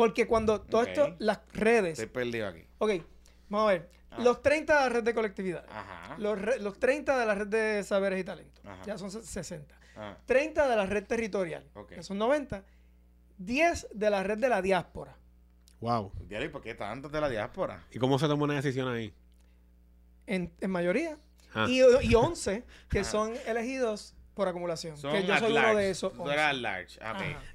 Porque 0.00 0.26
cuando 0.26 0.62
todo 0.62 0.82
esto, 0.84 1.14
las 1.18 1.40
redes. 1.52 1.98
Estoy 1.98 2.06
perdido 2.06 2.48
aquí. 2.48 2.64
Ok, 2.78 2.92
vamos 3.50 3.68
a 3.68 3.72
ver. 3.72 3.90
Ah. 4.10 4.22
Los 4.22 4.40
30 4.40 4.74
de 4.74 4.80
la 4.80 4.88
red 4.88 5.04
de 5.04 5.12
colectividad. 5.12 5.66
Ajá. 5.68 6.16
Los, 6.16 6.78
30 6.78 7.18
de 7.18 7.26
la 7.26 7.34
red 7.34 7.46
de 7.48 7.84
saberes 7.84 8.18
y 8.18 8.24
talentos. 8.24 8.64
Ya 8.86 8.96
son 8.96 9.10
60. 9.10 9.78
30 10.24 10.64
ah. 10.64 10.68
de 10.68 10.76
la 10.76 10.86
red 10.86 11.04
territorial. 11.04 11.68
Que 11.86 12.02
son 12.02 12.16
90. 12.16 12.64
10 13.36 13.88
de 13.92 14.08
la 14.08 14.22
red 14.22 14.38
de 14.38 14.48
la 14.48 14.62
diáspora. 14.62 15.18
Wow. 15.80 16.12
¿Y 16.30 16.48
por 16.48 16.62
qué 16.62 16.74
tantos 16.74 17.12
de 17.12 17.20
la 17.20 17.28
diáspora? 17.28 17.84
¿Y 17.90 17.98
cómo 17.98 18.18
se 18.18 18.26
tomó 18.26 18.44
una 18.44 18.54
decisión 18.54 18.88
ahí? 18.88 19.12
En, 20.26 20.50
mayoría. 20.66 21.18
Ah. 21.52 21.66
Y, 21.68 21.82
y 22.06 22.14
11 22.14 22.64
que 22.88 23.04
son 23.04 23.34
elegidos 23.46 24.14
por 24.34 24.48
acumulación. 24.48 24.94
que 24.96 25.24
yo 25.24 25.38
soy 25.38 25.56
uno 25.56 25.74
de 25.74 25.90
esos. 25.90 26.12
large. 26.16 26.98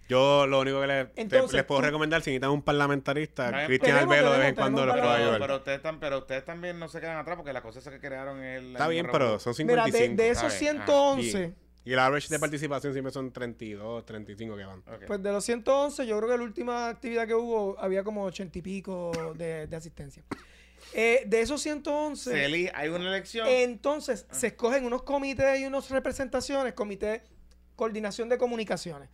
Yo 0.08 0.46
lo 0.48 0.60
único 0.60 0.82
que 0.82 0.88
les, 0.88 1.64
puedo 1.64 1.82
recomendar, 1.82 2.22
si 2.22 2.32
necesitan 2.32 2.52
un 2.52 2.62
parlamentarista, 2.62 3.66
Cristian 3.66 3.98
Albelo 3.98 4.34
de 4.34 4.40
vez 4.40 4.50
en 4.50 4.56
cuando 4.56 4.86
les 4.86 4.96
puedo 4.96 5.12
ayudar. 5.12 5.40
Pero 5.40 5.56
ustedes, 5.58 5.82
pero 6.00 6.18
ustedes 6.20 6.46
también 6.46 6.80
no 6.80 6.88
se 6.88 7.00
quedan 7.00 7.18
atrás 7.18 7.38
porque 7.38 7.54
las 7.54 7.62
cosas 7.62 7.84
que 7.84 8.00
crearon 8.00 8.42
el... 8.44 8.74
Está 8.74 8.88
bien, 8.88 9.08
pero 9.12 9.40
son 9.40 9.54
55. 9.54 10.12
Mira, 10.12 10.24
de, 10.24 10.30
esos 10.30 10.54
111... 10.54 11.54
Y, 11.86 11.94
el 11.94 12.00
average 12.00 12.30
de 12.30 12.40
participación 12.40 12.94
siempre 12.94 13.14
son 13.14 13.32
32, 13.32 14.06
35 14.06 14.58
que 14.58 14.66
van. 14.66 14.82
Pues 15.06 15.22
de 15.22 15.32
los 15.32 15.46
111, 15.46 16.08
yo 16.08 16.18
creo 16.18 16.32
que 16.32 16.38
la 16.38 16.44
última 16.44 16.90
actividad 16.90 17.28
que 17.28 17.36
hubo 17.36 17.80
había 17.80 18.04
como 18.04 18.24
80 18.24 18.58
y 18.58 18.62
pico 18.64 19.12
de, 19.36 19.68
de 19.68 19.76
asistencia. 19.76 20.24
Eh, 20.98 21.24
de 21.28 21.42
esos 21.42 21.62
111... 21.62 22.72
hay 22.74 22.88
una 22.88 23.10
elección. 23.10 23.46
Entonces, 23.50 24.26
se 24.32 24.48
escogen 24.48 24.86
unos 24.86 25.04
comités 25.04 25.60
y 25.60 25.66
unas 25.66 25.90
representaciones, 25.90 26.74
comité 26.74 27.22
coordinación 27.76 28.30
de 28.30 28.38
comunicaciones. 28.38 29.10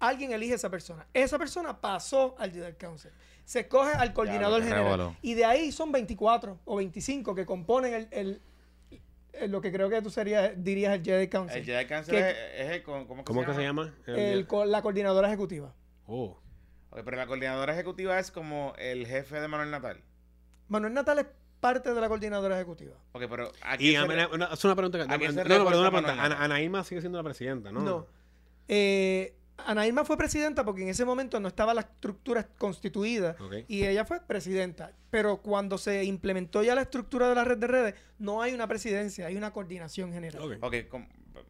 Alguien 0.00 0.32
elige 0.32 0.52
a 0.52 0.56
esa 0.56 0.70
persona. 0.70 1.06
Esa 1.12 1.38
persona 1.38 1.78
pasó 1.78 2.34
al 2.38 2.50
Jedi 2.50 2.72
Council. 2.74 3.10
Se 3.44 3.60
escoge 3.60 3.92
al 3.92 4.14
coordinador 4.14 4.62
general. 4.62 5.16
Y 5.20 5.34
de 5.34 5.44
ahí 5.44 5.70
son 5.70 5.92
24 5.92 6.60
o 6.64 6.76
25 6.76 7.34
que 7.34 7.44
componen 7.44 8.08
el, 8.10 8.40
lo 9.48 9.60
que 9.60 9.70
creo 9.70 9.90
que 9.90 10.00
tú 10.00 10.08
serías, 10.08 10.52
dirías 10.56 10.94
el 10.94 11.04
Jedi 11.04 11.28
Council. 11.28 11.58
El 11.58 11.64
Jedi 11.66 11.86
Council 11.86 12.14
es, 12.14 12.36
el, 12.70 12.82
¿cómo, 12.82 13.44
que, 13.44 13.52
se 13.52 13.62
llama? 13.62 13.94
la 14.06 14.82
coordinadora 14.82 15.28
ejecutiva. 15.28 15.74
Oh. 16.06 16.40
pero 16.90 17.18
la 17.18 17.26
coordinadora 17.26 17.74
ejecutiva 17.74 18.18
es 18.18 18.30
como 18.30 18.72
el 18.78 19.06
jefe 19.06 19.40
de 19.40 19.48
Manuel 19.48 19.70
Natal. 19.70 20.02
Manuel 20.68 20.94
Natal 20.94 21.18
es 21.18 21.26
parte 21.60 21.92
de 21.92 22.00
la 22.00 22.08
coordinadora 22.08 22.56
ejecutiva. 22.56 22.94
Ok, 23.12 23.24
pero 23.28 23.52
aquí. 23.62 23.94
es 23.94 24.64
una 24.64 24.76
pregunta. 24.76 24.98
Que, 24.98 25.06
no, 25.06 25.58
no, 25.58 25.64
perdón, 25.64 25.80
una 25.80 25.90
pregunta. 25.90 26.44
Ana, 26.44 26.60
Irma 26.60 26.84
sigue 26.84 27.00
siendo 27.00 27.18
la 27.18 27.24
presidenta, 27.24 27.72
¿no? 27.72 27.80
No. 27.80 28.06
Eh, 28.68 29.34
Ana 29.66 29.86
Irma 29.86 30.04
fue 30.04 30.16
presidenta 30.16 30.64
porque 30.64 30.82
en 30.82 30.88
ese 30.88 31.04
momento 31.04 31.40
no 31.40 31.48
estaba 31.48 31.74
la 31.74 31.80
estructura 31.80 32.46
constituida 32.46 33.36
y 33.66 33.84
ella 33.84 34.04
fue 34.04 34.20
presidenta. 34.20 34.92
Pero 35.10 35.38
cuando 35.38 35.78
se 35.78 36.04
implementó 36.04 36.62
ya 36.62 36.74
la 36.74 36.82
estructura 36.82 37.28
de 37.28 37.34
la 37.34 37.44
red 37.44 37.58
de 37.58 37.66
redes, 37.66 37.94
no 38.18 38.42
hay 38.42 38.52
una 38.52 38.66
presidencia, 38.66 39.26
hay 39.26 39.36
una 39.36 39.52
coordinación 39.52 40.12
general. 40.12 40.42
Ok, 40.42 40.62
okay, 40.62 40.88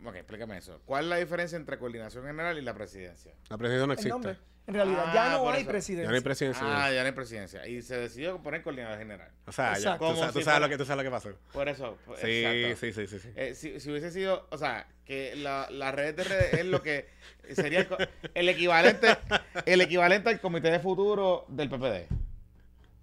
okay 0.05 0.21
explícame 0.21 0.59
eso. 0.59 0.81
¿Cuál 0.85 1.05
es 1.05 1.11
la 1.11 1.17
diferencia 1.17 1.57
entre 1.57 1.79
coordinación 1.79 2.25
general 2.25 2.59
y 2.59 2.63
la 2.63 2.75
presidencia? 2.75 3.33
La 3.49 3.59
presidencia 3.59 3.87
no 3.87 3.93
existe. 3.93 4.39
En 4.69 4.75
realidad, 4.75 5.15
ya 5.15 5.35
ah, 5.35 5.39
no 5.39 5.51
hay 5.51 5.65
presidencia. 5.65 6.05
Ya 6.05 6.11
no 6.11 6.17
hay 6.17 6.21
presidencia. 6.21 6.63
Ah, 6.63 6.93
ya 6.93 7.01
no 7.01 7.07
hay 7.07 7.13
presidencia. 7.13 7.67
Y 7.67 7.81
se 7.81 7.97
decidió 7.97 8.43
poner 8.43 8.63
coordinador 8.63 8.99
general. 8.99 9.31
O 9.47 9.53
sea, 9.53 9.79
ya, 9.79 9.97
tú, 9.97 10.15
sabes, 10.15 10.61
lo 10.61 10.69
que, 10.69 10.77
tú 10.77 10.85
sabes 10.85 10.99
lo 10.99 11.05
que 11.05 11.11
pasó. 11.11 11.31
Por 11.55 11.71
eso. 11.71 11.97
Pues, 12.05 12.21
sí, 12.21 12.75
sí, 12.77 12.93
sí, 12.93 13.19
sí, 13.19 13.31
eh, 13.35 13.55
si, 13.55 13.81
si, 13.81 13.91
hubiese 13.91 14.11
sido, 14.11 14.47
o 14.51 14.59
sea, 14.59 14.87
que 15.07 15.35
la, 15.37 15.69
la 15.71 15.91
red 15.91 16.15
de 16.15 16.23
redes 16.23 16.53
es 16.53 16.67
lo 16.67 16.83
que 16.83 17.09
sería 17.55 17.89
el, 18.35 18.49
equivalente 18.51 19.17
el 19.65 19.81
equivalente 19.81 20.29
al 20.29 20.39
comité 20.39 20.71
de 20.71 20.81
futuro 20.81 21.47
del 21.49 21.71
PPD. 21.71 22.28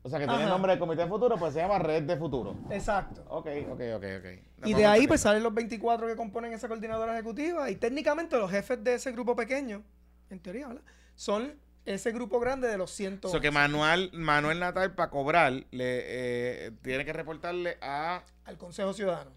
O 0.06 0.10
sea, 0.10 0.20
que 0.20 0.28
tiene 0.28 0.44
el 0.44 0.50
nombre 0.50 0.72
de 0.72 0.78
comité 0.78 1.02
de 1.02 1.08
futuro, 1.08 1.36
pues 1.36 1.56
se 1.56 1.62
llama 1.62 1.80
red 1.80 2.04
de 2.04 2.16
futuro. 2.16 2.56
Exacto. 2.70 3.24
Ok, 3.28 3.48
ok, 3.72 3.82
ok, 3.96 4.04
ok. 4.20 4.66
y 4.68 4.76
de 4.76 4.86
ahí 4.86 5.08
pues 5.08 5.22
salen 5.22 5.42
los 5.42 5.52
24 5.52 6.06
que 6.06 6.16
componen 6.16 6.54
esa 6.54 6.68
coordinadora 6.68 7.16
ejecutiva 7.16 7.72
y 7.72 7.76
técnicamente 7.76 8.38
los 8.38 8.52
jefes 8.52 8.84
de 8.84 8.94
ese 8.94 9.12
grupo 9.14 9.36
pequeño, 9.36 9.82
en 10.30 10.40
teoría, 10.40 10.68
¿verdad? 10.68 10.84
son 11.16 11.60
ese 11.86 12.12
grupo 12.12 12.40
grande 12.40 12.68
de 12.68 12.78
los 12.78 12.92
100. 12.92 13.22
O 13.24 13.30
sea 13.30 13.40
que 13.40 13.50
Manuel, 13.50 14.12
Manuel 14.14 14.60
Natal 14.60 14.94
para 14.94 15.10
cobrar 15.10 15.52
le 15.52 15.66
eh, 15.72 16.72
tiene 16.84 17.04
que 17.04 17.12
reportarle 17.12 17.80
a... 17.82 18.22
Al 18.44 18.60
Consejo 18.60 18.94
Ciudadano. 18.94 19.32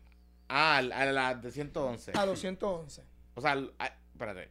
Ah, 0.51 0.77
a, 0.77 0.83
la 0.83 1.35
de 1.35 1.51
111. 1.51 2.13
A 2.15 2.27
los 2.27 2.39
111. 2.41 3.05
O 3.35 3.41
sea, 3.41 3.57
espérate. 4.13 4.51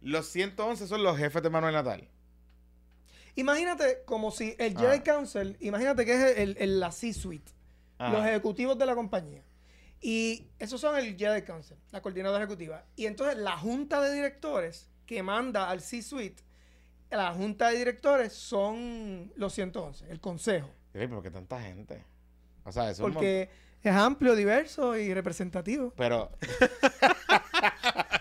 Los 0.00 0.26
111 0.26 0.86
son 0.86 1.02
los 1.02 1.18
jefes 1.18 1.42
de 1.42 1.50
Manuel 1.50 1.74
Natal. 1.74 2.08
Imagínate 3.34 4.02
como 4.04 4.30
si 4.30 4.54
el 4.58 4.76
Jedi 4.76 4.98
ah. 4.98 5.02
Council, 5.02 5.56
imagínate 5.60 6.04
que 6.04 6.14
es 6.14 6.38
el, 6.38 6.56
el 6.58 6.80
la 6.80 6.92
C-Suite, 6.92 7.50
los 7.98 8.26
ejecutivos 8.26 8.76
de 8.78 8.86
la 8.86 8.94
compañía. 8.94 9.42
Y 10.00 10.48
esos 10.58 10.80
son 10.80 10.96
el 10.96 11.16
Jedi 11.16 11.42
Council, 11.42 11.76
la 11.92 12.02
coordinadora 12.02 12.42
ejecutiva. 12.42 12.84
Y 12.96 13.06
entonces 13.06 13.36
la 13.36 13.56
junta 13.56 14.00
de 14.00 14.12
directores 14.12 14.90
que 15.06 15.22
manda 15.22 15.70
al 15.70 15.80
C-Suite, 15.80 16.42
la 17.10 17.32
junta 17.32 17.68
de 17.68 17.78
directores 17.78 18.32
son 18.32 19.32
los 19.36 19.52
111, 19.54 20.10
el 20.10 20.20
consejo. 20.20 20.70
Sí, 20.92 21.06
¿por 21.06 21.22
qué 21.22 21.30
tanta 21.30 21.60
gente? 21.60 22.04
O 22.64 22.72
sea, 22.72 22.90
eso 22.90 23.02
Porque 23.02 23.48
es 23.82 23.94
amplio, 23.94 24.34
diverso 24.34 24.96
y 24.96 25.14
representativo. 25.14 25.92
Pero... 25.96 26.32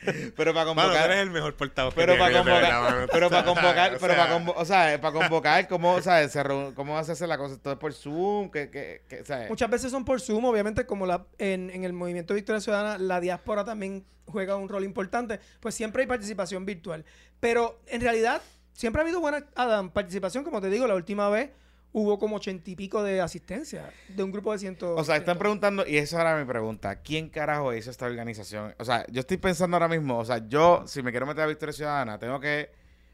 pero 0.36 0.54
para 0.54 0.66
convocar. 0.66 1.10
eres 1.10 1.22
el 1.22 1.30
mejor 1.30 1.54
portavoz. 1.56 1.94
Pero 1.94 2.16
para 2.16 2.36
convocar. 2.38 3.08
pero 3.12 3.30
para 3.30 3.44
convocar. 3.44 3.98
pero 4.00 4.14
para 4.14 4.32
convocar. 4.32 4.62
O 4.62 4.64
sea, 4.64 5.00
para 5.00 5.12
convocar, 5.12 5.68
¿cómo, 5.68 6.00
¿sabes? 6.02 6.36
¿cómo 6.74 6.92
va 6.92 6.98
a 6.98 7.02
hacerse 7.02 7.26
la 7.26 7.38
cosa? 7.38 7.58
¿Todo 7.58 7.74
es 7.74 7.78
por 7.78 7.92
Zoom? 7.92 8.50
¿Qué, 8.50 8.70
qué, 8.70 9.02
qué, 9.08 9.46
Muchas 9.48 9.70
veces 9.70 9.90
son 9.90 10.04
por 10.04 10.20
Zoom. 10.20 10.44
Obviamente, 10.44 10.86
como 10.86 11.06
la, 11.06 11.26
en, 11.38 11.70
en 11.70 11.84
el 11.84 11.92
movimiento 11.92 12.34
Victoria 12.34 12.60
Ciudadana, 12.60 12.98
la 12.98 13.20
diáspora 13.20 13.64
también 13.64 14.04
juega 14.26 14.56
un 14.56 14.68
rol 14.68 14.84
importante. 14.84 15.40
Pues 15.60 15.74
siempre 15.74 16.02
hay 16.02 16.08
participación 16.08 16.64
virtual. 16.64 17.04
Pero 17.40 17.80
en 17.86 18.00
realidad, 18.00 18.42
siempre 18.72 19.00
ha 19.00 19.04
habido 19.04 19.20
buena 19.20 19.46
Adam, 19.54 19.90
participación. 19.90 20.44
Como 20.44 20.60
te 20.60 20.70
digo, 20.70 20.86
la 20.86 20.94
última 20.94 21.28
vez 21.28 21.50
hubo 21.92 22.18
como 22.18 22.36
ochenta 22.36 22.70
y 22.70 22.76
pico 22.76 23.02
de 23.02 23.20
asistencia 23.20 23.92
de 24.08 24.22
un 24.22 24.30
grupo 24.30 24.52
de 24.52 24.58
ciento. 24.58 24.94
O 24.94 25.04
sea, 25.04 25.16
están 25.16 25.38
preguntando, 25.38 25.86
y 25.86 25.96
esa 25.96 26.20
era 26.20 26.36
mi 26.38 26.44
pregunta: 26.44 26.96
¿quién 27.02 27.28
carajo 27.28 27.74
hizo 27.74 27.90
esta 27.90 28.06
organización? 28.06 28.74
O 28.78 28.84
sea, 28.84 29.06
yo 29.10 29.20
estoy 29.20 29.36
pensando 29.36 29.76
ahora 29.76 29.88
mismo, 29.88 30.18
o 30.18 30.24
sea, 30.24 30.46
yo, 30.48 30.84
si 30.86 31.02
me 31.02 31.10
quiero 31.10 31.26
meter 31.26 31.44
a 31.44 31.46
Victoria 31.46 31.72
Ciudadana, 31.72 32.18
tengo 32.18 32.40
que 32.40 32.70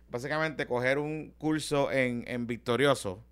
básicamente 0.08 0.66
coger 0.66 0.98
un 0.98 1.34
curso 1.38 1.90
en, 1.90 2.24
en 2.26 2.46
Victorioso 2.46 3.24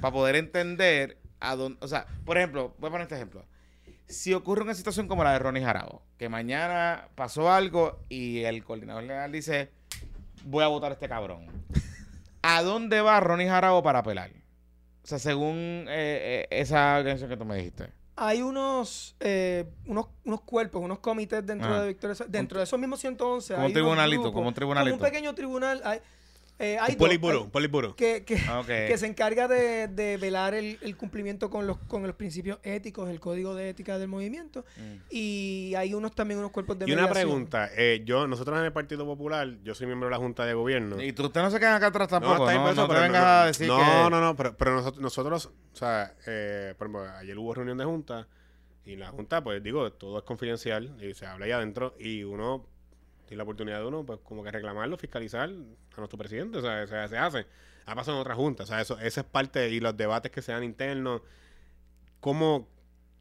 para 0.00 0.12
poder 0.12 0.36
entender 0.36 1.18
a 1.40 1.56
dónde. 1.56 1.78
O 1.80 1.88
sea, 1.88 2.06
por 2.24 2.38
ejemplo, 2.38 2.74
voy 2.78 2.88
a 2.88 2.90
poner 2.90 3.02
este 3.02 3.16
ejemplo. 3.16 3.44
Si 4.06 4.34
ocurre 4.34 4.62
una 4.62 4.74
situación 4.74 5.08
como 5.08 5.24
la 5.24 5.32
de 5.32 5.38
Ronnie 5.38 5.64
Jarabo, 5.64 6.02
que 6.18 6.28
mañana 6.28 7.08
pasó 7.14 7.50
algo 7.50 8.00
y 8.10 8.42
el 8.42 8.62
coordinador 8.62 9.04
legal 9.04 9.32
dice: 9.32 9.70
Voy 10.44 10.62
a 10.62 10.68
votar 10.68 10.90
a 10.90 10.94
este 10.94 11.08
cabrón. 11.08 11.46
¿A 12.42 12.62
dónde 12.62 13.00
va 13.00 13.18
Ronnie 13.20 13.48
Jarabo 13.48 13.82
para 13.82 14.00
apelar? 14.00 14.30
O 15.04 15.06
sea, 15.06 15.18
según 15.18 15.84
eh, 15.88 16.46
eh, 16.48 16.48
esa 16.50 16.96
organización 16.96 17.28
que 17.28 17.36
tú 17.36 17.44
me 17.44 17.56
dijiste. 17.56 17.90
Hay 18.16 18.40
unos, 18.40 19.16
eh, 19.20 19.66
unos, 19.86 20.06
unos 20.24 20.40
cuerpos, 20.40 20.82
unos 20.82 21.00
comités 21.00 21.44
dentro 21.44 21.78
de 21.78 21.88
Victoria. 21.88 22.16
Dentro 22.26 22.58
de 22.58 22.64
esos 22.64 22.78
mismos 22.78 23.00
111. 23.00 23.54
Como 23.54 23.66
un 23.66 23.72
tribunalito, 23.74 24.32
como 24.32 24.48
un 24.48 24.54
tribunalito. 24.54 24.96
Como 24.96 25.04
un 25.04 25.10
pequeño 25.10 25.34
tribunal. 25.34 25.82
Hay, 25.84 26.00
eh, 26.58 26.78
hay 26.80 26.94
poliburo, 26.94 27.48
poliburo. 27.48 27.96
Que, 27.96 28.24
que, 28.24 28.96
se 28.96 29.06
encarga 29.06 29.48
de, 29.48 29.88
de 29.88 30.16
velar 30.18 30.54
el, 30.54 30.78
el, 30.82 30.96
cumplimiento 30.96 31.50
con 31.50 31.66
los, 31.66 31.78
con 31.78 32.06
los 32.06 32.14
principios 32.14 32.58
éticos, 32.62 33.10
el 33.10 33.18
código 33.18 33.54
de 33.56 33.70
ética 33.70 33.98
del 33.98 34.06
movimiento. 34.06 34.64
Mm. 34.76 34.94
Y 35.10 35.74
hay 35.76 35.94
unos 35.94 36.14
también 36.14 36.38
unos 36.38 36.52
cuerpos 36.52 36.78
de 36.78 36.88
Y 36.88 36.92
una 36.92 37.10
pregunta, 37.10 37.70
eh, 37.76 38.02
yo, 38.04 38.28
nosotros 38.28 38.56
en 38.58 38.66
el 38.66 38.72
Partido 38.72 39.04
Popular, 39.04 39.48
yo 39.64 39.74
soy 39.74 39.88
miembro 39.88 40.08
de 40.08 40.12
la 40.12 40.18
Junta 40.18 40.46
de 40.46 40.54
Gobierno. 40.54 41.02
Y 41.02 41.12
tú, 41.12 41.26
usted 41.26 41.42
no 41.42 41.50
se 41.50 41.58
queda 41.58 41.76
acá 41.76 41.88
atrás 41.88 42.08
tampoco, 42.08 42.48
no, 42.50 42.52
no, 42.52 42.74
no, 42.74 42.88
te 42.88 43.00
vengas 43.00 43.24
a 43.24 43.46
decir 43.46 43.66
no, 43.66 43.78
que... 43.78 43.84
No, 43.84 44.10
no, 44.10 44.20
no, 44.20 44.36
pero, 44.36 44.56
pero 44.56 44.74
nosotros, 44.76 45.02
nosotros, 45.02 45.46
o 45.46 45.76
sea, 45.76 46.14
eh, 46.26 46.74
por 46.78 46.86
ejemplo, 46.86 47.16
ayer 47.18 47.36
hubo 47.36 47.52
reunión 47.52 47.78
de 47.78 47.84
Junta 47.84 48.28
y 48.84 48.94
la 48.94 49.08
Junta, 49.08 49.42
pues 49.42 49.60
digo, 49.60 49.92
todo 49.92 50.18
es 50.18 50.24
confidencial 50.24 50.96
y 51.02 51.14
se 51.14 51.26
habla 51.26 51.46
ahí 51.46 51.52
adentro 51.52 51.96
y 51.98 52.22
uno 52.22 52.66
tiene 53.26 53.38
la 53.38 53.44
oportunidad 53.44 53.78
de 53.80 53.86
uno, 53.86 54.04
pues 54.04 54.20
como 54.22 54.42
que 54.42 54.50
reclamarlo, 54.50 54.96
fiscalizar 54.96 55.48
a 55.48 55.96
nuestro 55.98 56.18
presidente, 56.18 56.58
o 56.58 56.62
sea, 56.62 56.86
se, 56.86 57.08
se 57.08 57.18
hace. 57.18 57.46
Ha 57.86 57.94
pasado 57.94 58.16
en 58.16 58.20
otras 58.22 58.36
juntas, 58.36 58.68
o 58.68 58.72
sea, 58.72 58.80
eso, 58.80 58.98
esa 58.98 59.20
es 59.22 59.26
parte, 59.26 59.68
y 59.70 59.80
los 59.80 59.96
debates 59.96 60.32
que 60.32 60.42
sean 60.42 60.64
internos, 60.64 61.22
¿cómo, 62.20 62.68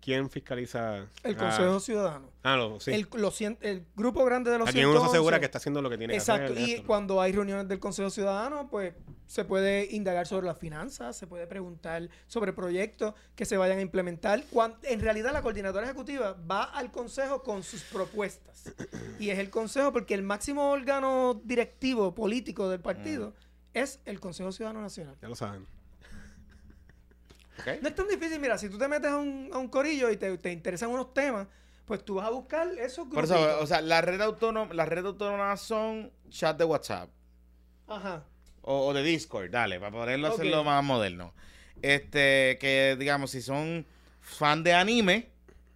¿Quién 0.03 0.29
fiscaliza? 0.29 1.07
El 1.23 1.37
Consejo 1.37 1.79
Ciudadano. 1.79 2.29
Ah, 2.43 2.57
no, 2.57 2.77
sí. 2.81 2.91
El, 2.91 3.07
el, 3.61 3.85
grupo 3.95 4.25
grande 4.25 4.51
de 4.51 4.57
los 4.57 4.67
Aquí 4.67 4.83
uno 4.83 4.99
se 4.99 5.05
asegura 5.05 5.39
que 5.39 5.45
está 5.45 5.59
haciendo 5.59 5.81
lo 5.81 5.89
que 5.89 5.97
tiene 5.97 6.13
que 6.13 6.17
hacer. 6.17 6.41
Exacto. 6.41 6.59
Y 6.59 6.83
cuando 6.83 7.21
hay 7.21 7.31
reuniones 7.31 7.69
del 7.69 7.79
Consejo 7.79 8.09
Ciudadano, 8.09 8.67
pues 8.69 8.93
se 9.27 9.45
puede 9.45 9.87
indagar 9.95 10.27
sobre 10.27 10.45
las 10.45 10.57
finanzas, 10.57 11.15
se 11.15 11.25
puede 11.25 11.47
preguntar 11.47 12.09
sobre 12.27 12.51
proyectos 12.51 13.13
que 13.33 13.45
se 13.45 13.55
vayan 13.55 13.77
a 13.77 13.81
implementar. 13.81 14.43
Cuando, 14.51 14.77
en 14.83 14.99
realidad, 14.99 15.31
la 15.31 15.41
coordinadora 15.41 15.85
ejecutiva 15.85 16.33
va 16.33 16.63
al 16.63 16.91
Consejo 16.91 17.41
con 17.41 17.63
sus 17.63 17.83
propuestas. 17.83 18.73
y 19.21 19.29
es 19.29 19.39
el 19.39 19.49
Consejo 19.49 19.93
porque 19.93 20.15
el 20.15 20.23
máximo 20.23 20.69
órgano 20.69 21.41
directivo 21.45 22.13
político 22.13 22.67
del 22.67 22.81
partido 22.81 23.29
mm. 23.29 23.33
es 23.77 24.01
el 24.03 24.19
Consejo 24.19 24.51
Ciudadano 24.51 24.81
Nacional. 24.81 25.15
Ya 25.21 25.29
lo 25.29 25.35
saben. 25.35 25.65
No 27.81 27.87
es 27.87 27.95
tan 27.95 28.07
difícil, 28.07 28.39
mira, 28.39 28.57
si 28.57 28.69
tú 28.69 28.77
te 28.77 28.87
metes 28.87 29.11
a 29.11 29.17
un, 29.17 29.49
a 29.53 29.57
un 29.57 29.67
corillo 29.67 30.09
y 30.09 30.17
te, 30.17 30.37
te, 30.37 30.51
interesan 30.51 30.89
unos 30.89 31.13
temas, 31.13 31.47
pues 31.85 32.03
tú 32.03 32.15
vas 32.15 32.27
a 32.27 32.29
buscar 32.29 32.67
esos 32.79 33.09
grupos. 33.09 33.29
Por 33.29 33.37
eso, 33.37 33.59
o 33.59 33.67
sea, 33.67 33.81
la 33.81 34.01
red 34.01 34.21
autónoma, 34.21 34.73
las 34.73 34.87
redes 34.87 35.05
autónomas 35.05 35.61
son 35.61 36.11
chat 36.29 36.57
de 36.57 36.65
WhatsApp. 36.65 37.09
Ajá. 37.87 38.23
O, 38.61 38.93
de 38.93 39.03
Discord, 39.03 39.51
dale, 39.51 39.79
para 39.79 39.91
poderlo 39.91 40.27
hacerlo 40.27 40.63
más 40.63 40.83
moderno. 40.83 41.33
Este, 41.81 42.57
que 42.61 42.95
digamos, 42.97 43.31
si 43.31 43.41
son 43.41 43.85
fan 44.21 44.63
de 44.63 44.73
anime, 44.73 45.32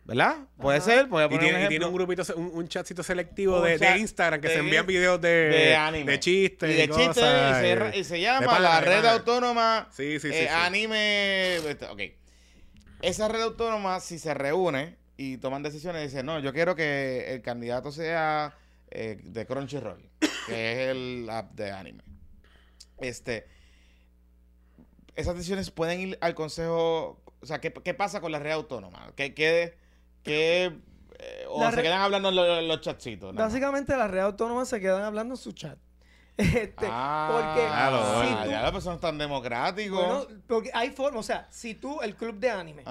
¿Verdad? 0.08 0.38
Puede 0.56 0.80
ser. 0.80 1.10
Puede 1.10 1.26
y, 1.26 1.38
tiene, 1.38 1.58
un, 1.58 1.66
y 1.66 1.68
tiene 1.68 1.86
un 1.86 1.94
grupito, 1.94 2.24
un, 2.38 2.52
un 2.54 2.68
chatcito 2.70 3.04
selectivo 3.04 3.60
de, 3.60 3.78
de, 3.78 3.98
Instagram 3.98 4.40
que 4.40 4.48
se 4.48 4.60
envían 4.60 4.86
videos 4.86 5.20
de, 5.20 5.28
de, 5.28 5.76
anime. 5.76 6.14
de 6.14 6.20
chistes. 6.22 6.70
Y 6.70 6.74
de 6.76 6.88
chistes. 6.88 7.96
Y, 7.98 8.04
se, 8.06 8.22
llama 8.22 8.58
la 8.58 8.80
red 8.80 9.04
autónoma 9.04 9.90
sí, 9.92 10.18
sí, 10.22 10.30
sí, 10.32 10.38
eh, 10.38 10.50
anime. 10.50 11.58
Este, 11.58 11.88
ok. 11.88 12.02
Esa 13.02 13.28
red 13.28 13.42
autónoma, 13.42 14.00
si 14.00 14.18
se 14.18 14.34
reúne 14.34 14.96
y 15.18 15.38
toman 15.40 15.62
decisiones, 15.62 16.04
dice: 16.04 16.24
No, 16.24 16.40
yo 16.40 16.54
quiero 16.54 16.74
que 16.74 17.34
el 17.34 17.42
candidato 17.42 17.92
sea 17.92 18.56
eh, 18.90 19.20
de 19.22 19.46
Crunchyroll, 19.46 20.10
que 20.48 20.72
es 20.72 20.90
el 20.90 21.28
app 21.30 21.52
de 21.52 21.72
anime. 21.72 22.04
Este. 22.98 23.46
Esas 25.16 25.36
decisiones 25.36 25.70
pueden 25.70 26.00
ir 26.00 26.18
al 26.22 26.34
consejo. 26.34 27.22
O 27.42 27.46
sea, 27.46 27.60
¿qué, 27.60 27.74
qué 27.74 27.94
pasa 27.94 28.22
con 28.22 28.32
la 28.32 28.40
red 28.40 28.52
autónoma? 28.52 29.12
¿Qué, 29.18 29.34
qué 29.34 29.76
que 30.28 30.66
eh, 31.20 31.46
o 31.50 31.72
se 31.72 31.82
quedan 31.82 32.02
hablando 32.02 32.30
en 32.30 32.68
los, 32.68 32.82
chatcitos. 32.82 33.34
Básicamente 33.34 33.96
las 33.98 34.10
redes 34.10 34.26
autónomas 34.26 34.70
se 34.70 34.80
quedan 34.80 35.04
hablando 35.04 35.34
en 35.34 35.38
su 35.38 35.52
chat. 35.52 35.78
Este, 36.38 36.86
ah, 36.88 37.30
porque 37.32 37.66
claro, 37.66 38.44
si 38.44 38.52
ya 38.52 38.62
las 38.62 38.72
personas 38.72 39.00
tan 39.00 39.18
democráticos. 39.18 39.98
Bueno, 39.98 40.42
porque 40.46 40.70
hay 40.72 40.92
formas, 40.92 41.22
o 41.22 41.24
sea, 41.24 41.48
si 41.50 41.74
tú, 41.74 42.00
el 42.02 42.16
club 42.16 42.36
de 42.36 42.52
anime, 42.52 42.84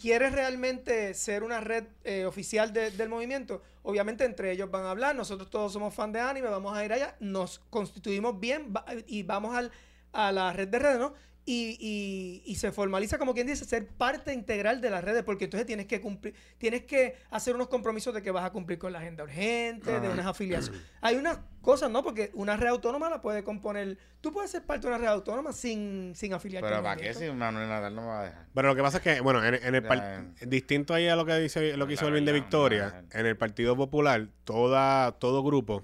quieres 0.00 0.32
realmente 0.32 1.12
ser 1.12 1.42
una 1.42 1.60
red 1.60 1.84
eh, 2.04 2.24
oficial 2.24 2.72
del 2.72 3.08
movimiento, 3.10 3.60
obviamente 3.82 4.24
entre 4.24 4.52
ellos 4.52 4.70
van 4.70 4.86
a 4.86 4.90
hablar, 4.90 5.14
nosotros 5.14 5.50
todos 5.50 5.70
somos 5.70 5.94
fan 5.94 6.12
de 6.12 6.20
anime, 6.20 6.48
vamos 6.48 6.74
a 6.74 6.82
ir 6.82 6.94
allá, 6.94 7.14
nos 7.20 7.58
constituimos 7.68 8.40
bien 8.40 8.72
y 9.06 9.22
vamos 9.22 9.54
al, 9.54 9.70
a 10.14 10.32
la 10.32 10.54
red 10.54 10.68
de 10.68 10.78
redes, 10.78 10.98
¿no? 10.98 11.12
Y, 11.44 11.76
y, 11.80 12.42
y, 12.48 12.54
se 12.54 12.70
formaliza 12.70 13.18
como 13.18 13.34
quien 13.34 13.48
dice 13.48 13.64
ser 13.64 13.88
parte 13.88 14.32
integral 14.32 14.80
de 14.80 14.90
las 14.90 15.02
redes 15.02 15.24
porque 15.24 15.46
entonces 15.46 15.66
tienes 15.66 15.86
que 15.86 16.00
cumplir 16.00 16.36
tienes 16.56 16.84
que 16.84 17.16
hacer 17.30 17.56
unos 17.56 17.66
compromisos 17.66 18.14
de 18.14 18.22
que 18.22 18.30
vas 18.30 18.44
a 18.44 18.50
cumplir 18.50 18.78
con 18.78 18.92
la 18.92 19.00
agenda 19.00 19.24
urgente 19.24 19.98
de 19.98 20.08
unas 20.08 20.24
afiliaciones. 20.24 20.80
Hay 21.00 21.16
unas 21.16 21.40
cosas 21.60 21.90
no 21.90 22.04
porque 22.04 22.30
una 22.34 22.56
red 22.56 22.68
autónoma 22.68 23.10
la 23.10 23.20
puede 23.20 23.42
componer 23.42 23.98
tú 24.20 24.32
puedes 24.32 24.52
ser 24.52 24.62
parte 24.64 24.86
de 24.86 24.94
una 24.94 24.98
red 24.98 25.08
autónoma 25.08 25.52
sin, 25.52 26.12
sin 26.14 26.32
afiliarte 26.32 26.68
pero 26.68 26.80
para 26.80 27.00
qué 27.00 27.12
si 27.12 27.28
Manuel 27.32 27.68
Nadal 27.68 27.92
no 27.92 28.02
me 28.02 28.08
va 28.08 28.20
a 28.20 28.24
dejar. 28.24 28.46
Pero 28.54 28.68
lo 28.68 28.76
que 28.76 28.82
pasa 28.82 28.98
es 28.98 29.02
que 29.02 29.20
bueno 29.20 29.44
en, 29.44 29.54
en 29.54 29.74
el 29.74 30.48
distinto 30.48 30.94
ahí 30.94 31.08
a 31.08 31.16
lo 31.16 31.26
que 31.26 31.34
dice 31.38 31.76
lo 31.76 31.88
que 31.88 31.94
hizo 31.94 32.06
el 32.06 32.12
bien 32.12 32.24
de 32.24 32.32
Victoria 32.32 33.04
en 33.10 33.26
el 33.26 33.36
Partido 33.36 33.76
Popular 33.76 34.28
toda 34.44 35.10
todo 35.18 35.42
grupo 35.42 35.82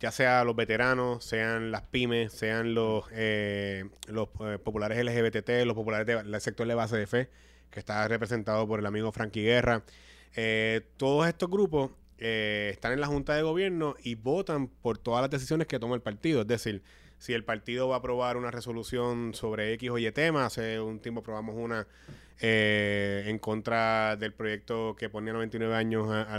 ya 0.00 0.12
sea 0.12 0.44
los 0.44 0.54
veteranos, 0.54 1.24
sean 1.24 1.70
las 1.70 1.82
pymes, 1.82 2.32
sean 2.32 2.74
los, 2.74 3.04
eh, 3.12 3.84
los 4.06 4.28
eh, 4.40 4.58
populares 4.62 5.04
LGBT, 5.04 5.64
los 5.64 5.74
populares 5.74 6.06
del 6.06 6.40
sector 6.40 6.66
de 6.66 6.74
base 6.74 6.96
de 6.96 7.06
fe, 7.06 7.30
que 7.70 7.80
está 7.80 8.06
representado 8.06 8.66
por 8.68 8.78
el 8.78 8.86
amigo 8.86 9.10
Frankie 9.12 9.42
Guerra. 9.42 9.82
Eh, 10.36 10.82
todos 10.96 11.26
estos 11.26 11.50
grupos 11.50 11.90
están 12.16 12.92
en 12.92 13.00
la 13.00 13.06
Junta 13.06 13.36
de 13.36 13.42
Gobierno 13.42 13.94
y 14.02 14.16
votan 14.16 14.66
por 14.66 14.98
todas 14.98 15.22
las 15.22 15.30
decisiones 15.30 15.68
que 15.68 15.78
toma 15.78 15.94
el 15.94 16.02
partido. 16.02 16.40
Es 16.40 16.48
decir, 16.48 16.82
si 17.18 17.32
el 17.32 17.44
partido 17.44 17.88
va 17.88 17.96
a 17.96 17.98
aprobar 17.98 18.36
una 18.36 18.50
resolución 18.50 19.34
sobre 19.34 19.72
X 19.74 19.90
o 19.90 19.98
Y 19.98 20.10
tema, 20.10 20.46
hace 20.46 20.80
un 20.80 20.98
tiempo 20.98 21.20
aprobamos 21.20 21.54
una 21.56 21.86
en 22.40 23.38
contra 23.38 24.16
del 24.16 24.32
proyecto 24.32 24.94
que 24.96 25.08
ponía 25.08 25.32
99 25.32 25.74
años 25.74 26.08
a, 26.10 26.36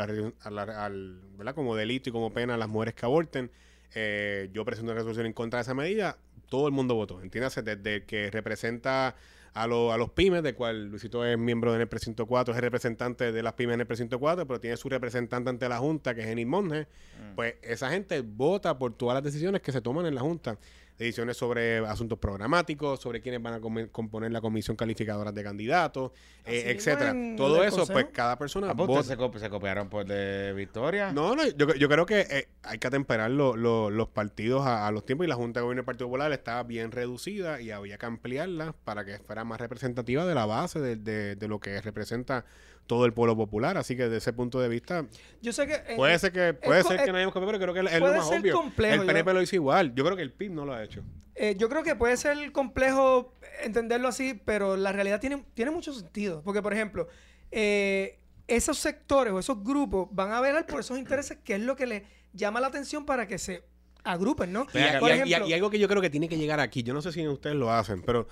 la, 0.50 0.86
al, 0.86 1.20
¿verdad? 1.38 1.56
como 1.56 1.76
delito 1.76 2.10
y 2.10 2.12
como 2.14 2.34
pena 2.34 2.56
a 2.56 2.58
las 2.58 2.70
mujeres 2.70 2.94
que 2.94 3.06
aborten. 3.06 3.52
Eh, 3.96 4.50
yo 4.54 4.64
presento 4.66 4.92
una 4.92 4.98
resolución 4.98 5.26
en 5.26 5.34
contra 5.34 5.58
de 5.58 5.62
esa 5.64 5.74
medida. 5.74 6.18
Todo 6.48 6.68
el 6.68 6.74
mundo 6.74 6.96
votó. 6.96 7.22
Entiéndase, 7.22 7.62
desde 7.64 8.06
que 8.06 8.32
representa 8.32 9.16
a, 9.54 9.64
a 9.64 9.68
los 9.68 10.10
pymes, 10.12 10.44
de 10.44 10.54
cual 10.54 10.86
Luisito 10.90 11.26
es 11.26 11.38
miembro 11.38 11.74
del 11.74 11.88
precinto 11.88 12.26
4, 12.26 12.54
es 12.54 12.58
el 12.58 12.62
representante 12.62 13.32
de 13.32 13.44
las 13.44 13.54
pymes 13.54 13.76
en 13.76 13.82
el 13.82 13.88
precinto 13.88 14.20
4, 14.20 14.48
pero 14.48 14.60
tiene 14.60 14.78
su 14.78 14.90
representante 14.90 15.50
ante 15.50 15.68
la 15.68 15.80
Junta, 15.80 16.16
que 16.16 16.22
es 16.22 16.28
Enid 16.28 16.48
Monge. 16.48 16.84
Mm. 16.84 17.36
Pues 17.36 17.56
esa 17.62 17.90
gente 17.90 18.22
vota 18.22 18.78
por 18.78 18.94
todas 18.94 19.16
las 19.16 19.24
decisiones 19.24 19.62
que 19.62 19.72
se 19.72 19.82
toman 19.82 20.06
en 20.06 20.16
la 20.16 20.22
Junta 20.22 20.58
decisiones 21.00 21.38
sobre 21.38 21.80
asuntos 21.80 22.20
programáticos, 22.20 23.00
sobre 23.00 23.22
quiénes 23.22 23.42
van 23.42 23.54
a 23.56 23.88
componer 23.92 24.32
la 24.32 24.42
comisión 24.42 24.76
calificadora 24.76 25.32
de 25.32 25.44
candidatos, 25.44 26.12
eh, 26.46 26.66
etcétera. 26.68 27.16
Todo 27.38 27.64
eso, 27.64 27.88
pues 27.88 28.08
cada 28.12 28.38
persona. 28.38 28.70
¿A 28.72 28.76
pues, 28.76 29.08
se, 29.08 29.16
se, 29.16 29.50
copiaron 29.50 29.90
por 29.90 30.06
de 30.06 30.54
Victoria? 30.54 31.14
No, 31.14 31.36
no, 31.36 31.48
yo, 31.48 31.74
yo 31.74 31.88
creo 31.88 32.06
que 32.06 32.20
eh, 32.30 32.50
hay 32.64 32.78
que 32.78 32.88
atemperar 32.88 33.32
los 33.32 34.10
partidos 34.10 34.68
a, 34.68 34.92
los 34.92 35.06
tiempos 35.06 35.26
y 35.26 35.30
la 35.30 35.36
Junta 35.36 35.62
de 35.62 35.64
Gobierno 35.64 35.82
del 35.82 35.86
Partido 35.86 36.08
Popular 36.08 36.32
estaba 36.34 36.64
bien 36.64 36.92
reducida 36.92 37.62
y 37.62 37.72
había 37.72 37.98
que 37.98 38.06
ampliarla 38.06 38.76
para 38.84 39.06
que 39.06 39.20
fuera 39.20 39.46
más 39.46 39.62
representativa 39.62 40.26
de 40.26 40.36
la 40.36 40.46
base 40.46 40.80
de, 40.82 40.98
de, 40.98 41.36
de 41.36 41.48
lo 41.48 41.60
que 41.60 41.80
representa 41.82 42.44
todo 42.90 43.06
el 43.06 43.14
pueblo 43.14 43.38
popular. 43.38 43.78
Así 43.78 43.95
que 43.95 44.03
desde 44.03 44.18
ese 44.18 44.34
punto 44.34 44.60
de 44.60 44.68
vista. 44.68 45.06
Yo 45.41 45.53
sé 45.53 45.68
que. 45.68 45.95
puede 45.95 46.18
ser 46.18 46.34
que, 46.34 46.56
puede 46.56 46.84
ser 46.84 47.06
que 47.06 47.11
no 47.11 47.18
hayamos 47.18 47.34
cambiado, 47.34 47.57
pero 47.57 47.72
creo 47.72 47.86
que 47.86 47.95
es 47.95 48.02
lo 48.02 48.14
más 48.14 48.28
obvio. 48.28 48.64
el 48.78 49.06
PNP 49.06 49.34
lo 49.34 49.41
hizo 49.41 49.56
igual. 49.56 49.94
Yo 49.94 50.03
creo 50.03 50.18
que 50.18 50.24
el 50.24 50.34
PIB 50.34 50.52
no 50.52 50.66
lo 50.66 50.74
ha 50.74 50.84
hecho. 50.84 51.03
Eh, 51.36 51.56
yo 51.57 51.70
creo 51.70 51.84
que 51.84 51.95
puede 51.95 52.18
ser 52.18 52.52
complejo 52.52 53.36
entenderlo 53.64 54.10
así, 54.10 54.34
pero 54.44 54.76
la 54.76 54.91
realidad 54.91 55.22
tiene, 55.22 55.45
tiene 55.53 55.72
mucho 55.72 55.94
sentido. 55.94 56.41
Porque, 56.44 56.61
por 56.64 56.74
ejemplo, 56.74 57.07
eh, 57.52 58.20
esos 58.48 58.80
sectores 58.80 59.32
o 59.32 59.40
esos 59.40 59.64
grupos 59.64 60.10
van 60.11 60.32
a 60.32 60.41
velar 60.41 60.66
por 60.66 60.80
esos 60.80 60.98
intereses, 60.98 61.38
que 61.44 61.56
es 61.56 61.61
lo 61.61 61.76
que 61.76 61.86
le 61.86 62.06
llama 62.34 62.60
la 62.60 62.68
atención 62.68 63.06
para 63.06 63.28
que 63.28 63.38
se 63.38 63.64
agrupen, 64.03 64.52
¿no? 64.52 64.66
Y, 64.74 65.30
y, 65.30 65.53
algo 65.53 65.70
que 65.70 65.78
yo 65.78 65.88
creo 65.88 66.02
que 66.02 66.10
tiene 66.10 66.28
que 66.28 66.38
llegar 66.38 66.60
aquí, 66.60 66.82
yo 66.82 66.94
no 66.94 67.02
sé 67.03 67.11
si 67.11 67.26
ustedes 67.28 67.56
lo 67.56 67.72
hacen, 67.72 68.02
pero 68.02 68.28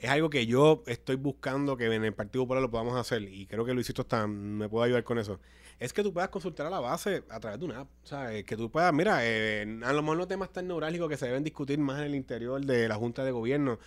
es 0.00 0.10
algo 0.10 0.30
que 0.30 0.46
yo 0.46 0.82
estoy 0.86 1.16
buscando 1.16 1.76
que 1.76 1.86
en 1.94 2.04
el 2.04 2.14
Partido 2.14 2.44
Popular 2.44 2.62
lo 2.62 2.70
podamos 2.70 2.96
hacer 2.96 3.22
y 3.22 3.46
creo 3.46 3.64
que 3.64 3.74
Luisito 3.74 4.02
está, 4.02 4.26
me 4.26 4.68
puede 4.68 4.86
ayudar 4.86 5.04
con 5.04 5.18
eso. 5.18 5.38
Es 5.78 5.92
que 5.92 6.02
tú 6.02 6.12
puedas 6.12 6.30
consultar 6.30 6.66
a 6.66 6.70
la 6.70 6.80
base 6.80 7.22
a 7.30 7.40
través 7.40 7.58
de 7.58 7.64
una 7.66 7.80
app. 7.80 7.88
O 8.04 8.06
sea, 8.06 8.42
que 8.44 8.56
tú 8.56 8.70
puedas, 8.70 8.92
mira, 8.92 9.20
eh, 9.22 9.80
a 9.82 9.92
lo 9.92 10.02
mejor 10.02 10.18
los 10.18 10.28
temas 10.28 10.52
tan 10.52 10.68
neurálgicos 10.68 11.08
que 11.08 11.16
se 11.16 11.26
deben 11.26 11.44
discutir 11.44 11.78
más 11.78 11.98
en 12.00 12.06
el 12.06 12.14
interior 12.14 12.64
de 12.64 12.88
la 12.88 12.96
Junta 12.96 13.24
de 13.24 13.30
Gobierno 13.30 13.78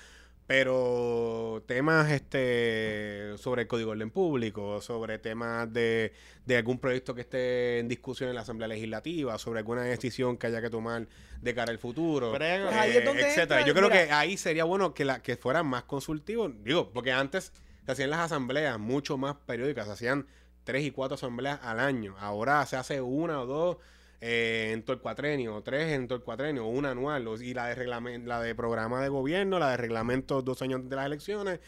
pero 0.48 1.64
temas 1.68 2.12
este 2.12 3.38
sobre 3.38 3.64
el 3.64 3.68
código 3.68 3.92
orden 3.92 4.10
público, 4.10 4.82
sobre 4.82 5.18
temas 5.20 5.72
de, 5.72 6.14
de, 6.46 6.58
algún 6.58 6.80
proyecto 6.80 7.16
que 7.16 7.22
esté 7.22 7.80
en 7.80 7.88
discusión 7.88 8.30
en 8.30 8.36
la 8.36 8.42
Asamblea 8.42 8.68
Legislativa, 8.68 9.38
sobre 9.38 9.60
alguna 9.60 9.84
decisión 9.84 10.38
que 10.38 10.48
haya 10.48 10.62
que 10.62 10.70
tomar 10.70 11.08
de 11.42 11.56
cara 11.56 11.72
al 11.72 11.80
futuro, 11.80 12.36
eh, 12.40 13.04
etcétera. 13.18 13.66
Yo 13.66 13.74
creo 13.74 13.90
que 13.90 14.12
ahí 14.12 14.38
sería 14.38 14.66
bueno 14.66 14.94
que 14.94 15.06
la 15.06 15.22
que 15.22 15.38
fueran 15.38 15.66
más 15.66 15.84
consultivos, 15.84 16.52
digo, 16.64 16.92
porque 16.92 17.12
antes 17.12 17.54
se 17.86 17.92
hacían 17.92 18.10
las 18.10 18.20
asambleas 18.20 18.80
mucho 18.80 19.18
más 19.18 19.36
periódicas, 19.46 19.86
se 19.88 19.94
hacían 19.94 20.28
tres 20.64 20.84
y 20.84 20.92
cuatro 20.92 21.16
asambleas 21.16 21.60
al 21.64 21.80
año. 21.80 22.16
Ahora 22.20 22.66
se 22.66 22.76
hace 22.76 23.02
una 23.02 23.42
o 23.42 23.46
dos 23.46 23.78
eh, 24.26 24.72
en 24.72 24.84
todo 24.84 24.94
el 24.94 25.02
cuatrenio, 25.02 25.62
tres 25.64 25.92
en 25.92 26.08
todo 26.08 26.18
el 26.18 26.24
cuatrenio, 26.24 26.66
una 26.66 26.92
anual, 26.92 27.28
y 27.42 27.54
la 27.54 27.68
de 27.68 27.76
reglamento, 27.76 28.26
la 28.26 28.40
de 28.40 28.56
programa 28.56 29.02
de 29.02 29.10
gobierno, 29.10 29.60
la 29.60 29.72
de 29.72 29.76
reglamento 29.76 30.42
dos 30.42 30.62
años 30.62 30.88
de 30.88 30.96
las 30.96 31.08
elecciones. 31.08 31.60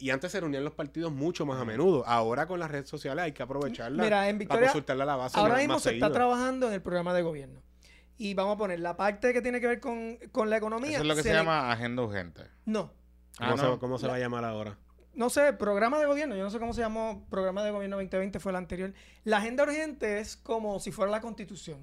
Y 0.00 0.10
antes 0.10 0.32
se 0.32 0.40
reunían 0.40 0.64
los 0.64 0.74
partidos 0.74 1.12
mucho 1.12 1.46
más 1.46 1.60
a 1.60 1.64
menudo. 1.64 2.04
Ahora 2.04 2.48
con 2.48 2.58
las 2.58 2.68
redes 2.68 2.88
sociales 2.88 3.22
hay 3.22 3.30
que 3.30 3.44
aprovecharla 3.44 4.02
Mira, 4.02 4.28
en 4.28 4.38
Victoria, 4.38 4.62
para 4.62 4.72
consultarla 4.72 5.04
a 5.04 5.06
la 5.06 5.14
base. 5.14 5.38
Ahora 5.38 5.58
mismo 5.58 5.78
se 5.78 5.92
está 5.92 6.10
trabajando 6.10 6.66
en 6.66 6.72
el 6.72 6.82
programa 6.82 7.14
de 7.14 7.22
gobierno. 7.22 7.62
Y 8.16 8.34
vamos 8.34 8.56
a 8.56 8.58
poner 8.58 8.80
la 8.80 8.96
parte 8.96 9.32
que 9.32 9.40
tiene 9.40 9.60
que 9.60 9.68
ver 9.68 9.78
con, 9.78 10.18
la 10.50 10.56
economía. 10.56 10.94
Eso 10.94 11.02
es 11.02 11.06
lo 11.06 11.14
que 11.14 11.22
se, 11.22 11.32
llama 11.32 11.70
agenda 11.70 12.02
urgente. 12.02 12.42
No. 12.64 12.92
¿Cómo, 13.38 13.56
Se, 13.56 13.78
cómo 13.78 13.98
se 13.98 14.08
va 14.08 14.16
a 14.16 14.18
llamar 14.18 14.44
ahora? 14.44 14.76
No 15.14 15.30
sé, 15.30 15.52
programa 15.52 15.98
de 15.98 16.06
gobierno, 16.06 16.36
yo 16.36 16.42
no 16.42 16.50
sé 16.50 16.58
cómo 16.58 16.72
se 16.72 16.80
llamó, 16.80 17.24
programa 17.30 17.62
de 17.62 17.70
gobierno 17.70 17.96
2020 17.96 18.40
fue 18.40 18.52
el 18.52 18.56
anterior. 18.56 18.92
La 19.24 19.38
agenda 19.38 19.62
urgente 19.62 20.18
es 20.18 20.36
como 20.36 20.80
si 20.80 20.92
fuera 20.92 21.10
la 21.10 21.20
constitución. 21.20 21.78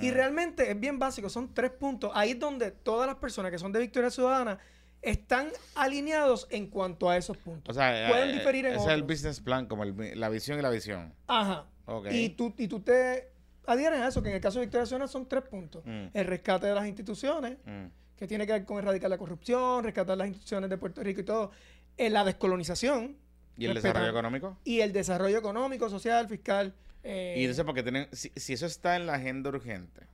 Y 0.00 0.10
mm. 0.10 0.14
realmente 0.14 0.70
es 0.70 0.80
bien 0.80 0.98
básico, 0.98 1.28
son 1.28 1.52
tres 1.52 1.70
puntos. 1.70 2.10
Ahí 2.14 2.32
es 2.32 2.40
donde 2.40 2.70
todas 2.70 3.06
las 3.06 3.16
personas 3.16 3.50
que 3.50 3.58
son 3.58 3.72
de 3.72 3.80
Victoria 3.80 4.10
Ciudadana 4.10 4.58
están 5.02 5.48
alineados 5.74 6.46
en 6.50 6.68
cuanto 6.68 7.08
a 7.08 7.16
esos 7.16 7.36
puntos. 7.36 7.76
O 7.76 7.78
sea, 7.78 8.08
pueden 8.08 8.30
eh, 8.30 8.32
diferir 8.32 8.66
en 8.66 8.74
es 8.74 8.86
el 8.86 9.02
business 9.02 9.40
plan, 9.40 9.66
como 9.66 9.84
la 9.84 10.28
visión 10.28 10.58
y 10.58 10.62
la 10.62 10.70
visión. 10.70 11.14
Ajá. 11.26 11.66
Y, 12.10 12.30
tú, 12.30 12.54
y 12.58 12.66
tú 12.68 12.80
te 12.80 13.30
adhieres 13.66 14.00
a 14.00 14.08
eso, 14.08 14.22
que 14.22 14.30
en 14.30 14.36
el 14.36 14.40
caso 14.40 14.58
de 14.58 14.66
Victoria 14.66 14.86
Ciudadana 14.86 15.08
son 15.08 15.28
tres 15.28 15.42
puntos. 15.42 15.84
Mm. 15.84 16.06
El 16.12 16.24
rescate 16.26 16.66
de 16.66 16.74
las 16.74 16.86
instituciones, 16.86 17.58
mm. 17.64 17.86
que 18.16 18.26
tiene 18.26 18.46
que 18.46 18.52
ver 18.52 18.64
con 18.64 18.78
erradicar 18.78 19.10
la 19.10 19.18
corrupción, 19.18 19.84
rescatar 19.84 20.16
las 20.16 20.28
instituciones 20.28 20.70
de 20.70 20.78
Puerto 20.78 21.02
Rico 21.02 21.20
y 21.20 21.24
todo 21.24 21.52
en 21.96 22.12
la 22.12 22.24
descolonización. 22.24 23.16
¿Y 23.56 23.66
el 23.66 23.74
desarrollo 23.74 24.10
económico? 24.10 24.58
Y 24.64 24.80
el 24.80 24.92
desarrollo 24.92 25.38
económico, 25.38 25.88
social, 25.88 26.28
fiscal. 26.28 26.74
Eh, 27.02 27.36
y 27.38 27.40
entonces, 27.42 27.64
porque 27.64 27.82
tienen, 27.82 28.08
si, 28.12 28.30
eso 28.52 28.66
está 28.66 28.96
en 28.96 29.06
la 29.06 29.14
agenda 29.14 29.50
urgente, 29.50 30.06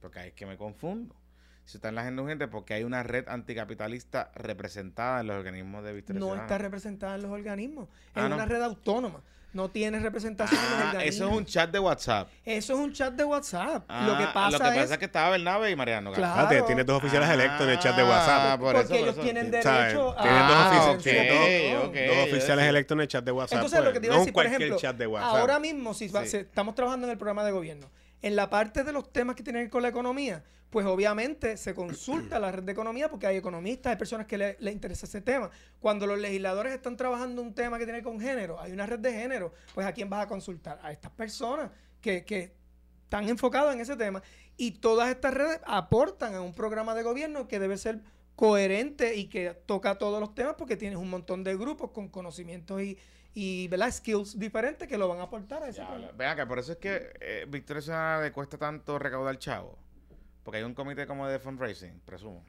porque 0.00 0.20
ahí 0.20 0.28
es 0.28 0.34
que 0.34 0.46
me 0.46 0.56
confundo. 0.56 1.16
Si 1.66 1.76
está 1.78 1.88
en 1.88 1.96
la 1.96 2.02
agenda 2.02 2.22
urgente, 2.22 2.48
porque 2.48 2.74
hay 2.74 2.84
una 2.84 3.02
red 3.02 3.28
anticapitalista 3.28 4.30
representada 4.34 5.20
en 5.20 5.26
los 5.26 5.36
organismos 5.36 5.84
de 5.84 5.92
vista 5.92 6.14
No 6.14 6.34
está 6.34 6.58
representada 6.58 7.16
en 7.16 7.22
los 7.22 7.30
organismos. 7.30 7.88
Es 8.14 8.22
ah, 8.22 8.26
una 8.26 8.46
red 8.46 8.62
autónoma 8.62 9.20
no 9.56 9.70
tiene 9.70 9.98
representación 9.98 10.60
en 10.60 10.90
el 10.90 10.96
ah, 10.98 11.04
Eso 11.04 11.28
es 11.28 11.34
un 11.34 11.44
chat 11.46 11.70
de 11.70 11.78
WhatsApp. 11.78 12.28
Eso 12.44 12.74
es 12.74 12.78
un 12.78 12.92
chat 12.92 13.14
de 13.14 13.24
WhatsApp. 13.24 13.88
lo 13.88 14.16
que 14.16 14.24
ah, 14.24 14.30
pasa, 14.32 14.50
lo 14.50 14.58
que 14.58 14.80
pasa 14.80 14.94
es, 14.94 14.98
que 14.98 15.04
estaba 15.06 15.30
Bernabe 15.30 15.70
y 15.70 15.76
Mariano. 15.76 16.12
Claro. 16.12 16.64
tiene 16.66 16.84
dos 16.84 16.98
oficiales 16.98 17.28
electos 17.30 17.62
en 17.62 17.70
el 17.70 17.78
chat 17.78 17.96
de 17.96 18.04
WhatsApp. 18.04 18.60
porque 18.60 19.00
ellos 19.00 19.20
tienen 19.20 19.50
derecho 19.50 20.14
a... 20.16 20.22
Tienen 20.22 20.46
dos, 20.46 22.16
dos 22.16 22.28
oficiales 22.28 22.66
electos 22.66 22.94
en 22.94 23.00
el 23.00 23.08
chat 23.08 23.24
de 23.24 23.32
WhatsApp. 23.32 23.56
Entonces, 23.56 23.84
lo 23.84 23.92
que 23.92 24.00
te 24.00 24.06
iba 24.06 24.16
a 24.16 24.18
decir, 24.18 24.32
por 24.32 24.46
ejemplo, 24.46 24.78
ahora 25.18 25.58
mismo, 25.58 25.94
si 25.94 26.04
estamos 26.04 26.74
trabajando 26.74 27.06
en 27.06 27.12
el 27.12 27.18
programa 27.18 27.42
de 27.44 27.50
gobierno, 27.50 27.90
en 28.22 28.36
la 28.36 28.50
parte 28.50 28.84
de 28.84 28.92
los 28.92 29.12
temas 29.12 29.36
que 29.36 29.42
tienen 29.42 29.60
que 29.60 29.64
ver 29.64 29.70
con 29.70 29.82
la 29.82 29.88
economía, 29.88 30.44
pues 30.70 30.84
obviamente 30.86 31.56
se 31.56 31.74
consulta 31.74 32.38
la 32.38 32.50
red 32.50 32.62
de 32.64 32.72
economía 32.72 33.08
porque 33.08 33.26
hay 33.26 33.36
economistas, 33.36 33.92
hay 33.92 33.96
personas 33.96 34.26
que 34.26 34.36
les 34.36 34.60
le 34.60 34.72
interesa 34.72 35.06
ese 35.06 35.20
tema. 35.20 35.50
Cuando 35.80 36.06
los 36.06 36.18
legisladores 36.18 36.74
están 36.74 36.96
trabajando 36.96 37.40
un 37.40 37.54
tema 37.54 37.78
que 37.78 37.84
tiene 37.84 38.02
con 38.02 38.20
género, 38.20 38.60
hay 38.60 38.72
una 38.72 38.86
red 38.86 38.98
de 38.98 39.12
género, 39.12 39.52
pues 39.74 39.86
¿a 39.86 39.92
quién 39.92 40.10
vas 40.10 40.24
a 40.24 40.28
consultar? 40.28 40.78
A 40.82 40.92
estas 40.92 41.12
personas 41.12 41.70
que, 42.00 42.24
que 42.24 42.54
están 43.04 43.28
enfocadas 43.28 43.74
en 43.74 43.80
ese 43.80 43.96
tema. 43.96 44.22
Y 44.56 44.72
todas 44.72 45.08
estas 45.10 45.32
redes 45.32 45.60
aportan 45.64 46.34
a 46.34 46.40
un 46.40 46.52
programa 46.52 46.94
de 46.94 47.02
gobierno 47.02 47.46
que 47.46 47.58
debe 47.58 47.78
ser 47.78 48.00
coherente 48.34 49.16
y 49.16 49.28
que 49.28 49.54
toca 49.66 49.96
todos 49.96 50.20
los 50.20 50.34
temas 50.34 50.54
porque 50.58 50.76
tienes 50.76 50.98
un 50.98 51.08
montón 51.08 51.42
de 51.42 51.56
grupos 51.56 51.90
con 51.90 52.08
conocimientos 52.08 52.82
y, 52.82 52.98
y 53.38 53.68
¿verdad? 53.68 53.90
skills 53.90 54.38
diferentes 54.38 54.88
que 54.88 54.96
lo 54.96 55.08
van 55.08 55.20
a 55.20 55.24
aportar 55.24 55.62
a 55.62 55.68
ese 55.68 55.82
Vean 56.16 56.36
que 56.38 56.46
por 56.46 56.58
eso 56.58 56.72
es 56.72 56.78
que 56.78 57.12
eh, 57.20 57.44
Victoria 57.46 58.18
le 58.22 58.32
cuesta 58.32 58.56
tanto 58.56 58.98
recaudar 58.98 59.38
chavo. 59.38 59.78
Porque 60.42 60.58
hay 60.58 60.64
un 60.64 60.72
comité 60.72 61.06
como 61.06 61.28
de 61.28 61.38
fundraising, 61.38 62.00
presumo. 62.00 62.42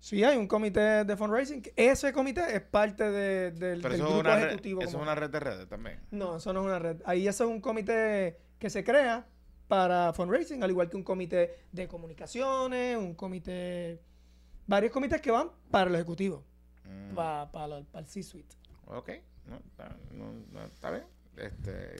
Sí, 0.00 0.24
hay 0.24 0.38
un 0.38 0.46
comité 0.46 1.04
de 1.04 1.14
fundraising. 1.14 1.62
Ese 1.76 2.10
comité 2.14 2.56
es 2.56 2.62
parte 2.62 3.04
del, 3.10 3.82
grupo 3.82 4.26
ejecutivo. 4.30 4.80
¿Eso 4.80 4.96
es 4.96 5.02
una 5.02 5.14
red 5.14 5.28
de 5.28 5.40
redes 5.40 5.68
también? 5.68 6.00
No, 6.10 6.36
eso 6.36 6.54
no 6.54 6.60
es 6.60 6.66
una 6.66 6.78
red. 6.78 7.02
Ahí 7.04 7.28
eso 7.28 7.44
es 7.44 7.50
un 7.50 7.60
comité 7.60 8.38
que 8.58 8.70
se 8.70 8.82
crea 8.82 9.26
para 9.68 10.14
fundraising, 10.14 10.62
al 10.62 10.70
igual 10.70 10.88
que 10.88 10.96
un 10.96 11.04
comité 11.04 11.66
de 11.70 11.86
comunicaciones, 11.86 12.96
un 12.96 13.14
comité... 13.14 14.00
Varios 14.66 14.90
comités 14.90 15.20
que 15.20 15.30
van 15.30 15.50
para 15.70 15.90
el 15.90 15.96
ejecutivo, 15.96 16.42
mm. 16.84 17.14
para, 17.14 17.76
el 17.76 18.06
C-suite. 18.06 18.56
Ok, 18.86 19.10
no, 19.46 20.64
está 20.64 20.90
bien. 20.90 21.04
Este, 21.36 21.96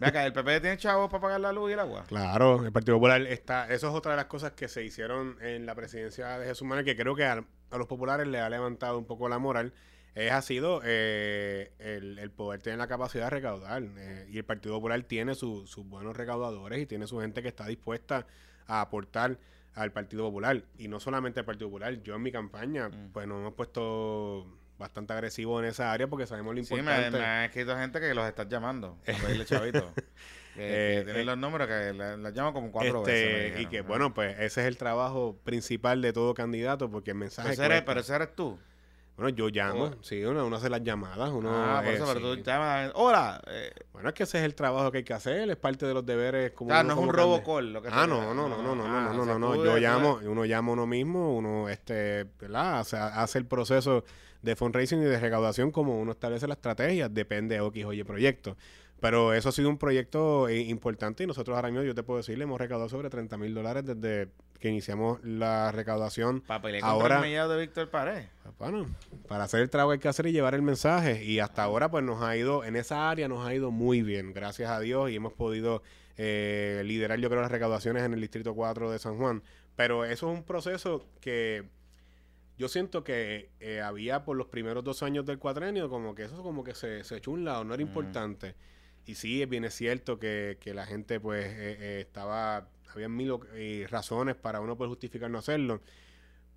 acá, 0.00 0.24
¿el 0.24 0.32
PP 0.32 0.60
tiene 0.60 0.78
chavos 0.78 1.10
para 1.10 1.20
pagar 1.20 1.40
la 1.40 1.52
luz 1.52 1.70
y 1.70 1.72
el 1.74 1.80
agua? 1.80 2.04
Claro, 2.08 2.64
el 2.64 2.72
Partido 2.72 2.96
Popular 2.96 3.20
está. 3.22 3.68
Eso 3.70 3.88
es 3.88 3.94
otra 3.94 4.12
de 4.12 4.16
las 4.16 4.26
cosas 4.26 4.52
que 4.52 4.68
se 4.68 4.82
hicieron 4.82 5.36
en 5.42 5.66
la 5.66 5.74
presidencia 5.74 6.38
de 6.38 6.46
Jesús 6.46 6.66
Manuel, 6.66 6.84
que 6.84 6.96
creo 6.96 7.14
que 7.14 7.24
a, 7.24 7.44
los 7.72 7.86
populares 7.86 8.26
le 8.26 8.40
ha 8.40 8.48
levantado 8.48 8.98
un 8.98 9.04
poco 9.04 9.28
la 9.28 9.38
moral. 9.38 9.74
Es, 10.14 10.32
ha 10.32 10.40
sido 10.40 10.80
eh, 10.84 11.72
el, 11.78 12.30
poder 12.30 12.62
tener 12.62 12.78
la 12.78 12.86
capacidad 12.86 13.24
de 13.24 13.30
recaudar. 13.30 13.82
Eh, 13.82 14.26
y 14.30 14.38
el 14.38 14.44
Partido 14.44 14.74
Popular 14.76 15.02
tiene 15.02 15.34
sus 15.34 15.76
buenos 15.76 16.16
recaudadores 16.16 16.80
y 16.80 16.86
tiene 16.86 17.06
su 17.06 17.20
gente 17.20 17.42
que 17.42 17.48
está 17.48 17.66
dispuesta 17.66 18.26
a 18.66 18.80
aportar 18.80 19.38
al 19.74 19.92
Partido 19.92 20.24
Popular. 20.24 20.64
Y 20.78 20.88
no 20.88 20.98
solamente 21.00 21.40
al 21.40 21.46
Partido 21.46 21.68
Popular. 21.68 22.02
Yo 22.02 22.14
en 22.14 22.22
mi 22.22 22.32
campaña, 22.32 22.88
mm. 22.88 23.10
pues 23.12 23.26
nos 23.26 23.40
hemos 23.40 23.52
puesto 23.52 24.46
bastante 24.78 25.12
agresivo 25.12 25.58
en 25.60 25.66
esa 25.66 25.92
área 25.92 26.06
porque 26.06 26.26
sabemos 26.26 26.54
lo 26.54 26.60
importante. 26.60 27.04
Sí, 27.06 27.10
me, 27.12 27.18
me 27.18 27.44
escrito 27.46 27.76
gente 27.76 28.00
que 28.00 28.14
los 28.14 28.26
estás 28.26 28.48
llamando 28.48 28.98
chavito. 29.46 29.92
que, 29.94 30.02
eh, 30.56 30.98
que 30.98 31.04
tienen 31.04 31.22
eh, 31.22 31.24
los 31.24 31.38
números 31.38 31.66
que 31.66 31.92
las 31.92 32.18
la 32.18 32.30
llaman 32.30 32.52
como 32.52 32.72
cuatro 32.72 33.00
este, 33.00 33.12
veces. 33.12 33.60
Y 33.60 33.66
que, 33.66 33.80
bueno, 33.82 34.12
pues 34.12 34.38
ese 34.38 34.62
es 34.62 34.66
el 34.66 34.76
trabajo 34.76 35.38
principal 35.44 36.02
de 36.02 36.12
todo 36.12 36.34
candidato 36.34 36.90
porque 36.90 37.12
el 37.12 37.18
mensaje... 37.18 37.50
Pero 37.50 37.62
ese, 37.62 37.64
eres, 37.66 37.82
pero 37.82 38.00
ese 38.00 38.14
eres 38.14 38.34
tú. 38.34 38.58
Bueno, 39.16 39.30
yo 39.30 39.48
llamo, 39.48 39.84
oh. 39.84 40.02
sí, 40.02 40.22
uno, 40.24 40.46
uno, 40.46 40.56
hace 40.56 40.68
las 40.68 40.82
llamadas, 40.82 41.30
uno... 41.30 41.50
Ah, 41.50 41.80
por 41.82 41.94
eso, 41.94 42.04
pero 42.06 42.20
sí. 42.20 42.42
tú 42.42 42.44
llamas, 42.44 42.92
hola. 42.96 43.40
Eh. 43.46 43.72
Bueno, 43.94 44.10
es 44.10 44.14
que 44.14 44.24
ese 44.24 44.38
es 44.38 44.44
el 44.44 44.54
trabajo 44.54 44.92
que 44.92 44.98
hay 44.98 45.04
que 45.04 45.14
hacer, 45.14 45.48
es 45.48 45.56
parte 45.56 45.86
de 45.86 45.94
los 45.94 46.04
deberes 46.04 46.50
como... 46.52 46.70
No 46.70 46.78
es 46.78 46.86
como 46.86 47.00
un 47.00 47.14
robocall 47.14 47.72
lo 47.72 47.80
que 47.80 47.88
Ah, 47.90 48.06
no, 48.06 48.34
no, 48.34 48.46
no, 48.46 48.62
no, 48.62 48.74
no, 48.74 48.84
ah, 48.84 49.10
no, 49.14 49.24
no, 49.24 49.24
no, 49.24 49.38
no, 49.38 49.64
yo 49.64 49.78
llamo, 49.78 50.20
uno 50.22 50.44
llama 50.44 50.68
a 50.68 50.72
uno 50.74 50.86
mismo, 50.86 51.34
uno, 51.34 51.70
este, 51.70 52.26
¿verdad? 52.38 52.80
Hace 52.80 53.38
el 53.38 53.46
proceso 53.46 54.04
de 54.46 54.54
fundraising 54.56 55.02
y 55.02 55.04
de 55.04 55.18
recaudación 55.18 55.72
como 55.72 56.00
uno 56.00 56.12
establece 56.12 56.46
la 56.46 56.54
estrategia, 56.54 57.08
depende 57.08 57.58
de 57.58 57.66
X 57.66 57.84
o 57.84 57.92
Y 57.92 58.04
proyecto. 58.04 58.56
Pero 59.00 59.34
eso 59.34 59.50
ha 59.50 59.52
sido 59.52 59.68
un 59.68 59.76
proyecto 59.76 60.48
eh, 60.48 60.60
importante 60.60 61.24
y 61.24 61.26
nosotros 61.26 61.54
ahora 61.56 61.68
mismo, 61.68 61.84
yo 61.84 61.94
te 61.94 62.02
puedo 62.02 62.18
decir, 62.18 62.38
le 62.38 62.44
hemos 62.44 62.58
recaudado 62.58 62.88
sobre 62.88 63.10
30 63.10 63.36
mil 63.36 63.52
dólares 63.52 63.84
desde 63.84 64.30
que 64.58 64.68
iniciamos 64.68 65.22
la 65.22 65.70
recaudación. 65.72 66.40
Para 66.40 66.62
ahora, 66.80 67.26
el 67.26 67.48
de 67.48 67.60
Víctor 67.60 67.90
Pared. 67.90 68.24
Bueno, 68.58 68.86
para 69.28 69.44
hacer 69.44 69.60
el 69.60 69.68
trabajo 69.68 69.90
hay 69.90 69.98
que 69.98 70.08
hacer 70.08 70.26
y 70.28 70.32
llevar 70.32 70.54
el 70.54 70.62
mensaje. 70.62 71.24
Y 71.24 71.40
hasta 71.40 71.64
ahora, 71.64 71.90
pues 71.90 72.04
nos 72.04 72.22
ha 72.22 72.36
ido, 72.36 72.64
en 72.64 72.76
esa 72.76 73.10
área 73.10 73.28
nos 73.28 73.46
ha 73.46 73.52
ido 73.52 73.70
muy 73.70 74.02
bien, 74.02 74.32
gracias 74.32 74.70
a 74.70 74.80
Dios, 74.80 75.10
y 75.10 75.16
hemos 75.16 75.34
podido 75.34 75.82
eh, 76.16 76.82
liderar, 76.86 77.18
yo 77.18 77.28
creo, 77.28 77.42
las 77.42 77.50
recaudaciones 77.50 78.04
en 78.04 78.14
el 78.14 78.20
Distrito 78.20 78.54
4 78.54 78.92
de 78.92 78.98
San 78.98 79.18
Juan. 79.18 79.42
Pero 79.74 80.06
eso 80.06 80.30
es 80.30 80.38
un 80.38 80.44
proceso 80.44 81.04
que 81.20 81.68
yo 82.58 82.68
siento 82.68 83.04
que 83.04 83.50
eh, 83.60 83.80
había 83.80 84.24
por 84.24 84.36
los 84.36 84.46
primeros 84.46 84.82
dos 84.82 85.02
años 85.02 85.26
del 85.26 85.38
cuatrenio 85.38 85.90
como 85.90 86.14
que 86.14 86.24
eso 86.24 86.42
como 86.42 86.64
que 86.64 86.74
se, 86.74 87.04
se 87.04 87.18
echó 87.18 87.32
un 87.32 87.44
lado, 87.44 87.64
no 87.64 87.74
era 87.74 87.82
importante. 87.82 88.54
Y 89.04 89.14
sí, 89.14 89.42
es 89.42 89.48
bien 89.48 89.70
cierto 89.70 90.18
que, 90.18 90.56
que 90.60 90.74
la 90.74 90.86
gente 90.86 91.20
pues 91.20 91.44
eh, 91.46 91.76
eh, 91.78 92.00
estaba, 92.00 92.68
había 92.92 93.08
mil 93.08 93.38
razones 93.88 94.36
para 94.36 94.60
uno 94.60 94.76
poder 94.76 94.88
justificar 94.88 95.30
no 95.30 95.38
hacerlo. 95.38 95.82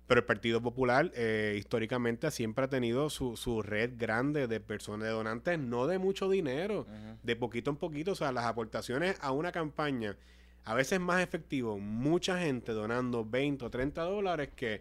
Pero 0.06 0.20
el 0.20 0.26
Partido 0.26 0.60
Popular 0.60 1.12
históricamente 1.54 2.32
siempre 2.32 2.64
ha 2.64 2.68
tenido 2.68 3.10
su, 3.10 3.36
su, 3.36 3.62
red 3.62 3.92
grande 3.96 4.48
de 4.48 4.58
personas, 4.58 5.06
de 5.06 5.12
donantes, 5.12 5.56
no 5.56 5.86
de 5.86 6.00
mucho 6.00 6.28
dinero, 6.28 6.84
de 7.22 7.36
poquito 7.36 7.70
en 7.70 7.76
poquito. 7.76 8.10
O 8.10 8.14
sea, 8.16 8.32
las 8.32 8.46
aportaciones 8.46 9.16
a 9.20 9.30
una 9.30 9.52
campaña, 9.52 10.16
a 10.64 10.74
veces 10.74 10.98
más 10.98 11.22
efectivo, 11.22 11.78
mucha 11.78 12.40
gente 12.40 12.72
donando 12.72 13.24
20 13.24 13.66
o 13.66 13.70
30 13.70 14.02
dólares 14.02 14.50
que 14.56 14.80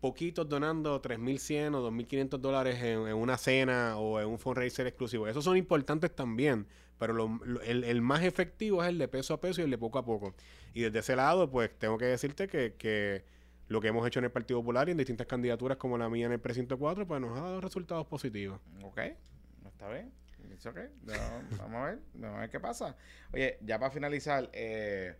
poquitos 0.00 0.48
donando 0.48 1.00
3.100 1.00 1.74
o 1.74 1.90
2.500 1.90 2.38
dólares 2.38 2.82
en, 2.82 2.98
una 3.14 3.36
cena 3.36 3.98
o 3.98 4.20
en 4.20 4.28
un 4.28 4.38
fundraiser 4.38 4.86
exclusivo. 4.86 5.28
Esos 5.28 5.44
son 5.44 5.56
importantes 5.56 6.14
también, 6.14 6.66
pero 6.98 7.40
el, 7.64 8.02
más 8.02 8.22
efectivo 8.22 8.82
es 8.82 8.88
el 8.88 8.98
de 8.98 9.08
peso 9.08 9.34
a 9.34 9.40
peso 9.40 9.60
y 9.60 9.64
el 9.64 9.70
de 9.70 9.78
poco 9.78 9.98
a 9.98 10.04
poco. 10.04 10.34
Y 10.74 10.82
desde 10.82 11.00
ese 11.00 11.16
lado, 11.16 11.50
pues 11.50 11.70
tengo 11.78 11.98
que 11.98 12.06
decirte 12.06 12.48
que, 12.48 12.74
que 12.74 13.24
lo 13.68 13.80
que 13.80 13.88
hemos 13.88 14.06
hecho 14.06 14.18
en 14.18 14.24
el 14.24 14.32
Partido 14.32 14.60
Popular 14.60 14.88
y 14.88 14.92
en 14.92 14.96
distintas 14.96 15.26
candidaturas 15.26 15.76
como 15.76 15.98
la 15.98 16.08
mía 16.08 16.26
en 16.26 16.32
el 16.32 16.40
precinto 16.40 16.78
4, 16.78 17.06
pues 17.06 17.20
nos 17.20 17.38
ha 17.38 17.42
dado 17.42 17.60
resultados 17.60 18.06
positivos. 18.06 18.60
Ok, 18.82 18.98
está 19.66 19.88
bien. 19.90 20.12
Okay. 20.58 20.88
vamos 21.58 21.80
a 21.80 21.84
ver, 21.86 21.98
vamos 22.14 22.36
a 22.36 22.40
ver 22.40 22.50
qué 22.50 22.60
pasa. 22.60 22.94
Oye, 23.32 23.58
ya 23.62 23.78
para 23.78 23.90
finalizar, 23.90 24.50
eh, 24.52 25.16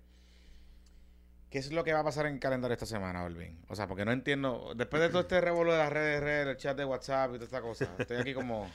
¿Qué 1.50 1.58
es 1.58 1.72
lo 1.72 1.82
que 1.82 1.92
va 1.92 2.00
a 2.00 2.04
pasar 2.04 2.26
en 2.26 2.34
el 2.34 2.40
calendario 2.40 2.74
esta 2.74 2.86
semana, 2.86 3.24
Olvin? 3.24 3.58
O 3.68 3.74
sea, 3.74 3.88
porque 3.88 4.04
no 4.04 4.12
entiendo. 4.12 4.72
Después 4.76 5.02
de 5.02 5.08
todo 5.08 5.22
este 5.22 5.40
revuelo 5.40 5.72
de 5.72 5.78
las 5.78 5.92
redes, 5.92 6.22
redes, 6.22 6.46
el 6.46 6.56
chat 6.56 6.76
de 6.76 6.84
WhatsApp 6.84 7.30
y 7.30 7.34
toda 7.34 7.44
esta 7.44 7.60
cosa, 7.60 7.88
estoy 7.98 8.18
aquí 8.18 8.34
como. 8.34 8.70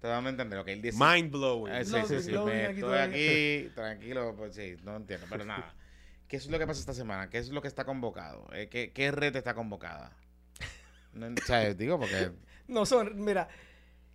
Te 0.00 0.06
dando 0.06 0.28
a 0.28 0.30
entender 0.30 0.58
lo 0.58 0.64
que 0.64 0.72
él 0.72 0.82
dice. 0.82 0.98
Mind 0.98 1.30
blowing. 1.30 1.74
Eh, 1.74 1.84
sí, 1.84 1.94
sí, 2.06 2.20
sí. 2.22 2.34
estoy 2.34 2.98
aquí, 2.98 3.70
tranquilo, 3.74 4.34
pues 4.36 4.54
sí, 4.54 4.76
no 4.84 4.96
entiendo, 4.96 5.26
pero 5.30 5.44
nada. 5.44 5.74
¿Qué 6.26 6.36
es 6.36 6.46
lo 6.48 6.58
que 6.58 6.66
pasa 6.66 6.80
esta 6.80 6.94
semana? 6.94 7.30
¿Qué 7.30 7.38
es 7.38 7.50
lo 7.50 7.62
que 7.62 7.68
está 7.68 7.84
convocado? 7.84 8.46
Eh, 8.52 8.68
¿Qué, 8.68 8.92
qué 8.92 9.10
red 9.10 9.34
está 9.34 9.54
convocada? 9.54 10.16
No, 11.14 11.26
o 11.26 11.74
digo 11.74 11.98
porque. 11.98 12.32
No 12.66 12.84
son, 12.84 13.24
mira, 13.24 13.48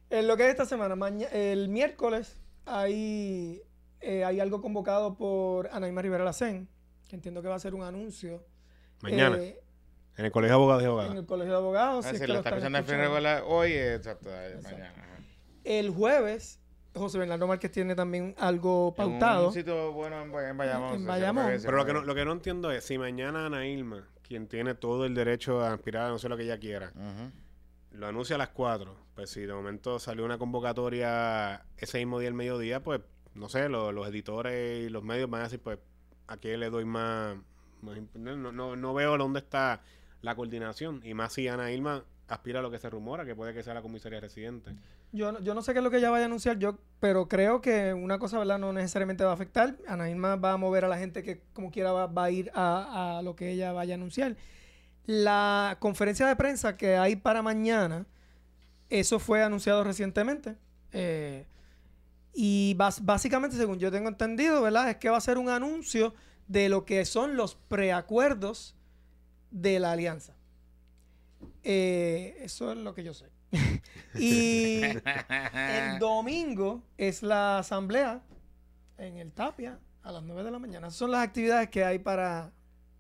en 0.09 0.27
lo 0.27 0.37
que 0.37 0.43
es 0.43 0.49
esta 0.51 0.65
semana, 0.65 0.95
el 1.31 1.69
miércoles 1.69 2.37
hay, 2.65 3.61
eh, 3.99 4.23
hay 4.23 4.39
algo 4.39 4.61
convocado 4.61 5.15
por 5.17 5.69
Anaíma 5.71 6.01
Rivera 6.01 6.23
Lacén 6.23 6.69
entiendo 7.15 7.41
que 7.41 7.47
va 7.47 7.55
a 7.55 7.59
ser 7.59 7.73
un 7.73 7.83
anuncio. 7.83 8.43
Mañana. 9.01 9.37
Eh, 9.37 9.59
en 10.17 10.25
el 10.25 10.31
Colegio 10.31 10.51
de 10.51 10.55
Abogados 10.55 10.83
y 10.83 10.85
Abogadas. 10.85 11.11
En 11.11 11.17
el 11.17 11.25
Colegio 11.25 11.51
de 11.53 11.57
Abogados. 11.57 12.05
Ah, 12.05 12.13
si 12.13 12.27
lo 12.27 12.35
está 12.35 12.49
escuchando 12.49 13.17
el 13.17 13.43
hoy, 13.45 13.71
exacto, 13.73 14.29
mañana. 14.63 14.93
El 15.63 15.89
jueves, 15.89 16.59
José 16.93 17.17
Bernardo 17.17 17.47
Márquez 17.47 17.71
tiene 17.71 17.95
también 17.95 18.35
algo 18.37 18.93
pautado. 18.95 19.47
un 19.47 19.53
sitio 19.53 19.91
bueno 19.93 20.21
en, 20.21 20.31
Bayamón. 20.57 20.95
En 20.95 21.05
Bayamón. 21.05 21.53
Pero 21.63 21.77
lo 21.77 21.85
que, 21.85 21.93
no, 21.93 22.01
lo 22.01 22.13
que 22.13 22.25
no 22.25 22.33
entiendo 22.33 22.71
es 22.71 22.83
si 22.83 22.97
mañana 22.97 23.47
Ana 23.47 23.65
Ilma, 23.65 24.07
quien 24.21 24.47
tiene 24.47 24.75
todo 24.75 25.05
el 25.05 25.15
derecho 25.15 25.61
a 25.61 25.73
aspirar 25.73 26.07
a 26.07 26.09
no 26.09 26.19
sé 26.19 26.29
lo 26.29 26.37
que 26.37 26.43
ella 26.43 26.59
quiera, 26.59 26.91
lo 27.91 28.07
anuncia 28.07 28.35
a 28.35 28.39
las 28.39 28.49
4, 28.49 28.95
pues 29.15 29.29
si 29.29 29.41
de 29.41 29.53
momento 29.53 29.99
salió 29.99 30.25
una 30.25 30.37
convocatoria 30.37 31.65
ese 31.77 31.99
mismo 31.99 32.19
día, 32.19 32.27
el 32.27 32.35
mediodía, 32.35 32.83
pues 32.83 33.01
no 33.33 33.49
sé, 33.49 33.69
los 33.69 34.07
editores 34.07 34.85
y 34.85 34.89
los 34.89 35.03
medios 35.03 35.29
van 35.29 35.41
a 35.41 35.43
decir, 35.45 35.59
pues 35.59 35.79
¿a 36.27 36.37
qué 36.37 36.57
le 36.57 36.69
doy 36.69 36.85
más? 36.85 37.37
no, 38.15 38.51
no, 38.51 38.75
no, 38.75 38.93
veo 38.93 39.17
dónde 39.17 39.39
está 39.39 39.81
la 40.21 40.35
coordinación. 40.35 41.01
Y 41.03 41.13
más 41.13 41.33
si 41.33 41.47
Ana 41.47 41.71
Irma 41.71 42.03
aspira 42.27 42.59
a 42.59 42.61
lo 42.61 42.71
que 42.71 42.79
se 42.79 42.89
rumora, 42.89 43.25
que 43.25 43.35
puede 43.35 43.53
que 43.53 43.63
sea 43.63 43.73
la 43.73 43.81
comisaría 43.81 44.19
residente. 44.19 44.71
Yo, 45.11 45.39
yo 45.41 45.53
no 45.53 45.61
sé 45.61 45.73
qué 45.73 45.79
es 45.79 45.83
lo 45.83 45.91
que 45.91 45.97
ella 45.97 46.09
vaya 46.09 46.23
a 46.23 46.25
anunciar, 46.25 46.57
yo, 46.57 46.79
pero 46.99 47.27
creo 47.27 47.61
que 47.61 47.93
una 47.93 48.17
cosa, 48.17 48.39
¿verdad? 48.39 48.57
No 48.57 48.73
necesariamente 48.73 49.23
va 49.23 49.31
a 49.31 49.33
afectar. 49.33 49.75
Ana 49.87 50.09
Irma 50.09 50.37
va 50.37 50.53
a 50.53 50.57
mover 50.57 50.85
a 50.85 50.87
la 50.87 50.97
gente 50.97 51.21
que 51.23 51.41
como 51.53 51.69
quiera 51.69 51.91
va, 51.91 52.23
a 52.23 52.31
ir 52.31 52.51
a, 52.55 53.17
a, 53.17 53.21
lo 53.21 53.35
que 53.35 53.51
ella 53.51 53.73
vaya 53.73 53.93
a 53.93 53.97
anunciar. 53.97 54.35
La 55.05 55.77
conferencia 55.79 56.25
de 56.25 56.35
prensa 56.35 56.77
que 56.77 56.95
hay 56.95 57.15
para 57.17 57.41
mañana, 57.41 58.05
eso 58.89 59.19
fue 59.19 59.43
anunciado 59.43 59.83
recientemente. 59.83 60.55
Eh, 60.93 61.45
y 62.33 62.75
básicamente, 62.75 63.55
según 63.55 63.77
yo 63.77 63.91
tengo 63.91 64.09
entendido, 64.09 64.61
¿verdad? 64.61 64.89
Es 64.89 64.97
que 64.97 65.09
va 65.09 65.17
a 65.17 65.21
ser 65.21 65.37
un 65.37 65.49
anuncio 65.49 66.13
de 66.47 66.67
lo 66.67 66.83
que 66.85 67.05
son 67.05 67.37
los 67.37 67.55
preacuerdos 67.55 68.75
de 69.51 69.79
la 69.79 69.91
alianza. 69.91 70.35
Eh, 71.63 72.37
eso 72.39 72.71
es 72.71 72.77
lo 72.77 72.93
que 72.93 73.03
yo 73.03 73.13
sé. 73.13 73.29
y 74.15 74.81
el 74.83 75.01
domingo 75.99 76.83
es 76.97 77.21
la 77.21 77.59
asamblea 77.59 78.23
en 78.97 79.17
el 79.17 79.31
Tapia 79.31 79.79
a 80.01 80.11
las 80.11 80.23
9 80.23 80.43
de 80.43 80.51
la 80.51 80.59
mañana. 80.59 80.87
Esas 80.87 80.97
son 80.97 81.11
las 81.11 81.23
actividades 81.23 81.69
que 81.69 81.85
hay 81.85 81.99
para, 81.99 82.51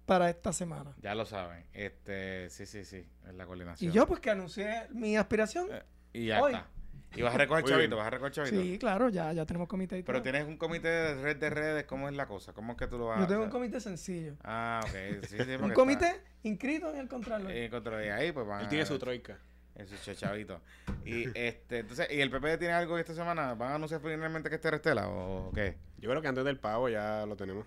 para 0.05 0.29
esta 0.29 0.53
semana. 0.53 0.95
Ya 1.01 1.15
lo 1.15 1.25
saben. 1.25 1.65
Este, 1.73 2.51
sí, 2.51 2.67
sí, 2.67 2.85
sí, 2.85 3.03
es 3.27 3.33
la 3.33 3.47
coordinación. 3.47 3.89
Y 3.89 3.93
yo 3.93 4.05
pues 4.05 4.19
que 4.19 4.29
anuncié 4.29 4.87
mi 4.91 5.17
aspiración. 5.17 5.67
Eh, 5.71 5.83
y 6.13 6.25
ya 6.27 6.39
está. 6.39 6.67
Y 7.15 7.21
vas 7.21 7.35
a 7.35 7.37
recoger 7.37 7.63
chavito, 7.65 7.97
vas 7.97 8.07
a 8.07 8.09
recoger 8.09 8.31
chavito. 8.31 8.61
Sí, 8.61 8.77
claro, 8.79 9.09
ya, 9.09 9.33
ya 9.33 9.45
tenemos 9.45 9.67
comité 9.67 9.99
y 9.99 10.03
Pero 10.03 10.21
tienes 10.21 10.45
un 10.45 10.57
comité 10.57 10.87
de 10.87 11.21
red 11.21 11.37
de 11.37 11.49
redes, 11.49 11.83
¿cómo 11.85 12.09
es 12.09 12.15
la 12.15 12.25
cosa? 12.27 12.53
¿Cómo 12.53 12.73
es 12.73 12.77
que 12.77 12.87
tú 12.87 12.97
lo 12.97 13.07
vas 13.07 13.17
a 13.17 13.21
Yo 13.21 13.27
tengo 13.27 13.43
un 13.43 13.49
comité 13.49 13.79
sencillo. 13.79 14.35
Ah, 14.43 14.81
ok. 14.83 15.25
Sí, 15.27 15.37
un 15.61 15.73
comité 15.73 16.21
inscrito 16.43 16.91
en 16.91 16.99
el 16.99 17.07
Contralor. 17.07 17.51
En 17.51 17.63
el 17.63 17.69
Contralor. 17.69 18.05
Y 18.05 18.09
ahí, 18.09 18.31
pues 18.31 18.47
van 18.47 18.61
Él 18.61 18.67
tiene 18.67 18.85
su 18.85 18.97
troika. 18.97 19.37
En 19.75 19.87
su 19.87 20.13
chavito. 20.13 20.61
y 21.05 21.25
este, 21.37 21.79
entonces, 21.79 22.07
¿y 22.11 22.21
el 22.21 22.29
PP 22.29 22.57
tiene 22.57 22.73
algo 22.73 22.97
esta 22.97 23.13
semana? 23.13 23.53
¿Van 23.55 23.71
a 23.71 23.75
anunciar 23.75 24.01
finalmente 24.01 24.49
que 24.49 24.55
esté 24.55 24.71
Restela 24.71 25.07
o 25.09 25.51
qué? 25.53 25.77
Yo 25.97 26.09
creo 26.09 26.21
que 26.21 26.27
antes 26.27 26.43
del 26.43 26.59
pago 26.59 26.89
ya 26.89 27.25
lo 27.25 27.35
tenemos. 27.35 27.65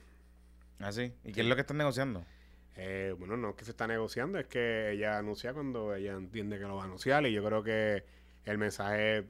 ¿Ah, 0.79 0.93
sí? 0.93 1.13
¿Y 1.25 1.33
qué 1.33 1.41
es 1.41 1.47
lo 1.47 1.55
que 1.55 1.63
están 1.63 1.79
negociando? 1.79 2.25
Eh, 2.77 3.15
bueno, 3.19 3.37
no 3.37 3.51
es 3.51 3.57
que 3.57 3.65
se 3.65 3.71
está 3.71 3.87
negociando, 3.87 4.39
es 4.39 4.47
que 4.47 4.91
ella 4.91 5.19
anuncia 5.19 5.55
cuando 5.55 5.95
ella 5.95 6.13
entiende 6.13 6.59
que 6.59 6.65
lo 6.65 6.77
va 6.77 6.83
a 6.83 6.85
anunciar 6.85 7.27
y 7.27 7.33
yo 7.33 7.43
creo 7.43 7.63
que 7.63 8.05
el 8.47 8.59
mensaje 8.59 9.27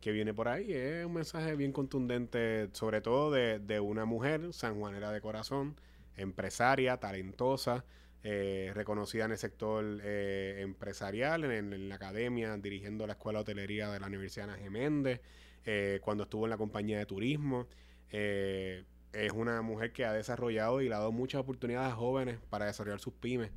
que 0.00 0.12
viene 0.12 0.34
por 0.34 0.48
ahí 0.48 0.72
es 0.72 1.04
un 1.06 1.14
mensaje 1.14 1.56
bien 1.56 1.72
contundente, 1.72 2.68
sobre 2.72 3.00
todo 3.00 3.30
de, 3.30 3.80
una 3.80 4.04
mujer 4.04 4.52
sanjuanera 4.52 5.10
de 5.10 5.20
corazón, 5.20 5.76
empresaria, 6.16 6.98
talentosa, 6.98 7.84
eh, 8.22 8.72
reconocida 8.74 9.24
en 9.24 9.32
el 9.32 9.38
sector 9.38 9.84
eh, 10.02 10.58
empresarial, 10.60 11.44
en, 11.44 11.88
la 11.88 11.96
academia, 11.96 12.56
dirigiendo 12.56 13.06
la 13.06 13.14
Escuela 13.14 13.38
de 13.38 13.42
Hotelería 13.42 13.90
de 13.90 14.00
la 14.00 14.06
Universidad 14.06 14.50
Ana 14.50 14.58
Geméndez, 14.58 15.20
eh, 15.64 16.00
cuando 16.02 16.24
estuvo 16.24 16.46
en 16.46 16.50
la 16.50 16.56
compañía 16.58 16.98
de 16.98 17.06
turismo. 17.06 17.66
es 18.10 19.32
una 19.32 19.62
mujer 19.62 19.92
que 19.92 20.04
ha 20.04 20.12
desarrollado 20.12 20.80
y 20.80 20.88
le 20.88 20.94
ha 20.94 20.98
dado 20.98 21.12
muchas 21.12 21.40
oportunidades 21.40 21.92
a 21.92 21.96
jóvenes 21.96 22.38
para 22.50 22.66
desarrollar 22.66 23.00
sus 23.00 23.14
pymes 23.14 23.50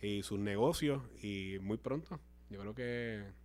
y 0.00 0.22
sus 0.22 0.38
negocios 0.38 1.02
y 1.22 1.58
muy 1.60 1.78
pronto. 1.78 2.20
Yo 2.50 2.60
creo 2.60 2.74
que 2.74 3.39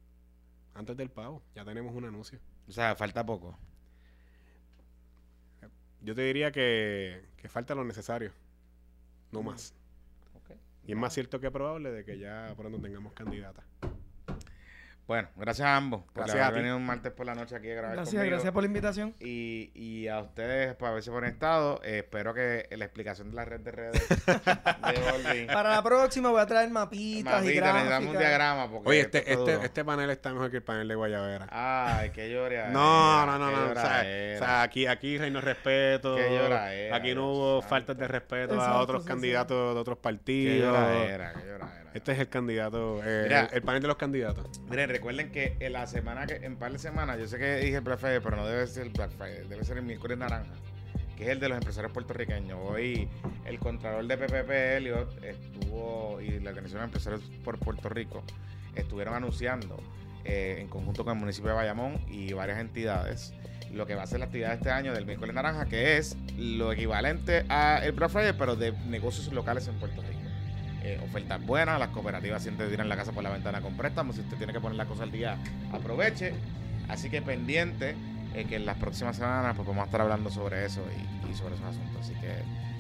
antes 0.75 0.95
del 0.95 1.09
pago. 1.09 1.41
Ya 1.55 1.65
tenemos 1.65 1.95
un 1.95 2.05
anuncio. 2.05 2.39
O 2.67 2.71
sea, 2.71 2.95
falta 2.95 3.25
poco. 3.25 3.57
Yo 6.01 6.13
te 6.13 6.21
diría 6.21 6.51
que, 6.51 7.25
que 7.37 7.49
falta 7.49 7.73
lo 7.73 7.83
necesario. 7.83 8.31
No 9.31 9.41
más. 9.41 9.73
Y 10.87 10.91
es 10.91 10.97
más 10.97 11.13
cierto 11.13 11.39
que 11.39 11.49
probable 11.49 11.91
de 11.91 12.05
que 12.05 12.19
ya 12.19 12.53
pronto 12.55 12.79
tengamos 12.79 13.13
candidata. 13.13 13.63
Bueno, 15.07 15.27
gracias 15.35 15.67
a 15.67 15.75
ambos 15.75 16.01
por 16.13 16.29
haber 16.29 16.53
venido 16.53 16.77
un 16.77 16.85
martes 16.85 17.11
por 17.11 17.27
la 17.27 17.35
noche 17.35 17.55
aquí 17.55 17.69
a 17.69 17.75
grabar 17.75 17.95
Gracias, 17.95 18.25
gracias 18.25 18.51
por 18.51 18.63
la 18.63 18.67
invitación. 18.67 19.13
Y, 19.19 19.69
y 19.75 20.07
a 20.07 20.19
ustedes 20.19 20.73
por 20.75 20.89
haberse 20.89 21.11
conectado. 21.11 21.79
Eh, 21.83 21.99
espero 21.99 22.33
que 22.33 22.67
la 22.71 22.85
explicación 22.85 23.29
de 23.29 23.35
la 23.35 23.45
red 23.45 23.59
de 23.59 23.71
redes 23.71 24.09
de 24.25 25.47
Para 25.53 25.69
la 25.69 25.83
próxima 25.83 26.31
voy 26.31 26.41
a 26.41 26.47
traer 26.47 26.71
mapitas, 26.71 27.45
y 27.45 27.53
gráficas. 27.53 28.03
un 28.03 28.17
diagrama. 28.17 28.67
Porque 28.67 28.89
Oye, 28.89 28.99
este, 29.01 29.31
este, 29.31 29.65
este 29.65 29.85
panel 29.85 30.09
está 30.09 30.33
mejor 30.33 30.49
que 30.49 30.57
el 30.57 30.63
panel 30.63 30.87
de 30.87 30.95
Guayabera. 30.95 31.47
Ay, 31.51 32.09
qué 32.09 32.31
llora. 32.31 32.69
No, 32.75 33.25
no, 33.25 33.37
no, 33.37 33.51
no. 33.51 33.71
O 33.71 33.75
sea, 33.75 34.63
aquí, 34.63 34.87
aquí 34.87 35.17
reino 35.17 35.39
respeto. 35.39 36.15
Qué 36.15 36.29
llora 36.31 36.95
Aquí 36.95 37.13
no 37.13 37.31
hubo 37.31 37.61
faltas 37.61 37.97
de 37.97 38.07
respeto 38.07 38.59
a 38.59 38.79
otros 38.79 39.03
candidatos 39.05 39.75
de 39.75 39.79
otros 39.79 39.99
partidos. 39.99 40.55
Qué 40.55 40.61
llora 40.61 41.05
era, 41.05 41.33
qué 41.33 41.47
llora 41.47 41.85
este 41.95 42.11
es 42.11 42.19
el 42.19 42.27
candidato, 42.27 42.99
eh, 43.05 43.47
el, 43.53 43.61
panel 43.61 43.81
de 43.81 43.87
los 43.87 43.95
candidatos. 43.95 44.45
Miren, 44.69 44.89
recuerden 44.95 45.29
que 45.29 45.57
en 45.59 45.73
la 45.73 45.87
semana 45.87 46.25
que, 46.25 46.35
en 46.35 46.55
par 46.55 46.71
de 46.71 46.79
semanas, 46.79 47.19
yo 47.19 47.27
sé 47.27 47.37
que 47.37 47.57
dije 47.57 47.75
el 47.75 47.81
Black 47.81 47.99
Friday, 47.99 48.21
pero 48.23 48.37
no 48.37 48.47
debe 48.47 48.65
ser 48.65 48.83
el 48.83 48.93
Black 48.93 49.11
Friday, 49.11 49.45
debe 49.49 49.63
ser 49.65 49.77
el 49.77 49.83
miércoles 49.83 50.17
naranja, 50.17 50.53
que 51.17 51.25
es 51.25 51.29
el 51.31 51.39
de 51.41 51.49
los 51.49 51.57
empresarios 51.57 51.91
puertorriqueños. 51.91 52.57
Hoy 52.63 53.09
el 53.45 53.59
contralor 53.59 54.07
de 54.07 54.17
PPP, 54.17 54.49
Elliot, 54.77 55.23
estuvo, 55.23 56.21
y 56.21 56.39
la 56.39 56.51
Organización 56.51 56.79
de 56.79 56.85
Empresarios 56.85 57.21
por 57.43 57.59
Puerto 57.59 57.89
Rico, 57.89 58.23
estuvieron 58.73 59.15
anunciando 59.15 59.77
eh, 60.23 60.59
en 60.59 60.69
conjunto 60.69 61.03
con 61.03 61.15
el 61.15 61.19
municipio 61.19 61.49
de 61.49 61.55
Bayamón 61.55 61.99
y 62.07 62.31
varias 62.31 62.59
entidades 62.59 63.33
lo 63.73 63.85
que 63.85 63.95
va 63.95 64.03
a 64.03 64.07
ser 64.07 64.19
la 64.19 64.25
actividad 64.27 64.49
de 64.49 64.55
este 64.55 64.71
año 64.71 64.93
del 64.93 65.05
miércoles 65.05 65.35
naranja, 65.35 65.65
que 65.65 65.97
es 65.97 66.15
lo 66.37 66.71
equivalente 66.71 67.45
a 67.49 67.81
el 67.83 67.91
Black 67.91 68.11
Friday, 68.11 68.33
pero 68.37 68.55
de 68.55 68.71
negocios 68.87 69.33
locales 69.33 69.67
en 69.67 69.75
Puerto 69.75 70.01
Rico. 70.01 70.24
Eh, 70.87 70.99
ofertas 71.03 71.43
buenas, 71.43 71.79
las 71.79 71.89
cooperativas 71.89 72.43
siempre 72.43 72.67
tiran 72.67 72.87
la 72.87 72.95
casa 72.95 73.11
por 73.11 73.23
la 73.23 73.31
ventana 73.31 73.59
con 73.59 73.73
préstamos, 73.75 74.17
si 74.17 74.21
usted 74.21 74.37
tiene 74.37 74.53
que 74.53 74.59
poner 74.59 74.77
la 74.77 74.85
cosa 74.85 75.01
al 75.01 75.11
día, 75.11 75.35
aproveche. 75.71 76.31
Así 76.87 77.09
que 77.09 77.23
pendiente 77.23 77.95
eh, 78.35 78.45
que 78.45 78.57
en 78.57 78.67
las 78.67 78.77
próximas 78.77 79.15
semanas 79.15 79.55
pues 79.55 79.67
vamos 79.67 79.81
a 79.81 79.85
estar 79.85 80.01
hablando 80.01 80.29
sobre 80.29 80.63
eso 80.63 80.83
y, 81.27 81.33
sobre 81.33 81.55
esos 81.55 81.65
asuntos. 81.65 82.01
Así 82.01 82.13
que 82.13 82.27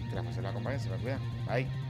que 0.07 0.15
la 0.15 0.21
la 0.21 0.49
acompañen, 0.49 0.79
se 0.79 0.89
me 0.91 0.97
cuidan. 0.97 1.19
Bye. 1.47 1.84